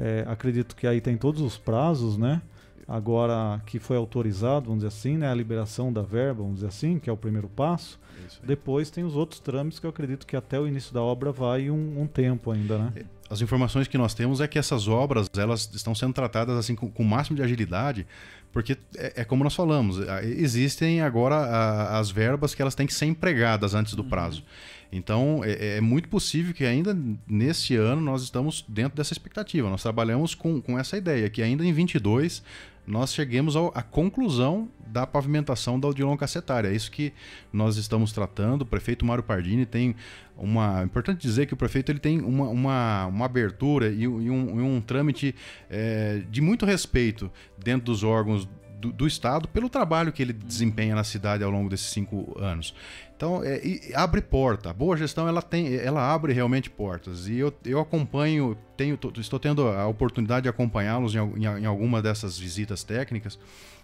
é, 0.00 0.24
acredito 0.26 0.74
que 0.74 0.86
aí 0.86 1.00
tem 1.00 1.16
todos 1.16 1.42
os 1.42 1.58
prazos, 1.58 2.16
né? 2.16 2.40
Agora 2.88 3.60
que 3.66 3.78
foi 3.78 3.96
autorizado, 3.96 4.66
vamos 4.66 4.82
dizer 4.82 4.88
assim, 4.88 5.16
né? 5.18 5.30
A 5.30 5.34
liberação 5.34 5.92
da 5.92 6.02
verba, 6.02 6.42
vamos 6.42 6.56
dizer 6.56 6.68
assim, 6.68 6.98
que 6.98 7.08
é 7.10 7.12
o 7.12 7.16
primeiro 7.16 7.48
passo. 7.48 8.00
Depois 8.42 8.90
tem 8.90 9.04
os 9.04 9.14
outros 9.16 9.40
trâmites 9.40 9.78
que 9.78 9.86
eu 9.86 9.90
acredito 9.90 10.26
que 10.26 10.36
até 10.36 10.58
o 10.58 10.66
início 10.66 10.94
da 10.94 11.02
obra 11.02 11.30
vai 11.32 11.70
um, 11.70 12.00
um 12.00 12.06
tempo 12.06 12.50
ainda, 12.50 12.78
né? 12.78 12.92
É, 12.96 13.04
as 13.28 13.40
informações 13.40 13.86
que 13.86 13.98
nós 13.98 14.14
temos 14.14 14.40
é 14.40 14.48
que 14.48 14.58
essas 14.58 14.88
obras 14.88 15.28
elas 15.36 15.70
estão 15.72 15.94
sendo 15.94 16.12
tratadas 16.12 16.56
assim 16.56 16.74
com, 16.74 16.90
com 16.90 17.02
o 17.02 17.06
máximo 17.06 17.36
de 17.36 17.42
agilidade, 17.42 18.06
porque 18.52 18.76
é, 18.96 19.20
é, 19.20 19.24
como 19.24 19.44
nós 19.44 19.54
falamos, 19.54 19.98
existem 20.24 21.00
agora 21.00 21.36
a, 21.36 21.98
as 21.98 22.10
verbas 22.10 22.54
que 22.54 22.62
elas 22.62 22.74
têm 22.74 22.86
que 22.86 22.94
ser 22.94 23.06
empregadas 23.06 23.74
antes 23.74 23.94
do 23.94 24.02
uhum. 24.02 24.08
prazo. 24.08 24.40
Uhum. 24.40 24.46
Então, 24.92 25.42
é, 25.44 25.76
é, 25.76 25.80
muito 25.80 26.08
possível 26.08 26.52
que 26.52 26.64
ainda 26.64 26.96
nesse 27.26 27.76
ano 27.76 28.00
nós 28.00 28.22
estamos 28.22 28.64
dentro 28.68 28.96
dessa 28.96 29.12
expectativa. 29.12 29.70
Nós 29.70 29.82
trabalhamos 29.82 30.34
com, 30.34 30.60
com 30.60 30.78
essa 30.78 30.96
ideia, 30.96 31.30
que 31.30 31.42
ainda 31.42 31.64
em 31.64 31.72
22 31.72 32.42
nós 32.86 33.14
cheguemos 33.14 33.54
à 33.56 33.82
conclusão 33.82 34.68
da 34.84 35.06
pavimentação 35.06 35.78
da 35.78 35.86
Odilon 35.86 36.16
Cacetária. 36.16 36.68
É 36.68 36.74
isso 36.74 36.90
que 36.90 37.12
nós 37.52 37.76
estamos 37.76 38.12
tratando. 38.12 38.62
O 38.62 38.66
prefeito 38.66 39.04
Mário 39.04 39.22
Pardini 39.22 39.64
tem 39.64 39.94
uma. 40.36 40.80
É 40.80 40.84
importante 40.84 41.20
dizer 41.20 41.46
que 41.46 41.54
o 41.54 41.56
prefeito 41.56 41.92
ele 41.92 42.00
tem 42.00 42.20
uma, 42.20 42.48
uma, 42.48 43.06
uma 43.06 43.24
abertura 43.26 43.88
e, 43.88 44.02
e, 44.02 44.08
um, 44.08 44.58
e 44.58 44.62
um, 44.62 44.80
trâmite 44.80 45.34
é, 45.68 46.22
de 46.28 46.40
muito 46.40 46.66
respeito 46.66 47.30
dentro 47.56 47.86
dos 47.86 48.02
órgãos 48.02 48.48
do, 48.80 48.92
do, 48.92 49.06
Estado 49.06 49.46
pelo 49.46 49.68
trabalho 49.68 50.10
que 50.10 50.22
ele 50.22 50.32
desempenha 50.32 50.94
na 50.94 51.04
cidade 51.04 51.44
ao 51.44 51.50
longo 51.50 51.68
desses 51.68 51.90
cinco 51.90 52.36
anos. 52.40 52.74
Então, 53.20 53.44
é, 53.44 53.60
abre 53.92 54.22
porta. 54.22 54.70
A 54.70 54.72
boa 54.72 54.96
gestão 54.96 55.28
ela 55.28 55.42
tem, 55.42 55.74
ela 55.74 56.10
abre 56.10 56.32
realmente 56.32 56.70
portas. 56.70 57.28
E 57.28 57.36
eu, 57.36 57.52
eu 57.66 57.78
acompanho, 57.78 58.56
tenho, 58.78 58.98
estou 59.18 59.38
tendo 59.38 59.68
a 59.68 59.86
oportunidade 59.86 60.44
de 60.44 60.48
acompanhá-los 60.48 61.14
em, 61.14 61.18
em, 61.18 61.44
em 61.44 61.66
alguma 61.66 62.00
dessas 62.00 62.38
visitas 62.38 62.82
técnicas 62.82 63.38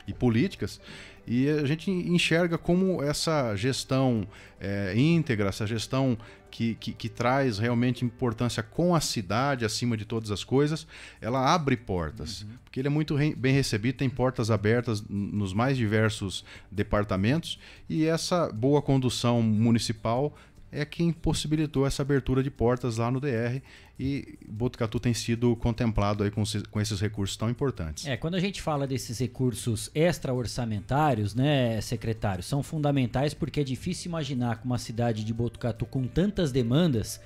e 0.09 0.15
políticas. 0.15 0.81
E 1.27 1.51
a 1.51 1.67
gente 1.67 1.91
enxerga 1.91 2.57
como 2.57 3.03
essa 3.03 3.55
gestão 3.57 4.27
é, 4.59 4.95
íntegra, 4.97 5.51
essa 5.51 5.67
gestão 5.67 6.17
que, 6.51 6.75
que, 6.77 6.93
que, 6.93 7.09
traz 7.09 7.59
realmente 7.59 8.05
importância 8.05 8.63
com 8.63 8.95
a 8.95 9.01
cidade 9.01 9.65
acima 9.65 9.97
de 9.97 10.05
todas 10.05 10.31
as 10.31 10.45
coisas, 10.45 10.87
ela 11.21 11.55
abre 11.55 11.77
portas. 11.77 12.43
Uhum. 12.43 12.49
Porque 12.65 12.81
ele 12.81 12.89
é 12.89 12.91
muito 12.91 13.15
re 13.15 13.35
bem 13.35 13.53
recebido, 13.55 13.97
tem 13.97 14.09
portas 14.09 14.51
abertas 14.51 15.03
nos 15.09 15.53
mais 15.53 15.77
diversos 15.77 16.45
departamentos 16.71 17.59
e 17.89 18.05
essa 18.05 18.51
boa 18.53 18.83
condução 18.83 19.43
municipal 19.43 20.35
é 20.77 20.85
quem 20.85 21.11
possibilitou 21.11 21.87
essa 21.87 22.03
abertura 22.03 22.43
de 22.43 22.51
portas 22.51 22.99
lá 22.99 23.11
no 23.11 23.19
DR 23.19 23.63
e 23.99 24.39
Botucatu 24.47 25.01
tem 25.01 25.15
sido 25.15 25.57
contemplado 25.57 26.23
aí 26.23 26.31
com, 26.31 26.43
com 26.71 26.81
esses 26.81 27.01
recursos 27.01 27.37
tão 27.37 27.49
importantes. 27.49 28.07
É, 28.07 28.17
quando 28.17 28.35
a 28.35 28.41
gente 28.41 28.61
fala 28.61 28.87
desses 28.87 29.19
recursos 29.19 29.91
extra-orçamentários, 29.95 31.35
né, 31.35 31.81
secretário, 31.81 32.43
são 32.43 32.63
fundamentais 32.63 33.33
porque 33.33 33.61
é 33.61 33.65
difícil 33.65 34.11
imaginar 34.11 34.59
que 34.59 34.67
uma 34.67 34.79
cidade 34.79 35.25
de 35.25 35.33
Botucatu 35.33 35.87
com 35.87 36.07
tantas 36.07 36.53
demandas 36.53 37.19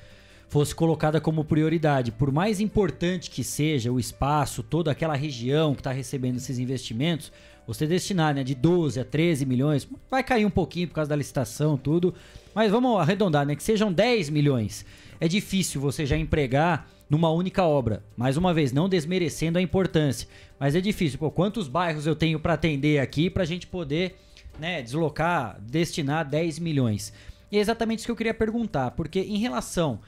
fosse 0.48 0.74
colocada 0.74 1.20
como 1.20 1.44
prioridade. 1.44 2.12
Por 2.12 2.30
mais 2.32 2.60
importante 2.60 3.30
que 3.30 3.42
seja 3.42 3.90
o 3.90 3.98
espaço, 3.98 4.62
toda 4.62 4.90
aquela 4.90 5.14
região 5.14 5.74
que 5.74 5.80
está 5.80 5.92
recebendo 5.92 6.36
esses 6.36 6.58
investimentos, 6.58 7.32
você 7.66 7.86
destinar 7.86 8.34
né, 8.34 8.42
de 8.42 8.54
12 8.54 9.00
a 9.00 9.04
13 9.04 9.46
milhões, 9.46 9.88
vai 10.10 10.22
cair 10.22 10.44
um 10.44 10.50
pouquinho 10.50 10.88
por 10.88 10.94
causa 10.94 11.10
da 11.10 11.16
licitação, 11.16 11.76
tudo, 11.76 12.14
mas 12.54 12.70
vamos 12.70 13.00
arredondar, 13.00 13.46
né? 13.46 13.54
Que 13.54 13.62
sejam 13.62 13.92
10 13.92 14.30
milhões. 14.30 14.84
É 15.20 15.28
difícil 15.28 15.80
você 15.80 16.04
já 16.04 16.16
empregar 16.16 16.88
numa 17.08 17.30
única 17.30 17.64
obra. 17.64 18.02
Mais 18.16 18.36
uma 18.36 18.54
vez, 18.54 18.72
não 18.72 18.88
desmerecendo 18.88 19.58
a 19.58 19.62
importância. 19.62 20.28
Mas 20.58 20.74
é 20.74 20.80
difícil. 20.80 21.18
Pô, 21.18 21.30
quantos 21.30 21.68
bairros 21.68 22.06
eu 22.06 22.14
tenho 22.14 22.38
para 22.38 22.54
atender 22.54 23.00
aqui 23.00 23.28
para 23.28 23.42
a 23.42 23.46
gente 23.46 23.66
poder 23.66 24.16
né, 24.58 24.80
deslocar, 24.80 25.60
destinar 25.60 26.28
10 26.28 26.60
milhões? 26.60 27.12
E 27.50 27.58
é 27.58 27.60
exatamente 27.60 27.98
isso 27.98 28.06
que 28.06 28.12
eu 28.12 28.16
queria 28.16 28.32
perguntar. 28.32 28.92
Porque 28.92 29.20
em 29.20 29.38
relação 29.38 30.00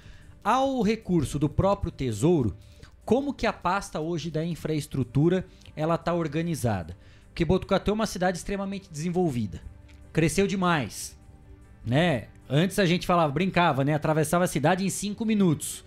ao 0.45 0.81
recurso 0.83 1.39
do 1.39 1.49
próprio 1.49 1.91
Tesouro, 1.91 2.57
como 3.05 3.35
que 3.35 3.47
a 3.47 3.53
pasta 3.53 4.01
hoje 4.01 4.31
da 4.31 4.45
infraestrutura 4.45 5.45
ela 5.75 5.97
está 5.97 6.15
organizada? 6.15 6.97
Porque 7.33 7.45
Botucatu 7.45 7.91
é 7.91 7.95
uma 7.95 8.07
cidade 8.07 8.39
extremamente 8.39 8.89
desenvolvida. 8.91 9.61
Cresceu 10.13 10.47
demais 10.47 11.17
né? 11.85 12.29
Antes 12.49 12.79
a 12.79 12.87
gente 12.87 13.07
falava, 13.07 13.33
brincava, 13.33 13.85
né? 13.85 13.95
Atravessava 13.95 14.45
a 14.45 14.49
cidade 14.49 14.85
em 14.85 14.91
cinco 14.91 15.25
minutos. 15.25 15.85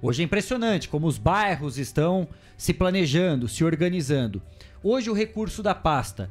Hoje 0.00 0.22
é 0.22 0.24
impressionante 0.24 0.88
como 0.88 1.06
os 1.06 1.18
bairros 1.18 1.78
estão 1.78 2.28
se 2.56 2.72
planejando, 2.72 3.48
se 3.48 3.64
organizando. 3.64 4.42
Hoje 4.82 5.10
o 5.10 5.14
recurso 5.14 5.62
da 5.62 5.74
pasta, 5.74 6.30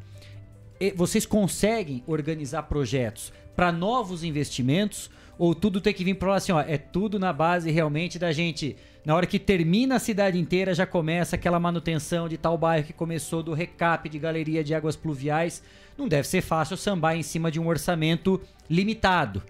vocês 0.95 1.25
conseguem 1.25 2.03
organizar 2.05 2.63
projetos 2.63 3.33
para 3.55 3.71
novos 3.71 4.23
investimentos 4.23 5.09
ou 5.37 5.53
tudo 5.55 5.81
tem 5.81 5.93
que 5.93 6.03
vir 6.03 6.15
para 6.15 6.29
lá 6.29 6.35
assim, 6.35 6.51
ó, 6.51 6.61
é 6.61 6.77
tudo 6.77 7.19
na 7.19 7.33
base 7.33 7.71
realmente 7.71 8.19
da 8.19 8.31
gente, 8.31 8.75
na 9.05 9.15
hora 9.15 9.25
que 9.25 9.39
termina 9.39 9.95
a 9.95 9.99
cidade 9.99 10.37
inteira 10.39 10.73
já 10.73 10.85
começa 10.85 11.35
aquela 11.35 11.59
manutenção 11.59 12.29
de 12.29 12.37
tal 12.37 12.57
bairro 12.57 12.85
que 12.85 12.93
começou 12.93 13.43
do 13.43 13.53
recap 13.53 14.07
de 14.07 14.19
galeria 14.19 14.63
de 14.63 14.73
águas 14.73 14.95
pluviais 14.95 15.61
não 15.97 16.07
deve 16.07 16.27
ser 16.27 16.41
fácil 16.41 16.77
sambar 16.77 17.15
em 17.15 17.23
cima 17.23 17.51
de 17.51 17.59
um 17.59 17.67
orçamento 17.67 18.41
limitado. 18.69 19.43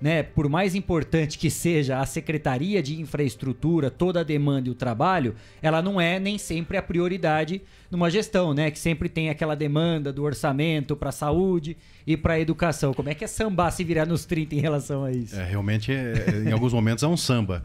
Né, 0.00 0.22
por 0.22 0.48
mais 0.48 0.76
importante 0.76 1.36
que 1.36 1.50
seja 1.50 1.98
a 1.98 2.06
Secretaria 2.06 2.80
de 2.80 3.00
Infraestrutura, 3.00 3.90
toda 3.90 4.20
a 4.20 4.22
demanda 4.22 4.68
e 4.68 4.70
o 4.70 4.74
trabalho, 4.74 5.34
ela 5.60 5.82
não 5.82 6.00
é 6.00 6.20
nem 6.20 6.38
sempre 6.38 6.76
a 6.76 6.82
prioridade 6.82 7.60
numa 7.90 8.08
gestão, 8.08 8.54
né? 8.54 8.70
Que 8.70 8.78
sempre 8.78 9.08
tem 9.08 9.28
aquela 9.28 9.56
demanda 9.56 10.12
do 10.12 10.22
orçamento 10.22 10.94
para 10.94 11.08
a 11.08 11.12
saúde 11.12 11.76
e 12.06 12.16
para 12.16 12.34
a 12.34 12.40
educação. 12.40 12.94
Como 12.94 13.08
é 13.08 13.14
que 13.14 13.24
é 13.24 13.26
sambar 13.26 13.72
se 13.72 13.82
virar 13.82 14.06
nos 14.06 14.24
30 14.24 14.54
em 14.54 14.60
relação 14.60 15.02
a 15.02 15.10
isso? 15.10 15.34
É, 15.34 15.44
realmente, 15.44 15.90
é, 15.90 16.44
em 16.46 16.52
alguns 16.52 16.72
momentos, 16.72 17.02
é 17.02 17.08
um 17.08 17.16
samba. 17.16 17.64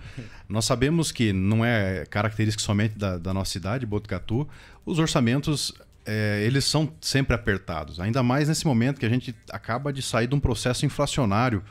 Nós 0.49 0.65
sabemos 0.65 1.11
que 1.11 1.31
não 1.31 1.64
é 1.64 2.03
característica 2.10 2.64
somente 2.64 2.97
da, 2.97 3.19
da 3.19 3.31
nossa 3.31 3.51
cidade, 3.51 3.85
Botucatu, 3.85 4.47
os 4.85 4.97
orçamentos 4.97 5.72
é, 6.05 6.43
eles 6.45 6.65
são 6.65 6.91
sempre 6.99 7.35
apertados. 7.35 7.99
Ainda 7.99 8.22
mais 8.22 8.47
nesse 8.47 8.65
momento 8.65 8.99
que 8.99 9.05
a 9.05 9.10
gente 9.10 9.35
acaba 9.49 9.91
de 9.91 10.01
sair 10.01 10.27
de 10.27 10.35
um 10.35 10.39
processo 10.39 10.85
inflacionário. 10.85 11.64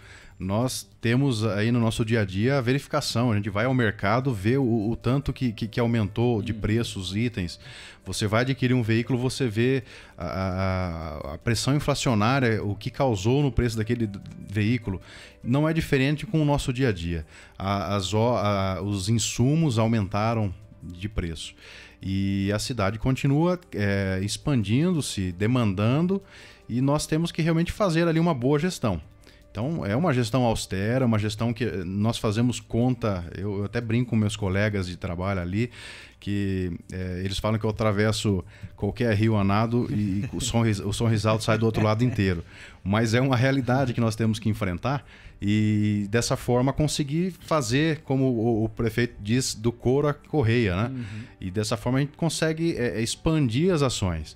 Nós 0.43 0.89
temos 1.01 1.45
aí 1.45 1.71
no 1.71 1.79
nosso 1.79 2.05
dia 2.05 2.23
a 2.23 2.25
dia 2.25 2.59
a 2.59 2.61
verificação. 2.61 3.31
A 3.31 3.37
gente 3.37 3.49
vai 3.49 3.65
ao 3.65 3.73
mercado, 3.73 4.35
vê 4.35 4.57
o, 4.57 4.91
o 4.91 4.97
tanto 4.97 5.33
que, 5.33 5.53
que, 5.53 5.69
que, 5.69 5.79
aumentou 5.79 6.43
de 6.43 6.53
preços 6.53 7.11
os 7.11 7.17
itens. 7.17 7.61
Você 8.05 8.27
vai 8.27 8.41
adquirir 8.41 8.75
um 8.75 8.83
veículo, 8.83 9.17
você 9.17 9.47
vê 9.47 9.85
a, 10.19 10.27
a, 10.27 11.35
a, 11.35 11.39
pressão 11.39 11.77
inflacionária, 11.77 12.63
o 12.63 12.75
que 12.75 12.91
causou 12.91 13.41
no 13.41 13.53
preço 13.53 13.77
daquele 13.77 14.11
veículo. 14.51 15.01
Não 15.45 15.69
é 15.69 15.73
diferente 15.73 16.27
com 16.27 16.43
o 16.43 16.45
nosso 16.45 16.73
dia 16.73 16.89
a 16.89 16.93
dia. 16.93 17.25
As, 17.57 18.13
os 18.83 19.09
insumos 19.09 19.79
aumentaram 19.79 20.53
de 20.83 21.09
preço. 21.09 21.55
E 22.03 22.51
a 22.53 22.59
cidade 22.59 22.99
continua 22.99 23.61
é, 23.73 24.19
expandindo-se, 24.25 25.31
demandando, 25.31 26.21
e 26.69 26.81
nós 26.81 27.07
temos 27.07 27.31
que 27.31 27.43
realmente 27.43 27.71
fazer 27.71 28.09
ali 28.09 28.19
uma 28.19 28.35
boa 28.35 28.59
gestão. 28.59 29.01
Então, 29.53 29.85
é 29.85 29.95
uma 29.95 30.15
gestão 30.15 30.45
austera, 30.45 31.05
uma 31.05 31.19
gestão 31.19 31.53
que 31.53 31.67
nós 31.85 32.17
fazemos 32.17 32.59
conta. 32.59 33.23
Eu, 33.37 33.59
eu 33.59 33.65
até 33.67 33.83
brinco 33.83 34.09
com 34.09 34.17
meus 34.17 34.35
colegas 34.35 34.87
de 34.87 34.97
trabalho 34.97 35.43
ali, 35.43 35.71
que 36.19 36.73
é, 36.91 37.21
eles 37.23 37.39
falam 37.39 37.59
que 37.59 37.67
eu 37.67 37.69
atravesso 37.69 38.43
qualquer 38.75 39.15
rio 39.15 39.37
a 39.37 39.45
nado 39.45 39.87
e 39.91 40.25
o, 40.33 40.41
sorris, 40.41 40.81
o 40.81 40.91
sorrisalto 40.91 41.45
sai 41.45 41.59
do 41.59 41.67
outro 41.67 41.83
lado 41.83 42.03
inteiro. 42.03 42.43
Mas 42.83 43.13
é 43.13 43.21
uma 43.21 43.37
realidade 43.37 43.93
que 43.93 44.01
nós 44.01 44.17
temos 44.17 44.39
que 44.39 44.49
enfrentar 44.49 45.05
e 45.41 46.07
dessa 46.09 46.35
forma 46.35 46.73
conseguir 46.73 47.35
fazer, 47.41 48.01
como 48.05 48.25
o, 48.25 48.65
o 48.65 48.69
prefeito 48.71 49.17
diz, 49.21 49.55
do 49.55 49.71
couro 49.71 50.09
a 50.09 50.15
correia, 50.15 50.75
né? 50.77 50.89
Uhum. 50.89 51.05
E 51.39 51.51
dessa 51.51 51.77
forma 51.77 51.99
a 51.99 52.01
gente 52.01 52.17
consegue 52.17 52.75
é, 52.79 53.03
expandir 53.03 53.71
as 53.71 53.83
ações. 53.83 54.35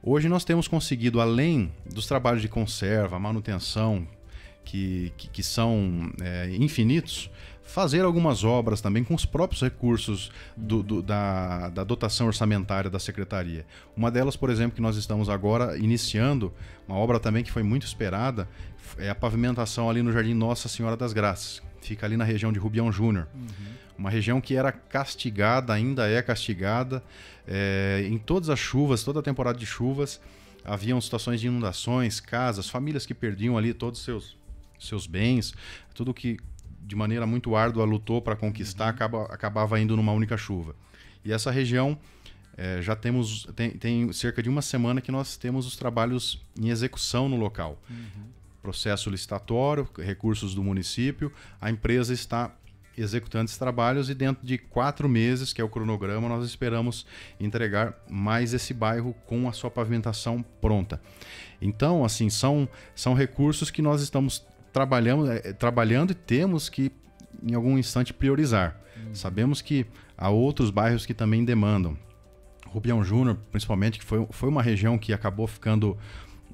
Hoje 0.00 0.28
nós 0.28 0.44
temos 0.44 0.68
conseguido, 0.68 1.20
além 1.20 1.72
dos 1.92 2.06
trabalhos 2.06 2.42
de 2.42 2.48
conserva, 2.48 3.18
manutenção, 3.18 4.06
que, 4.64 5.12
que, 5.16 5.28
que 5.28 5.42
são 5.42 6.10
é, 6.20 6.54
infinitos, 6.58 7.30
fazer 7.62 8.04
algumas 8.04 8.44
obras 8.44 8.80
também 8.80 9.02
com 9.02 9.14
os 9.14 9.24
próprios 9.24 9.62
recursos 9.62 10.30
do, 10.56 10.82
do, 10.82 11.02
da, 11.02 11.70
da, 11.70 11.82
dotação 11.82 12.26
orçamentária 12.26 12.90
da 12.90 12.98
secretaria. 12.98 13.64
Uma 13.96 14.10
delas, 14.10 14.36
por 14.36 14.50
exemplo, 14.50 14.76
que 14.76 14.82
nós 14.82 14.96
estamos 14.96 15.28
agora 15.28 15.76
iniciando, 15.78 16.52
uma 16.86 16.96
obra 16.96 17.18
também 17.18 17.42
que 17.42 17.50
foi 17.50 17.62
muito 17.62 17.86
esperada, 17.86 18.48
é 18.98 19.08
a 19.08 19.14
pavimentação 19.14 19.88
ali 19.88 20.02
no 20.02 20.12
Jardim 20.12 20.34
Nossa 20.34 20.68
Senhora 20.68 20.96
das 20.96 21.12
Graças. 21.12 21.62
Fica 21.80 22.06
ali 22.06 22.16
na 22.16 22.24
região 22.24 22.52
de 22.52 22.58
Rubião 22.58 22.92
Júnior. 22.92 23.26
Uhum. 23.34 23.74
Uma 23.98 24.10
região 24.10 24.40
que 24.40 24.56
era 24.56 24.72
castigada, 24.72 25.72
ainda 25.72 26.08
é 26.08 26.20
castigada. 26.22 27.02
É, 27.46 28.06
em 28.08 28.18
todas 28.18 28.48
as 28.50 28.58
chuvas, 28.58 29.02
toda 29.02 29.20
a 29.20 29.22
temporada 29.22 29.58
de 29.58 29.66
chuvas, 29.66 30.20
haviam 30.64 31.00
situações 31.00 31.40
de 31.40 31.46
inundações, 31.46 32.20
casas, 32.20 32.68
famílias 32.68 33.04
que 33.04 33.14
perdiam 33.14 33.58
ali 33.58 33.74
todos 33.74 34.00
os 34.00 34.04
seus, 34.04 34.36
seus 34.86 35.06
bens, 35.06 35.54
tudo 35.94 36.12
que 36.14 36.38
de 36.80 36.94
maneira 36.94 37.26
muito 37.26 37.56
árdua 37.56 37.84
lutou 37.84 38.20
para 38.20 38.36
conquistar, 38.36 38.84
uhum. 38.84 38.90
acaba, 38.90 39.24
acabava 39.24 39.80
indo 39.80 39.96
numa 39.96 40.12
única 40.12 40.36
chuva. 40.36 40.74
E 41.24 41.32
essa 41.32 41.50
região 41.50 41.98
é, 42.56 42.80
já 42.82 42.94
temos 42.94 43.46
tem, 43.56 43.70
tem, 43.70 44.12
cerca 44.12 44.42
de 44.42 44.48
uma 44.48 44.62
semana 44.62 45.00
que 45.00 45.10
nós 45.10 45.36
temos 45.36 45.66
os 45.66 45.76
trabalhos 45.76 46.40
em 46.60 46.68
execução 46.68 47.28
no 47.28 47.36
local. 47.36 47.80
Uhum. 47.88 48.26
Processo 48.62 49.10
licitatório, 49.10 49.88
recursos 49.98 50.54
do 50.54 50.62
município, 50.62 51.32
a 51.60 51.70
empresa 51.70 52.12
está 52.12 52.54
executando 52.96 53.46
esses 53.46 53.58
trabalhos 53.58 54.08
e 54.08 54.14
dentro 54.14 54.46
de 54.46 54.56
quatro 54.56 55.08
meses, 55.08 55.52
que 55.52 55.60
é 55.60 55.64
o 55.64 55.68
cronograma, 55.68 56.28
nós 56.28 56.46
esperamos 56.46 57.04
entregar 57.40 57.94
mais 58.08 58.54
esse 58.54 58.72
bairro 58.72 59.14
com 59.26 59.48
a 59.48 59.52
sua 59.52 59.70
pavimentação 59.70 60.44
pronta. 60.60 61.00
Então, 61.60 62.04
assim, 62.04 62.30
são, 62.30 62.68
são 62.94 63.14
recursos 63.14 63.70
que 63.70 63.82
nós 63.82 64.00
estamos 64.00 64.46
trabalhamos, 64.74 65.30
é, 65.30 65.52
trabalhando 65.52 66.10
e 66.10 66.14
temos 66.14 66.68
que, 66.68 66.90
em 67.42 67.54
algum 67.54 67.78
instante, 67.78 68.12
priorizar. 68.12 68.76
Hum. 68.96 69.14
Sabemos 69.14 69.62
que 69.62 69.86
há 70.18 70.28
outros 70.28 70.68
bairros 70.68 71.06
que 71.06 71.14
também 71.14 71.44
demandam. 71.44 71.96
Rubião 72.66 73.04
Júnior, 73.04 73.38
principalmente, 73.52 74.00
que 74.00 74.04
foi, 74.04 74.26
foi 74.30 74.48
uma 74.48 74.60
região 74.60 74.98
que 74.98 75.12
acabou 75.12 75.46
ficando 75.46 75.96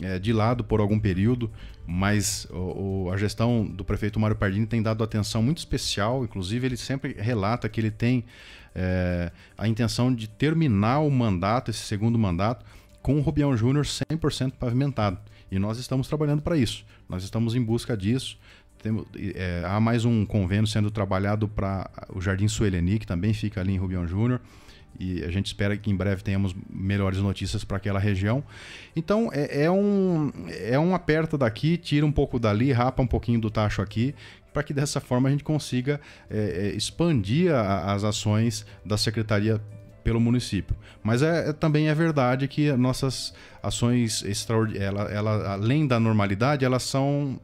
é, 0.02 0.18
de 0.18 0.34
lado 0.34 0.62
por 0.62 0.80
algum 0.80 1.00
período, 1.00 1.50
mas 1.86 2.46
o, 2.50 3.06
o, 3.06 3.10
a 3.10 3.16
gestão 3.16 3.64
do 3.64 3.84
prefeito 3.84 4.20
Mário 4.20 4.36
Pardini 4.36 4.66
tem 4.66 4.82
dado 4.82 5.02
atenção 5.02 5.42
muito 5.42 5.58
especial, 5.58 6.22
inclusive 6.22 6.66
ele 6.66 6.76
sempre 6.76 7.14
relata 7.18 7.70
que 7.70 7.80
ele 7.80 7.90
tem 7.90 8.26
é, 8.74 9.32
a 9.56 9.66
intenção 9.66 10.14
de 10.14 10.28
terminar 10.28 11.00
o 11.00 11.10
mandato, 11.10 11.70
esse 11.70 11.80
segundo 11.80 12.18
mandato, 12.18 12.66
com 13.00 13.16
o 13.16 13.22
Rubião 13.22 13.56
Júnior 13.56 13.86
100% 13.86 14.52
pavimentado. 14.58 15.18
E 15.50 15.58
nós 15.58 15.78
estamos 15.78 16.06
trabalhando 16.06 16.42
para 16.42 16.56
isso. 16.56 16.84
Nós 17.08 17.24
estamos 17.24 17.54
em 17.54 17.62
busca 17.62 17.96
disso. 17.96 18.38
Temos, 18.82 19.04
é, 19.34 19.62
há 19.66 19.78
mais 19.78 20.04
um 20.04 20.24
convênio 20.24 20.66
sendo 20.66 20.90
trabalhado 20.90 21.46
para 21.46 21.90
o 22.14 22.20
Jardim 22.20 22.48
Sueleni, 22.48 22.98
que 22.98 23.06
também 23.06 23.34
fica 23.34 23.60
ali 23.60 23.74
em 23.74 23.76
Rubião 23.76 24.06
Júnior. 24.06 24.40
e 24.98 25.22
a 25.24 25.30
gente 25.30 25.46
espera 25.46 25.76
que 25.76 25.90
em 25.90 25.96
breve 25.96 26.22
tenhamos 26.22 26.54
melhores 26.68 27.18
notícias 27.18 27.64
para 27.64 27.76
aquela 27.76 27.98
região. 27.98 28.42
Então 28.94 29.30
é, 29.32 29.64
é, 29.64 29.70
um 29.70 30.32
é 30.48 30.78
um 30.78 30.94
aperta 30.94 31.36
daqui, 31.36 31.76
tira 31.76 32.06
um 32.06 32.12
pouco 32.12 32.38
dali, 32.38 32.72
rapa 32.72 33.02
um 33.02 33.06
pouquinho 33.06 33.40
do 33.40 33.50
tacho 33.50 33.82
aqui, 33.82 34.14
para 34.52 34.62
que 34.62 34.72
dessa 34.72 35.00
forma 35.00 35.28
a 35.28 35.32
gente 35.32 35.44
consiga 35.44 36.00
é, 36.28 36.68
é 36.68 36.76
expandir 36.76 37.52
a, 37.52 37.92
as 37.92 38.04
ações 38.04 38.66
da 38.84 38.96
secretaria 38.96 39.60
pelo 40.02 40.20
município. 40.20 40.76
Mas 41.02 41.22
é, 41.22 41.50
é, 41.50 41.52
também 41.52 41.88
é 41.88 41.94
verdade 41.94 42.48
que 42.48 42.72
nossas 42.72 43.34
ações 43.62 44.22
extraordinárias, 44.22 44.88
ela, 44.88 45.02
ela, 45.10 45.52
além 45.52 45.86
da 45.86 46.00
normalidade, 46.00 46.64
elas 46.64 46.82
são, 46.82 47.38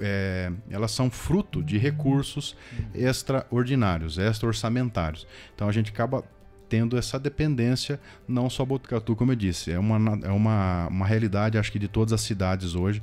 é, 0.00 0.52
elas 0.70 0.90
são 0.90 1.10
fruto 1.10 1.62
de 1.62 1.78
recursos 1.78 2.56
extraordinários, 2.94 4.18
extra-orçamentários. 4.18 5.26
Então 5.54 5.68
a 5.68 5.72
gente 5.72 5.90
acaba 5.90 6.24
tendo 6.68 6.96
essa 6.96 7.18
dependência, 7.18 8.00
não 8.26 8.48
só 8.48 8.64
Botucatu, 8.64 9.14
como 9.14 9.32
eu 9.32 9.36
disse, 9.36 9.70
é 9.70 9.78
uma, 9.78 10.18
é 10.26 10.30
uma, 10.30 10.88
uma 10.88 11.06
realidade, 11.06 11.58
acho 11.58 11.70
que 11.70 11.78
de 11.78 11.86
todas 11.86 12.14
as 12.14 12.22
cidades 12.22 12.74
hoje, 12.74 13.02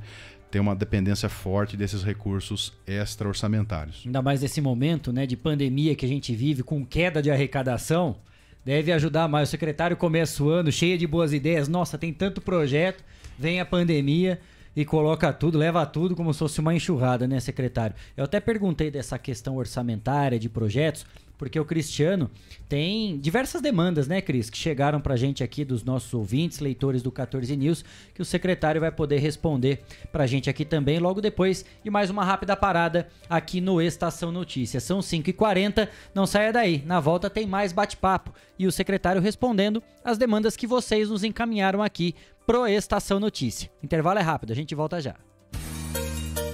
tem 0.50 0.60
uma 0.60 0.74
dependência 0.74 1.28
forte 1.28 1.76
desses 1.76 2.02
recursos 2.02 2.72
extra-orçamentários. 2.84 4.02
Ainda 4.04 4.20
mais 4.20 4.42
nesse 4.42 4.60
momento 4.60 5.12
né, 5.12 5.24
de 5.24 5.36
pandemia 5.36 5.94
que 5.94 6.04
a 6.04 6.08
gente 6.08 6.34
vive, 6.34 6.64
com 6.64 6.84
queda 6.84 7.22
de 7.22 7.30
arrecadação, 7.30 8.16
deve 8.64 8.92
ajudar 8.92 9.28
mais. 9.28 9.48
O 9.48 9.50
secretário 9.50 9.96
começa 9.96 10.42
o 10.42 10.48
ano 10.48 10.70
cheio 10.70 10.98
de 10.98 11.06
boas 11.06 11.32
ideias. 11.32 11.68
Nossa, 11.68 11.98
tem 11.98 12.12
tanto 12.12 12.40
projeto, 12.40 13.04
vem 13.38 13.60
a 13.60 13.64
pandemia 13.64 14.40
e 14.74 14.84
coloca 14.84 15.32
tudo, 15.32 15.58
leva 15.58 15.84
tudo 15.84 16.14
como 16.14 16.32
se 16.32 16.38
fosse 16.38 16.60
uma 16.60 16.74
enxurrada, 16.74 17.26
né, 17.26 17.40
secretário? 17.40 17.96
Eu 18.16 18.24
até 18.24 18.40
perguntei 18.40 18.90
dessa 18.90 19.18
questão 19.18 19.56
orçamentária 19.56 20.38
de 20.38 20.48
projetos, 20.48 21.04
porque 21.40 21.58
o 21.58 21.64
Cristiano 21.64 22.30
tem 22.68 23.18
diversas 23.18 23.62
demandas, 23.62 24.06
né, 24.06 24.20
Cris, 24.20 24.50
que 24.50 24.58
chegaram 24.58 25.00
pra 25.00 25.16
gente 25.16 25.42
aqui 25.42 25.64
dos 25.64 25.82
nossos 25.82 26.12
ouvintes, 26.12 26.58
leitores 26.58 27.00
do 27.02 27.10
14 27.10 27.56
News, 27.56 27.82
que 28.14 28.20
o 28.20 28.26
secretário 28.26 28.78
vai 28.78 28.92
poder 28.92 29.20
responder 29.20 29.82
pra 30.12 30.26
gente 30.26 30.50
aqui 30.50 30.66
também 30.66 30.98
logo 30.98 31.18
depois 31.18 31.64
e 31.82 31.88
mais 31.88 32.10
uma 32.10 32.26
rápida 32.26 32.54
parada 32.54 33.08
aqui 33.26 33.58
no 33.58 33.80
Estação 33.80 34.30
Notícias. 34.30 34.82
São 34.82 34.98
5h40, 34.98 35.88
não 36.14 36.26
saia 36.26 36.52
daí. 36.52 36.82
Na 36.84 37.00
volta 37.00 37.30
tem 37.30 37.46
mais 37.46 37.72
bate-papo 37.72 38.34
e 38.58 38.66
o 38.66 38.72
secretário 38.72 39.22
respondendo 39.22 39.82
as 40.04 40.18
demandas 40.18 40.58
que 40.58 40.66
vocês 40.66 41.08
nos 41.08 41.24
encaminharam 41.24 41.82
aqui 41.82 42.14
pro 42.46 42.66
Estação 42.66 43.18
Notícia. 43.18 43.70
Intervalo 43.82 44.18
é 44.18 44.22
rápido, 44.22 44.52
a 44.52 44.56
gente 44.56 44.74
volta 44.74 45.00
já. 45.00 45.14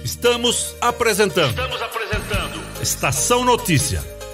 Estamos 0.01 0.73
apresentando. 0.79 1.49
Estamos 1.49 1.81
apresentando. 1.81 2.81
Estação 2.81 3.43
Notícia 3.43 4.16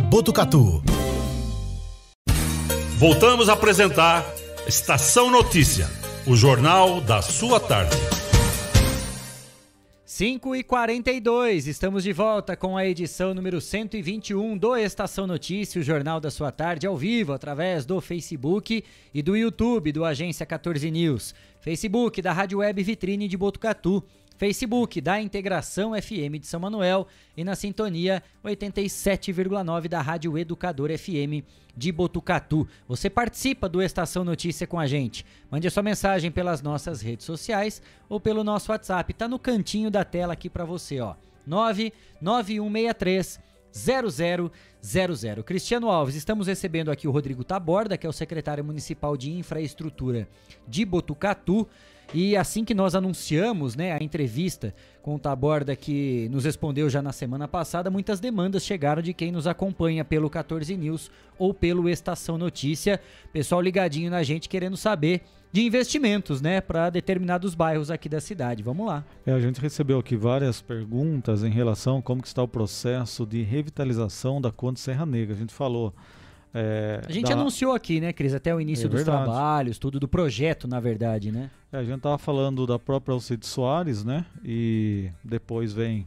Botucatu. 0.00 0.82
Voltamos 2.98 3.48
a 3.48 3.52
apresentar 3.52 4.26
Estação 4.66 5.30
Notícia, 5.30 5.88
o 6.26 6.34
jornal 6.34 7.00
da 7.00 7.22
sua 7.22 7.60
tarde. 7.60 7.96
5 10.04 10.56
e 10.56 10.64
42 10.64 11.68
estamos 11.68 12.02
de 12.02 12.12
volta 12.12 12.56
com 12.56 12.76
a 12.76 12.84
edição 12.84 13.32
número 13.32 13.60
121 13.60 14.58
do 14.58 14.76
Estação 14.76 15.28
Notícia, 15.28 15.80
o 15.80 15.84
jornal 15.84 16.18
da 16.18 16.30
sua 16.30 16.50
tarde, 16.50 16.84
ao 16.84 16.96
vivo, 16.96 17.32
através 17.32 17.86
do 17.86 18.00
Facebook 18.00 18.82
e 19.14 19.22
do 19.22 19.36
YouTube 19.36 19.92
do 19.92 20.04
Agência 20.04 20.44
14 20.44 20.90
News. 20.90 21.36
Facebook 21.60 22.20
da 22.20 22.32
Rádio 22.32 22.58
Web 22.58 22.82
Vitrine 22.82 23.28
de 23.28 23.36
Botucatu 23.36 24.02
Facebook 24.42 25.00
da 25.00 25.20
Integração 25.20 25.92
FM 25.92 26.40
de 26.40 26.48
São 26.48 26.58
Manuel 26.58 27.06
e 27.36 27.44
na 27.44 27.54
sintonia 27.54 28.20
87,9 28.44 29.86
da 29.86 30.02
Rádio 30.02 30.36
Educador 30.36 30.90
FM 30.98 31.46
de 31.76 31.92
Botucatu. 31.92 32.66
Você 32.88 33.08
participa 33.08 33.68
do 33.68 33.80
Estação 33.80 34.24
Notícia 34.24 34.66
com 34.66 34.80
a 34.80 34.86
gente. 34.88 35.24
Mande 35.48 35.68
a 35.68 35.70
sua 35.70 35.84
mensagem 35.84 36.28
pelas 36.32 36.60
nossas 36.60 37.00
redes 37.00 37.24
sociais 37.24 37.80
ou 38.08 38.18
pelo 38.18 38.42
nosso 38.42 38.72
WhatsApp. 38.72 39.14
Tá 39.14 39.28
no 39.28 39.38
cantinho 39.38 39.92
da 39.92 40.04
tela 40.04 40.32
aqui 40.32 40.50
para 40.50 40.64
você, 40.64 40.98
ó. 40.98 41.14
99163 41.46 43.38
0000. 43.72 45.44
Cristiano 45.44 45.88
Alves, 45.88 46.16
estamos 46.16 46.48
recebendo 46.48 46.90
aqui 46.90 47.06
o 47.06 47.12
Rodrigo 47.12 47.44
Taborda, 47.44 47.96
que 47.96 48.06
é 48.06 48.10
o 48.10 48.12
secretário 48.12 48.64
municipal 48.64 49.16
de 49.16 49.30
infraestrutura 49.30 50.28
de 50.66 50.84
Botucatu. 50.84 51.68
E 52.14 52.36
assim 52.36 52.62
que 52.64 52.74
nós 52.74 52.94
anunciamos 52.94 53.74
né, 53.74 53.92
a 53.92 54.02
entrevista 54.02 54.74
com 55.02 55.14
o 55.14 55.18
Taborda, 55.18 55.74
que 55.74 56.28
nos 56.30 56.44
respondeu 56.44 56.90
já 56.90 57.00
na 57.00 57.10
semana 57.10 57.48
passada, 57.48 57.90
muitas 57.90 58.20
demandas 58.20 58.64
chegaram 58.64 59.00
de 59.00 59.14
quem 59.14 59.32
nos 59.32 59.46
acompanha 59.46 60.04
pelo 60.04 60.28
14 60.28 60.76
News 60.76 61.10
ou 61.38 61.54
pelo 61.54 61.88
Estação 61.88 62.36
Notícia. 62.36 63.00
Pessoal 63.32 63.62
ligadinho 63.62 64.10
na 64.10 64.22
gente 64.22 64.48
querendo 64.48 64.76
saber 64.76 65.22
de 65.50 65.62
investimentos, 65.62 66.40
né, 66.40 66.60
para 66.60 66.88
determinados 66.88 67.54
bairros 67.54 67.90
aqui 67.90 68.08
da 68.08 68.20
cidade. 68.20 68.62
Vamos 68.62 68.86
lá. 68.86 69.04
É, 69.26 69.32
a 69.32 69.40
gente 69.40 69.60
recebeu 69.60 69.98
aqui 69.98 70.16
várias 70.16 70.62
perguntas 70.62 71.44
em 71.44 71.50
relação 71.50 71.98
a 71.98 72.02
como 72.02 72.22
está 72.24 72.42
o 72.42 72.48
processo 72.48 73.26
de 73.26 73.42
revitalização 73.42 74.40
da 74.40 74.50
Conde 74.50 74.80
Serra 74.80 75.04
Negra. 75.04 75.34
A 75.34 75.38
gente 75.38 75.52
falou 75.52 75.94
é, 76.54 77.00
a 77.06 77.12
gente 77.12 77.28
da... 77.28 77.34
anunciou 77.34 77.72
aqui, 77.72 78.00
né, 78.00 78.12
Cris, 78.12 78.34
até 78.34 78.54
o 78.54 78.60
início 78.60 78.86
é 78.86 78.88
dos 78.88 79.02
verdade. 79.02 79.24
trabalhos, 79.24 79.78
tudo 79.78 79.98
do 79.98 80.06
projeto, 80.06 80.68
na 80.68 80.80
verdade, 80.80 81.32
né? 81.32 81.50
É, 81.72 81.78
a 81.78 81.84
gente 81.84 82.00
tava 82.00 82.18
falando 82.18 82.66
da 82.66 82.78
própria 82.78 83.14
Alcide 83.14 83.46
Soares, 83.46 84.04
né? 84.04 84.26
E 84.44 85.10
depois 85.24 85.72
vem 85.72 86.06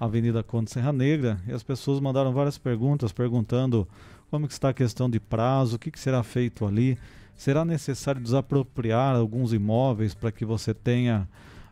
a 0.00 0.06
Avenida 0.06 0.42
Conde 0.42 0.70
Serra 0.70 0.92
Negra 0.92 1.38
e 1.46 1.52
as 1.52 1.62
pessoas 1.62 2.00
mandaram 2.00 2.32
várias 2.32 2.58
perguntas 2.58 3.12
perguntando 3.12 3.86
como 4.30 4.48
que 4.48 4.52
está 4.52 4.70
a 4.70 4.74
questão 4.74 5.08
de 5.08 5.20
prazo, 5.20 5.76
o 5.76 5.78
que, 5.78 5.92
que 5.92 6.00
será 6.00 6.24
feito 6.24 6.66
ali, 6.66 6.98
será 7.36 7.64
necessário 7.64 8.20
desapropriar 8.20 9.14
alguns 9.14 9.52
imóveis 9.52 10.12
para 10.12 10.32
que 10.32 10.44
você 10.44 10.74
tenha 10.74 11.28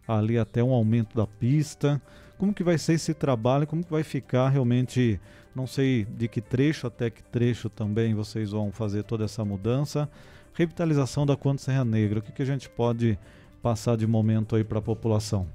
ali 0.06 0.38
até 0.38 0.62
um 0.62 0.70
aumento 0.70 1.16
da 1.16 1.26
pista, 1.26 2.00
como 2.38 2.54
que 2.54 2.62
vai 2.62 2.78
ser 2.78 2.94
esse 2.94 3.14
trabalho, 3.14 3.66
como 3.66 3.82
que 3.82 3.90
vai 3.90 4.04
ficar 4.04 4.48
realmente 4.48 5.18
Não 5.54 5.66
sei 5.66 6.04
de 6.04 6.28
que 6.28 6.40
trecho 6.40 6.86
até 6.86 7.10
que 7.10 7.22
trecho 7.22 7.68
também 7.68 8.14
vocês 8.14 8.50
vão 8.50 8.72
fazer 8.72 9.02
toda 9.02 9.24
essa 9.24 9.44
mudança. 9.44 10.08
Revitalização 10.54 11.26
da 11.26 11.36
Conde 11.36 11.60
Serra 11.60 11.84
Negra, 11.84 12.18
o 12.18 12.22
que, 12.22 12.32
que 12.32 12.42
a 12.42 12.46
gente 12.46 12.68
pode 12.68 13.18
passar 13.62 13.96
de 13.96 14.06
momento 14.06 14.56
aí 14.56 14.64
para 14.64 14.78
a 14.78 14.82
população? 14.82 15.46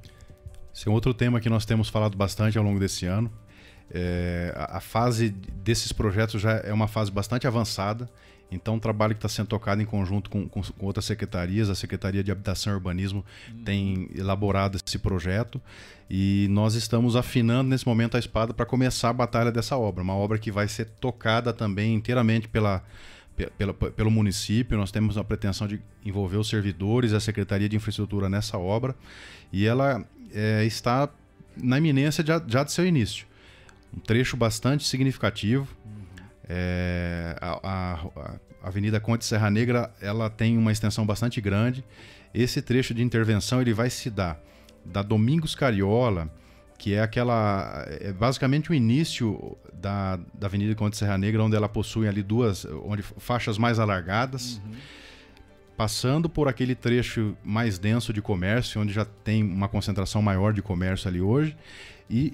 Esse 0.74 0.88
é 0.88 0.92
outro 0.92 1.14
tema 1.14 1.40
que 1.40 1.50
nós 1.50 1.66
temos 1.66 1.90
falado 1.90 2.16
bastante 2.16 2.58
ao 2.58 2.64
longo 2.64 2.80
desse 2.80 3.06
ano. 3.06 3.32
É, 3.90 4.54
a, 4.56 4.78
a 4.78 4.80
fase 4.80 5.30
desses 5.30 5.92
projetos 5.92 6.42
já 6.42 6.54
é 6.58 6.74
uma 6.74 6.88
fase 6.88 7.12
bastante 7.12 7.48
avançada, 7.48 8.10
então 8.52 8.78
o 8.78 8.80
trabalho 8.80 9.14
que 9.14 9.18
está 9.18 9.28
sendo 9.30 9.48
tocado 9.48 9.82
em 9.82 9.86
conjunto 9.86 10.30
com, 10.30 10.48
com, 10.48 10.62
com, 10.62 10.86
outras 10.86 11.06
secretarias, 11.06 11.70
a 11.70 11.76
Secretaria 11.76 12.24
de 12.24 12.32
Habitação 12.32 12.74
e 12.74 12.76
Urbanismo 12.76 13.26
uhum. 13.50 13.64
tem 13.64 14.10
elaborado 14.16 14.78
esse 14.78 14.98
projeto 14.98 15.62
e 16.10 16.48
nós 16.50 16.74
estamos 16.74 17.16
afinando 17.16 17.70
nesse 17.70 17.86
momento 17.86 18.16
a 18.16 18.20
espada 18.20 18.54
para 18.54 18.66
começar 18.66 19.10
a 19.10 19.14
batalha 19.14 19.52
dessa 19.52 19.78
obra, 19.78 20.02
uma 20.02 20.16
obra 20.16 20.38
que 20.38 20.52
vai 20.52 20.68
ser 20.68 20.86
tocada 21.02 21.52
também 21.52 21.94
inteiramente 21.94 22.48
pela, 22.48 22.82
pela, 23.58 23.74
pelo 23.74 24.10
município. 24.10 24.78
Nós 24.78 24.92
temos 24.92 25.18
a 25.18 25.24
pretensão 25.24 25.68
de 25.68 25.82
envolver 26.06 26.38
os 26.38 26.48
servidores, 26.48 27.12
a 27.12 27.20
Secretaria 27.20 27.68
de 27.68 27.76
Infraestrutura 27.76 28.30
nessa 28.30 28.58
obra 28.58 28.96
e 29.52 29.66
ela 29.66 30.06
é, 30.34 30.64
está 30.64 31.10
na 31.62 31.78
iminência 31.78 32.26
já, 32.26 32.42
já 32.48 32.64
de 32.64 32.72
seu 32.72 32.86
início. 32.86 33.28
Um 33.94 34.00
trecho 34.00 34.38
bastante 34.38 34.86
significativo. 34.86 35.68
É, 36.50 37.36
a, 37.42 37.60
a, 37.64 37.94
a, 37.94 38.68
Avenida 38.68 39.00
Conde 39.00 39.26
Serra 39.26 39.50
Negra 39.50 39.92
ela 40.02 40.30
tem 40.30 40.58
uma 40.58 40.72
extensão 40.72 41.06
bastante 41.06 41.40
grande. 41.42 41.84
Esse 42.34 42.62
trecho 42.62 42.94
de 42.94 43.02
intervenção 43.02 43.62
ele 43.62 43.74
vai 43.74 43.90
se 43.90 44.10
dar 44.10 44.40
da 44.84 45.02
Domingos 45.02 45.56
Cariola, 45.56 46.32
que 46.78 46.94
é 46.94 47.02
aquela 47.02 47.86
é 48.00 48.12
basicamente 48.12 48.72
o 48.72 48.74
início 48.74 49.58
da, 49.74 50.18
da 50.34 50.48
Avenida 50.48 50.74
Conde 50.76 50.98
Serra 50.98 51.18
Negra, 51.18 51.44
onde 51.44 51.56
ela 51.56 51.70
possui 51.70 52.08
ali 52.08 52.24
duas 52.24 52.66
onde 52.86 53.02
faixas 53.02 53.58
mais 53.58 53.80
alargadas. 53.80 54.62
Uhum 54.66 54.76
passando 55.78 56.28
por 56.28 56.48
aquele 56.48 56.74
trecho 56.74 57.38
mais 57.44 57.78
denso 57.78 58.12
de 58.12 58.20
comércio, 58.20 58.82
onde 58.82 58.92
já 58.92 59.06
tem 59.06 59.44
uma 59.44 59.70
concentração 59.70 60.24
maior 60.24 60.52
de 60.52 60.62
comércio 60.62 61.08
ali 61.08 61.22
hoje, 61.22 61.56
e 62.10 62.34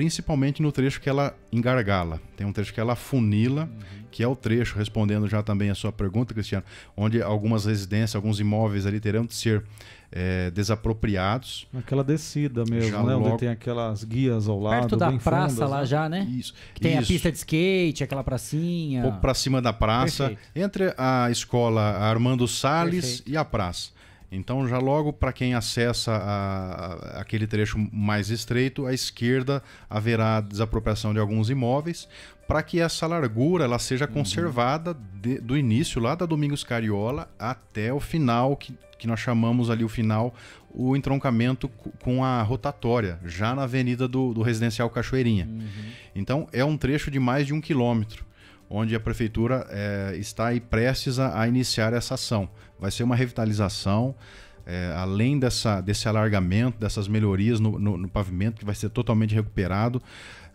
principalmente 0.00 0.62
no 0.62 0.72
trecho 0.72 0.98
que 0.98 1.10
ela 1.10 1.36
engargala. 1.52 2.22
Tem 2.34 2.46
um 2.46 2.52
trecho 2.54 2.72
que 2.72 2.80
ela 2.80 2.96
funila, 2.96 3.64
uhum. 3.64 4.04
que 4.10 4.22
é 4.22 4.26
o 4.26 4.34
trecho, 4.34 4.78
respondendo 4.78 5.28
já 5.28 5.42
também 5.42 5.68
a 5.68 5.74
sua 5.74 5.92
pergunta, 5.92 6.32
Cristiano, 6.32 6.64
onde 6.96 7.20
algumas 7.20 7.66
residências, 7.66 8.16
alguns 8.16 8.40
imóveis 8.40 8.86
ali 8.86 8.98
terão 8.98 9.26
de 9.26 9.34
ser 9.34 9.62
é, 10.10 10.50
desapropriados. 10.52 11.68
Aquela 11.74 12.02
descida 12.02 12.64
mesmo, 12.64 12.92
já 12.92 13.02
né? 13.02 13.12
Logo... 13.12 13.28
Onde 13.28 13.40
tem 13.40 13.50
aquelas 13.50 14.02
guias 14.02 14.48
ao 14.48 14.58
lado. 14.58 14.80
Perto 14.80 14.96
da 14.96 15.12
praça 15.12 15.56
fundas, 15.56 15.70
lá 15.70 15.80
né? 15.80 15.84
já, 15.86 16.08
né? 16.08 16.26
Isso. 16.30 16.54
Que 16.72 16.80
tem 16.80 16.92
isso. 16.92 17.02
a 17.02 17.06
pista 17.06 17.30
de 17.30 17.36
skate, 17.36 18.02
aquela 18.02 18.24
pracinha. 18.24 19.00
Um 19.00 19.02
pouco 19.02 19.20
pra 19.20 19.34
cima 19.34 19.60
da 19.60 19.74
praça, 19.74 20.28
Perfeito. 20.28 20.50
entre 20.56 20.94
a 20.96 21.30
escola 21.30 21.82
Armando 21.82 22.48
Salles 22.48 23.04
Perfeito. 23.04 23.30
e 23.30 23.36
a 23.36 23.44
praça. 23.44 23.90
Então, 24.32 24.66
já 24.68 24.78
logo 24.78 25.12
para 25.12 25.32
quem 25.32 25.54
acessa 25.54 26.12
a, 26.12 27.18
a, 27.18 27.20
aquele 27.20 27.46
trecho 27.46 27.76
mais 27.92 28.30
estreito, 28.30 28.86
à 28.86 28.94
esquerda 28.94 29.62
haverá 29.88 30.40
desapropriação 30.40 31.12
de 31.12 31.18
alguns 31.18 31.50
imóveis, 31.50 32.08
para 32.46 32.62
que 32.62 32.80
essa 32.80 33.06
largura 33.06 33.64
ela 33.64 33.78
seja 33.78 34.06
uhum. 34.06 34.12
conservada 34.12 34.96
de, 35.14 35.40
do 35.40 35.56
início 35.56 36.00
lá 36.00 36.14
da 36.14 36.26
Domingos 36.26 36.62
Cariola 36.62 37.28
até 37.38 37.92
o 37.92 38.00
final 38.00 38.56
que, 38.56 38.76
que 38.98 39.06
nós 39.06 39.20
chamamos 39.20 39.70
ali 39.70 39.84
o 39.84 39.88
final 39.88 40.34
o 40.72 40.96
entroncamento 40.96 41.68
com 42.00 42.24
a 42.24 42.42
rotatória 42.42 43.18
já 43.24 43.54
na 43.54 43.64
Avenida 43.64 44.06
do, 44.06 44.32
do 44.32 44.42
Residencial 44.42 44.88
Cachoeirinha. 44.88 45.46
Uhum. 45.46 45.68
Então 46.14 46.48
é 46.52 46.64
um 46.64 46.76
trecho 46.76 47.10
de 47.10 47.18
mais 47.18 47.46
de 47.46 47.52
um 47.52 47.60
quilômetro 47.60 48.24
onde 48.70 48.94
a 48.94 49.00
prefeitura 49.00 49.66
é, 49.68 50.14
está 50.16 50.46
aí 50.46 50.60
prestes 50.60 51.18
a, 51.18 51.40
a, 51.40 51.48
iniciar 51.48 51.92
essa 51.92 52.14
ação. 52.14 52.48
Vai 52.78 52.92
ser 52.92 53.02
uma 53.02 53.16
revitalização, 53.16 54.14
é, 54.64 54.94
além 54.96 55.40
dessa, 55.40 55.80
desse 55.80 56.08
alargamento, 56.08 56.78
dessas 56.78 57.08
melhorias 57.08 57.58
no, 57.58 57.76
no, 57.80 57.96
no 57.96 58.08
pavimento, 58.08 58.60
que 58.60 58.64
vai 58.64 58.76
ser 58.76 58.88
totalmente 58.90 59.34
recuperado, 59.34 60.00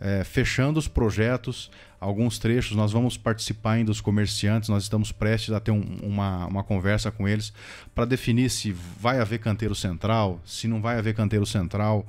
é, 0.00 0.24
fechando 0.24 0.78
os 0.78 0.88
projetos, 0.88 1.70
alguns 2.00 2.38
trechos, 2.38 2.74
nós 2.74 2.90
vamos 2.90 3.18
participar 3.18 3.72
ainda 3.72 3.90
dos 3.90 4.00
comerciantes, 4.00 4.70
nós 4.70 4.84
estamos 4.84 5.12
prestes 5.12 5.52
a 5.52 5.60
ter 5.60 5.70
um, 5.70 5.84
uma, 6.02 6.46
uma 6.46 6.64
conversa 6.64 7.10
com 7.10 7.28
eles 7.28 7.52
para 7.94 8.06
definir 8.06 8.48
se 8.48 8.72
vai 8.72 9.20
haver 9.20 9.40
canteiro 9.40 9.74
central, 9.74 10.40
se 10.44 10.66
não 10.66 10.80
vai 10.80 10.98
haver 10.98 11.14
canteiro 11.14 11.44
central 11.44 12.06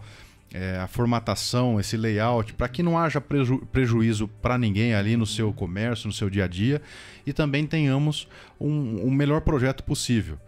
é, 0.53 0.77
a 0.77 0.87
formatação, 0.87 1.79
esse 1.79 1.97
layout, 1.97 2.53
para 2.53 2.67
que 2.67 2.81
não 2.81 2.97
haja 2.97 3.19
preju 3.19 3.59
prejuízo 3.71 4.27
para 4.41 4.57
ninguém 4.57 4.93
ali 4.93 5.17
no 5.17 5.25
seu 5.25 5.51
comércio, 5.51 6.07
no 6.07 6.13
seu 6.13 6.29
dia 6.29 6.45
a 6.45 6.47
dia, 6.47 6.81
e 7.25 7.33
também 7.33 7.65
tenhamos 7.65 8.27
um, 8.59 9.07
um 9.07 9.11
melhor 9.11 9.41
projeto 9.41 9.83
possível. 9.83 10.39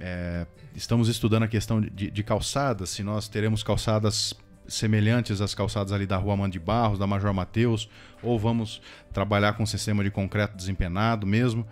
É, 0.00 0.46
estamos 0.74 1.08
estudando 1.08 1.44
a 1.44 1.48
questão 1.48 1.80
de, 1.80 2.10
de, 2.10 2.22
calçadas, 2.22 2.90
se 2.90 3.02
nós 3.02 3.28
teremos 3.28 3.62
calçadas 3.62 4.34
semelhantes 4.66 5.42
às 5.42 5.54
calçadas 5.54 5.92
ali 5.92 6.06
da 6.06 6.16
Rua 6.16 6.36
Mãe 6.36 6.50
de 6.50 6.58
Barros, 6.58 6.98
da 6.98 7.06
Major 7.06 7.32
Mateus, 7.34 7.88
ou 8.22 8.38
vamos 8.38 8.80
trabalhar 9.12 9.52
com 9.52 9.62
um 9.62 9.66
sistema 9.66 10.02
de 10.02 10.10
concreto 10.10 10.56
desempenado 10.56 11.26
mesmo. 11.26 11.66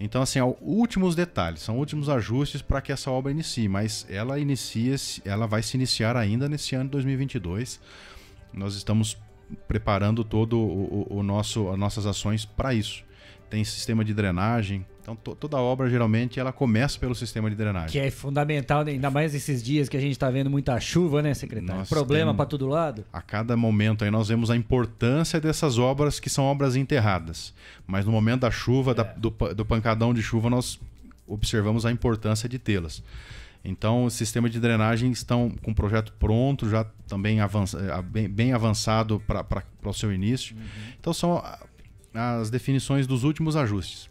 Então, 0.00 0.22
assim, 0.22 0.38
últimos 0.60 1.16
detalhes, 1.16 1.60
são 1.60 1.76
últimos 1.76 2.08
ajustes 2.08 2.62
para 2.62 2.80
que 2.80 2.92
essa 2.92 3.10
obra 3.10 3.32
inicie, 3.32 3.68
mas 3.68 4.06
ela 4.08 4.38
inicia, 4.38 4.94
ela 5.24 5.46
vai 5.46 5.62
se 5.62 5.76
iniciar 5.76 6.16
ainda 6.16 6.48
nesse 6.48 6.76
ano 6.76 6.84
de 6.84 6.90
2022. 6.90 7.80
Nós 8.52 8.74
estamos 8.76 9.16
preparando 9.66 10.22
todo 10.22 10.56
o, 10.56 11.06
o, 11.10 11.18
o 11.18 11.22
nosso, 11.22 11.68
as 11.70 11.78
nossas 11.78 12.06
ações 12.06 12.44
para 12.44 12.72
isso. 12.72 13.04
Tem 13.48 13.64
sistema 13.64 14.04
de 14.04 14.12
drenagem, 14.12 14.84
então, 15.10 15.34
toda 15.34 15.56
obra 15.56 15.88
geralmente 15.88 16.38
ela 16.38 16.52
começa 16.52 16.98
pelo 16.98 17.14
sistema 17.14 17.48
de 17.48 17.56
drenagem. 17.56 17.88
Que 17.88 17.98
é 17.98 18.10
fundamental, 18.10 18.84
né? 18.84 18.92
ainda 18.92 19.10
mais 19.10 19.34
esses 19.34 19.62
dias 19.62 19.88
que 19.88 19.96
a 19.96 20.00
gente 20.00 20.12
está 20.12 20.30
vendo 20.30 20.50
muita 20.50 20.78
chuva, 20.80 21.22
né, 21.22 21.32
secretário? 21.32 21.76
Nós 21.76 21.88
Problema 21.88 22.34
para 22.34 22.44
todo 22.44 22.66
lado. 22.66 23.04
A 23.10 23.22
cada 23.22 23.56
momento 23.56 24.04
aí 24.04 24.10
nós 24.10 24.28
vemos 24.28 24.50
a 24.50 24.56
importância 24.56 25.40
dessas 25.40 25.78
obras 25.78 26.20
que 26.20 26.28
são 26.28 26.44
obras 26.44 26.76
enterradas. 26.76 27.54
Mas 27.86 28.04
no 28.04 28.12
momento 28.12 28.40
da 28.40 28.50
chuva, 28.50 28.90
é. 28.90 28.94
da, 28.94 29.02
do, 29.02 29.30
do 29.30 29.64
pancadão 29.64 30.12
de 30.12 30.20
chuva, 30.20 30.50
nós 30.50 30.78
observamos 31.26 31.86
a 31.86 31.90
importância 31.90 32.46
de 32.46 32.58
tê-las. 32.58 33.02
Então, 33.64 34.04
o 34.04 34.10
sistema 34.10 34.48
de 34.48 34.60
drenagem 34.60 35.10
estão 35.10 35.50
com 35.62 35.70
o 35.70 35.74
projeto 35.74 36.12
pronto, 36.18 36.68
já 36.68 36.84
também 37.06 37.40
avança, 37.40 37.78
eh, 37.78 38.02
bem, 38.02 38.28
bem 38.28 38.52
avançado 38.52 39.20
para 39.26 39.64
o 39.84 39.92
seu 39.92 40.12
início. 40.12 40.54
Uhum. 40.54 40.62
Então, 41.00 41.12
são 41.12 41.42
as 42.12 42.50
definições 42.50 43.06
dos 43.06 43.24
últimos 43.24 43.56
ajustes. 43.56 44.10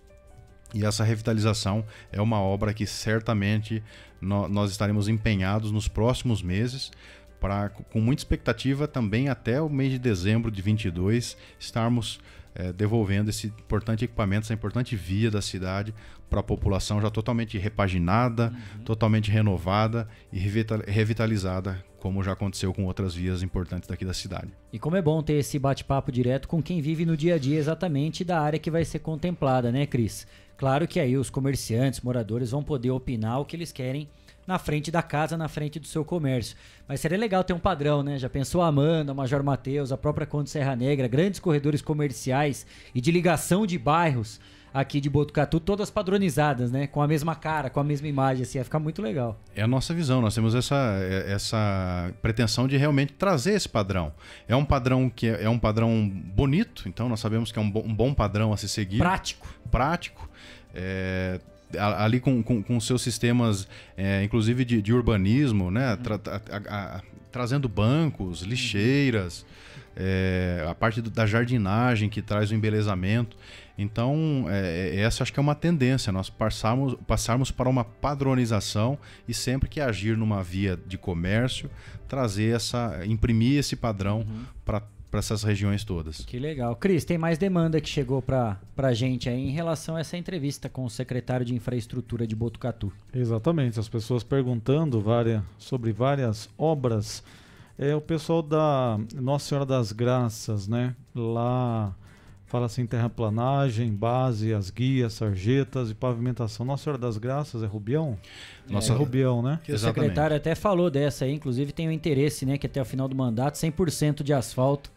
E 0.73 0.85
essa 0.85 1.03
revitalização 1.03 1.85
é 2.11 2.21
uma 2.21 2.41
obra 2.41 2.73
que 2.73 2.85
certamente 2.85 3.81
nós 4.21 4.71
estaremos 4.71 5.07
empenhados 5.07 5.71
nos 5.71 5.87
próximos 5.87 6.41
meses 6.41 6.91
para 7.39 7.69
com 7.69 8.01
muita 8.01 8.21
expectativa 8.21 8.87
também 8.87 9.29
até 9.29 9.61
o 9.61 9.69
mês 9.69 9.91
de 9.91 9.99
dezembro 9.99 10.51
de 10.51 10.61
22 10.61 11.37
estarmos 11.59 12.19
é, 12.57 12.73
devolvendo 12.73 13.29
esse 13.29 13.47
importante 13.47 14.03
equipamento, 14.03 14.45
essa 14.45 14.53
importante 14.53 14.95
via 14.95 15.29
da 15.29 15.43
cidade 15.43 15.93
para 16.27 16.39
a 16.39 16.43
população 16.43 16.99
já 16.99 17.09
totalmente 17.09 17.55
repaginada, 17.55 18.51
uhum. 18.51 18.83
totalmente 18.83 19.29
renovada 19.29 20.07
e 20.33 20.39
revitalizada, 20.39 21.85
como 21.99 22.23
já 22.23 22.31
aconteceu 22.31 22.73
com 22.73 22.85
outras 22.85 23.13
vias 23.13 23.43
importantes 23.43 23.87
daqui 23.87 24.03
da 24.03 24.13
cidade. 24.13 24.47
E 24.73 24.79
como 24.79 24.95
é 24.95 25.01
bom 25.01 25.21
ter 25.21 25.33
esse 25.33 25.59
bate-papo 25.59 26.11
direto 26.11 26.47
com 26.47 26.61
quem 26.61 26.81
vive 26.81 27.05
no 27.05 27.15
dia 27.15 27.35
a 27.35 27.37
dia 27.37 27.59
exatamente 27.59 28.23
da 28.23 28.41
área 28.41 28.57
que 28.57 28.71
vai 28.71 28.83
ser 28.83 28.99
contemplada, 28.99 29.71
né, 29.71 29.85
Cris? 29.85 30.25
Claro 30.57 30.87
que 30.87 30.99
aí 30.99 31.15
os 31.15 31.29
comerciantes, 31.29 32.01
moradores 32.01 32.49
vão 32.49 32.63
poder 32.63 32.89
opinar 32.89 33.39
o 33.39 33.45
que 33.45 33.55
eles 33.55 33.71
querem 33.71 34.09
na 34.47 34.57
frente 34.57 34.89
da 34.89 35.03
casa, 35.03 35.35
na 35.35 35.49
frente 35.49 35.77
do 35.77 35.85
seu 35.85 36.05
comércio. 36.05 36.55
Mas 36.87 37.01
seria 37.01 37.17
legal 37.17 37.43
ter 37.43 37.53
um 37.53 37.59
padrão, 37.59 38.01
né? 38.01 38.17
Já 38.17 38.29
pensou 38.29 38.61
a 38.61 38.67
Amanda, 38.67 39.11
o 39.11 39.15
Major 39.15 39.43
Mateus, 39.43 39.91
a 39.91 39.97
própria 39.97 40.25
Conde 40.25 40.49
Serra 40.49 40.75
Negra, 40.75 41.07
grandes 41.07 41.39
corredores 41.39 41.81
comerciais 41.81 42.65
e 42.95 43.01
de 43.01 43.11
ligação 43.11 43.67
de 43.67 43.77
bairros 43.77 44.39
aqui 44.73 45.01
de 45.01 45.09
Botucatu, 45.09 45.59
todas 45.59 45.89
padronizadas, 45.89 46.71
né? 46.71 46.87
Com 46.87 47.01
a 47.01 47.07
mesma 47.07 47.35
cara, 47.35 47.69
com 47.69 47.79
a 47.79 47.83
mesma 47.83 48.07
imagem, 48.07 48.43
assim, 48.43 48.57
ia 48.57 48.63
ficar 48.63 48.79
muito 48.79 49.01
legal. 49.01 49.39
É 49.55 49.61
a 49.63 49.67
nossa 49.67 49.93
visão, 49.93 50.21
nós 50.21 50.35
temos 50.35 50.53
essa, 50.53 50.97
é, 51.01 51.31
essa 51.31 52.13
pretensão 52.21 52.67
de 52.67 52.77
realmente 52.77 53.13
trazer 53.13 53.53
esse 53.53 53.67
padrão. 53.67 54.13
É 54.47 54.55
um 54.55 54.63
padrão 54.63 55.09
que 55.09 55.27
é, 55.27 55.43
é 55.43 55.49
um 55.49 55.57
padrão 55.57 56.07
bonito, 56.07 56.87
então 56.87 57.09
nós 57.09 57.19
sabemos 57.19 57.51
que 57.51 57.57
é 57.57 57.61
um, 57.61 57.65
um 57.65 57.93
bom 57.93 58.13
padrão 58.13 58.53
a 58.53 58.57
se 58.57 58.69
seguir. 58.69 58.99
Prático. 58.99 59.47
Prático. 59.71 60.29
É, 60.75 61.39
ali 61.77 62.19
com, 62.19 62.41
com, 62.41 62.61
com, 62.63 62.79
seus 62.79 63.01
sistemas, 63.01 63.67
é, 63.97 64.23
inclusive 64.23 64.63
de, 64.63 64.81
de, 64.81 64.93
urbanismo, 64.93 65.69
né? 65.69 65.91
Uhum. 65.91 65.97
Tra, 65.97 66.19
a, 66.25 66.97
a, 66.97 67.01
trazendo 67.31 67.67
bancos, 67.67 68.41
lixeiras, 68.41 69.45
é, 69.95 70.65
a 70.69 70.75
parte 70.75 71.01
do, 71.01 71.09
da 71.09 71.25
jardinagem 71.25 72.09
que 72.09 72.21
traz 72.21 72.51
o 72.51 72.55
embelezamento. 72.55 73.35
Então, 73.77 74.45
é, 74.47 74.95
é, 74.95 74.99
essa 75.01 75.23
acho 75.23 75.33
que 75.33 75.39
é 75.39 75.41
uma 75.41 75.55
tendência, 75.55 76.11
nós 76.11 76.29
passarmos, 76.29 76.95
passarmos 77.05 77.51
para 77.51 77.69
uma 77.69 77.83
padronização 77.83 78.97
e 79.27 79.33
sempre 79.33 79.69
que 79.69 79.79
agir 79.79 80.17
numa 80.17 80.41
via 80.41 80.79
de 80.87 80.97
comércio, 80.97 81.69
trazer 82.07 82.55
essa, 82.55 83.01
imprimir 83.05 83.59
esse 83.59 83.75
padrão 83.75 84.19
uhum. 84.19 84.45
para 84.65 84.81
para 85.09 85.19
essas 85.19 85.43
regiões 85.43 85.83
todas. 85.83 86.25
Que 86.25 86.37
legal. 86.37 86.75
Cris, 86.75 87.05
tem 87.05 87.17
mais 87.17 87.37
demanda 87.37 87.79
que 87.79 87.89
chegou 87.89 88.21
para 88.21 88.59
a 88.77 88.93
gente 88.93 89.29
aí 89.29 89.39
em 89.39 89.51
relação 89.51 89.95
a 89.95 90.01
essa 90.01 90.17
entrevista 90.17 90.67
com 90.69 90.83
o 90.85 90.89
secretário 90.89 91.45
de 91.45 91.55
Infraestrutura 91.55 92.27
de 92.27 92.35
Botucatu. 92.35 92.91
Exatamente, 93.13 93.79
as 93.79 93.87
pessoas 93.87 94.23
perguntando 94.23 94.99
várias, 95.01 95.41
sobre 95.57 95.91
várias 95.91 96.49
obras. 96.57 97.23
É 97.77 97.95
o 97.95 98.01
pessoal 98.01 98.41
da 98.41 98.99
Nossa 99.15 99.49
Senhora 99.49 99.65
das 99.65 99.91
Graças, 99.91 100.67
né? 100.67 100.95
Lá 101.15 101.95
fala 102.47 102.65
assim 102.65 102.85
terraplanagem, 102.85 103.91
base, 103.93 104.53
as 104.53 104.69
guias, 104.69 105.13
sarjetas 105.13 105.91
e 105.91 105.93
pavimentação. 105.93 106.65
Nossa 106.65 106.85
Senhora 106.85 106.97
das 106.97 107.17
Graças 107.17 107.61
é 107.61 107.65
Rubião? 107.65 108.17
Nossa, 108.69 108.93
é 108.93 108.95
Rubião, 108.95 109.41
né? 109.41 109.59
O 109.69 109.77
secretário 109.77 110.35
até 110.35 110.55
falou 110.55 110.89
dessa 110.89 111.25
aí, 111.25 111.33
inclusive 111.33 111.71
tem 111.71 111.87
o 111.87 111.91
interesse, 111.91 112.45
né, 112.45 112.57
que 112.57 112.65
até 112.65 112.81
o 112.81 112.85
final 112.85 113.07
do 113.07 113.15
mandato 113.15 113.55
100% 113.55 114.23
de 114.23 114.33
asfalto 114.33 114.96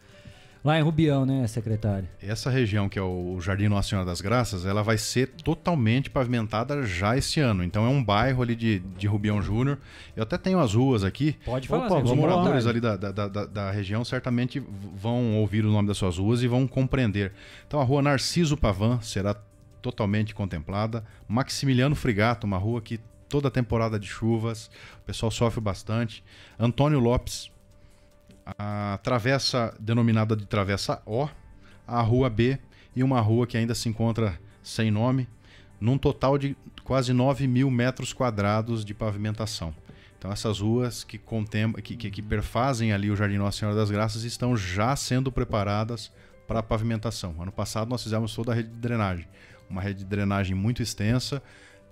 Lá 0.63 0.77
em 0.77 0.83
Rubião, 0.83 1.25
né, 1.25 1.47
secretário? 1.47 2.07
Essa 2.21 2.49
região, 2.51 2.87
que 2.87 2.99
é 2.99 3.01
o 3.01 3.39
Jardim 3.41 3.67
Nossa 3.67 3.89
Senhora 3.89 4.05
das 4.05 4.21
Graças, 4.21 4.63
ela 4.63 4.83
vai 4.83 4.95
ser 4.95 5.27
totalmente 5.43 6.07
pavimentada 6.09 6.83
já 6.83 7.17
este 7.17 7.39
ano. 7.39 7.63
Então 7.63 7.83
é 7.83 7.89
um 7.89 8.03
bairro 8.03 8.43
ali 8.43 8.55
de, 8.55 8.79
de 8.79 9.07
Rubião 9.07 9.41
Júnior. 9.41 9.79
Eu 10.15 10.21
até 10.21 10.37
tenho 10.37 10.59
as 10.59 10.75
ruas 10.75 11.03
aqui. 11.03 11.35
Pode 11.43 11.67
falar. 11.67 11.87
Opa, 11.87 12.03
os 12.03 12.11
moradores 12.11 12.67
ali 12.67 12.79
da, 12.79 12.95
da, 12.95 13.11
da, 13.11 13.45
da, 13.45 13.71
região 13.71 14.05
certamente 14.05 14.59
vão 14.59 15.37
ouvir 15.37 15.65
o 15.65 15.71
nome 15.71 15.87
das 15.87 15.97
suas 15.97 16.19
ruas 16.19 16.43
e 16.43 16.47
vão 16.47 16.67
compreender. 16.67 17.33
Então 17.67 17.81
a 17.81 17.83
rua 17.83 18.03
Narciso 18.03 18.55
Pavan 18.55 19.01
será 19.01 19.35
totalmente 19.81 20.35
contemplada. 20.35 21.03
Maximiliano 21.27 21.95
Frigato, 21.95 22.45
uma 22.45 22.57
rua 22.57 22.81
que 22.81 22.99
toda 23.27 23.49
temporada 23.49 23.97
de 23.97 24.07
chuvas, 24.07 24.69
o 25.01 25.05
pessoal 25.05 25.31
sofre 25.31 25.59
bastante. 25.59 26.23
Antônio 26.59 26.99
Lopes, 26.99 27.50
a 28.45 28.99
travessa 29.03 29.75
denominada 29.79 30.35
de 30.35 30.45
Travessa 30.45 31.01
O, 31.05 31.27
a 31.87 32.01
Rua 32.01 32.29
B 32.29 32.57
e 32.95 33.03
uma 33.03 33.21
rua 33.21 33.47
que 33.47 33.57
ainda 33.57 33.75
se 33.75 33.89
encontra 33.89 34.39
sem 34.61 34.91
nome, 34.91 35.27
num 35.79 35.97
total 35.97 36.37
de 36.37 36.55
quase 36.83 37.13
9 37.13 37.47
mil 37.47 37.69
metros 37.71 38.13
quadrados 38.13 38.83
de 38.85 38.93
pavimentação. 38.93 39.73
Então 40.17 40.31
essas 40.31 40.59
ruas 40.59 41.03
que, 41.03 41.17
contem 41.17 41.71
que, 41.73 41.95
que, 41.95 42.11
que 42.11 42.21
perfazem 42.21 42.93
ali 42.93 43.09
o 43.09 43.15
Jardim 43.15 43.37
Nossa 43.37 43.57
Senhora 43.57 43.75
das 43.75 43.89
Graças 43.89 44.23
estão 44.23 44.55
já 44.55 44.95
sendo 44.95 45.31
preparadas 45.31 46.11
para 46.47 46.61
pavimentação. 46.61 47.35
Ano 47.41 47.51
passado 47.51 47.89
nós 47.89 48.03
fizemos 48.03 48.35
toda 48.35 48.51
a 48.51 48.55
rede 48.55 48.69
de 48.69 48.75
drenagem, 48.75 49.27
uma 49.69 49.81
rede 49.81 49.99
de 49.99 50.05
drenagem 50.05 50.55
muito 50.55 50.83
extensa, 50.83 51.41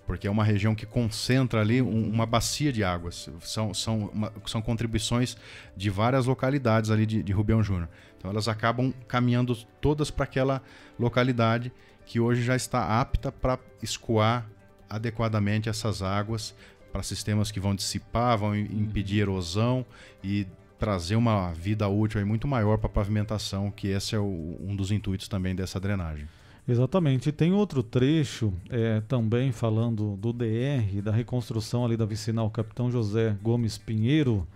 porque 0.09 0.25
é 0.25 0.31
uma 0.31 0.43
região 0.43 0.73
que 0.73 0.87
concentra 0.87 1.61
ali 1.61 1.83
um, 1.83 2.09
uma 2.09 2.25
bacia 2.25 2.73
de 2.73 2.83
águas. 2.83 3.29
São, 3.41 3.75
são, 3.75 4.09
uma, 4.11 4.33
são 4.47 4.59
contribuições 4.59 5.37
de 5.77 5.87
várias 5.91 6.25
localidades 6.25 6.89
ali 6.89 7.05
de, 7.05 7.21
de 7.21 7.31
Rubião 7.31 7.61
Júnior. 7.61 7.87
Então 8.17 8.31
elas 8.31 8.47
acabam 8.47 8.91
caminhando 9.07 9.55
todas 9.79 10.09
para 10.09 10.23
aquela 10.23 10.63
localidade 10.97 11.71
que 12.07 12.19
hoje 12.19 12.41
já 12.41 12.55
está 12.55 12.99
apta 12.99 13.31
para 13.31 13.59
escoar 13.83 14.49
adequadamente 14.89 15.69
essas 15.69 16.01
águas 16.01 16.55
para 16.91 17.03
sistemas 17.03 17.51
que 17.51 17.59
vão 17.59 17.75
dissipar, 17.75 18.35
vão 18.35 18.55
impedir 18.55 19.19
erosão 19.19 19.85
e 20.23 20.47
trazer 20.79 21.17
uma 21.17 21.53
vida 21.53 21.87
útil 21.87 22.25
muito 22.25 22.47
maior 22.47 22.79
para 22.79 22.87
a 22.87 22.93
pavimentação, 22.93 23.69
que 23.69 23.89
esse 23.89 24.15
é 24.15 24.19
o, 24.19 24.57
um 24.59 24.75
dos 24.75 24.91
intuitos 24.91 25.27
também 25.27 25.53
dessa 25.53 25.79
drenagem. 25.79 26.27
Exatamente. 26.69 27.29
E 27.29 27.31
tem 27.31 27.51
outro 27.51 27.81
trecho 27.81 28.53
é, 28.69 29.01
também 29.07 29.51
falando 29.51 30.15
do 30.17 30.31
DR, 30.31 31.01
da 31.03 31.11
reconstrução 31.11 31.83
ali 31.83 31.97
da 31.97 32.05
vicinal 32.05 32.47
Capitão 32.51 32.91
José 32.91 33.35
Gomes 33.41 33.75
Pinheiro, 33.75 34.47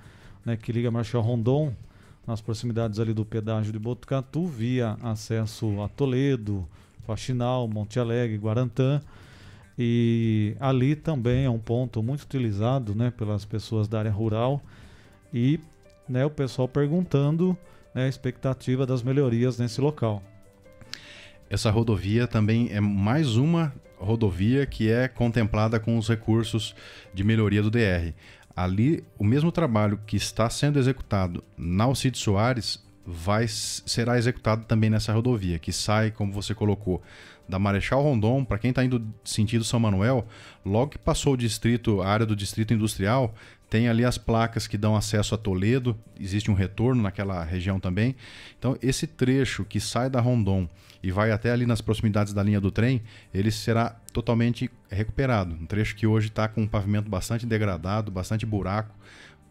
né, 0.45 0.55
que 0.55 0.71
liga 0.71 0.91
Marechal 0.91 1.23
Rondon, 1.23 1.73
nas 2.27 2.39
proximidades 2.39 2.99
ali 2.99 3.15
do 3.15 3.25
pedágio 3.25 3.73
de 3.73 3.79
Botucatu, 3.79 4.45
via 4.45 4.95
acesso 5.01 5.81
a 5.81 5.89
Toledo, 5.89 6.67
Faxinal, 7.07 7.67
Monte 7.67 7.99
Alegre, 7.99 8.37
Guarantã. 8.37 9.01
E 9.77 10.55
ali 10.59 10.95
também 10.95 11.45
é 11.45 11.49
um 11.49 11.57
ponto 11.57 12.03
muito 12.03 12.21
utilizado 12.21 12.93
né, 12.93 13.09
pelas 13.09 13.43
pessoas 13.43 13.87
da 13.87 13.97
área 13.97 14.11
rural. 14.11 14.61
E 15.33 15.59
né, 16.07 16.23
o 16.23 16.29
pessoal 16.29 16.67
perguntando 16.67 17.57
né, 17.91 18.05
a 18.05 18.07
expectativa 18.07 18.85
das 18.85 19.01
melhorias 19.01 19.57
nesse 19.57 19.81
local. 19.81 20.21
Essa 21.53 21.69
rodovia 21.69 22.25
também 22.25 22.69
é 22.71 22.81
mais 22.81 23.35
uma 23.35 23.71
rodovia 23.99 24.65
que 24.65 24.89
é 24.89 25.07
contemplada 25.07 25.79
com 25.79 25.99
os 25.99 26.09
recursos 26.09 26.75
de 27.13 27.23
melhoria 27.23 27.61
do 27.61 27.69
DR. 27.69 28.11
Ali, 28.55 29.03
o 29.19 29.23
mesmo 29.23 29.51
trabalho 29.51 29.99
que 30.07 30.15
está 30.17 30.49
sendo 30.49 30.79
executado 30.79 31.43
na 31.55 31.83
Alcide 31.83 32.17
Soares 32.17 32.83
vai, 33.05 33.45
será 33.47 34.17
executado 34.17 34.65
também 34.65 34.89
nessa 34.89 35.13
rodovia, 35.13 35.59
que 35.59 35.71
sai, 35.71 36.09
como 36.09 36.33
você 36.33 36.55
colocou, 36.55 37.03
da 37.47 37.59
Marechal 37.59 38.01
Rondon, 38.01 38.43
para 38.43 38.57
quem 38.57 38.71
está 38.71 38.83
indo 38.83 39.05
sentido 39.23 39.63
São 39.63 39.79
Manuel, 39.79 40.25
logo 40.65 40.89
que 40.89 40.97
passou 40.97 41.33
o 41.33 41.37
distrito, 41.37 42.01
a 42.01 42.07
área 42.07 42.25
do 42.25 42.35
distrito 42.35 42.73
industrial, 42.73 43.31
tem 43.73 43.89
ali 43.89 44.05
as 44.05 44.19
placas 44.19 44.67
que 44.67 44.77
dão 44.77 44.95
acesso 44.95 45.33
a 45.33 45.37
Toledo, 45.37 45.97
existe 46.19 46.51
um 46.51 46.53
retorno 46.53 47.01
naquela 47.01 47.43
região 47.43 47.79
também. 47.79 48.15
Então, 48.59 48.77
esse 48.83 49.07
trecho 49.07 49.65
que 49.65 49.79
sai 49.79 50.11
da 50.11 50.21
Rondon 50.21 50.69
e 51.01 51.11
vai 51.11 51.31
até 51.31 51.49
ali 51.49 51.65
nas 51.65 51.81
proximidades 51.81 52.35
da 52.35 52.43
linha 52.43 52.61
do 52.61 52.69
trem, 52.69 53.01
ele 53.33 53.49
será 53.49 53.89
totalmente 54.13 54.69
recuperado. 54.91 55.55
Um 55.55 55.65
trecho 55.65 55.95
que 55.95 56.05
hoje 56.05 56.27
está 56.27 56.47
com 56.47 56.61
um 56.61 56.67
pavimento 56.67 57.09
bastante 57.09 57.47
degradado, 57.47 58.11
bastante 58.11 58.45
buraco, 58.45 58.95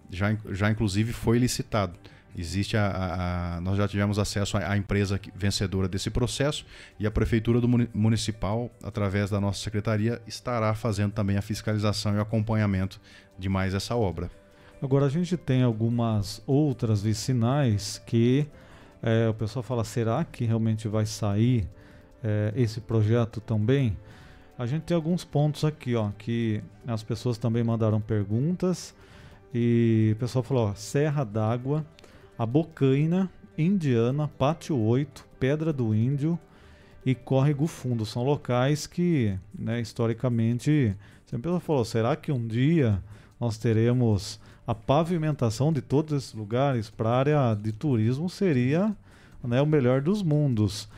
já, 0.08 0.36
já 0.52 0.70
inclusive 0.70 1.12
foi 1.12 1.40
licitado. 1.40 1.98
Existe 2.36 2.76
a, 2.76 2.86
a, 2.86 3.56
a 3.56 3.60
nós 3.60 3.76
já 3.76 3.86
tivemos 3.86 4.18
acesso 4.18 4.56
à, 4.56 4.76
empresa 4.76 5.20
vencedora 5.34 5.86
desse 5.86 6.10
processo 6.10 6.64
e 6.98 7.06
a 7.06 7.10
prefeitura 7.10 7.60
do 7.60 7.68
municipal, 7.68 8.70
através 8.82 9.30
da 9.30 9.40
nossa 9.40 9.62
secretaria, 9.62 10.20
estará 10.26 10.74
fazendo 10.74 11.12
também 11.12 11.36
a 11.36 11.42
fiscalização 11.42 12.14
e 12.14 12.18
o 12.18 12.22
acompanhamento 12.22 13.00
de 13.38 13.48
mais 13.48 13.74
essa 13.74 13.94
obra. 13.94 14.30
Agora 14.80 15.06
a 15.06 15.08
gente 15.08 15.36
tem 15.36 15.62
algumas 15.62 16.42
outras 16.46 17.02
vicinais 17.02 18.02
que 18.06 18.46
é, 19.02 19.28
o 19.28 19.34
pessoal 19.34 19.62
fala: 19.62 19.84
será 19.84 20.24
que 20.24 20.44
realmente 20.44 20.88
vai 20.88 21.04
sair 21.04 21.68
é, 22.22 22.52
esse 22.56 22.80
projeto 22.80 23.40
também? 23.40 23.96
A 24.58 24.66
gente 24.66 24.82
tem 24.82 24.94
alguns 24.94 25.24
pontos 25.24 25.64
aqui, 25.64 25.94
ó, 25.94 26.10
que 26.16 26.62
as 26.86 27.02
pessoas 27.02 27.36
também 27.36 27.64
mandaram 27.64 28.00
perguntas 28.00 28.94
e 29.52 30.12
o 30.14 30.16
pessoal 30.16 30.42
falou: 30.42 30.68
ó, 30.68 30.74
Serra 30.74 31.24
d'Água, 31.24 31.84
a 32.42 32.46
Bocaina, 32.46 33.30
Indiana, 33.56 34.26
Pátio 34.26 34.76
8, 34.76 35.24
Pedra 35.38 35.72
do 35.72 35.94
Índio 35.94 36.36
e 37.06 37.14
Córrego 37.14 37.68
Fundo. 37.68 38.04
São 38.04 38.24
locais 38.24 38.84
que, 38.84 39.38
né, 39.56 39.80
historicamente, 39.80 40.92
sempre 41.24 41.56
falou: 41.60 41.84
será 41.84 42.16
que 42.16 42.32
um 42.32 42.44
dia 42.44 43.00
nós 43.38 43.58
teremos 43.58 44.40
a 44.66 44.74
pavimentação 44.74 45.72
de 45.72 45.80
todos 45.80 46.14
esses 46.14 46.34
lugares 46.34 46.90
para 46.90 47.10
a 47.10 47.16
área 47.16 47.54
de 47.54 47.70
turismo? 47.70 48.28
Seria 48.28 48.92
né, 49.44 49.62
o 49.62 49.66
melhor 49.66 50.00
dos 50.00 50.20
mundos. 50.20 50.88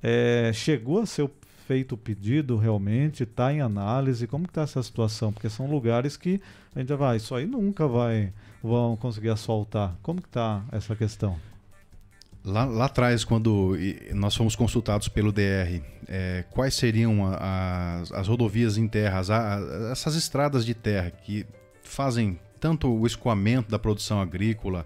É, 0.00 0.52
chegou 0.54 1.00
a 1.00 1.06
ser 1.06 1.28
feito 1.66 1.96
o 1.96 1.98
pedido 1.98 2.56
realmente? 2.56 3.24
Está 3.24 3.52
em 3.52 3.60
análise? 3.60 4.28
Como 4.28 4.44
está 4.44 4.62
essa 4.62 4.80
situação? 4.80 5.32
Porque 5.32 5.50
são 5.50 5.68
lugares 5.68 6.16
que 6.16 6.40
a 6.76 6.78
gente 6.78 6.94
vai, 6.94 7.16
isso 7.16 7.34
aí 7.34 7.44
nunca 7.44 7.88
vai 7.88 8.32
vão 8.62 8.96
conseguir 8.96 9.30
asfaltar. 9.30 9.94
Como 10.02 10.20
está 10.20 10.62
essa 10.70 10.94
questão? 10.94 11.38
Lá, 12.44 12.64
lá, 12.64 12.86
atrás, 12.86 13.24
quando 13.24 13.76
nós 14.12 14.34
fomos 14.34 14.56
consultados 14.56 15.08
pelo 15.08 15.30
DR, 15.30 15.80
é, 16.08 16.44
quais 16.50 16.74
seriam 16.74 17.24
as, 17.32 18.10
as, 18.10 18.26
rodovias 18.26 18.76
em 18.76 18.88
terra, 18.88 19.20
as, 19.20 19.30
essas 19.92 20.16
estradas 20.16 20.66
de 20.66 20.74
terra 20.74 21.10
que 21.10 21.46
fazem 21.82 22.38
tanto 22.58 22.88
o 22.88 23.06
escoamento 23.06 23.70
da 23.70 23.78
produção 23.78 24.20
agrícola, 24.20 24.84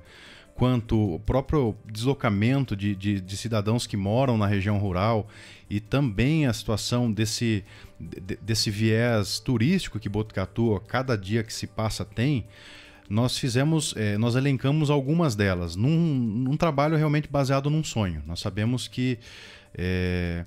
quanto 0.55 1.15
o 1.15 1.19
próprio 1.21 1.75
deslocamento 1.91 2.75
de, 2.75 2.95
de, 2.95 3.21
de, 3.21 3.37
cidadãos 3.37 3.87
que 3.87 3.97
moram 3.97 4.37
na 4.37 4.47
região 4.47 4.79
rural 4.79 5.27
e 5.69 5.81
também 5.81 6.47
a 6.47 6.53
situação 6.53 7.13
desse, 7.13 7.65
desse 8.41 8.71
viés 8.71 9.39
turístico 9.39 9.99
que 9.99 10.09
Botucatu, 10.09 10.83
cada 10.89 11.17
dia 11.17 11.43
que 11.43 11.53
se 11.53 11.67
passa, 11.67 12.05
tem 12.05 12.47
nós 13.09 13.39
fizemos, 13.39 13.95
é, 13.97 14.19
nós 14.19 14.35
elencamos 14.35 14.91
algumas 14.91 15.35
delas 15.35 15.77
num, 15.77 15.97
num, 15.97 16.57
trabalho 16.57 16.97
realmente 16.97 17.29
baseado 17.29 17.71
num 17.71 17.85
sonho. 17.85 18.23
Nós 18.27 18.41
sabemos 18.41 18.89
que 18.89 19.19
é, 19.75 20.45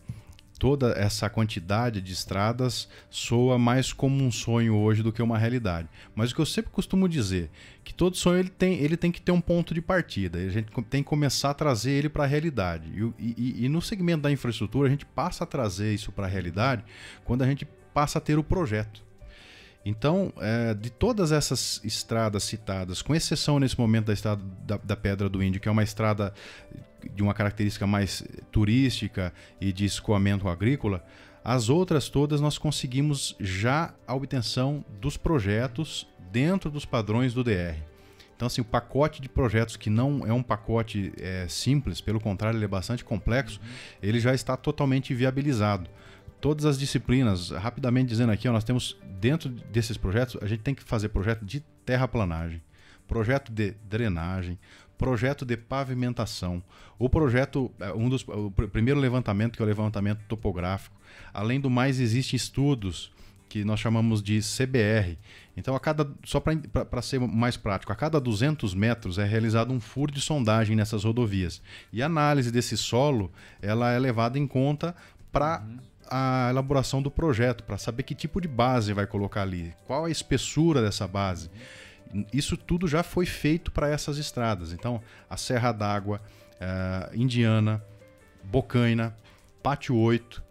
toda 0.59 0.91
essa 0.91 1.29
quantidade 1.29 2.01
de 2.01 2.11
estradas 2.11 2.89
soa 3.09 3.57
mais 3.57 3.93
como 3.93 4.21
um 4.21 4.29
sonho 4.29 4.75
hoje 4.75 5.01
do 5.01 5.11
que 5.11 5.21
uma 5.21 5.37
realidade. 5.37 5.87
Mas 6.13 6.31
o 6.31 6.35
que 6.35 6.41
eu 6.41 6.45
sempre 6.45 6.69
costumo 6.69 7.07
dizer, 7.07 7.49
que 7.83 7.93
todo 7.93 8.17
sonho 8.17 8.39
ele 8.39 8.49
tem, 8.49 8.73
ele 8.79 8.97
tem 8.97 9.11
que 9.11 9.21
ter 9.21 9.31
um 9.31 9.41
ponto 9.41 9.73
de 9.73 9.81
partida. 9.81 10.37
A 10.37 10.49
gente 10.49 10.69
tem 10.89 11.01
que 11.01 11.09
começar 11.09 11.51
a 11.51 11.53
trazer 11.53 11.91
ele 11.91 12.09
para 12.09 12.25
a 12.25 12.27
realidade. 12.27 12.91
E, 13.17 13.35
e, 13.37 13.65
e 13.65 13.69
no 13.69 13.81
segmento 13.81 14.21
da 14.21 14.31
infraestrutura 14.31 14.87
a 14.87 14.91
gente 14.91 15.05
passa 15.05 15.45
a 15.45 15.47
trazer 15.47 15.93
isso 15.93 16.11
para 16.11 16.25
a 16.25 16.29
realidade 16.29 16.83
quando 17.23 17.41
a 17.41 17.47
gente 17.47 17.65
passa 17.93 18.17
a 18.17 18.21
ter 18.21 18.37
o 18.37 18.43
projeto. 18.43 19.08
Então, 19.89 20.31
é, 20.37 20.75
de 20.75 20.91
todas 20.91 21.31
essas 21.31 21.81
estradas 21.83 22.43
citadas, 22.43 23.01
com 23.01 23.15
exceção 23.15 23.59
nesse 23.59 23.77
momento 23.79 24.05
da 24.05 24.13
estrada 24.13 24.39
da, 24.63 24.77
da, 24.77 24.95
Pedra 24.95 25.27
do 25.27 25.41
Índio, 25.41 25.59
que 25.59 25.67
é 25.67 25.71
uma 25.71 25.81
estrada 25.81 26.31
de 27.15 27.23
uma 27.23 27.33
característica 27.33 27.87
mais 27.87 28.23
turística 28.51 29.33
e 29.59 29.73
de 29.73 29.85
escoamento 29.85 30.47
agrícola, 30.47 31.03
as 31.43 31.69
outras 31.69 32.07
todas 32.07 32.39
nós 32.39 32.55
conseguimos 32.59 33.35
já 33.39 33.91
a 34.05 34.13
obtenção 34.13 34.85
dos 35.01 35.17
projetos 35.17 36.07
dentro 36.31 36.69
dos 36.69 36.85
padrões 36.85 37.33
do 37.33 37.43
DR. 37.43 37.75
Então, 38.35 38.45
assim, 38.45 38.61
o 38.61 38.65
pacote 38.65 39.19
de 39.19 39.27
projetos 39.27 39.75
que 39.75 39.89
não 39.89 40.21
é 40.23 40.31
um 40.31 40.43
pacote 40.43 41.11
é, 41.19 41.47
simples, 41.49 41.99
pelo 41.99 42.19
contrário, 42.19 42.57
ele 42.57 42.65
é 42.65 42.67
bastante 42.67 43.03
complexo, 43.03 43.59
ele 44.03 44.19
já 44.19 44.35
está 44.35 44.55
totalmente 44.55 45.15
viabilizado. 45.15 45.89
Todas 46.41 46.65
as 46.65 46.79
disciplinas, 46.79 47.49
rapidamente 47.51 48.07
dizendo 48.09 48.31
aqui, 48.31 48.47
ó, 48.47 48.53
nós 48.53 48.63
temos 48.63 48.97
dentro 49.19 49.49
desses 49.49 49.97
projetos, 49.97 50.37
a 50.41 50.47
gente 50.47 50.61
tem 50.61 50.73
que 50.73 50.83
fazer 50.83 51.09
projeto 51.09 51.43
de 51.43 51.59
terraplanagem, 51.85 52.61
projeto 53.07 53.51
de 53.51 53.71
drenagem, 53.89 54.57
projeto 54.97 55.45
de 55.45 55.57
pavimentação, 55.57 56.61
o 56.97 57.09
projeto, 57.09 57.71
é, 57.79 57.91
um 57.93 58.09
dos, 58.09 58.25
o 58.27 58.51
primeiro 58.51 58.99
levantamento, 58.99 59.55
que 59.55 59.61
é 59.61 59.65
o 59.65 59.67
levantamento 59.67 60.19
topográfico. 60.27 60.95
Além 61.33 61.59
do 61.59 61.69
mais, 61.69 61.99
existem 61.99 62.35
estudos 62.35 63.11
que 63.49 63.65
nós 63.65 63.79
chamamos 63.79 64.21
de 64.21 64.39
CBR. 64.41 65.17
Então, 65.57 65.75
a 65.75 65.79
cada 65.79 66.09
só 66.23 66.39
para 66.39 67.01
ser 67.01 67.19
mais 67.19 67.57
prático, 67.57 67.91
a 67.91 67.95
cada 67.95 68.19
200 68.19 68.75
metros 68.75 69.17
é 69.17 69.25
realizado 69.25 69.73
um 69.73 69.79
furo 69.79 70.11
de 70.11 70.21
sondagem 70.21 70.75
nessas 70.75 71.03
rodovias. 71.03 71.61
E 71.91 72.03
a 72.03 72.05
análise 72.05 72.51
desse 72.51 72.77
solo 72.77 73.31
ela 73.61 73.91
é 73.91 73.97
levada 73.97 74.37
em 74.37 74.45
conta 74.45 74.95
para 75.31 75.61
uhum. 75.61 75.77
A 76.09 76.47
elaboração 76.49 77.01
do 77.01 77.11
projeto, 77.11 77.63
para 77.63 77.77
saber 77.77 78.03
que 78.03 78.15
tipo 78.15 78.41
de 78.41 78.47
base 78.47 78.91
vai 78.93 79.05
colocar 79.05 79.43
ali, 79.43 79.73
qual 79.85 80.05
a 80.05 80.09
espessura 80.09 80.81
dessa 80.81 81.07
base. 81.07 81.51
Isso 82.33 82.57
tudo 82.57 82.87
já 82.87 83.03
foi 83.03 83.27
feito 83.27 83.71
para 83.71 83.87
essas 83.87 84.17
estradas. 84.17 84.73
Então, 84.73 84.99
a 85.29 85.37
Serra 85.37 85.71
d'Água, 85.71 86.19
uh, 86.55 87.15
Indiana, 87.15 87.83
Bocaina, 88.43 89.15
Pátio 89.61 89.95
8 89.95 90.43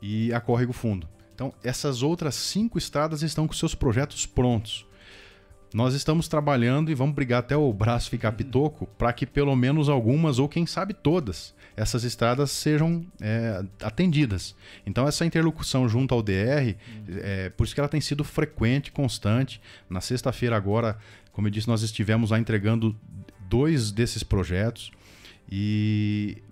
e 0.00 0.32
a 0.32 0.40
Córrego 0.40 0.72
Fundo. 0.72 1.08
Então, 1.34 1.52
essas 1.64 2.02
outras 2.02 2.36
cinco 2.36 2.78
estradas 2.78 3.22
estão 3.22 3.48
com 3.48 3.52
seus 3.52 3.74
projetos 3.74 4.26
prontos. 4.26 4.86
Nós 5.74 5.94
estamos 5.94 6.28
trabalhando 6.28 6.90
e 6.90 6.94
vamos 6.94 7.14
brigar 7.14 7.40
até 7.40 7.56
o 7.56 7.72
braço 7.72 8.10
ficar 8.10 8.32
pitoco 8.32 8.86
para 8.98 9.12
que 9.12 9.26
pelo 9.26 9.56
menos 9.56 9.88
algumas, 9.88 10.38
ou 10.38 10.48
quem 10.48 10.66
sabe 10.66 10.92
todas, 10.92 11.54
essas 11.76 12.04
estradas 12.04 12.50
sejam 12.50 13.04
é, 13.20 13.64
atendidas. 13.82 14.54
Então, 14.86 15.06
essa 15.06 15.24
interlocução 15.24 15.88
junto 15.88 16.14
ao 16.14 16.22
DR, 16.22 16.76
é, 17.22 17.50
por 17.50 17.64
isso 17.64 17.74
que 17.74 17.80
ela 17.80 17.88
tem 17.88 18.00
sido 18.00 18.22
frequente, 18.24 18.92
constante. 18.92 19.60
Na 19.88 20.00
sexta-feira, 20.00 20.56
agora, 20.56 20.98
como 21.32 21.46
eu 21.46 21.50
disse, 21.50 21.68
nós 21.68 21.82
estivemos 21.82 22.30
lá 22.30 22.38
entregando 22.38 22.96
dois 23.48 23.90
desses 23.92 24.22
projetos 24.22 24.90
e 25.50 26.42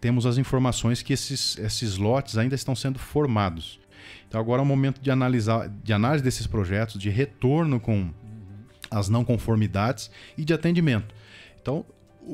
temos 0.00 0.26
as 0.26 0.38
informações 0.38 1.02
que 1.02 1.12
esses, 1.12 1.58
esses 1.58 1.96
lotes 1.96 2.38
ainda 2.38 2.54
estão 2.54 2.74
sendo 2.74 2.98
formados. 2.98 3.80
Então 4.26 4.40
agora 4.40 4.60
é 4.60 4.64
o 4.64 4.66
momento 4.66 5.00
de 5.00 5.10
analisar, 5.10 5.68
de 5.68 5.92
análise 5.92 6.22
desses 6.22 6.46
projetos, 6.46 7.00
de 7.00 7.10
retorno 7.10 7.80
com 7.80 8.10
as 8.90 9.08
não 9.08 9.24
conformidades 9.24 10.10
e 10.36 10.44
de 10.44 10.54
atendimento. 10.54 11.14
Então, 11.60 11.84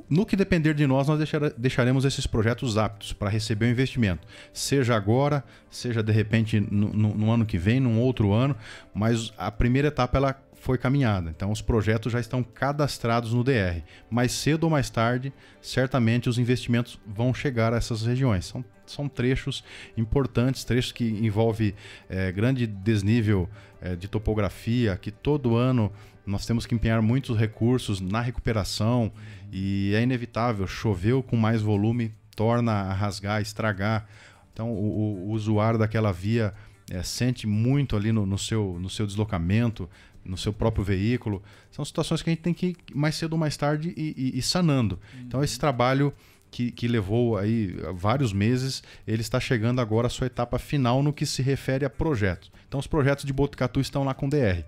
no 0.08 0.26
que 0.26 0.36
depender 0.36 0.74
de 0.74 0.86
nós, 0.86 1.06
nós 1.06 1.20
deixaremos 1.56 2.04
esses 2.04 2.26
projetos 2.26 2.76
aptos 2.76 3.12
para 3.12 3.28
receber 3.28 3.66
o 3.66 3.70
investimento. 3.70 4.26
Seja 4.52 4.96
agora, 4.96 5.44
seja 5.70 6.02
de 6.02 6.12
repente 6.12 6.60
no, 6.60 6.92
no, 6.92 7.14
no, 7.14 7.30
ano 7.30 7.46
que 7.46 7.58
vem, 7.58 7.78
num 7.78 8.00
outro 8.00 8.32
ano, 8.32 8.56
mas 8.92 9.32
a 9.36 9.50
primeira 9.50 9.88
etapa 9.88 10.16
ela 10.16 10.44
foi 10.54 10.78
caminhada. 10.78 11.30
Então 11.30 11.52
os 11.52 11.60
projetos 11.60 12.12
já 12.12 12.18
estão 12.18 12.42
cadastrados 12.42 13.34
no 13.34 13.44
DR. 13.44 13.82
Mais 14.10 14.32
cedo 14.32 14.64
ou 14.64 14.70
mais 14.70 14.88
tarde, 14.88 15.32
certamente 15.60 16.28
os 16.28 16.38
investimentos 16.38 16.98
vão 17.06 17.34
chegar 17.34 17.74
a 17.74 17.76
essas 17.76 18.04
regiões. 18.04 18.46
São, 18.46 18.64
são 18.86 19.08
trechos 19.08 19.62
importantes, 19.96 20.64
trechos 20.64 20.90
que 20.90 21.04
envolvem 21.04 21.74
é, 22.08 22.32
grande 22.32 22.66
desnível 22.66 23.48
é, 23.80 23.94
de 23.94 24.08
topografia, 24.08 24.96
que 24.96 25.10
todo 25.10 25.54
ano 25.54 25.92
nós 26.26 26.46
temos 26.46 26.64
que 26.64 26.74
empenhar 26.74 27.02
muitos 27.02 27.36
recursos 27.36 28.00
na 28.00 28.20
recuperação 28.20 29.12
e 29.56 29.94
é 29.94 30.02
inevitável, 30.02 30.66
choveu 30.66 31.22
com 31.22 31.36
mais 31.36 31.62
volume, 31.62 32.12
torna 32.34 32.72
a 32.72 32.92
rasgar, 32.92 33.40
estragar. 33.40 34.04
Então 34.52 34.72
o, 34.72 35.28
o 35.28 35.30
usuário 35.30 35.78
daquela 35.78 36.12
via 36.12 36.52
é, 36.90 37.00
sente 37.04 37.46
muito 37.46 37.94
ali 37.94 38.10
no, 38.10 38.26
no, 38.26 38.36
seu, 38.36 38.76
no 38.80 38.90
seu 38.90 39.06
deslocamento, 39.06 39.88
no 40.24 40.36
seu 40.36 40.52
próprio 40.52 40.84
veículo. 40.84 41.40
São 41.70 41.84
situações 41.84 42.20
que 42.20 42.30
a 42.30 42.32
gente 42.32 42.42
tem 42.42 42.52
que 42.52 42.66
ir 42.66 42.76
mais 42.92 43.14
cedo 43.14 43.34
ou 43.34 43.38
mais 43.38 43.56
tarde 43.56 43.94
e, 43.96 44.42
sanando. 44.42 44.98
Uhum. 45.14 45.20
Então 45.20 45.44
esse 45.44 45.56
trabalho 45.56 46.12
que, 46.50 46.72
que, 46.72 46.88
levou 46.88 47.38
aí 47.38 47.76
vários 47.94 48.32
meses, 48.32 48.82
ele 49.06 49.20
está 49.22 49.38
chegando 49.38 49.80
agora 49.80 50.08
à 50.08 50.10
sua 50.10 50.26
etapa 50.26 50.58
final 50.58 51.00
no 51.00 51.12
que 51.12 51.24
se 51.24 51.42
refere 51.42 51.84
a 51.84 51.90
projetos. 51.90 52.50
Então 52.66 52.80
os 52.80 52.88
projetos 52.88 53.24
de 53.24 53.32
Botucatu 53.32 53.78
estão 53.78 54.02
lá 54.02 54.14
com 54.14 54.28
DR. 54.28 54.64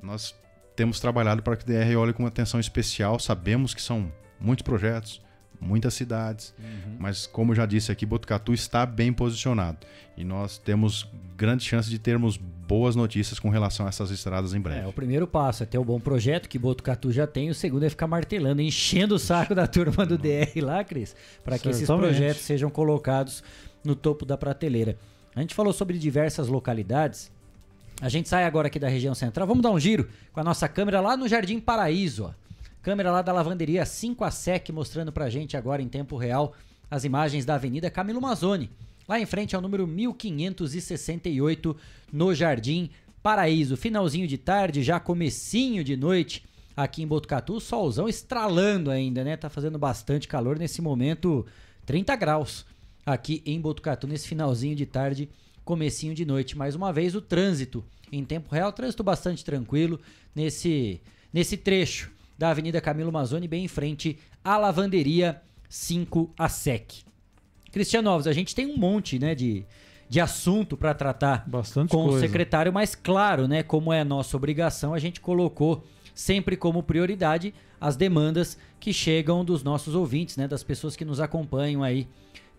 Nós 0.00 0.32
temos 0.74 1.00
trabalhado 1.00 1.42
para 1.42 1.56
que 1.56 1.64
o 1.64 1.66
DR 1.66 1.96
olhe 1.96 2.12
com 2.12 2.26
atenção 2.26 2.58
especial, 2.58 3.18
sabemos 3.18 3.74
que 3.74 3.82
são 3.82 4.12
muitos 4.40 4.62
projetos, 4.62 5.20
muitas 5.60 5.94
cidades, 5.94 6.54
uhum. 6.58 6.96
mas 6.98 7.26
como 7.26 7.54
já 7.54 7.64
disse 7.64 7.92
aqui, 7.92 8.04
Botucatu 8.04 8.52
está 8.52 8.84
bem 8.84 9.12
posicionado 9.12 9.78
e 10.16 10.24
nós 10.24 10.58
temos 10.58 11.08
grande 11.36 11.64
chance 11.64 11.88
de 11.88 11.98
termos 11.98 12.36
boas 12.36 12.96
notícias 12.96 13.38
com 13.38 13.48
relação 13.48 13.86
a 13.86 13.88
essas 13.88 14.10
estradas 14.10 14.54
em 14.54 14.60
breve. 14.60 14.80
É, 14.80 14.86
o 14.86 14.92
primeiro 14.92 15.26
passo 15.26 15.62
é 15.62 15.66
ter 15.66 15.78
um 15.78 15.84
bom 15.84 16.00
projeto 16.00 16.48
que 16.48 16.58
Botucatu 16.58 17.12
já 17.12 17.26
tem, 17.26 17.50
o 17.50 17.54
segundo 17.54 17.84
é 17.84 17.88
ficar 17.90 18.06
martelando, 18.06 18.60
enchendo 18.60 19.14
o 19.14 19.18
saco 19.18 19.54
da 19.54 19.66
turma 19.66 20.04
do 20.04 20.18
DR 20.18 20.60
lá, 20.60 20.82
Cris, 20.82 21.14
para 21.44 21.58
que 21.58 21.68
esses 21.68 21.86
projetos 21.86 22.42
sejam 22.42 22.70
colocados 22.70 23.42
no 23.84 23.94
topo 23.94 24.24
da 24.24 24.36
prateleira. 24.36 24.96
A 25.34 25.40
gente 25.40 25.54
falou 25.54 25.72
sobre 25.72 25.98
diversas 25.98 26.48
localidades. 26.48 27.30
A 28.02 28.08
gente 28.08 28.28
sai 28.28 28.42
agora 28.42 28.66
aqui 28.66 28.80
da 28.80 28.88
região 28.88 29.14
central. 29.14 29.46
Vamos 29.46 29.62
dar 29.62 29.70
um 29.70 29.78
giro 29.78 30.08
com 30.32 30.40
a 30.40 30.42
nossa 30.42 30.68
câmera 30.68 31.00
lá 31.00 31.16
no 31.16 31.28
Jardim 31.28 31.60
Paraíso. 31.60 32.24
Ó. 32.24 32.32
Câmera 32.82 33.12
lá 33.12 33.22
da 33.22 33.32
lavanderia 33.32 33.86
5 33.86 34.24
a 34.24 34.30
SEC 34.32 34.70
mostrando 34.72 35.12
pra 35.12 35.30
gente 35.30 35.56
agora 35.56 35.80
em 35.80 35.88
tempo 35.88 36.16
real 36.16 36.52
as 36.90 37.04
imagens 37.04 37.44
da 37.44 37.54
Avenida 37.54 37.88
Camilo 37.88 38.20
Mazzoni. 38.20 38.68
Lá 39.08 39.20
em 39.20 39.24
frente 39.24 39.54
ao 39.54 39.62
número 39.62 39.86
1568 39.86 41.76
no 42.12 42.34
Jardim 42.34 42.90
Paraíso. 43.22 43.76
Finalzinho 43.76 44.26
de 44.26 44.36
tarde, 44.36 44.82
já 44.82 44.98
comecinho 44.98 45.84
de 45.84 45.96
noite 45.96 46.44
aqui 46.76 47.04
em 47.04 47.06
Botucatu, 47.06 47.60
solzão 47.60 48.08
estralando 48.08 48.90
ainda, 48.90 49.22
né? 49.22 49.36
Tá 49.36 49.48
fazendo 49.48 49.78
bastante 49.78 50.26
calor 50.26 50.58
nesse 50.58 50.82
momento, 50.82 51.46
30 51.86 52.16
graus 52.16 52.66
aqui 53.06 53.44
em 53.46 53.60
Botucatu 53.60 54.08
nesse 54.08 54.26
finalzinho 54.26 54.74
de 54.74 54.86
tarde, 54.86 55.28
comecinho 55.64 56.14
de 56.14 56.24
noite. 56.24 56.56
Mais 56.56 56.74
uma 56.74 56.92
vez 56.92 57.14
o 57.14 57.20
trânsito 57.20 57.84
em 58.10 58.24
tempo 58.24 58.54
real, 58.54 58.72
trânsito 58.72 59.02
bastante 59.02 59.44
tranquilo 59.44 59.98
nesse 60.34 61.00
nesse 61.32 61.56
trecho 61.56 62.10
da 62.38 62.50
Avenida 62.50 62.80
Camilo 62.80 63.10
Mazzoni, 63.10 63.48
bem 63.48 63.64
em 63.64 63.68
frente 63.68 64.18
à 64.44 64.58
lavanderia 64.58 65.40
5 65.68 66.30
a 66.36 66.48
SEC. 66.48 67.04
Cristiano 67.70 68.10
Alves, 68.10 68.26
a 68.26 68.32
gente 68.32 68.54
tem 68.54 68.66
um 68.66 68.76
monte 68.76 69.18
né, 69.18 69.34
de, 69.34 69.64
de 70.08 70.20
assunto 70.20 70.76
para 70.76 70.92
tratar 70.92 71.48
Bastante 71.48 71.90
com 71.90 72.04
coisa. 72.04 72.18
o 72.18 72.20
secretário, 72.20 72.70
mas 72.70 72.94
claro, 72.94 73.48
né, 73.48 73.62
como 73.62 73.92
é 73.92 74.00
a 74.00 74.04
nossa 74.04 74.36
obrigação, 74.36 74.92
a 74.92 74.98
gente 74.98 75.20
colocou 75.20 75.82
sempre 76.14 76.54
como 76.54 76.82
prioridade 76.82 77.54
as 77.80 77.96
demandas 77.96 78.58
que 78.78 78.92
chegam 78.92 79.42
dos 79.42 79.62
nossos 79.62 79.94
ouvintes, 79.94 80.36
né, 80.36 80.46
das 80.46 80.62
pessoas 80.62 80.94
que 80.94 81.04
nos 81.04 81.18
acompanham 81.18 81.82
aí 81.82 82.06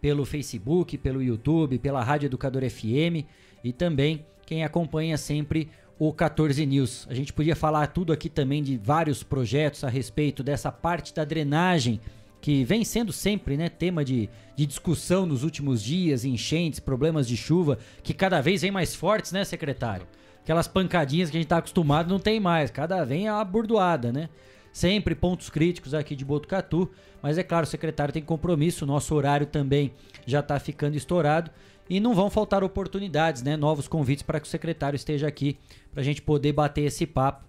pelo 0.04 0.26
Facebook, 0.26 0.98
pelo 0.98 1.24
YouTube, 1.24 1.80
pela 1.80 2.04
Rádio 2.04 2.26
Educador 2.26 2.70
FM 2.70 3.24
e 3.64 3.72
também 3.72 4.26
quem 4.46 4.66
acompanha 4.66 5.18
sempre 5.18 5.70
o 5.98 6.12
14 6.12 6.66
News. 6.66 7.08
A 7.10 7.14
gente 7.14 7.32
podia 7.32 7.56
falar 7.56 7.88
tudo 7.88 8.12
aqui 8.12 8.28
também 8.28 8.62
de 8.62 8.76
vários 8.76 9.24
projetos 9.24 9.82
a 9.82 9.88
respeito 9.88 10.44
dessa 10.44 10.74
parte 10.74 11.14
da 11.16 11.24
drenagem 11.24 12.02
que 12.42 12.66
vem 12.66 12.84
sendo 12.84 13.14
sempre 13.14 13.56
né, 13.56 13.70
tema 13.70 14.04
de, 14.04 14.30
de 14.58 14.66
discussão 14.66 15.26
nos 15.26 15.42
últimos 15.42 15.82
dias, 15.82 16.26
enchentes, 16.26 16.82
problemas 16.82 17.26
de 17.26 17.38
chuva, 17.38 17.78
que 18.04 18.14
cada 18.14 18.42
vez 18.42 18.62
vem 18.62 18.72
mais 18.72 18.94
fortes, 18.94 19.32
né, 19.32 19.46
secretário? 19.46 20.06
Aquelas 20.42 20.68
pancadinhas 20.68 21.30
que 21.30 21.38
a 21.38 21.40
gente 21.40 21.46
está 21.46 21.60
acostumado 21.60 22.10
não 22.10 22.20
tem 22.20 22.42
mais, 22.42 22.70
cada 22.70 23.06
vez 23.06 23.24
é 23.24 23.32
uma 23.32 23.46
burdoada, 23.46 24.12
né? 24.12 24.28
Sempre 24.74 25.14
pontos 25.14 25.52
críticos 25.52 25.94
aqui 25.94 26.16
de 26.16 26.26
Botucatu, 26.26 26.90
mas 27.22 27.38
é 27.38 27.44
claro, 27.44 27.64
o 27.64 27.70
secretário 27.70 28.12
tem 28.12 28.24
compromisso, 28.24 28.88
nosso 28.88 29.14
horário 29.14 29.45
também 29.45 29.94
já 30.26 30.40
está 30.40 30.60
ficando 30.60 30.98
estourado 30.98 31.52
e 31.88 32.00
não 32.00 32.16
vão 32.16 32.28
faltar 32.28 32.64
oportunidades, 32.64 33.44
né? 33.44 33.56
Novos 33.56 33.88
convites 33.88 34.24
para 34.24 34.40
que 34.40 34.48
o 34.48 34.50
secretário 34.50 34.95
esteja 34.95 35.28
aqui 35.28 35.60
para 35.91 36.02
a 36.02 36.04
gente 36.04 36.24
poder 36.24 36.54
bater 36.54 36.82
esse 36.82 37.06
papo 37.06 37.45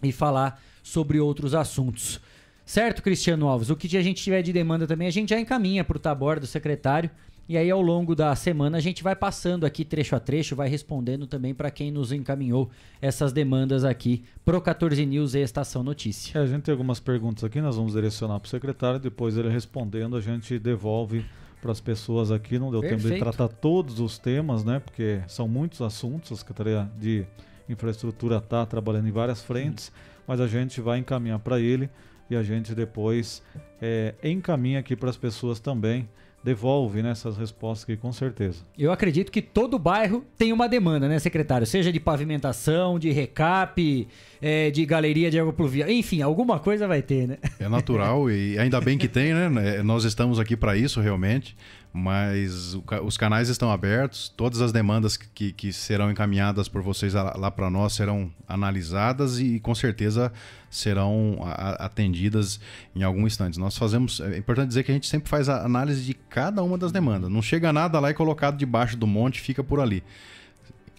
e 0.00 0.12
falar 0.12 0.62
sobre 0.80 1.18
outros 1.18 1.56
assuntos. 1.56 2.20
Certo, 2.64 3.02
Cristiano 3.02 3.48
Alves? 3.48 3.68
O 3.68 3.76
que 3.76 3.96
a 3.96 4.02
gente 4.02 4.22
tiver 4.22 4.40
de 4.40 4.52
demanda 4.52 4.86
também, 4.86 5.08
a 5.08 5.12
gente 5.12 5.30
já 5.30 5.40
encaminha 5.40 5.82
para 5.82 5.96
o 5.96 6.00
Tabor 6.00 6.38
do 6.38 6.46
secretário 6.46 7.10
E 7.46 7.58
aí, 7.58 7.70
ao 7.70 7.82
longo 7.82 8.14
da 8.14 8.34
semana, 8.34 8.78
a 8.78 8.80
gente 8.80 9.02
vai 9.02 9.14
passando 9.14 9.66
aqui 9.66 9.84
trecho 9.84 10.16
a 10.16 10.20
trecho, 10.20 10.56
vai 10.56 10.66
respondendo 10.66 11.26
também 11.26 11.52
para 11.52 11.70
quem 11.70 11.90
nos 11.90 12.10
encaminhou 12.10 12.70
essas 13.02 13.34
demandas 13.34 13.84
aqui 13.84 14.24
pro 14.42 14.58
14 14.62 15.04
News 15.04 15.34
e 15.34 15.40
Estação 15.40 15.82
Notícia. 15.82 16.38
É, 16.38 16.42
a 16.42 16.46
gente 16.46 16.62
tem 16.62 16.72
algumas 16.72 17.00
perguntas 17.00 17.44
aqui, 17.44 17.60
nós 17.60 17.76
vamos 17.76 17.92
direcionar 17.92 18.40
para 18.40 18.46
o 18.46 18.50
secretário, 18.50 18.98
depois 18.98 19.36
ele 19.36 19.50
respondendo, 19.50 20.16
a 20.16 20.22
gente 20.22 20.58
devolve 20.58 21.22
para 21.60 21.70
as 21.70 21.82
pessoas 21.82 22.30
aqui. 22.30 22.58
Não 22.58 22.70
deu 22.70 22.80
Perfeito. 22.80 23.02
tempo 23.02 23.14
de 23.14 23.20
tratar 23.20 23.48
todos 23.48 24.00
os 24.00 24.16
temas, 24.16 24.64
né? 24.64 24.80
Porque 24.80 25.20
são 25.28 25.46
muitos 25.46 25.82
assuntos, 25.82 26.32
a 26.32 26.36
Secretaria 26.36 26.90
de 26.98 27.26
Infraestrutura 27.68 28.38
está 28.38 28.64
trabalhando 28.64 29.08
em 29.08 29.12
várias 29.12 29.42
frentes, 29.42 29.92
mas 30.26 30.40
a 30.40 30.46
gente 30.46 30.80
vai 30.80 30.98
encaminhar 30.98 31.38
para 31.40 31.60
ele 31.60 31.90
e 32.30 32.36
a 32.36 32.42
gente 32.42 32.74
depois 32.74 33.42
é, 33.82 34.14
encaminha 34.22 34.78
aqui 34.78 34.96
para 34.96 35.10
as 35.10 35.16
pessoas 35.18 35.60
também 35.60 36.08
devolve 36.44 37.02
né, 37.02 37.10
essas 37.10 37.38
respostas 37.38 37.84
aqui 37.84 37.96
com 37.96 38.12
certeza. 38.12 38.58
Eu 38.78 38.92
acredito 38.92 39.32
que 39.32 39.40
todo 39.40 39.78
bairro 39.78 40.22
tem 40.36 40.52
uma 40.52 40.68
demanda, 40.68 41.08
né, 41.08 41.18
secretário? 41.18 41.66
Seja 41.66 41.90
de 41.90 41.98
pavimentação, 41.98 42.98
de 42.98 43.10
recap, 43.10 44.06
é, 44.42 44.70
de 44.70 44.84
galeria 44.84 45.30
de 45.30 45.40
água 45.40 45.54
pluvial, 45.54 45.88
enfim, 45.88 46.20
alguma 46.20 46.58
coisa 46.58 46.86
vai 46.86 47.00
ter, 47.00 47.26
né? 47.26 47.38
É 47.58 47.68
natural 47.68 48.30
e 48.30 48.58
ainda 48.58 48.78
bem 48.80 48.98
que 48.98 49.08
tem, 49.08 49.32
né? 49.32 49.82
Nós 49.82 50.04
estamos 50.04 50.38
aqui 50.38 50.54
para 50.54 50.76
isso 50.76 51.00
realmente 51.00 51.56
mas 51.96 52.76
os 53.04 53.16
canais 53.16 53.48
estão 53.48 53.70
abertos, 53.70 54.28
todas 54.28 54.60
as 54.60 54.72
demandas 54.72 55.16
que, 55.16 55.52
que 55.52 55.72
serão 55.72 56.10
encaminhadas 56.10 56.66
por 56.66 56.82
vocês 56.82 57.14
lá, 57.14 57.50
para 57.52 57.70
nós 57.70 57.92
serão 57.92 58.32
analisadas 58.48 59.38
e 59.38 59.60
com 59.60 59.72
certeza 59.76 60.32
serão 60.68 61.38
atendidas 61.78 62.58
em 62.96 63.04
algum 63.04 63.28
instante. 63.28 63.60
Nós 63.60 63.78
fazemos, 63.78 64.18
é 64.18 64.36
importante 64.36 64.66
dizer 64.66 64.82
que 64.82 64.90
a 64.90 64.94
gente 64.94 65.06
sempre 65.06 65.28
faz 65.28 65.48
a 65.48 65.64
análise 65.64 66.04
de 66.04 66.14
cada 66.14 66.64
uma 66.64 66.76
das 66.76 66.90
demandas, 66.90 67.30
não 67.30 67.40
chega 67.40 67.72
nada 67.72 68.00
lá 68.00 68.10
e 68.10 68.14
colocado 68.14 68.56
debaixo 68.56 68.96
do 68.96 69.06
monte 69.06 69.40
fica 69.40 69.62
por 69.62 69.78
ali. 69.78 70.02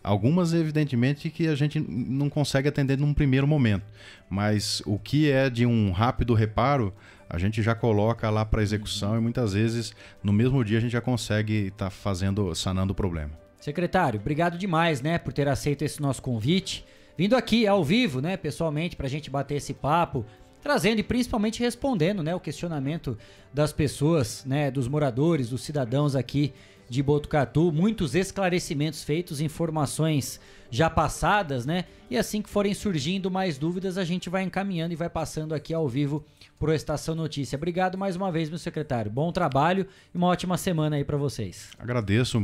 Algumas, 0.02 0.54
evidentemente, 0.54 1.30
que 1.30 1.48
a 1.48 1.56
gente 1.56 1.78
não 1.78 2.30
consegue 2.30 2.70
atender 2.70 2.98
num 2.98 3.14
primeiro 3.14 3.46
momento, 3.46 3.84
mas 4.30 4.82
o 4.86 4.98
que 4.98 5.30
é 5.30 5.50
de 5.50 5.66
um 5.66 5.92
rápido 5.92 6.34
reparo, 6.34 6.94
a 7.30 7.38
gente 7.38 7.62
já 7.62 7.74
coloca 7.74 8.30
lá 8.30 8.46
para 8.46 8.62
execução 8.62 9.18
e 9.18 9.20
muitas 9.20 9.54
vezes 9.54 9.94
no 10.24 10.32
mesmo 10.32 10.64
dia 10.64 10.78
a 10.78 10.82
gente 10.82 10.92
já 10.92 11.02
consegue 11.02 11.68
estar 11.68 11.86
tá 11.86 11.90
fazendo, 11.90 12.54
sanando 12.56 12.92
o 12.92 12.96
problema. 12.96 13.32
Secretário, 13.60 14.20
obrigado 14.20 14.58
demais, 14.58 15.02
né, 15.02 15.18
por 15.18 15.34
ter 15.34 15.48
aceito 15.48 15.82
esse 15.82 16.02
nosso 16.02 16.22
convite, 16.22 16.86
vindo 17.18 17.36
aqui 17.36 17.66
ao 17.66 17.84
vivo, 17.84 18.22
né, 18.22 18.38
pessoalmente, 18.38 18.96
para 18.96 19.08
a 19.08 19.10
gente 19.10 19.30
bater 19.30 19.56
esse 19.56 19.74
papo, 19.74 20.24
trazendo 20.62 21.00
e 21.00 21.04
principalmente 21.04 21.62
respondendo, 21.62 22.22
né, 22.22 22.36
o 22.36 22.40
questionamento 22.40 23.18
das 23.54 23.74
pessoas, 23.74 24.44
né, 24.46 24.70
dos 24.70 24.88
moradores, 24.88 25.50
dos 25.50 25.64
cidadãos 25.64 26.16
aqui 26.16 26.54
de 26.90 27.02
Botucatu, 27.02 27.72
muitos 27.72 28.16
esclarecimentos 28.16 29.04
feitos, 29.04 29.42
informações 29.42 30.40
já 30.70 30.90
passadas, 30.90 31.66
né? 31.66 31.86
E 32.10 32.18
assim 32.18 32.42
que 32.42 32.50
forem 32.50 32.74
surgindo 32.74 33.32
mais 33.32 33.58
dúvidas, 33.58 33.98
a 33.98 34.04
gente 34.04 34.30
vai 34.30 34.44
encaminhando 34.44 34.92
e 34.92 34.96
vai 34.96 35.10
passando 35.10 35.54
aqui 35.54 35.74
ao 35.74 35.88
vivo 35.88 36.26
pro 36.60 36.74
Estação 36.74 37.16
Notícia. 37.16 37.56
Obrigado 37.56 37.98
mais 37.98 38.16
uma 38.16 38.32
vez, 38.32 38.50
meu 38.50 38.58
secretário. 38.58 39.10
Bom 39.12 39.32
trabalho 39.32 39.88
e 40.14 40.18
uma 40.18 40.28
ótima 40.28 40.58
semana 40.58 40.96
aí 40.96 41.04
para 41.04 41.18
vocês. 41.18 41.70
Agradeço 41.80 42.42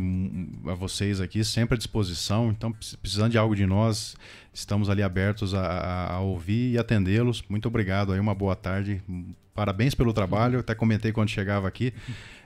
a 0.67 0.73
vocês 0.73 1.19
aqui, 1.19 1.43
sempre 1.43 1.75
à 1.75 1.77
disposição. 1.77 2.49
Então, 2.49 2.73
precisando 3.01 3.31
de 3.31 3.37
algo 3.37 3.55
de 3.55 3.65
nós, 3.65 4.15
estamos 4.53 4.89
ali 4.89 5.03
abertos 5.03 5.53
a, 5.53 6.13
a 6.13 6.19
ouvir 6.21 6.73
e 6.73 6.77
atendê-los. 6.77 7.43
Muito 7.49 7.67
obrigado 7.67 8.11
aí, 8.13 8.19
uma 8.19 8.35
boa 8.35 8.55
tarde. 8.55 9.01
Parabéns 9.53 9.93
pelo 9.93 10.13
trabalho. 10.13 10.59
Até 10.59 10.73
comentei 10.73 11.11
quando 11.11 11.29
chegava 11.29 11.67
aqui. 11.67 11.93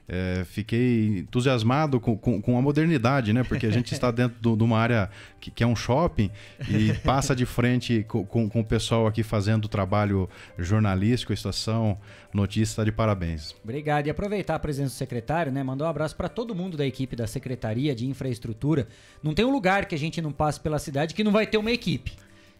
É, 0.08 0.44
fiquei 0.46 1.20
entusiasmado 1.20 2.00
com, 2.00 2.16
com, 2.16 2.40
com, 2.40 2.58
a 2.58 2.62
modernidade, 2.62 3.34
né? 3.34 3.44
Porque 3.44 3.66
a 3.66 3.72
gente 3.72 3.92
está 3.92 4.12
dentro 4.12 4.56
de 4.56 4.64
uma 4.64 4.78
área 4.78 5.10
que, 5.40 5.50
que, 5.50 5.64
é 5.64 5.68
um 5.68 5.76
shopping 5.76 6.30
e 6.70 6.94
passa 7.04 7.36
de 7.36 7.44
frente 7.44 8.06
com, 8.08 8.24
com, 8.24 8.48
com 8.48 8.60
o 8.60 8.64
pessoal 8.64 9.08
aqui 9.08 9.24
fazendo 9.24 9.66
o 9.66 9.68
trabalho 9.68 10.30
jornalístico, 10.60 11.34
estação, 11.34 11.98
notícia, 12.32 12.74
está 12.74 12.84
de 12.84 12.92
parabéns. 12.92 13.56
Obrigado. 13.64 14.06
E 14.06 14.12
aproveitar 14.12 14.56
a 14.56 14.60
presença 14.60 14.94
do 14.94 14.98
secretário, 14.98 15.52
né? 15.52 15.64
Mandar 15.64 15.86
um 15.86 15.90
abraço 15.90 16.16
para 16.16 16.30
todo 16.30 16.54
mundo 16.54 16.78
da 16.78 16.86
equipe 16.86 17.16
da 17.16 17.26
Secretaria 17.26 17.96
de 17.96 18.06
Infraestrutura. 18.06 18.88
Não 19.24 19.34
tem 19.34 19.44
um 19.44 19.52
lugar 19.52 19.86
que 19.86 19.96
a 19.96 20.00
gente 20.00 20.22
não 20.22 20.32
passe 20.32 20.60
pela 20.60 20.78
cidade 20.78 21.16
que 21.16 21.24
não 21.24 21.32
vai 21.32 21.48
ter 21.48 21.58
uma 21.58 21.72
equipe. 21.72 22.14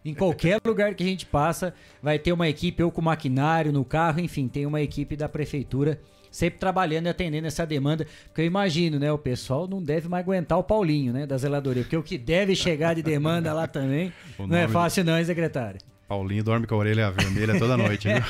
Em 0.04 0.14
qualquer 0.14 0.60
lugar 0.66 0.96
que 0.96 1.04
a 1.04 1.06
gente 1.06 1.24
passa, 1.24 1.72
vai 2.02 2.18
ter 2.18 2.32
uma 2.32 2.48
equipe, 2.48 2.82
ou 2.82 2.90
com 2.90 3.00
maquinário, 3.00 3.72
no 3.72 3.84
carro, 3.84 4.18
enfim, 4.18 4.48
tem 4.48 4.66
uma 4.66 4.80
equipe 4.80 5.14
da 5.14 5.28
prefeitura 5.28 6.00
sempre 6.36 6.58
trabalhando 6.58 7.06
e 7.06 7.08
atendendo 7.08 7.46
essa 7.46 7.66
demanda. 7.66 8.06
Porque 8.26 8.42
eu 8.42 8.44
imagino, 8.44 8.98
né? 8.98 9.10
O 9.10 9.16
pessoal 9.16 9.66
não 9.66 9.82
deve 9.82 10.06
mais 10.06 10.22
aguentar 10.22 10.58
o 10.58 10.62
Paulinho, 10.62 11.12
né? 11.12 11.26
Da 11.26 11.38
zeladoria. 11.38 11.82
Porque 11.82 11.96
o 11.96 12.02
que 12.02 12.18
deve 12.18 12.54
chegar 12.54 12.94
de 12.94 13.02
demanda 13.02 13.54
lá 13.54 13.66
também 13.66 14.12
não 14.38 14.56
é 14.56 14.68
fácil, 14.68 15.02
não, 15.02 15.18
hein, 15.18 15.24
secretário? 15.24 15.80
Paulinho 16.08 16.44
dorme 16.44 16.68
com 16.68 16.74
a 16.76 16.78
orelha 16.78 17.10
vermelha 17.10 17.58
toda 17.58 17.76
noite, 17.76 18.06
viu? 18.06 18.22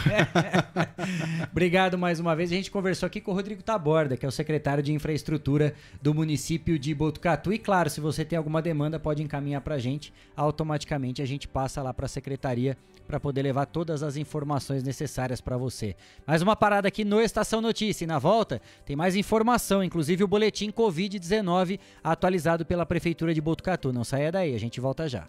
Obrigado 1.53 1.99
mais 1.99 2.19
uma 2.19 2.35
vez. 2.35 2.51
A 2.51 2.55
gente 2.55 2.71
conversou 2.71 3.07
aqui 3.07 3.21
com 3.21 3.33
o 3.33 3.35
Rodrigo 3.35 3.63
Taborda, 3.63 4.17
que 4.17 4.25
é 4.25 4.29
o 4.29 4.33
secretário 4.33 4.83
de 4.83 4.95
Infraestrutura 4.95 5.75
do 6.01 6.15
município 6.15 6.79
de 6.79 6.95
Botucatu. 6.95 7.53
E 7.53 7.59
claro, 7.59 7.91
se 7.91 8.01
você 8.01 8.25
tem 8.25 8.39
alguma 8.39 8.63
demanda, 8.63 8.99
pode 8.99 9.23
encaminhar 9.23 9.61
para 9.61 9.75
a 9.75 9.79
gente. 9.79 10.11
Automaticamente 10.35 11.21
a 11.21 11.27
gente 11.27 11.47
passa 11.47 11.83
lá 11.83 11.93
para 11.93 12.07
a 12.07 12.09
secretaria 12.09 12.79
para 13.07 13.21
poder 13.21 13.43
levar 13.43 13.67
todas 13.67 14.03
as 14.03 14.17
informações 14.17 14.83
necessárias 14.83 15.43
para 15.43 15.59
você. 15.59 15.95
Mais 16.27 16.41
uma 16.41 16.57
parada 16.57 16.89
aqui 16.89 17.05
no 17.05 17.21
Estação 17.21 17.61
Notícia. 17.61 18.05
E 18.05 18.07
na 18.07 18.19
volta 18.19 18.61
tem 18.87 18.97
mais 18.97 19.15
informação, 19.15 19.85
inclusive 19.85 20.25
o 20.25 20.29
boletim 20.29 20.71
Covid-19 20.71 21.79
atualizado 22.03 22.65
pela 22.65 22.87
Prefeitura 22.87 23.35
de 23.35 23.41
Botucatu. 23.43 23.93
Não 23.93 24.03
saia 24.03 24.33
daí, 24.33 24.55
a 24.55 24.59
gente 24.59 24.81
volta 24.81 25.07
já. 25.07 25.29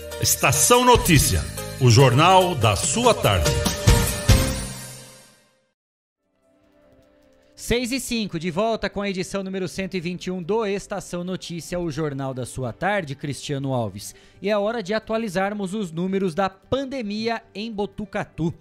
Estação 0.21 0.85
Notícia, 0.85 1.41
o 1.81 1.89
jornal 1.89 2.53
da 2.53 2.75
sua 2.75 3.11
tarde. 3.11 3.49
6 7.55 7.91
e 7.91 7.99
5, 7.99 8.37
de 8.37 8.51
volta 8.51 8.87
com 8.87 9.01
a 9.01 9.09
edição 9.09 9.41
número 9.41 9.67
121 9.67 10.43
do 10.43 10.63
Estação 10.63 11.23
Notícia, 11.23 11.79
o 11.79 11.89
jornal 11.89 12.35
da 12.35 12.45
sua 12.45 12.71
tarde, 12.71 13.15
Cristiano 13.15 13.73
Alves. 13.73 14.13
E 14.39 14.47
é 14.47 14.55
hora 14.55 14.83
de 14.83 14.93
atualizarmos 14.93 15.73
os 15.73 15.91
números 15.91 16.35
da 16.35 16.51
pandemia 16.51 17.41
em 17.55 17.71
Botucatu. 17.71 18.53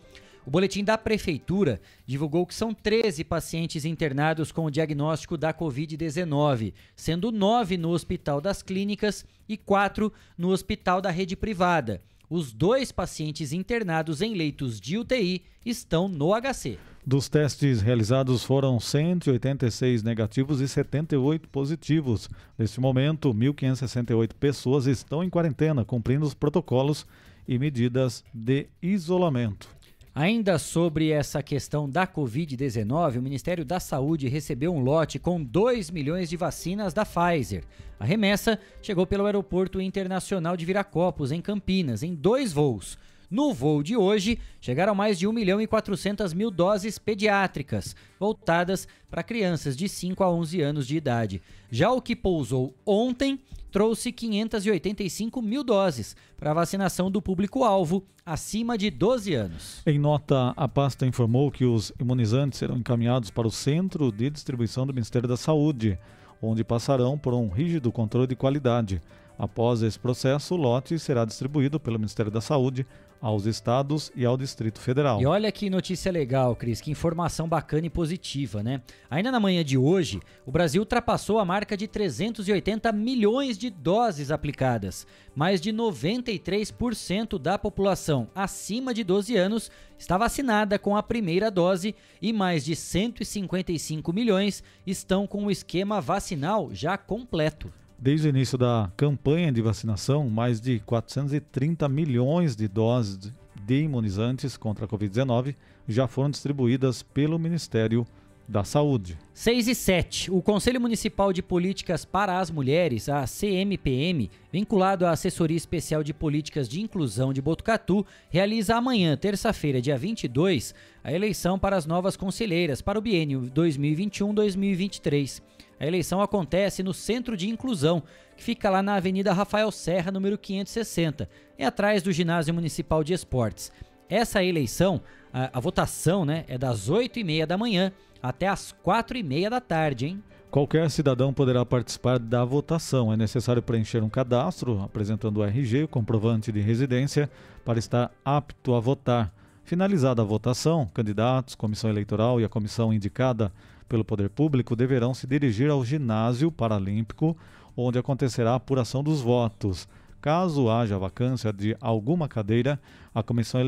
O 0.47 0.51
boletim 0.51 0.83
da 0.83 0.97
Prefeitura 0.97 1.79
divulgou 2.07 2.47
que 2.47 2.55
são 2.55 2.73
13 2.73 3.23
pacientes 3.23 3.85
internados 3.85 4.51
com 4.51 4.65
o 4.65 4.71
diagnóstico 4.71 5.37
da 5.37 5.53
Covid-19, 5.53 6.73
sendo 6.97 7.31
9 7.31 7.77
no 7.77 7.91
Hospital 7.91 8.41
das 8.41 8.63
Clínicas 8.63 9.27
e 9.51 9.57
4 9.57 10.13
no 10.39 10.51
Hospital 10.51 11.01
da 11.01 11.11
Rede 11.11 11.35
Privada. 11.35 12.01
Os 12.31 12.53
dois 12.53 12.93
pacientes 12.93 13.53
internados 13.53 14.23
em 14.23 14.35
leitos 14.35 14.81
de 14.81 14.97
UTI 14.97 15.43
estão 15.67 16.07
no 16.07 16.31
HC. 16.33 16.79
Dos 17.05 17.29
testes 17.29 17.81
realizados 17.81 18.45
foram 18.45 18.79
186 18.79 20.05
negativos 20.05 20.61
e 20.61 20.69
78 20.69 21.49
positivos. 21.49 22.31
Neste 22.57 22.79
momento, 22.79 23.35
1.568 23.35 24.35
pessoas 24.39 24.87
estão 24.87 25.25
em 25.25 25.29
quarentena, 25.29 25.85
cumprindo 25.85 26.25
os 26.25 26.35
protocolos 26.35 27.05
e 27.49 27.59
medidas 27.59 28.23
de 28.33 28.69
isolamento. 28.81 29.69
Ainda 30.13 30.59
sobre 30.59 31.11
essa 31.11 31.41
questão 31.41 31.89
da 31.89 32.05
Covid-19, 32.05 33.19
o 33.19 33.23
Ministério 33.23 33.65
da 33.65 33.79
Saúde 33.79 34.27
recebeu 34.27 34.75
um 34.75 34.81
lote 34.81 35.21
com 35.21 35.41
2 35.41 35.89
milhões 35.91 36.29
de 36.29 36.37
vacinas 36.37 36.93
da 36.93 37.07
Pfizer. 37.07 37.63
A 37.99 38.05
remessa 38.05 38.59
chegou 38.83 39.07
pelo 39.07 39.25
Aeroporto 39.25 39.81
Internacional 39.81 40.57
de 40.57 40.65
Viracopos, 40.65 41.31
em 41.31 41.41
Campinas, 41.41 42.03
em 42.03 42.13
dois 42.13 42.53
voos. 42.53 42.99
No 43.31 43.55
voo 43.55 43.81
de 43.81 43.97
hoje, 43.97 44.41
chegaram 44.61 44.93
mais 44.93 45.17
de 45.17 45.25
1 45.25 45.33
milhão 45.33 45.61
e 45.61 45.67
400 45.67 46.35
mil 46.35 46.51
doses 46.51 46.99
pediátricas, 46.99 47.95
voltadas 48.19 48.89
para 49.09 49.23
crianças 49.23 49.77
de 49.77 49.89
5 49.89 50.25
a 50.25 50.31
11 50.33 50.61
anos 50.61 50.85
de 50.85 50.97
idade. 50.97 51.41
Já 51.71 51.93
o 51.93 52.03
que 52.03 52.17
pousou 52.17 52.75
ontem 52.85 53.39
trouxe 53.71 54.11
585 54.11 55.41
mil 55.41 55.63
doses 55.63 56.17
para 56.37 56.53
vacinação 56.53 57.09
do 57.09 57.23
público-alvo 57.23 58.05
acima 58.27 58.77
de 58.77 58.91
12 58.91 59.33
anos. 59.35 59.83
Em 59.87 59.97
nota, 59.97 60.53
a 60.57 60.67
pasta 60.67 61.07
informou 61.07 61.53
que 61.53 61.65
os 61.65 61.93
imunizantes 62.01 62.59
serão 62.59 62.79
encaminhados 62.79 63.31
para 63.31 63.47
o 63.47 63.51
Centro 63.53 64.11
de 64.11 64.29
Distribuição 64.29 64.85
do 64.85 64.93
Ministério 64.93 65.29
da 65.29 65.37
Saúde, 65.37 65.97
onde 66.43 66.65
passarão 66.65 67.17
por 67.17 67.33
um 67.33 67.49
rígido 67.49 67.93
controle 67.93 68.27
de 68.27 68.35
qualidade. 68.35 69.01
Após 69.39 69.83
esse 69.83 69.99
processo, 69.99 70.55
o 70.55 70.59
lote 70.59 70.99
será 70.99 71.25
distribuído 71.25 71.79
pelo 71.79 71.99
Ministério 71.99 72.33
da 72.33 72.41
Saúde 72.41 72.85
aos 73.21 73.45
estados 73.45 74.11
e 74.17 74.25
ao 74.25 74.37
Distrito 74.37 74.81
Federal. 74.81 75.21
E 75.21 75.27
olha 75.27 75.53
que 75.53 75.69
notícia 75.69 76.11
legal, 76.11 76.57
Cris, 76.57 76.81
que 76.81 76.91
informação 76.91 77.49
bacana 77.49 77.87
e 77.87 77.91
positiva, 77.91 78.63
né? 78.63 78.81
Ainda 79.11 79.31
na 79.31 79.39
manhã 79.39 79.63
de 79.63 79.77
hoje, 79.77 80.21
o 80.47 80.51
Brasil 80.51 80.83
ultrapassou 80.83 81.39
a 81.39 81.45
marca 81.45 81.77
de 81.77 81.87
380 81.87 82.91
milhões 82.93 83.59
de 83.59 83.69
doses 83.69 84.31
aplicadas. 84.31 85.07
Mais 85.35 85.61
de 85.61 85.73
93% 85.73 87.39
da 87.39 87.59
população 87.59 88.29
acima 88.35 88.95
de 88.95 89.05
12 89.05 89.37
anos 89.37 89.71
está 89.99 90.17
vacinada 90.17 90.79
com 90.79 90.97
a 90.97 91.03
primeira 91.03 91.51
dose 91.51 91.95
e 92.23 92.33
mais 92.33 92.65
de 92.65 92.75
155 92.75 94.13
milhões 94.13 94.65
estão 94.87 95.27
com 95.27 95.45
o 95.45 95.51
esquema 95.51 96.01
vacinal 96.01 96.71
já 96.73 96.97
completo. 96.97 97.71
Desde 98.03 98.29
o 98.29 98.31
início 98.31 98.57
da 98.57 98.91
campanha 98.97 99.53
de 99.53 99.61
vacinação, 99.61 100.31
mais 100.31 100.59
de 100.59 100.79
430 100.81 101.87
milhões 101.87 102.57
de 102.57 102.67
doses 102.67 103.31
de 103.63 103.83
imunizantes 103.83 104.57
contra 104.57 104.87
a 104.87 104.89
Covid-19 104.89 105.55
já 105.87 106.09
foram 106.09 106.31
distribuídas 106.31 107.03
pelo 107.03 107.39
Ministério 107.39 108.07
da 108.49 108.65
Saúde. 108.65 109.19
6 109.35 109.69
e 109.69 109.75
7. 109.75 110.31
O 110.31 110.41
Conselho 110.41 110.81
Municipal 110.81 111.31
de 111.31 111.43
Políticas 111.43 112.07
para 112.07 112.39
as 112.39 112.51
Mulheres, 112.51 113.07
a 113.11 113.27
CMPM, 113.27 114.31
vinculado 114.51 115.05
à 115.05 115.11
Assessoria 115.11 115.59
Especial 115.59 116.03
de 116.03 116.15
Políticas 116.15 116.71
de 116.71 116.81
Inclusão 116.81 117.35
de 117.35 117.43
Botucatu, 117.43 118.07
realiza 118.31 118.77
amanhã, 118.77 119.15
terça-feira, 119.15 119.79
dia 119.79 119.99
22, 119.99 120.75
a 121.05 121.13
eleição 121.13 121.59
para 121.59 121.77
as 121.77 121.85
novas 121.85 122.17
conselheiras 122.17 122.81
para 122.81 122.99
o 122.99 123.03
biênio 123.03 123.43
2021-2023. 123.55 125.43
A 125.81 125.87
eleição 125.87 126.21
acontece 126.21 126.83
no 126.83 126.93
Centro 126.93 127.35
de 127.35 127.49
Inclusão, 127.49 128.03
que 128.37 128.45
fica 128.45 128.69
lá 128.69 128.83
na 128.83 128.97
Avenida 128.97 129.33
Rafael 129.33 129.71
Serra, 129.71 130.13
número 130.13 130.37
560, 130.37 131.27
é 131.57 131.65
atrás 131.65 132.03
do 132.03 132.13
Ginásio 132.13 132.53
Municipal 132.53 133.03
de 133.03 133.15
Esportes. 133.15 133.73
Essa 134.07 134.45
eleição, 134.45 135.01
a, 135.33 135.57
a 135.57 135.59
votação, 135.59 136.27
né, 136.27 136.45
é 136.49 136.59
das 136.59 136.91
8h30 136.91 137.47
da 137.47 137.57
manhã 137.57 137.91
até 138.23 138.47
as 138.47 138.75
4h30 138.85 139.49
da 139.49 139.61
tarde, 139.61 140.07
hein? 140.07 140.23
Qualquer 140.51 140.91
cidadão 140.91 141.33
poderá 141.33 141.65
participar 141.65 142.19
da 142.19 142.45
votação. 142.45 143.11
É 143.11 143.17
necessário 143.17 143.63
preencher 143.63 144.03
um 144.03 144.09
cadastro 144.11 144.83
apresentando 144.83 145.39
o 145.39 145.45
RG, 145.45 145.87
comprovante 145.87 146.53
de 146.53 146.61
residência, 146.61 147.31
para 147.65 147.79
estar 147.79 148.11
apto 148.23 148.75
a 148.75 148.81
votar. 148.81 149.33
Finalizada 149.63 150.21
a 150.21 150.25
votação, 150.25 150.91
candidatos, 150.93 151.55
comissão 151.55 151.89
eleitoral 151.89 152.41
e 152.41 152.45
a 152.45 152.49
comissão 152.49 152.93
indicada 152.93 153.53
pelo 153.91 154.05
poder 154.05 154.31
público 154.31 154.77
deverão 154.77 155.13
se 155.13 155.27
dirigir 155.27 155.69
ao 155.69 155.85
ginásio 155.85 156.53
paralímpico, 156.53 157.37
onde 157.77 157.99
acontecerá 157.99 158.53
a 158.53 158.55
apuração 158.55 159.03
dos 159.03 159.21
votos. 159.21 159.89
Caso 160.21 160.71
haja 160.71 160.97
vacância 160.97 161.53
de 161.53 161.77
alguma 161.81 162.29
cadeira, 162.29 162.81
a 163.13 163.21
comissão 163.21 163.61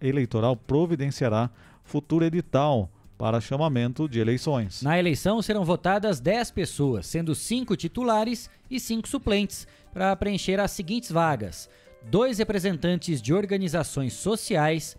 eleitoral 0.00 0.56
providenciará 0.56 1.50
futuro 1.82 2.24
edital 2.24 2.88
para 3.18 3.40
chamamento 3.40 4.08
de 4.08 4.20
eleições. 4.20 4.82
Na 4.82 5.00
eleição 5.00 5.42
serão 5.42 5.64
votadas 5.64 6.20
10 6.20 6.52
pessoas, 6.52 7.06
sendo 7.06 7.34
5 7.34 7.74
titulares 7.76 8.48
e 8.70 8.78
5 8.78 9.08
suplentes, 9.08 9.66
para 9.92 10.14
preencher 10.14 10.60
as 10.60 10.70
seguintes 10.70 11.10
vagas: 11.10 11.68
dois 12.08 12.38
representantes 12.38 13.20
de 13.20 13.34
organizações 13.34 14.12
sociais, 14.12 14.96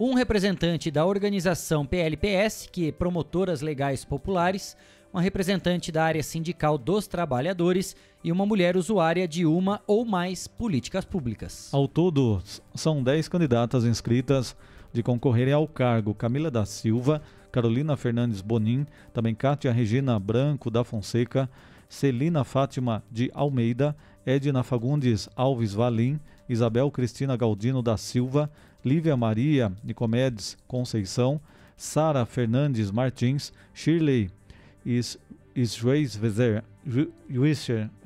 um 0.00 0.14
representante 0.14 0.90
da 0.90 1.04
organização 1.04 1.84
PLPS, 1.84 2.66
que 2.72 2.88
é 2.88 2.92
Promotoras 2.92 3.60
Legais 3.60 4.02
Populares, 4.02 4.74
uma 5.12 5.20
representante 5.20 5.92
da 5.92 6.02
área 6.02 6.22
sindical 6.22 6.78
dos 6.78 7.06
trabalhadores 7.06 7.94
e 8.24 8.32
uma 8.32 8.46
mulher 8.46 8.78
usuária 8.78 9.28
de 9.28 9.44
uma 9.44 9.82
ou 9.86 10.06
mais 10.06 10.48
políticas 10.48 11.04
públicas. 11.04 11.68
Ao 11.74 11.86
todo, 11.86 12.42
são 12.74 13.02
10 13.02 13.28
candidatas 13.28 13.84
inscritas 13.84 14.56
de 14.90 15.02
concorrerem 15.02 15.52
ao 15.52 15.68
cargo 15.68 16.14
Camila 16.14 16.50
da 16.50 16.64
Silva, 16.64 17.20
Carolina 17.52 17.94
Fernandes 17.94 18.40
Bonin, 18.40 18.86
também 19.12 19.34
Cátia 19.34 19.70
Regina 19.70 20.18
Branco 20.18 20.70
da 20.70 20.82
Fonseca, 20.82 21.46
Celina 21.90 22.42
Fátima 22.42 23.02
de 23.10 23.30
Almeida, 23.34 23.94
Edna 24.24 24.62
Fagundes 24.62 25.28
Alves 25.36 25.74
Valim, 25.74 26.18
Isabel 26.48 26.90
Cristina 26.90 27.36
Galdino 27.36 27.82
da 27.82 27.96
Silva, 27.96 28.50
Lívia 28.84 29.16
Maria 29.16 29.72
Nicomedes 29.84 30.56
Conceição, 30.66 31.40
Sara 31.76 32.24
Fernandes 32.26 32.90
Martins, 32.90 33.52
Shirley 33.72 34.30
Schweisweser, 35.66 36.62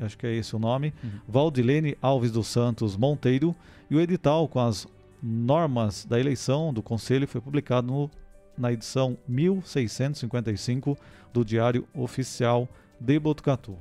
acho 0.00 0.18
que 0.18 0.26
é 0.26 0.34
esse 0.34 0.54
o 0.54 0.58
nome, 0.58 0.92
uhum. 1.02 1.10
Valdilene 1.28 1.96
Alves 2.00 2.32
dos 2.32 2.46
Santos 2.48 2.96
Monteiro, 2.96 3.54
e 3.90 3.96
o 3.96 4.00
edital 4.00 4.48
com 4.48 4.60
as 4.60 4.86
normas 5.22 6.04
da 6.04 6.18
eleição 6.18 6.72
do 6.72 6.82
Conselho 6.82 7.26
foi 7.26 7.40
publicado 7.40 7.86
no, 7.86 8.10
na 8.56 8.72
edição 8.72 9.16
1655 9.26 10.96
do 11.32 11.44
Diário 11.44 11.86
Oficial 11.94 12.68
de 13.00 13.18
Botucatu. 13.18 13.76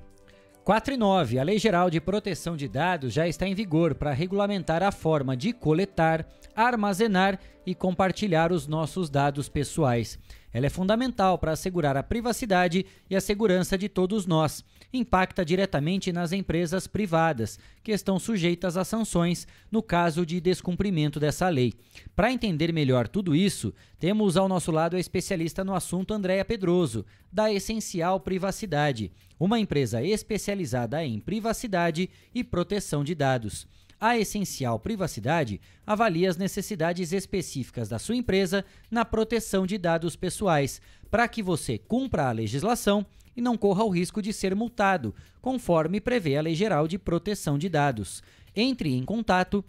4 0.63 0.93
e 0.93 0.97
9. 0.97 1.39
A 1.39 1.43
Lei 1.43 1.59
Geral 1.59 1.89
de 1.89 1.99
Proteção 1.99 2.55
de 2.55 2.69
Dados 2.69 3.11
já 3.13 3.27
está 3.27 3.45
em 3.45 3.53
vigor 3.53 3.93
para 3.95 4.13
regulamentar 4.13 4.81
a 4.81 4.93
forma 4.93 5.35
de 5.35 5.51
coletar, 5.51 6.25
armazenar 6.55 7.37
e 7.65 7.75
compartilhar 7.75 8.49
os 8.49 8.65
nossos 8.65 9.09
dados 9.09 9.49
pessoais. 9.49 10.17
Ela 10.53 10.67
é 10.67 10.69
fundamental 10.69 11.39
para 11.39 11.53
assegurar 11.53 11.97
a 11.97 12.03
privacidade 12.03 12.85
e 13.09 13.15
a 13.15 13.21
segurança 13.21 13.75
de 13.75 13.89
todos 13.89 14.27
nós. 14.27 14.63
Impacta 14.93 15.43
diretamente 15.43 16.13
nas 16.13 16.31
empresas 16.31 16.85
privadas, 16.85 17.57
que 17.83 17.91
estão 17.91 18.19
sujeitas 18.19 18.77
a 18.77 18.85
sanções 18.85 19.47
no 19.71 19.81
caso 19.81 20.23
de 20.23 20.39
descumprimento 20.39 21.19
dessa 21.19 21.49
lei. 21.49 21.73
Para 22.15 22.31
entender 22.31 22.71
melhor 22.71 23.07
tudo 23.07 23.35
isso, 23.35 23.73
temos 23.97 24.37
ao 24.37 24.47
nosso 24.47 24.71
lado 24.71 24.95
a 24.95 24.99
especialista 24.99 25.63
no 25.63 25.73
assunto 25.73 26.13
Andréa 26.13 26.45
Pedroso, 26.45 27.03
da 27.31 27.51
Essencial 27.51 28.19
Privacidade, 28.19 29.11
uma 29.39 29.59
empresa 29.59 30.03
especializada 30.03 31.03
em 31.03 31.19
privacidade 31.19 32.09
e 32.33 32.43
proteção 32.43 33.03
de 33.03 33.15
dados. 33.15 33.67
A 34.05 34.17
Essencial 34.17 34.77
Privacidade 34.79 35.61
avalia 35.87 36.29
as 36.29 36.35
necessidades 36.35 37.13
específicas 37.13 37.87
da 37.87 37.97
sua 37.97 38.17
empresa 38.17 38.65
na 38.91 39.05
proteção 39.05 39.65
de 39.65 39.77
dados 39.77 40.17
pessoais, 40.17 40.81
para 41.09 41.25
que 41.25 41.41
você 41.41 41.77
cumpra 41.77 42.27
a 42.27 42.33
legislação 42.33 43.05
e 43.33 43.39
não 43.39 43.55
corra 43.55 43.85
o 43.85 43.89
risco 43.89 44.21
de 44.21 44.33
ser 44.33 44.53
multado, 44.57 45.15
conforme 45.41 46.01
prevê 46.01 46.35
a 46.35 46.41
Lei 46.41 46.53
Geral 46.53 46.85
de 46.85 46.99
Proteção 46.99 47.57
de 47.57 47.69
Dados. 47.69 48.21
Entre 48.53 48.93
em 48.93 49.05
contato 49.05 49.63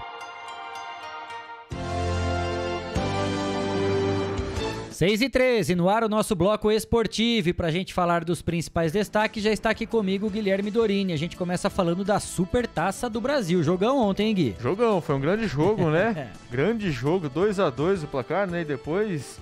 6 5.01 5.19
e 5.23 5.29
13, 5.29 5.73
no 5.73 5.89
ar 5.89 6.03
o 6.03 6.07
nosso 6.07 6.35
bloco 6.35 6.71
esportivo. 6.71 7.49
E 7.49 7.53
pra 7.53 7.71
gente 7.71 7.91
falar 7.91 8.23
dos 8.23 8.43
principais 8.43 8.91
destaques, 8.91 9.41
já 9.43 9.51
está 9.51 9.71
aqui 9.71 9.87
comigo 9.87 10.27
o 10.27 10.29
Guilherme 10.29 10.69
Dorini. 10.69 11.11
A 11.11 11.17
gente 11.17 11.35
começa 11.35 11.71
falando 11.71 12.03
da 12.05 12.19
Super 12.19 12.67
Taça 12.67 13.09
do 13.09 13.19
Brasil. 13.19 13.63
Jogão 13.63 13.97
ontem, 13.97 14.27
hein, 14.27 14.35
Gui? 14.35 14.55
Jogão, 14.59 15.01
foi 15.01 15.15
um 15.15 15.19
grande 15.19 15.47
jogo, 15.47 15.89
né? 15.89 16.29
grande 16.51 16.91
jogo, 16.91 17.27
2 17.29 17.59
a 17.59 17.71
2 17.71 18.03
o 18.03 18.07
placar, 18.07 18.47
né? 18.47 18.61
E 18.61 18.63
depois, 18.63 19.39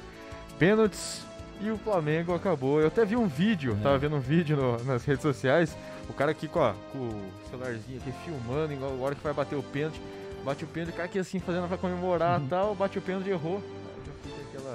pênaltis 0.58 1.26
e 1.60 1.70
o 1.70 1.78
Flamengo 1.78 2.34
acabou. 2.34 2.80
Eu 2.80 2.88
até 2.88 3.04
vi 3.04 3.18
um 3.18 3.28
vídeo, 3.28 3.76
É. 3.82 3.84
tava 3.84 3.98
vendo 3.98 4.16
um 4.16 4.22
vídeo 4.22 4.56
no- 4.56 4.82
nas 4.86 5.04
redes 5.04 5.22
sociais, 5.24 5.76
o 6.10 6.14
cara 6.14 6.32
aqui 6.32 6.48
com, 6.48 6.62
a- 6.62 6.74
com 6.94 7.00
o 7.00 7.32
celularzinho 7.50 7.98
aqui 8.00 8.14
filmando, 8.24 8.72
igual 8.72 8.92
a 8.98 9.04
hora 9.04 9.14
que 9.14 9.22
vai 9.22 9.34
bater 9.34 9.58
o 9.58 9.64
pênalti, 9.64 10.00
bate 10.46 10.64
o 10.64 10.68
pênalti, 10.68 10.94
o 10.94 10.96
cara 10.96 11.10
aqui 11.10 11.20
assim 11.20 11.38
fazendo 11.42 11.68
pra 11.68 11.76
comemorar 11.78 12.40
e 12.42 12.48
tal, 12.48 12.74
bate 12.76 12.98
o 12.98 13.02
pênalti 13.02 13.28
e 13.28 13.32
errou. 13.32 13.62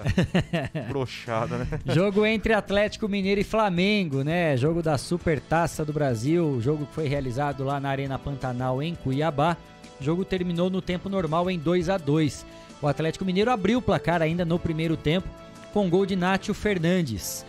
Aquela 0.01 0.87
brochada, 0.89 1.59
né? 1.59 1.67
Jogo 1.87 2.25
entre 2.27 2.53
Atlético 2.53 3.09
Mineiro 3.09 3.41
e 3.41 3.45
Flamengo, 3.45 4.23
né? 4.23 4.57
Jogo 4.57 4.83
da 4.83 4.99
Super 4.99 5.41
Taça 5.41 5.85
do 5.85 5.93
Brasil, 5.93 6.61
jogo 6.61 6.87
que 6.87 6.95
foi 6.95 7.09
realizado 7.09 7.65
lá 7.65 7.79
na 7.79 7.91
Arena 7.91 8.19
Pantanal 8.19 8.83
em 8.83 8.95
Cuiabá. 8.95 9.57
O 10.01 10.05
jogo 10.05 10.25
terminou 10.25 10.69
no 10.69 10.83
tempo 10.83 11.09
normal 11.09 11.51
em 11.51 11.59
2 11.59 11.89
a 11.89 11.99
2. 11.99 12.45
O 12.83 12.89
Atlético 12.89 13.25
Mineiro 13.25 13.51
abriu 13.51 13.79
o 13.79 13.83
placar 13.83 14.21
ainda 14.21 14.45
no 14.45 14.59
primeiro 14.59 14.97
tempo 14.97 15.29
com 15.73 15.89
gol 15.89 16.07
de 16.07 16.15
Nátio 16.15 16.55
Fernandes. 16.55 17.45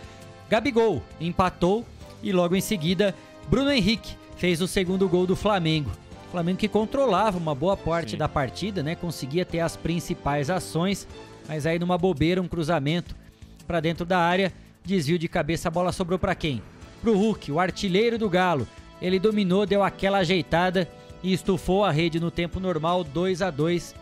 Gabigol 0.48 1.02
empatou 1.20 1.84
e 2.22 2.32
logo 2.32 2.56
em 2.56 2.60
seguida 2.60 3.14
Bruno 3.48 3.70
Henrique 3.70 4.16
fez 4.36 4.60
o 4.60 4.66
segundo 4.66 5.08
gol 5.08 5.26
do 5.26 5.36
Flamengo. 5.36 5.90
O 6.28 6.30
Flamengo 6.30 6.58
que 6.58 6.68
controlava 6.68 7.38
uma 7.38 7.54
boa 7.54 7.76
parte 7.76 8.16
da 8.16 8.28
partida, 8.28 8.82
né? 8.82 8.94
Conseguia 8.94 9.44
ter 9.44 9.60
as 9.60 9.76
principais 9.76 10.50
ações, 10.50 11.06
mas 11.48 11.66
aí 11.66 11.78
numa 11.78 11.98
bobeira, 11.98 12.40
um 12.40 12.48
cruzamento 12.48 13.14
para 13.66 13.80
dentro 13.80 14.04
da 14.04 14.18
área, 14.18 14.52
desvio 14.84 15.18
de 15.18 15.28
cabeça, 15.28 15.68
a 15.68 15.70
bola 15.70 15.92
sobrou 15.92 16.18
para 16.18 16.34
quem? 16.34 16.62
Pro 17.02 17.16
Hulk, 17.16 17.52
o 17.52 17.60
artilheiro 17.60 18.18
do 18.18 18.30
Galo. 18.30 18.66
Ele 19.00 19.18
dominou, 19.18 19.66
deu 19.66 19.82
aquela 19.82 20.18
ajeitada 20.18 20.88
e 21.22 21.32
estufou 21.32 21.84
a 21.84 21.90
rede 21.90 22.18
no 22.18 22.30
tempo 22.30 22.60
normal, 22.60 23.04
2 23.04 23.42
a 23.42 23.50
2. 23.50 23.94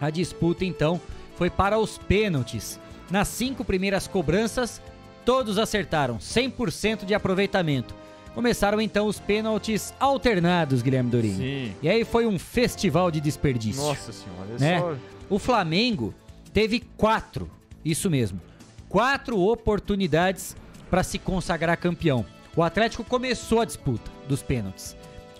A 0.00 0.10
disputa 0.10 0.64
então 0.64 1.00
foi 1.36 1.50
para 1.50 1.78
os 1.78 1.98
pênaltis. 1.98 2.80
Nas 3.10 3.28
cinco 3.28 3.64
primeiras 3.64 4.06
cobranças, 4.06 4.80
todos 5.24 5.58
acertaram, 5.58 6.18
100% 6.18 7.04
de 7.04 7.14
aproveitamento. 7.14 7.94
Começaram 8.34 8.80
então 8.80 9.06
os 9.06 9.18
pênaltis 9.18 9.94
alternados, 9.98 10.82
Guilherme 10.82 11.10
Dorinho. 11.10 11.36
Sim. 11.36 11.74
E 11.82 11.88
aí 11.88 12.04
foi 12.04 12.26
um 12.26 12.38
festival 12.38 13.10
de 13.10 13.20
desperdício. 13.20 13.82
Nossa 13.82 14.12
senhora, 14.12 14.50
é 14.56 14.60
né? 14.60 14.80
só... 14.80 14.94
O 15.30 15.38
Flamengo 15.38 16.14
teve 16.56 16.80
quatro, 16.96 17.50
isso 17.84 18.08
mesmo, 18.08 18.40
quatro 18.88 19.38
oportunidades 19.38 20.56
para 20.90 21.02
se 21.02 21.18
consagrar 21.18 21.76
campeão. 21.76 22.24
O 22.56 22.62
Atlético 22.62 23.04
começou 23.04 23.60
a 23.60 23.66
disputa 23.66 24.10
dos 24.26 24.42
pênaltis. 24.42 24.96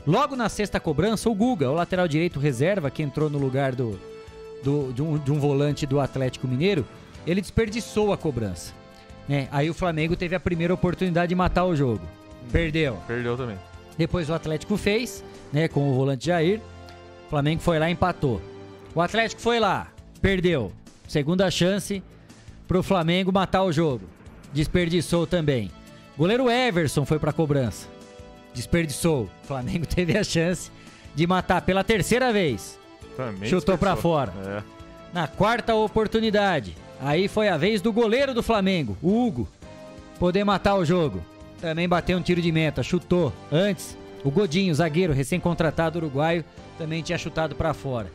Logo 0.06 0.36
na 0.36 0.50
sexta 0.50 0.78
cobrança, 0.78 1.30
o 1.30 1.34
Guga, 1.34 1.70
o 1.70 1.74
lateral 1.74 2.06
direito 2.06 2.38
reserva, 2.38 2.90
que 2.90 3.02
entrou 3.02 3.30
no 3.30 3.38
lugar 3.38 3.74
do, 3.74 3.98
do- 4.62 4.92
de, 4.92 5.00
um, 5.02 5.16
de 5.16 5.32
um 5.32 5.40
volante 5.40 5.86
do 5.86 5.98
Atlético 6.00 6.46
Mineiro, 6.46 6.84
ele 7.26 7.40
desperdiçou 7.40 8.12
a 8.12 8.18
cobrança. 8.18 8.74
né? 9.26 9.48
Aí 9.50 9.70
o 9.70 9.74
Flamengo 9.74 10.16
teve 10.16 10.36
a 10.36 10.40
primeira 10.40 10.74
oportunidade 10.74 11.30
de 11.30 11.34
matar 11.34 11.64
o 11.64 11.74
jogo. 11.74 12.02
Perdeu. 12.52 12.98
Perdeu 13.06 13.38
também. 13.38 13.56
Depois 13.96 14.28
o 14.28 14.34
Atlético 14.34 14.76
fez, 14.76 15.24
né, 15.50 15.66
com 15.66 15.90
o 15.90 15.94
volante 15.94 16.26
Jair. 16.26 16.60
O 17.26 17.30
Flamengo 17.30 17.62
foi 17.62 17.78
lá 17.78 17.88
e 17.88 17.94
empatou. 17.94 18.38
O 18.94 19.00
Atlético 19.00 19.40
foi 19.40 19.58
lá, 19.58 19.90
perdeu. 20.20 20.70
Segunda 21.08 21.50
chance 21.50 22.02
pro 22.66 22.82
Flamengo 22.82 23.32
matar 23.32 23.62
o 23.62 23.72
jogo. 23.72 24.04
Desperdiçou 24.52 25.26
também. 25.26 25.70
Goleiro 26.16 26.50
Everson 26.50 27.04
foi 27.04 27.18
pra 27.18 27.32
cobrança. 27.32 27.86
Desperdiçou. 28.54 29.28
O 29.44 29.46
Flamengo 29.46 29.86
teve 29.88 30.16
a 30.16 30.24
chance 30.24 30.70
de 31.14 31.26
matar 31.26 31.62
pela 31.62 31.84
terceira 31.84 32.32
vez. 32.32 32.78
Também 33.16 33.48
Chutou 33.48 33.74
desperdiçou. 33.76 34.02
fora. 34.02 34.32
É. 34.46 34.62
Na 35.12 35.26
quarta 35.26 35.74
oportunidade, 35.74 36.76
aí 37.00 37.28
foi 37.28 37.48
a 37.48 37.56
vez 37.56 37.80
do 37.80 37.92
goleiro 37.92 38.34
do 38.34 38.42
Flamengo, 38.42 38.96
o 39.02 39.24
Hugo, 39.26 39.48
poder 40.18 40.44
matar 40.44 40.74
o 40.74 40.84
jogo. 40.84 41.22
Também 41.60 41.88
bateu 41.88 42.18
um 42.18 42.22
tiro 42.22 42.42
de 42.42 42.52
meta, 42.52 42.82
chutou. 42.82 43.32
Antes, 43.50 43.96
o 44.22 44.30
Godinho, 44.30 44.74
zagueiro 44.74 45.14
recém-contratado 45.14 45.98
uruguaio, 45.98 46.44
também 46.76 47.02
tinha 47.02 47.16
chutado 47.16 47.54
pra 47.54 47.72
fora. 47.72 48.10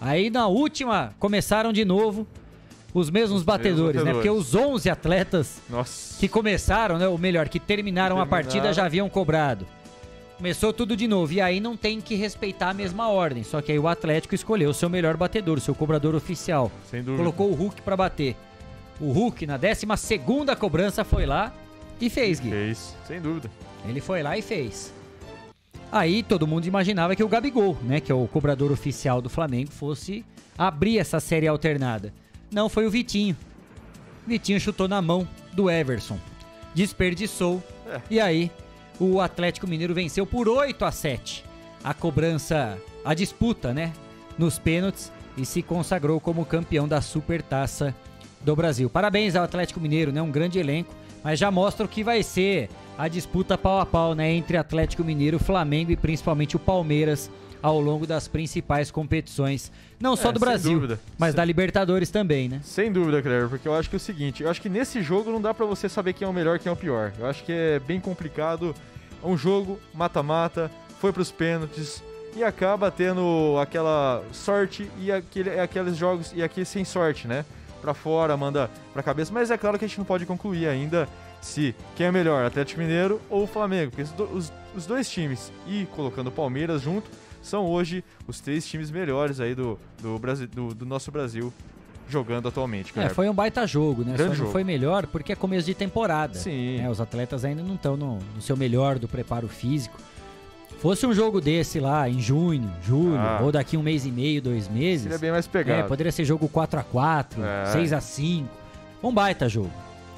Aí 0.00 0.30
na 0.30 0.46
última, 0.46 1.12
começaram 1.18 1.72
de 1.72 1.84
novo 1.84 2.26
os 2.94 3.10
mesmos 3.10 3.42
batedores, 3.42 4.02
né? 4.04 4.12
Porque 4.12 4.28
batedores. 4.28 4.54
os 4.54 4.54
11 4.54 4.90
atletas 4.90 5.60
Nossa. 5.68 6.18
que 6.18 6.28
começaram, 6.28 6.98
né? 6.98 7.08
Ou 7.08 7.18
melhor, 7.18 7.48
que 7.48 7.58
terminaram 7.60 8.16
a 8.16 8.20
Terminaram. 8.20 8.44
partida 8.44 8.72
já 8.72 8.84
haviam 8.86 9.08
cobrado. 9.08 9.66
Começou 10.36 10.72
tudo 10.72 10.96
de 10.96 11.08
novo. 11.08 11.32
E 11.32 11.40
aí 11.40 11.58
não 11.58 11.76
tem 11.76 12.00
que 12.00 12.14
respeitar 12.14 12.70
a 12.70 12.74
mesma 12.74 13.08
ordem. 13.08 13.42
Só 13.42 13.60
que 13.60 13.72
aí 13.72 13.78
o 13.78 13.88
Atlético 13.88 14.36
escolheu 14.36 14.70
o 14.70 14.74
seu 14.74 14.88
melhor 14.88 15.16
batedor, 15.16 15.58
o 15.58 15.60
seu 15.60 15.74
cobrador 15.74 16.14
oficial. 16.14 16.70
Sem 16.88 17.02
dúvida. 17.02 17.18
Colocou 17.24 17.50
o 17.50 17.54
Hulk 17.54 17.82
pra 17.82 17.96
bater. 17.96 18.36
O 19.00 19.10
Hulk, 19.10 19.46
na 19.46 19.56
12 19.56 19.84
segunda 19.96 20.54
cobrança, 20.54 21.04
foi 21.04 21.26
lá 21.26 21.52
e 22.00 22.08
fez, 22.08 22.38
Gui. 22.38 22.50
Fez, 22.50 22.96
sem 23.06 23.20
dúvida. 23.20 23.50
Ele 23.88 24.00
foi 24.00 24.22
lá 24.22 24.38
e 24.38 24.42
fez. 24.42 24.92
Aí 25.90 26.22
todo 26.22 26.46
mundo 26.46 26.66
imaginava 26.66 27.16
que 27.16 27.24
o 27.24 27.28
Gabigol, 27.28 27.76
né, 27.82 28.00
que 28.00 28.12
é 28.12 28.14
o 28.14 28.28
cobrador 28.28 28.70
oficial 28.70 29.22
do 29.22 29.30
Flamengo, 29.30 29.70
fosse 29.70 30.24
abrir 30.56 30.98
essa 30.98 31.18
série 31.20 31.46
alternada. 31.46 32.12
Não, 32.50 32.68
foi 32.68 32.86
o 32.86 32.90
Vitinho. 32.90 33.36
Vitinho 34.26 34.60
chutou 34.60 34.86
na 34.86 35.00
mão 35.00 35.26
do 35.52 35.70
Everson. 35.70 36.18
Desperdiçou. 36.74 37.62
É. 37.86 38.00
E 38.10 38.20
aí, 38.20 38.50
o 39.00 39.20
Atlético 39.20 39.66
Mineiro 39.66 39.94
venceu 39.94 40.26
por 40.26 40.48
8 40.48 40.84
a 40.84 40.92
7 40.92 41.48
a 41.82 41.94
cobrança, 41.94 42.76
a 43.04 43.14
disputa, 43.14 43.72
né, 43.72 43.92
nos 44.36 44.58
pênaltis 44.58 45.12
e 45.36 45.46
se 45.46 45.62
consagrou 45.62 46.20
como 46.20 46.44
campeão 46.44 46.88
da 46.88 47.00
Supertaça 47.00 47.94
do 48.40 48.54
Brasil. 48.54 48.90
Parabéns 48.90 49.36
ao 49.36 49.44
Atlético 49.44 49.80
Mineiro, 49.80 50.12
né, 50.12 50.20
um 50.20 50.30
grande 50.30 50.58
elenco, 50.58 50.94
mas 51.22 51.38
já 51.38 51.50
mostra 51.50 51.86
o 51.86 51.88
que 51.88 52.02
vai 52.04 52.22
ser 52.22 52.68
a 52.98 53.06
disputa 53.08 53.56
pau 53.56 53.78
a 53.80 53.86
pau, 53.86 54.14
né, 54.14 54.30
entre 54.32 54.56
Atlético 54.56 55.04
Mineiro, 55.04 55.38
Flamengo 55.38 55.92
e 55.92 55.96
principalmente 55.96 56.56
o 56.56 56.58
Palmeiras 56.58 57.30
ao 57.62 57.80
longo 57.80 58.06
das 58.06 58.28
principais 58.28 58.90
competições, 58.90 59.72
não 60.00 60.14
só 60.16 60.28
É, 60.30 60.32
do 60.32 60.38
sem 60.38 60.48
Brasil, 60.48 60.72
dúvida. 60.74 61.00
mas 61.18 61.34
da 61.34 61.44
Libertadores 61.44 62.10
também, 62.10 62.48
né? 62.48 62.60
Sem 62.62 62.92
dúvida, 62.92 63.20
Cleber, 63.22 63.48
porque 63.48 63.66
eu 63.66 63.74
acho 63.74 63.88
que 63.88 63.96
é 63.96 63.98
o 63.98 64.00
seguinte, 64.00 64.42
eu 64.42 64.50
acho 64.50 64.60
que 64.60 64.68
nesse 64.68 65.02
jogo 65.02 65.30
não 65.30 65.40
dá 65.40 65.52
pra 65.54 65.64
você 65.66 65.88
saber 65.88 66.12
quem 66.12 66.26
é 66.26 66.28
o 66.28 66.32
melhor 66.32 66.56
e 66.56 66.58
quem 66.60 66.70
é 66.70 66.72
o 66.72 66.76
pior. 66.76 67.12
Eu 67.18 67.26
acho 67.26 67.42
que 67.44 67.52
é 67.52 67.78
bem 67.80 67.98
complicado. 68.00 68.74
É 69.22 69.26
um 69.26 69.36
jogo 69.36 69.80
mata-mata, 69.92 70.70
foi 71.00 71.12
pros 71.12 71.32
pênaltis 71.32 72.00
e 72.36 72.44
acaba 72.44 72.90
tendo 72.92 73.56
aquela 73.60 74.22
sorte 74.32 74.88
e 75.00 75.10
aquele, 75.10 75.58
aqueles 75.58 75.96
jogos 75.96 76.32
e 76.36 76.42
aqui 76.44 76.64
sem 76.64 76.84
sorte, 76.84 77.26
né? 77.26 77.44
Pra 77.80 77.92
fora, 77.94 78.36
manda 78.36 78.70
pra 78.92 79.02
cabeça, 79.02 79.32
mas 79.32 79.50
é 79.50 79.58
claro 79.58 79.76
que 79.78 79.84
a 79.84 79.88
gente 79.88 79.98
não 79.98 80.04
pode 80.04 80.24
concluir 80.26 80.68
ainda 80.68 81.08
se 81.40 81.74
quem 81.96 82.06
é 82.06 82.12
melhor, 82.12 82.44
Atlético 82.44 82.80
Mineiro 82.80 83.20
ou 83.30 83.46
Flamengo, 83.46 83.90
porque 83.92 84.02
os, 84.32 84.52
os- 84.76 84.86
dois 84.86 85.08
times 85.10 85.52
e 85.66 85.86
colocando 85.96 86.28
o 86.28 86.32
Palmeiras 86.32 86.82
junto 86.82 87.08
são 87.42 87.64
hoje 87.66 88.04
os 88.26 88.40
três 88.40 88.66
times 88.66 88.90
melhores 88.90 89.40
aí 89.40 89.54
do, 89.54 89.78
do, 90.02 90.18
Brasil, 90.18 90.46
do, 90.48 90.74
do 90.74 90.84
nosso 90.86 91.10
Brasil 91.10 91.52
jogando 92.08 92.48
atualmente. 92.48 92.92
É, 92.98 93.08
foi 93.08 93.28
um 93.28 93.34
baita 93.34 93.66
jogo, 93.66 94.02
né? 94.02 94.14
Grande 94.14 94.30
Só 94.32 94.38
jogo. 94.38 94.50
foi 94.52 94.64
melhor 94.64 95.06
porque 95.06 95.32
é 95.32 95.36
começo 95.36 95.66
de 95.66 95.74
temporada. 95.74 96.34
Sim. 96.34 96.78
né? 96.78 96.88
Os 96.90 97.00
atletas 97.00 97.44
ainda 97.44 97.62
não 97.62 97.74
estão 97.74 97.96
no, 97.96 98.18
no 98.34 98.40
seu 98.42 98.56
melhor 98.56 98.98
do 98.98 99.06
preparo 99.06 99.46
físico. 99.48 99.96
Fosse 100.80 101.04
um 101.06 101.12
jogo 101.12 101.40
desse 101.40 101.80
lá 101.80 102.08
em 102.08 102.20
junho, 102.20 102.70
julho, 102.82 103.16
Ah. 103.18 103.40
ou 103.42 103.50
daqui 103.52 103.76
um 103.76 103.82
mês 103.82 104.06
e 104.06 104.10
meio, 104.12 104.40
dois 104.40 104.68
meses. 104.68 105.02
Seria 105.02 105.18
bem 105.18 105.30
mais 105.32 105.46
pegado. 105.46 105.80
É, 105.80 105.82
poderia 105.82 106.12
ser 106.12 106.24
jogo 106.24 106.48
4 106.48 106.78
a 106.80 106.82
4 106.84 107.42
É. 107.44 107.66
6 107.72 107.92
a 107.92 108.00
5 108.00 108.48
Um 109.02 109.12
baita 109.12 109.48
jogo. 109.48 109.70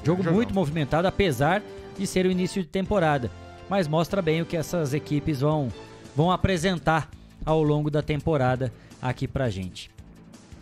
Jogo 0.03 0.23
Jogão. 0.23 0.33
muito 0.33 0.53
movimentado, 0.53 1.07
apesar 1.07 1.61
de 1.97 2.07
ser 2.07 2.25
o 2.25 2.31
início 2.31 2.61
de 2.61 2.67
temporada. 2.67 3.29
Mas 3.69 3.87
mostra 3.87 4.21
bem 4.21 4.41
o 4.41 4.45
que 4.45 4.57
essas 4.57 4.93
equipes 4.93 5.41
vão, 5.41 5.69
vão 6.15 6.31
apresentar 6.31 7.09
ao 7.45 7.63
longo 7.63 7.89
da 7.89 8.01
temporada 8.01 8.73
aqui 9.01 9.27
pra 9.27 9.49
gente. 9.49 9.89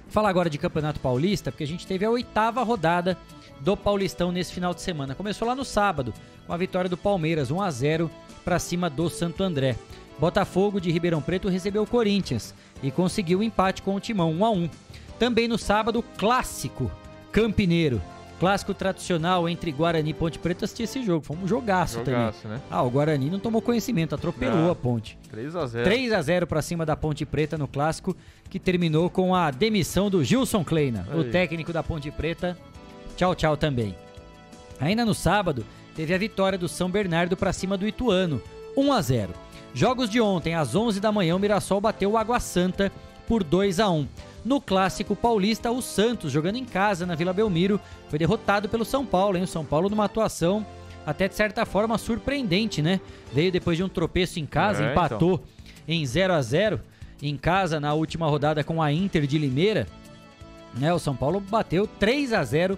Falar 0.09 0.29
agora 0.29 0.49
de 0.49 0.57
Campeonato 0.57 0.99
Paulista, 0.99 1.51
porque 1.51 1.63
a 1.63 1.67
gente 1.67 1.85
teve 1.85 2.05
a 2.05 2.09
oitava 2.09 2.63
rodada 2.63 3.17
do 3.59 3.75
Paulistão 3.75 4.31
nesse 4.31 4.53
final 4.53 4.73
de 4.73 4.81
semana. 4.81 5.15
Começou 5.15 5.47
lá 5.47 5.55
no 5.55 5.65
sábado, 5.65 6.13
com 6.47 6.53
a 6.53 6.57
vitória 6.57 6.89
do 6.89 6.97
Palmeiras, 6.97 7.51
1 7.51 7.61
a 7.61 7.69
0 7.69 8.11
para 8.43 8.59
cima 8.59 8.89
do 8.89 9.09
Santo 9.09 9.43
André. 9.43 9.75
Botafogo 10.17 10.81
de 10.81 10.91
Ribeirão 10.91 11.21
Preto 11.21 11.47
recebeu 11.47 11.83
o 11.83 11.87
Corinthians 11.87 12.53
e 12.83 12.91
conseguiu 12.91 13.39
o 13.39 13.43
empate 13.43 13.81
com 13.81 13.95
o 13.95 13.99
Timão, 13.99 14.31
1 14.31 14.45
a 14.45 14.49
1. 14.49 14.69
Também 15.17 15.47
no 15.47 15.57
sábado, 15.57 16.03
clássico 16.17 16.91
Campineiro. 17.31 18.01
Clássico 18.39 18.73
tradicional 18.73 19.49
entre 19.49 19.69
Guarani 19.71 20.11
e 20.11 20.13
Ponte 20.13 20.39
Preta 20.39 20.63
assisti 20.65 20.83
esse 20.83 21.03
jogo. 21.03 21.25
Foi 21.25 21.35
um 21.35 21.45
jogaço, 21.47 21.99
Jogaço, 21.99 22.41
também. 22.43 22.57
né? 22.57 22.63
Ah, 22.71 22.81
o 22.83 22.89
Guarani 22.89 23.29
não 23.29 23.37
tomou 23.39 23.61
conhecimento, 23.61 24.15
atropelou 24.15 24.55
Não. 24.63 24.71
a 24.71 24.75
Ponte. 24.75 25.17
3 25.29 25.55
a 25.57 25.65
0 25.65 25.83
3 25.83 26.13
a 26.13 26.21
0 26.21 26.47
para 26.47 26.61
cima 26.61 26.85
da 26.85 26.95
Ponte 26.95 27.25
Preta 27.25 27.57
no 27.57 27.67
clássico, 27.67 28.15
que 28.49 28.57
terminou 28.57 29.09
com 29.09 29.35
a 29.35 29.51
demissão 29.51 30.09
do 30.09 30.23
Gilson 30.23 30.63
Kleina, 30.63 31.05
o 31.13 31.19
Aí. 31.19 31.29
técnico 31.31 31.73
da 31.73 31.83
Ponte 31.83 32.09
Preta, 32.11 32.57
Tchau, 33.17 33.35
tchau 33.35 33.57
também. 33.57 33.93
Ainda 34.79 35.03
no 35.03 35.13
sábado, 35.13 35.65
teve 35.93 36.13
a 36.13 36.17
vitória 36.17 36.57
do 36.57 36.69
São 36.69 36.89
Bernardo 36.89 37.35
para 37.35 37.51
cima 37.51 37.75
do 37.77 37.85
Ituano, 37.85 38.41
1 38.77 38.93
a 38.93 39.01
0. 39.01 39.33
Jogos 39.73 40.09
de 40.09 40.21
ontem, 40.21 40.55
às 40.55 40.73
11 40.73 41.01
da 41.01 41.11
manhã, 41.11 41.35
o 41.35 41.39
Mirassol 41.39 41.81
bateu 41.81 42.11
o 42.11 42.17
Água 42.17 42.39
Santa 42.39 42.89
por 43.27 43.43
2 43.43 43.81
a 43.81 43.89
1. 43.89 44.07
No 44.45 44.61
clássico 44.61 45.15
paulista, 45.15 45.69
o 45.71 45.81
Santos, 45.81 46.31
jogando 46.31 46.55
em 46.55 46.65
casa 46.65 47.05
na 47.05 47.15
Vila 47.15 47.33
Belmiro, 47.33 47.79
foi 48.09 48.17
derrotado 48.17 48.69
pelo 48.69 48.85
São 48.85 49.05
Paulo, 49.05 49.37
hein? 49.37 49.43
O 49.43 49.47
São 49.47 49.65
Paulo 49.65 49.89
numa 49.89 50.05
atuação 50.05 50.65
até 51.05 51.27
de 51.27 51.35
certa 51.35 51.65
forma 51.65 51.97
surpreendente, 51.97 52.81
né? 52.81 52.99
Veio 53.33 53.51
depois 53.51 53.77
de 53.77 53.83
um 53.83 53.89
tropeço 53.89 54.39
em 54.39 54.45
casa, 54.45 54.83
É, 54.85 54.91
empatou 54.91 55.43
em 55.87 56.05
0 56.05 56.33
a 56.33 56.41
0 56.41 56.79
em 57.21 57.35
casa 57.35 57.79
na 57.79 57.93
última 57.93 58.27
rodada 58.27 58.63
com 58.63 58.81
a 58.81 58.91
Inter 58.93 59.25
de 59.27 59.37
Limeira. 59.37 59.87
Né? 60.75 60.93
O 60.93 60.99
São 60.99 61.15
Paulo 61.15 61.39
bateu 61.41 61.87
3 61.87 62.31
a 62.31 62.43
0 62.43 62.77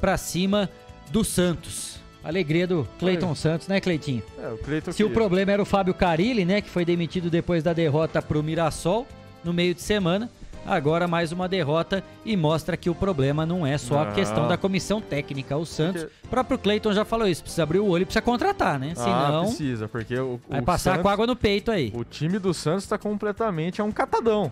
para 0.00 0.16
cima 0.16 0.70
do 1.10 1.24
Santos. 1.24 2.00
Alegria 2.24 2.66
do 2.68 2.88
Cleiton 3.00 3.34
Santos, 3.34 3.66
né, 3.66 3.80
Cleitinho? 3.80 4.22
É, 4.38 4.48
o 4.52 4.58
Cleiton 4.58 4.92
Se 4.92 5.02
o 5.02 5.08
que- 5.08 5.14
problema 5.14 5.50
era 5.50 5.60
o 5.60 5.66
Fábio 5.66 5.92
Carilli, 5.92 6.44
né, 6.44 6.60
que 6.60 6.70
foi 6.70 6.84
demitido 6.84 7.28
depois 7.28 7.64
da 7.64 7.72
derrota 7.72 8.22
pro 8.22 8.42
Mirassol 8.44 9.06
no 9.42 9.52
meio 9.52 9.74
de 9.74 9.82
semana, 9.82 10.30
agora 10.66 11.06
mais 11.08 11.32
uma 11.32 11.48
derrota 11.48 12.02
e 12.24 12.36
mostra 12.36 12.76
que 12.76 12.88
o 12.90 12.94
problema 12.94 13.44
não 13.44 13.66
é 13.66 13.76
só 13.78 14.00
a 14.00 14.04
Não. 14.06 14.12
questão 14.12 14.48
da 14.48 14.56
comissão 14.56 15.00
técnica. 15.00 15.56
O 15.56 15.66
Santos, 15.66 16.04
o 16.24 16.28
próprio 16.28 16.58
Cleiton 16.58 16.92
já 16.92 17.04
falou 17.04 17.26
isso, 17.26 17.42
precisa 17.42 17.62
abrir 17.62 17.78
o 17.80 17.86
olho 17.86 18.02
e 18.02 18.04
precisa 18.04 18.22
contratar, 18.22 18.78
né? 18.78 18.92
Ah, 18.96 19.02
Senão 19.02 19.44
precisa, 19.46 19.88
porque 19.88 20.18
o, 20.18 20.40
vai 20.48 20.60
o 20.60 20.62
passar 20.62 20.90
Santos- 20.92 21.02
com 21.02 21.08
água 21.08 21.26
no 21.26 21.36
peito 21.36 21.70
aí. 21.70 21.92
O 21.94 22.04
time 22.04 22.38
do 22.38 22.52
Santos 22.54 22.86
tá 22.86 22.96
completamente. 22.98 23.80
É 23.80 23.84
um 23.84 23.92
catadão. 23.92 24.50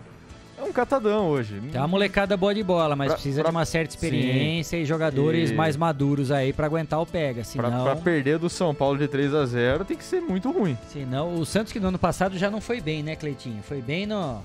É 0.57 0.63
um 0.63 0.71
catadão 0.71 1.27
hoje. 1.27 1.59
Tem 1.71 1.81
uma 1.81 1.87
molecada 1.87 2.37
boa 2.37 2.53
de 2.53 2.61
bola, 2.61 2.95
mas 2.95 3.07
Pra- 3.07 3.15
precisa 3.15 3.41
pra- 3.41 3.49
de 3.49 3.55
uma 3.57 3.65
certa 3.65 3.95
experiência 3.95 4.77
e 4.77 4.85
jogadores 4.85 5.49
E- 5.49 5.53
mais 5.55 5.75
maduros 5.75 6.29
aí 6.29 6.53
pra 6.53 6.67
aguentar 6.67 7.01
o 7.01 7.05
pega, 7.05 7.41
Pra, 7.41 7.43
senão... 7.43 7.83
pra 7.83 7.95
perder 7.95 8.37
do 8.37 8.47
São 8.47 8.75
Paulo 8.75 8.95
de 8.99 9.07
3 9.07 9.33
a 9.33 9.43
0 9.43 9.83
tem 9.85 9.97
que 9.97 10.03
ser 10.03 10.21
muito 10.21 10.51
ruim. 10.51 10.77
Senão, 10.89 11.33
o 11.33 11.45
Santos 11.47 11.73
que 11.73 11.79
no 11.79 11.87
ano 11.87 11.97
passado 11.97 12.37
já 12.37 12.51
não 12.51 12.61
foi 12.61 12.79
bem, 12.79 13.01
né, 13.01 13.15
Cleitinho? 13.15 13.63
Foi 13.63 13.81
bem 13.81 14.05
no, 14.05 14.43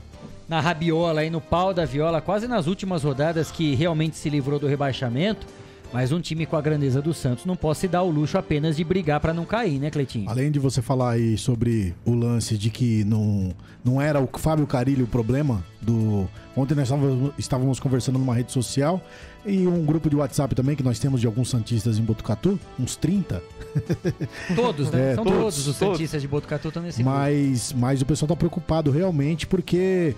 na 0.49 0.61
rabiola 0.61 1.21
aí, 1.21 1.31
no 1.31 1.41
pau 1.41 1.75
da 1.75 1.85
viola, 1.85 2.21
quase 2.21 2.47
nas 2.47 2.67
últimas 2.67 3.03
rodadas 3.03 3.51
que 3.51 3.75
realmente 3.75 4.17
se 4.17 4.31
livrou 4.31 4.59
do 4.59 4.67
rebaixamento. 4.67 5.47
Mas 5.93 6.13
um 6.13 6.21
time 6.21 6.45
com 6.47 6.57
a 6.57 6.61
grandeza 6.61 7.01
do 7.01 7.15
Santos 7.15 7.45
não 7.45 7.57
pode 7.57 7.79
se 7.79 7.89
dar 7.89 8.03
o 8.03 8.11
luxo 8.11 8.37
apenas 8.37 8.77
de 8.77 8.85
brigar 8.85 9.21
pra 9.21 9.33
não 9.33 9.45
cair, 9.45 9.79
né, 9.79 9.91
Cleitinho? 9.91 10.29
Além 10.29 10.51
de 10.51 10.59
você 10.59 10.83
falar 10.83 11.13
aí 11.13 11.39
sobre 11.39 11.95
o 12.05 12.13
lance 12.13 12.59
de 12.59 12.71
que 12.71 13.05
não, 13.05 13.55
não 13.85 14.01
era 14.01 14.21
o 14.21 14.29
Fábio 14.37 14.67
Carilli 14.67 15.03
o 15.03 15.07
problema 15.07 15.65
do. 15.81 16.29
Ontem 16.57 16.75
nós 16.75 16.91
estávamos, 17.39 17.79
conversando 17.79 18.19
numa 18.19 18.35
rede 18.35 18.51
social 18.51 19.01
e 19.45 19.67
um 19.67 19.85
grupo 19.85 20.11
de 20.11 20.17
WhatsApp 20.17 20.55
também 20.55 20.75
que 20.75 20.83
nós 20.83 20.99
temos 20.99 21.21
de 21.21 21.27
alguns 21.27 21.49
Santistas 21.51 21.99
em 21.99 22.03
Botucatu, 22.03 22.59
uns 22.79 22.97
30. 22.97 23.43
Todos, 24.57 24.91
né? 24.91 25.13
É, 25.13 25.15
São 25.15 25.25
todos, 25.25 25.39
todos, 25.39 25.59
os 25.69 25.79
todos. 25.79 25.97
Santistas 25.97 26.23
de 26.23 26.29
Botucatu 26.29 26.69
estão 26.69 26.83
nesse 26.83 27.03
grupo. 27.03 27.17
Mas, 27.17 27.73
mas 27.73 28.03
o 28.03 28.07
pessoal 28.07 28.29
tá 28.29 28.37
preocupado 28.37 28.91
realmente 28.91 29.47
porque 29.47 30.17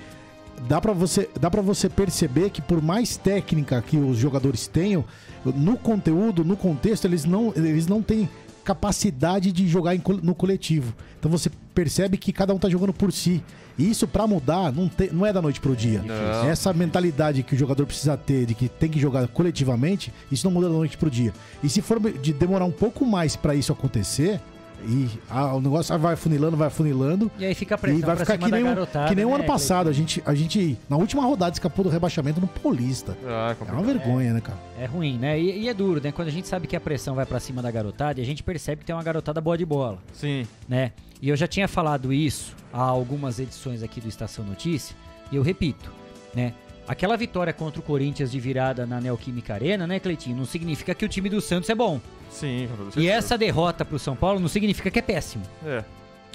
dá 0.68 0.80
pra 0.80 0.92
você 0.92 1.28
dá 1.40 1.50
para 1.50 1.62
você 1.62 1.88
perceber 1.88 2.50
que 2.50 2.60
por 2.62 2.80
mais 2.82 3.16
técnica 3.16 3.80
que 3.82 3.96
os 3.96 4.16
jogadores 4.16 4.66
tenham, 4.66 5.04
no 5.44 5.76
conteúdo, 5.76 6.44
no 6.44 6.56
contexto, 6.56 7.04
eles 7.04 7.24
não 7.24 7.52
eles 7.54 7.86
não 7.86 8.02
têm 8.02 8.28
capacidade 8.64 9.50
de 9.50 9.66
jogar 9.66 9.94
no 10.22 10.34
coletivo. 10.34 10.92
Então 11.18 11.30
você 11.30 11.50
percebe 11.74 12.16
que 12.18 12.32
cada 12.32 12.54
um 12.54 12.58
tá 12.58 12.68
jogando 12.68 12.92
por 12.92 13.10
si. 13.12 13.42
E 13.78 13.88
isso 13.90 14.06
pra 14.06 14.26
mudar 14.26 14.72
não, 14.72 14.88
te- 14.88 15.10
não 15.12 15.24
é 15.24 15.32
da 15.32 15.40
noite 15.40 15.60
pro 15.60 15.74
dia. 15.74 16.02
Não. 16.02 16.48
Essa 16.48 16.72
mentalidade 16.72 17.42
que 17.42 17.54
o 17.54 17.58
jogador 17.58 17.86
precisa 17.86 18.16
ter 18.16 18.44
de 18.44 18.54
que 18.54 18.68
tem 18.68 18.90
que 18.90 18.98
jogar 19.00 19.26
coletivamente, 19.28 20.12
isso 20.30 20.46
não 20.46 20.52
muda 20.52 20.68
da 20.68 20.74
noite 20.74 20.98
pro 20.98 21.10
dia. 21.10 21.32
E 21.62 21.68
se 21.68 21.80
for 21.80 21.98
de 22.00 22.32
demorar 22.32 22.64
um 22.64 22.70
pouco 22.72 23.06
mais 23.06 23.36
pra 23.36 23.54
isso 23.54 23.72
acontecer, 23.72 24.40
e 24.86 25.08
ah, 25.28 25.54
o 25.54 25.60
negócio 25.60 25.98
vai 25.98 26.16
funilando, 26.16 26.56
vai 26.56 26.70
funilando. 26.70 27.30
E 27.38 27.44
aí 27.44 27.54
fica 27.54 27.74
a 27.74 27.78
pressão 27.78 27.98
E 27.98 28.02
vai 28.02 28.16
pra 28.16 28.24
ficar 28.24 28.34
cima 28.34 28.44
que 28.46 28.50
da 28.50 28.56
nem, 28.56 28.64
o- 28.64 28.68
garotada, 28.74 29.08
que 29.08 29.14
nem 29.14 29.24
o 29.24 29.28
né, 29.28 29.34
ano 29.36 29.44
passado. 29.44 29.88
A 29.88 29.92
gente, 29.92 30.22
a 30.24 30.34
gente, 30.34 30.78
na 30.88 30.96
última 30.96 31.24
rodada, 31.24 31.52
escapou 31.52 31.84
do 31.84 31.90
rebaixamento 31.90 32.40
no 32.40 32.46
Paulista. 32.46 33.16
Ah, 33.26 33.54
é 33.60 33.72
uma 33.72 33.82
vergonha, 33.82 34.32
né, 34.34 34.40
cara? 34.40 34.58
É 34.78 34.86
ruim, 34.86 35.18
né? 35.18 35.38
E, 35.40 35.62
e 35.62 35.68
é 35.68 35.74
duro, 35.74 36.00
né? 36.02 36.12
Quando 36.12 36.28
a 36.28 36.30
gente 36.30 36.46
sabe 36.48 36.66
que 36.66 36.76
a 36.76 36.80
pressão 36.80 37.14
vai 37.14 37.26
pra 37.26 37.40
cima 37.40 37.60
da 37.60 37.70
garotada, 37.70 38.20
e 38.20 38.22
a 38.22 38.26
gente 38.26 38.42
percebe 38.42 38.80
que 38.80 38.86
tem 38.86 38.94
uma 38.94 39.02
garotada 39.02 39.40
boa 39.40 39.58
de 39.58 39.64
bola. 39.66 39.98
Sim. 40.12 40.46
Né? 40.68 40.92
E 41.20 41.28
eu 41.28 41.36
já 41.36 41.46
tinha 41.48 41.66
falado 41.66 42.12
isso 42.12 42.54
há 42.72 42.82
algumas 42.82 43.40
edições 43.40 43.82
aqui 43.82 44.00
do 44.00 44.08
Estação 44.08 44.44
Notícia, 44.44 44.94
e 45.32 45.36
eu 45.36 45.42
repito, 45.42 45.90
né? 46.34 46.52
Aquela 46.88 47.16
vitória 47.16 47.52
contra 47.52 47.78
o 47.80 47.82
Corinthians 47.82 48.30
de 48.30 48.40
virada 48.40 48.86
na 48.86 48.98
Neoquímica 49.00 49.52
Arena, 49.54 49.86
né, 49.86 50.00
Cleitinho? 50.00 50.36
Não 50.36 50.46
significa 50.46 50.94
que 50.94 51.04
o 51.04 51.08
time 51.08 51.28
do 51.28 51.40
Santos 51.40 51.68
é 51.68 51.74
bom. 51.74 52.00
Sim, 52.30 52.68
com 52.94 52.98
E 52.98 53.06
essa 53.08 53.36
derrota 53.36 53.84
pro 53.84 53.98
São 53.98 54.16
Paulo 54.16 54.40
não 54.40 54.48
significa 54.48 54.90
que 54.90 54.98
é 54.98 55.02
péssimo. 55.02 55.44
É. 55.66 55.84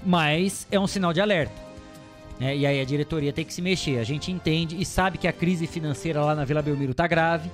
Mas 0.06 0.68
é 0.72 0.80
um 0.80 0.86
sinal 0.88 1.12
de 1.12 1.20
alerta. 1.22 1.54
né? 2.40 2.56
E 2.56 2.66
aí 2.68 2.80
a 2.80 2.86
diretoria 2.86 3.34
tem 3.34 3.44
que 3.44 3.54
se 3.54 3.62
mexer. 3.62 3.98
A 3.98 4.04
gente 4.04 4.32
entende 4.32 4.80
e 4.80 4.86
sabe 4.86 5.18
que 5.18 5.28
a 5.28 5.34
crise 5.34 5.66
financeira 5.66 6.22
lá 6.22 6.36
na 6.36 6.46
Vila 6.46 6.62
Belmiro 6.62 6.94
tá 6.94 7.08
grave. 7.08 7.50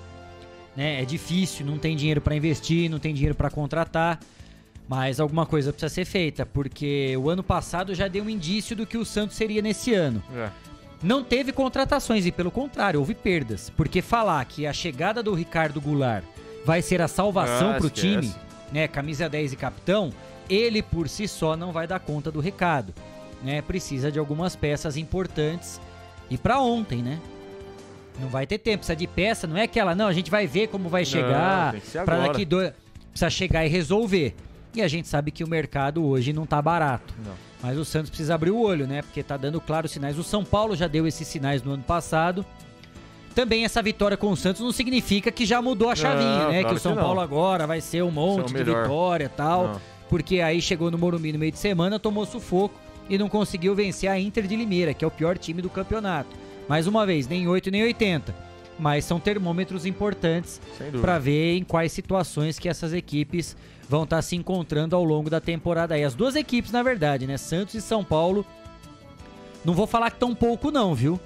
Né? 0.75 1.01
É 1.01 1.05
difícil, 1.05 1.65
não 1.65 1.77
tem 1.77 1.95
dinheiro 1.95 2.19
para 2.21 2.35
investir, 2.35 2.89
não 2.89 2.99
tem 2.99 3.13
dinheiro 3.13 3.35
para 3.35 3.49
contratar. 3.49 4.19
Mas 4.87 5.19
alguma 5.19 5.45
coisa 5.45 5.71
precisa 5.71 5.93
ser 5.93 6.05
feita, 6.05 6.45
porque 6.45 7.15
o 7.17 7.29
ano 7.29 7.43
passado 7.43 7.93
já 7.93 8.07
deu 8.07 8.23
um 8.23 8.29
indício 8.29 8.75
do 8.75 8.87
que 8.87 8.97
o 8.97 9.05
Santos 9.05 9.37
seria 9.37 9.61
nesse 9.61 9.93
ano. 9.93 10.21
É. 10.35 10.49
Não 11.01 11.23
teve 11.23 11.51
contratações 11.53 12.25
e, 12.25 12.31
pelo 12.31 12.51
contrário, 12.51 12.99
houve 12.99 13.15
perdas. 13.15 13.69
Porque 13.69 14.01
falar 14.01 14.43
que 14.45 14.67
a 14.67 14.73
chegada 14.73 15.23
do 15.23 15.33
Ricardo 15.33 15.79
Goulart 15.79 16.23
vai 16.65 16.81
ser 16.81 17.01
a 17.01 17.07
salvação 17.07 17.71
Ah, 17.71 17.75
pro 17.75 17.87
esquece. 17.87 18.01
time, 18.21 18.35
né? 18.71 18.87
Camisa 18.87 19.29
10 19.29 19.53
e 19.53 19.55
capitão, 19.55 20.11
ele 20.49 20.81
por 20.81 21.07
si 21.07 21.27
só 21.27 21.55
não 21.55 21.71
vai 21.71 21.87
dar 21.87 21.99
conta 21.99 22.29
do 22.29 22.39
recado. 22.41 22.93
Né? 23.41 23.61
Precisa 23.61 24.11
de 24.11 24.19
algumas 24.19 24.55
peças 24.55 24.97
importantes. 24.97 25.79
E 26.29 26.37
pra 26.37 26.59
ontem, 26.59 27.01
né? 27.01 27.19
Não 28.19 28.27
vai 28.27 28.45
ter 28.45 28.57
tempo, 28.57 28.79
precisa 28.79 28.95
de 28.97 29.07
peça, 29.07 29.47
não 29.47 29.55
é 29.55 29.63
aquela, 29.63 29.95
não, 29.95 30.05
a 30.07 30.11
gente 30.13 30.29
vai 30.29 30.45
ver 30.45 30.67
como 30.67 30.89
vai 30.89 31.03
Não, 31.03 31.09
chegar. 31.09 31.75
agora. 32.01 32.27
daqui 32.27 32.43
dois. 32.43 32.73
Precisa 33.11 33.29
chegar 33.29 33.65
e 33.65 33.69
resolver. 33.69 34.35
E 34.75 34.81
a 34.81 34.87
gente 34.87 35.07
sabe 35.07 35.31
que 35.31 35.43
o 35.43 35.47
mercado 35.47 36.05
hoje 36.05 36.31
não 36.31 36.45
tá 36.45 36.61
barato. 36.61 37.13
Não. 37.25 37.33
Mas 37.61 37.77
o 37.77 37.83
Santos 37.83 38.09
precisa 38.09 38.35
abrir 38.35 38.51
o 38.51 38.59
olho, 38.59 38.87
né? 38.87 39.01
Porque 39.01 39.21
tá 39.23 39.35
dando 39.35 39.59
claros 39.59 39.91
sinais. 39.91 40.17
O 40.17 40.23
São 40.23 40.45
Paulo 40.45 40.75
já 40.75 40.87
deu 40.87 41.05
esses 41.07 41.27
sinais 41.27 41.61
no 41.63 41.71
ano 41.71 41.83
passado. 41.83 42.45
Também 43.35 43.63
essa 43.65 43.81
vitória 43.81 44.15
com 44.17 44.31
o 44.31 44.37
Santos 44.37 44.61
não 44.61 44.71
significa 44.71 45.31
que 45.31 45.45
já 45.45 45.61
mudou 45.61 45.89
a 45.89 45.95
chavinha, 45.95 46.39
Não, 46.43 46.49
né? 46.51 46.57
Que 46.57 46.61
claro 46.63 46.77
o 46.77 46.79
São 46.79 46.95
que. 46.95 47.01
Paulo 47.01 47.19
agora 47.19 47.67
vai 47.67 47.81
ser 47.81 48.03
um 48.03 48.11
monte 48.11 48.47
de 48.47 48.53
melhor. 48.53 48.83
vitória 48.83 49.25
e 49.25 49.29
tal. 49.29 49.67
Não. 49.69 49.81
Porque 50.09 50.41
aí 50.41 50.61
chegou 50.61 50.89
no 50.89 50.97
Morumbi 50.97 51.31
no 51.31 51.39
meio 51.39 51.51
de 51.51 51.59
semana, 51.59 51.99
tomou 51.99 52.25
sufoco 52.25 52.79
e 53.09 53.17
não 53.17 53.29
conseguiu 53.29 53.75
vencer 53.75 54.09
a 54.09 54.19
Inter 54.19 54.45
de 54.47 54.55
Limeira, 54.55 54.93
que 54.93 55.03
é 55.03 55.07
o 55.07 55.11
pior 55.11 55.37
time 55.37 55.61
do 55.61 55.69
campeonato. 55.69 56.29
Mais 56.67 56.87
uma 56.87 57.05
vez, 57.05 57.27
nem 57.27 57.47
8 57.47 57.71
nem 57.71 57.83
80. 57.83 58.35
Mas 58.77 59.03
são 59.03 59.19
termômetros 59.19 59.85
importantes 59.85 60.61
para 61.01 61.19
ver 61.19 61.57
em 61.57 61.63
quais 61.63 61.91
situações 61.91 62.57
que 62.57 62.69
essas 62.69 62.93
equipes 62.93 63.55
vão 63.89 64.03
estar 64.03 64.21
se 64.21 64.35
encontrando 64.35 64.95
ao 64.95 65.03
longo 65.03 65.31
da 65.31 65.41
temporada. 65.41 65.97
E 65.97 66.03
as 66.03 66.13
duas 66.13 66.35
equipes, 66.35 66.71
na 66.71 66.83
verdade, 66.83 67.25
né? 67.25 67.37
Santos 67.37 67.73
e 67.73 67.81
São 67.81 68.03
Paulo. 68.03 68.45
Não 69.65 69.73
vou 69.73 69.87
falar 69.87 70.11
que 70.11 70.19
tão 70.19 70.35
pouco, 70.35 70.69
não, 70.69 70.93
viu? 70.93 71.19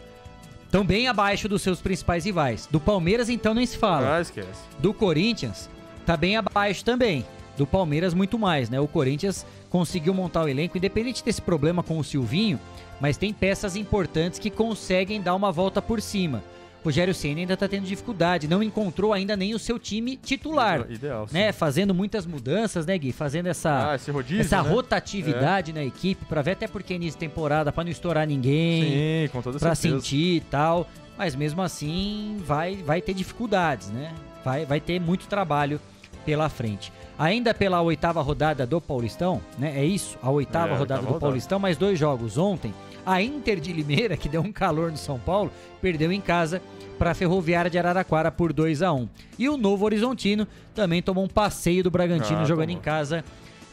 Estão 0.64 0.84
bem 0.84 1.08
abaixo 1.08 1.48
dos 1.50 1.62
seus 1.62 1.82
principais 1.82 2.26
rivais. 2.26 2.68
Do 2.72 2.80
Palmeiras, 2.80 3.30
então, 3.30 3.54
nem 3.54 3.66
se 3.66 3.78
fala. 3.78 4.18
Ah, 4.18 4.22
esquece. 4.22 4.62
Do 4.80 4.94
Corinthians, 4.94 5.70
tá 6.06 6.16
bem 6.16 6.38
abaixo 6.38 6.84
também. 6.86 7.26
Do 7.58 7.68
Palmeiras, 7.68 8.14
muito 8.14 8.40
mais, 8.40 8.70
né? 8.70 8.80
O 8.80 8.88
Corinthians 8.88 9.46
conseguiu 9.70 10.14
montar 10.14 10.44
o 10.44 10.48
elenco, 10.48 10.78
independente 10.78 11.24
desse 11.24 11.42
problema 11.42 11.84
com 11.84 12.00
o 12.00 12.04
Silvinho, 12.04 12.60
mas 13.00 13.18
tem 13.18 13.34
peças 13.34 13.76
importantes 13.76 14.40
que 14.40 14.50
conseguem 14.50 15.22
dar 15.22 15.36
uma 15.36 15.52
volta 15.52 15.82
por 15.82 16.02
cima. 16.02 16.42
Rogério 16.84 17.14
Senna 17.14 17.40
ainda 17.40 17.56
tá 17.56 17.68
tendo 17.68 17.86
dificuldade, 17.86 18.48
não 18.48 18.62
encontrou 18.62 19.14
ainda 19.14 19.38
nem 19.38 19.54
o 19.54 19.60
seu 19.60 19.80
time 19.80 20.18
titular. 20.18 20.86
Ideal, 20.90 21.28
sim. 21.28 21.34
Né? 21.34 21.52
Fazendo 21.52 21.94
muitas 21.94 22.26
mudanças, 22.26 22.86
né, 22.86 22.98
Gui? 22.98 23.12
Fazendo 23.12 23.48
essa, 23.48 23.94
Ah, 23.94 24.12
rodízio, 24.12 24.42
essa 24.42 24.62
né? 24.62 24.70
rotatividade 24.70 25.72
na 25.74 25.84
equipe, 25.84 26.26
pra 26.26 26.42
ver 26.42 26.52
até 26.52 26.68
porque 26.68 26.94
início 26.94 27.14
de 27.14 27.26
temporada, 27.26 27.72
pra 27.72 27.84
não 27.84 27.92
estourar 27.92 28.28
ninguém 28.28 29.28
Sim, 29.28 29.40
pra 29.60 29.76
certeza. 29.76 29.76
sentir 29.76 30.36
e 30.38 30.42
tal. 30.42 30.88
Mas 31.18 31.36
mesmo 31.36 31.62
assim 31.62 32.42
vai, 32.46 32.76
vai 32.78 33.02
ter 33.02 33.14
dificuldades, 33.14 33.90
né? 33.90 34.12
Vai, 34.44 34.66
vai 34.66 34.80
ter 34.80 35.00
muito 35.00 35.28
trabalho 35.28 35.80
pela 36.26 36.50
frente. 36.50 36.92
Ainda 37.20 37.54
pela 37.54 37.80
oitava 37.82 38.22
rodada 38.22 38.66
do 38.66 38.82
Paulistão, 38.82 39.40
né? 39.58 39.74
É 39.78 39.86
isso, 39.86 40.18
a 40.22 40.32
oitava 40.32 40.72
É, 40.72 40.76
a 40.76 40.78
rodada 40.80 40.82
oitava 40.82 41.02
do 41.02 41.06
rodada. 41.14 41.20
Paulistão, 41.20 41.60
mais 41.60 41.78
dois 41.78 42.00
jogos 42.00 42.38
ontem. 42.38 42.74
A 43.06 43.22
Inter 43.22 43.60
de 43.60 43.74
Limeira, 43.74 44.16
que 44.16 44.30
deu 44.30 44.42
um 44.42 44.52
calor 44.52 44.92
no 44.92 44.98
São 44.98 45.20
Paulo, 45.20 45.52
perdeu 45.82 46.12
em 46.12 46.22
casa 46.22 46.62
para 46.98 47.12
a 47.12 47.14
Ferroviária 47.14 47.70
de 47.70 47.78
Araraquara 47.78 48.32
por 48.32 48.54
2 48.54 48.82
a 48.82 48.94
1 48.94 49.10
E 49.38 49.50
o 49.50 49.58
Novo 49.58 49.84
Horizontino 49.86 50.48
também 50.74 51.02
tomou 51.02 51.24
um 51.24 51.28
passeio 51.28 51.84
do 51.84 51.92
Bragantino 51.92 52.40
Ah, 52.42 52.46
jogando 52.46 52.68
tomou. 52.70 52.80
em 52.80 52.84
casa 52.84 53.26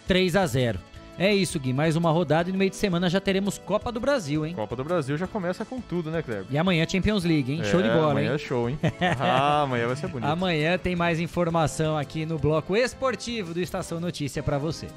3 0.08 0.34
a 0.36 0.46
0 0.46 0.78
É 1.18 1.32
isso, 1.32 1.60
Gui. 1.60 1.72
Mais 1.72 1.94
uma 1.96 2.10
rodada 2.10 2.48
e 2.48 2.52
no 2.52 2.58
meio 2.58 2.70
de 2.70 2.76
semana 2.76 3.08
já 3.10 3.20
teremos 3.20 3.56
Copa 3.58 3.92
do 3.92 4.00
Brasil, 4.00 4.44
hein? 4.46 4.54
Copa 4.54 4.74
do 4.74 4.82
Brasil 4.82 5.16
já 5.18 5.26
começa 5.26 5.64
com 5.64 5.80
tudo, 5.80 6.10
né, 6.10 6.22
Kleber? 6.22 6.46
E 6.50 6.56
amanhã 6.58 6.84
Champions 6.88 7.22
League, 7.24 7.52
hein? 7.52 7.60
É, 7.60 7.64
show 7.64 7.80
de 7.82 7.88
bola, 7.88 8.12
amanhã 8.12 8.30
hein? 8.30 8.34
é 8.34 8.38
show, 8.38 8.68
hein? 8.68 8.78
ah, 9.20 9.62
amanhã 9.62 9.86
vai 9.86 9.96
ser 9.96 10.08
bonito. 10.08 10.28
Amanhã 10.28 10.78
tem 10.78 10.96
mais 10.96 11.20
informação 11.20 11.96
aqui 11.96 12.24
no 12.26 12.38
bloco 12.38 12.74
esportivo 12.76 13.52
do 13.54 13.60
Estação 13.60 14.00
Notícia 14.00 14.42
para 14.42 14.56
você. 14.58 14.88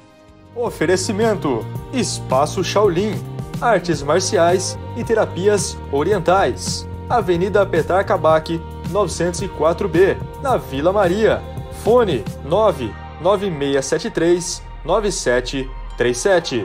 Oferecimento: 0.54 1.66
Espaço 1.92 2.62
Shaolin, 2.62 3.14
Artes 3.60 4.00
Marciais 4.02 4.78
e 4.96 5.02
Terapias 5.02 5.76
Orientais. 5.90 6.86
Avenida 7.08 7.66
Petar 7.66 8.06
Kabak, 8.06 8.60
904B, 8.90 10.16
na 10.42 10.56
Vila 10.56 10.92
Maria. 10.92 11.42
Fone 11.82 12.24
99673 12.44 14.62
9737. 14.84 16.64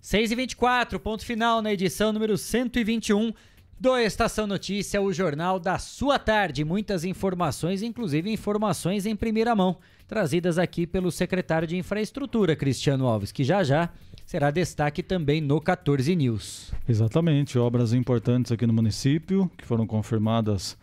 6 0.00 0.30
e 0.30 0.34
24 0.34 1.00
ponto 1.00 1.24
final 1.24 1.62
na 1.62 1.72
edição 1.72 2.12
número 2.12 2.36
121 2.36 3.32
do 3.80 3.96
Estação 3.96 4.46
Notícia, 4.46 5.00
o 5.00 5.10
jornal 5.12 5.58
da 5.58 5.78
sua 5.78 6.18
tarde. 6.18 6.62
Muitas 6.64 7.04
informações, 7.04 7.82
inclusive 7.82 8.30
informações 8.30 9.06
em 9.06 9.16
primeira 9.16 9.56
mão, 9.56 9.78
trazidas 10.06 10.58
aqui 10.58 10.86
pelo 10.86 11.10
secretário 11.10 11.66
de 11.66 11.76
Infraestrutura, 11.76 12.54
Cristiano 12.54 13.06
Alves, 13.06 13.32
que 13.32 13.44
já 13.44 13.64
já 13.64 13.90
será 14.24 14.50
destaque 14.50 15.02
também 15.02 15.40
no 15.40 15.60
14 15.60 16.14
News. 16.14 16.72
Exatamente, 16.88 17.58
obras 17.58 17.92
importantes 17.92 18.52
aqui 18.52 18.66
no 18.66 18.72
município, 18.72 19.50
que 19.56 19.64
foram 19.64 19.86
confirmadas 19.86 20.76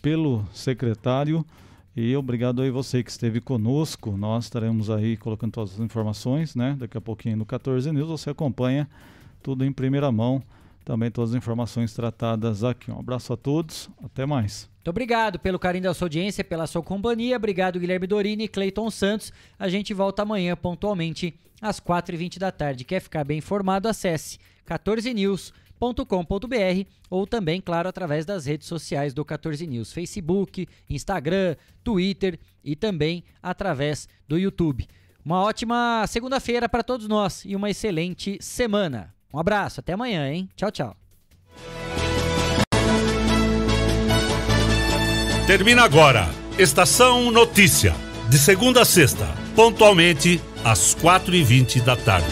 pelo 0.00 0.44
secretário. 0.52 1.44
E 1.96 2.16
obrigado 2.16 2.62
aí 2.62 2.70
você 2.70 3.02
que 3.02 3.10
esteve 3.10 3.40
conosco. 3.40 4.16
Nós 4.16 4.44
estaremos 4.44 4.88
aí 4.88 5.16
colocando 5.16 5.52
todas 5.52 5.74
as 5.74 5.80
informações, 5.80 6.54
né? 6.54 6.76
Daqui 6.78 6.96
a 6.96 7.00
pouquinho 7.00 7.36
no 7.36 7.44
14 7.44 7.90
News 7.90 8.08
você 8.08 8.30
acompanha 8.30 8.88
tudo 9.42 9.64
em 9.64 9.72
primeira 9.72 10.10
mão. 10.12 10.42
Também 10.84 11.10
todas 11.10 11.30
as 11.30 11.36
informações 11.36 11.92
tratadas 11.92 12.62
aqui. 12.64 12.90
Um 12.90 12.98
abraço 12.98 13.32
a 13.32 13.36
todos, 13.36 13.90
até 14.02 14.24
mais. 14.24 14.70
Muito 14.88 14.94
obrigado 14.94 15.38
pelo 15.38 15.58
carinho 15.58 15.84
da 15.84 15.92
sua 15.92 16.06
audiência, 16.06 16.42
pela 16.42 16.66
sua 16.66 16.82
companhia. 16.82 17.36
Obrigado, 17.36 17.78
Guilherme 17.78 18.06
Dorini 18.06 18.44
e 18.44 18.48
Cleiton 18.48 18.90
Santos. 18.90 19.30
A 19.58 19.68
gente 19.68 19.92
volta 19.92 20.22
amanhã 20.22 20.56
pontualmente 20.56 21.38
às 21.60 21.78
4h20 21.78 22.38
da 22.38 22.50
tarde. 22.50 22.86
Quer 22.86 23.00
ficar 23.00 23.22
bem 23.22 23.36
informado? 23.36 23.86
Acesse 23.86 24.38
14news.com.br 24.66 26.90
ou 27.10 27.26
também, 27.26 27.60
claro, 27.60 27.86
através 27.86 28.24
das 28.24 28.46
redes 28.46 28.66
sociais 28.66 29.12
do 29.12 29.26
14 29.26 29.66
News, 29.66 29.92
Facebook, 29.92 30.66
Instagram, 30.88 31.54
Twitter 31.84 32.38
e 32.64 32.74
também 32.74 33.24
através 33.42 34.08
do 34.26 34.38
YouTube. 34.38 34.88
Uma 35.22 35.42
ótima 35.42 36.06
segunda-feira 36.08 36.66
para 36.66 36.82
todos 36.82 37.06
nós 37.06 37.44
e 37.44 37.54
uma 37.54 37.68
excelente 37.68 38.38
semana. 38.40 39.14
Um 39.34 39.38
abraço, 39.38 39.80
até 39.80 39.92
amanhã, 39.92 40.32
hein? 40.32 40.48
Tchau, 40.56 40.70
tchau. 40.70 41.07
Termina 45.48 45.82
agora. 45.82 46.28
Estação 46.58 47.30
Notícia. 47.30 47.94
De 48.28 48.36
segunda 48.36 48.82
a 48.82 48.84
sexta, 48.84 49.26
pontualmente 49.56 50.38
às 50.62 50.94
4h20 50.94 51.82
da 51.82 51.96
tarde. 51.96 52.28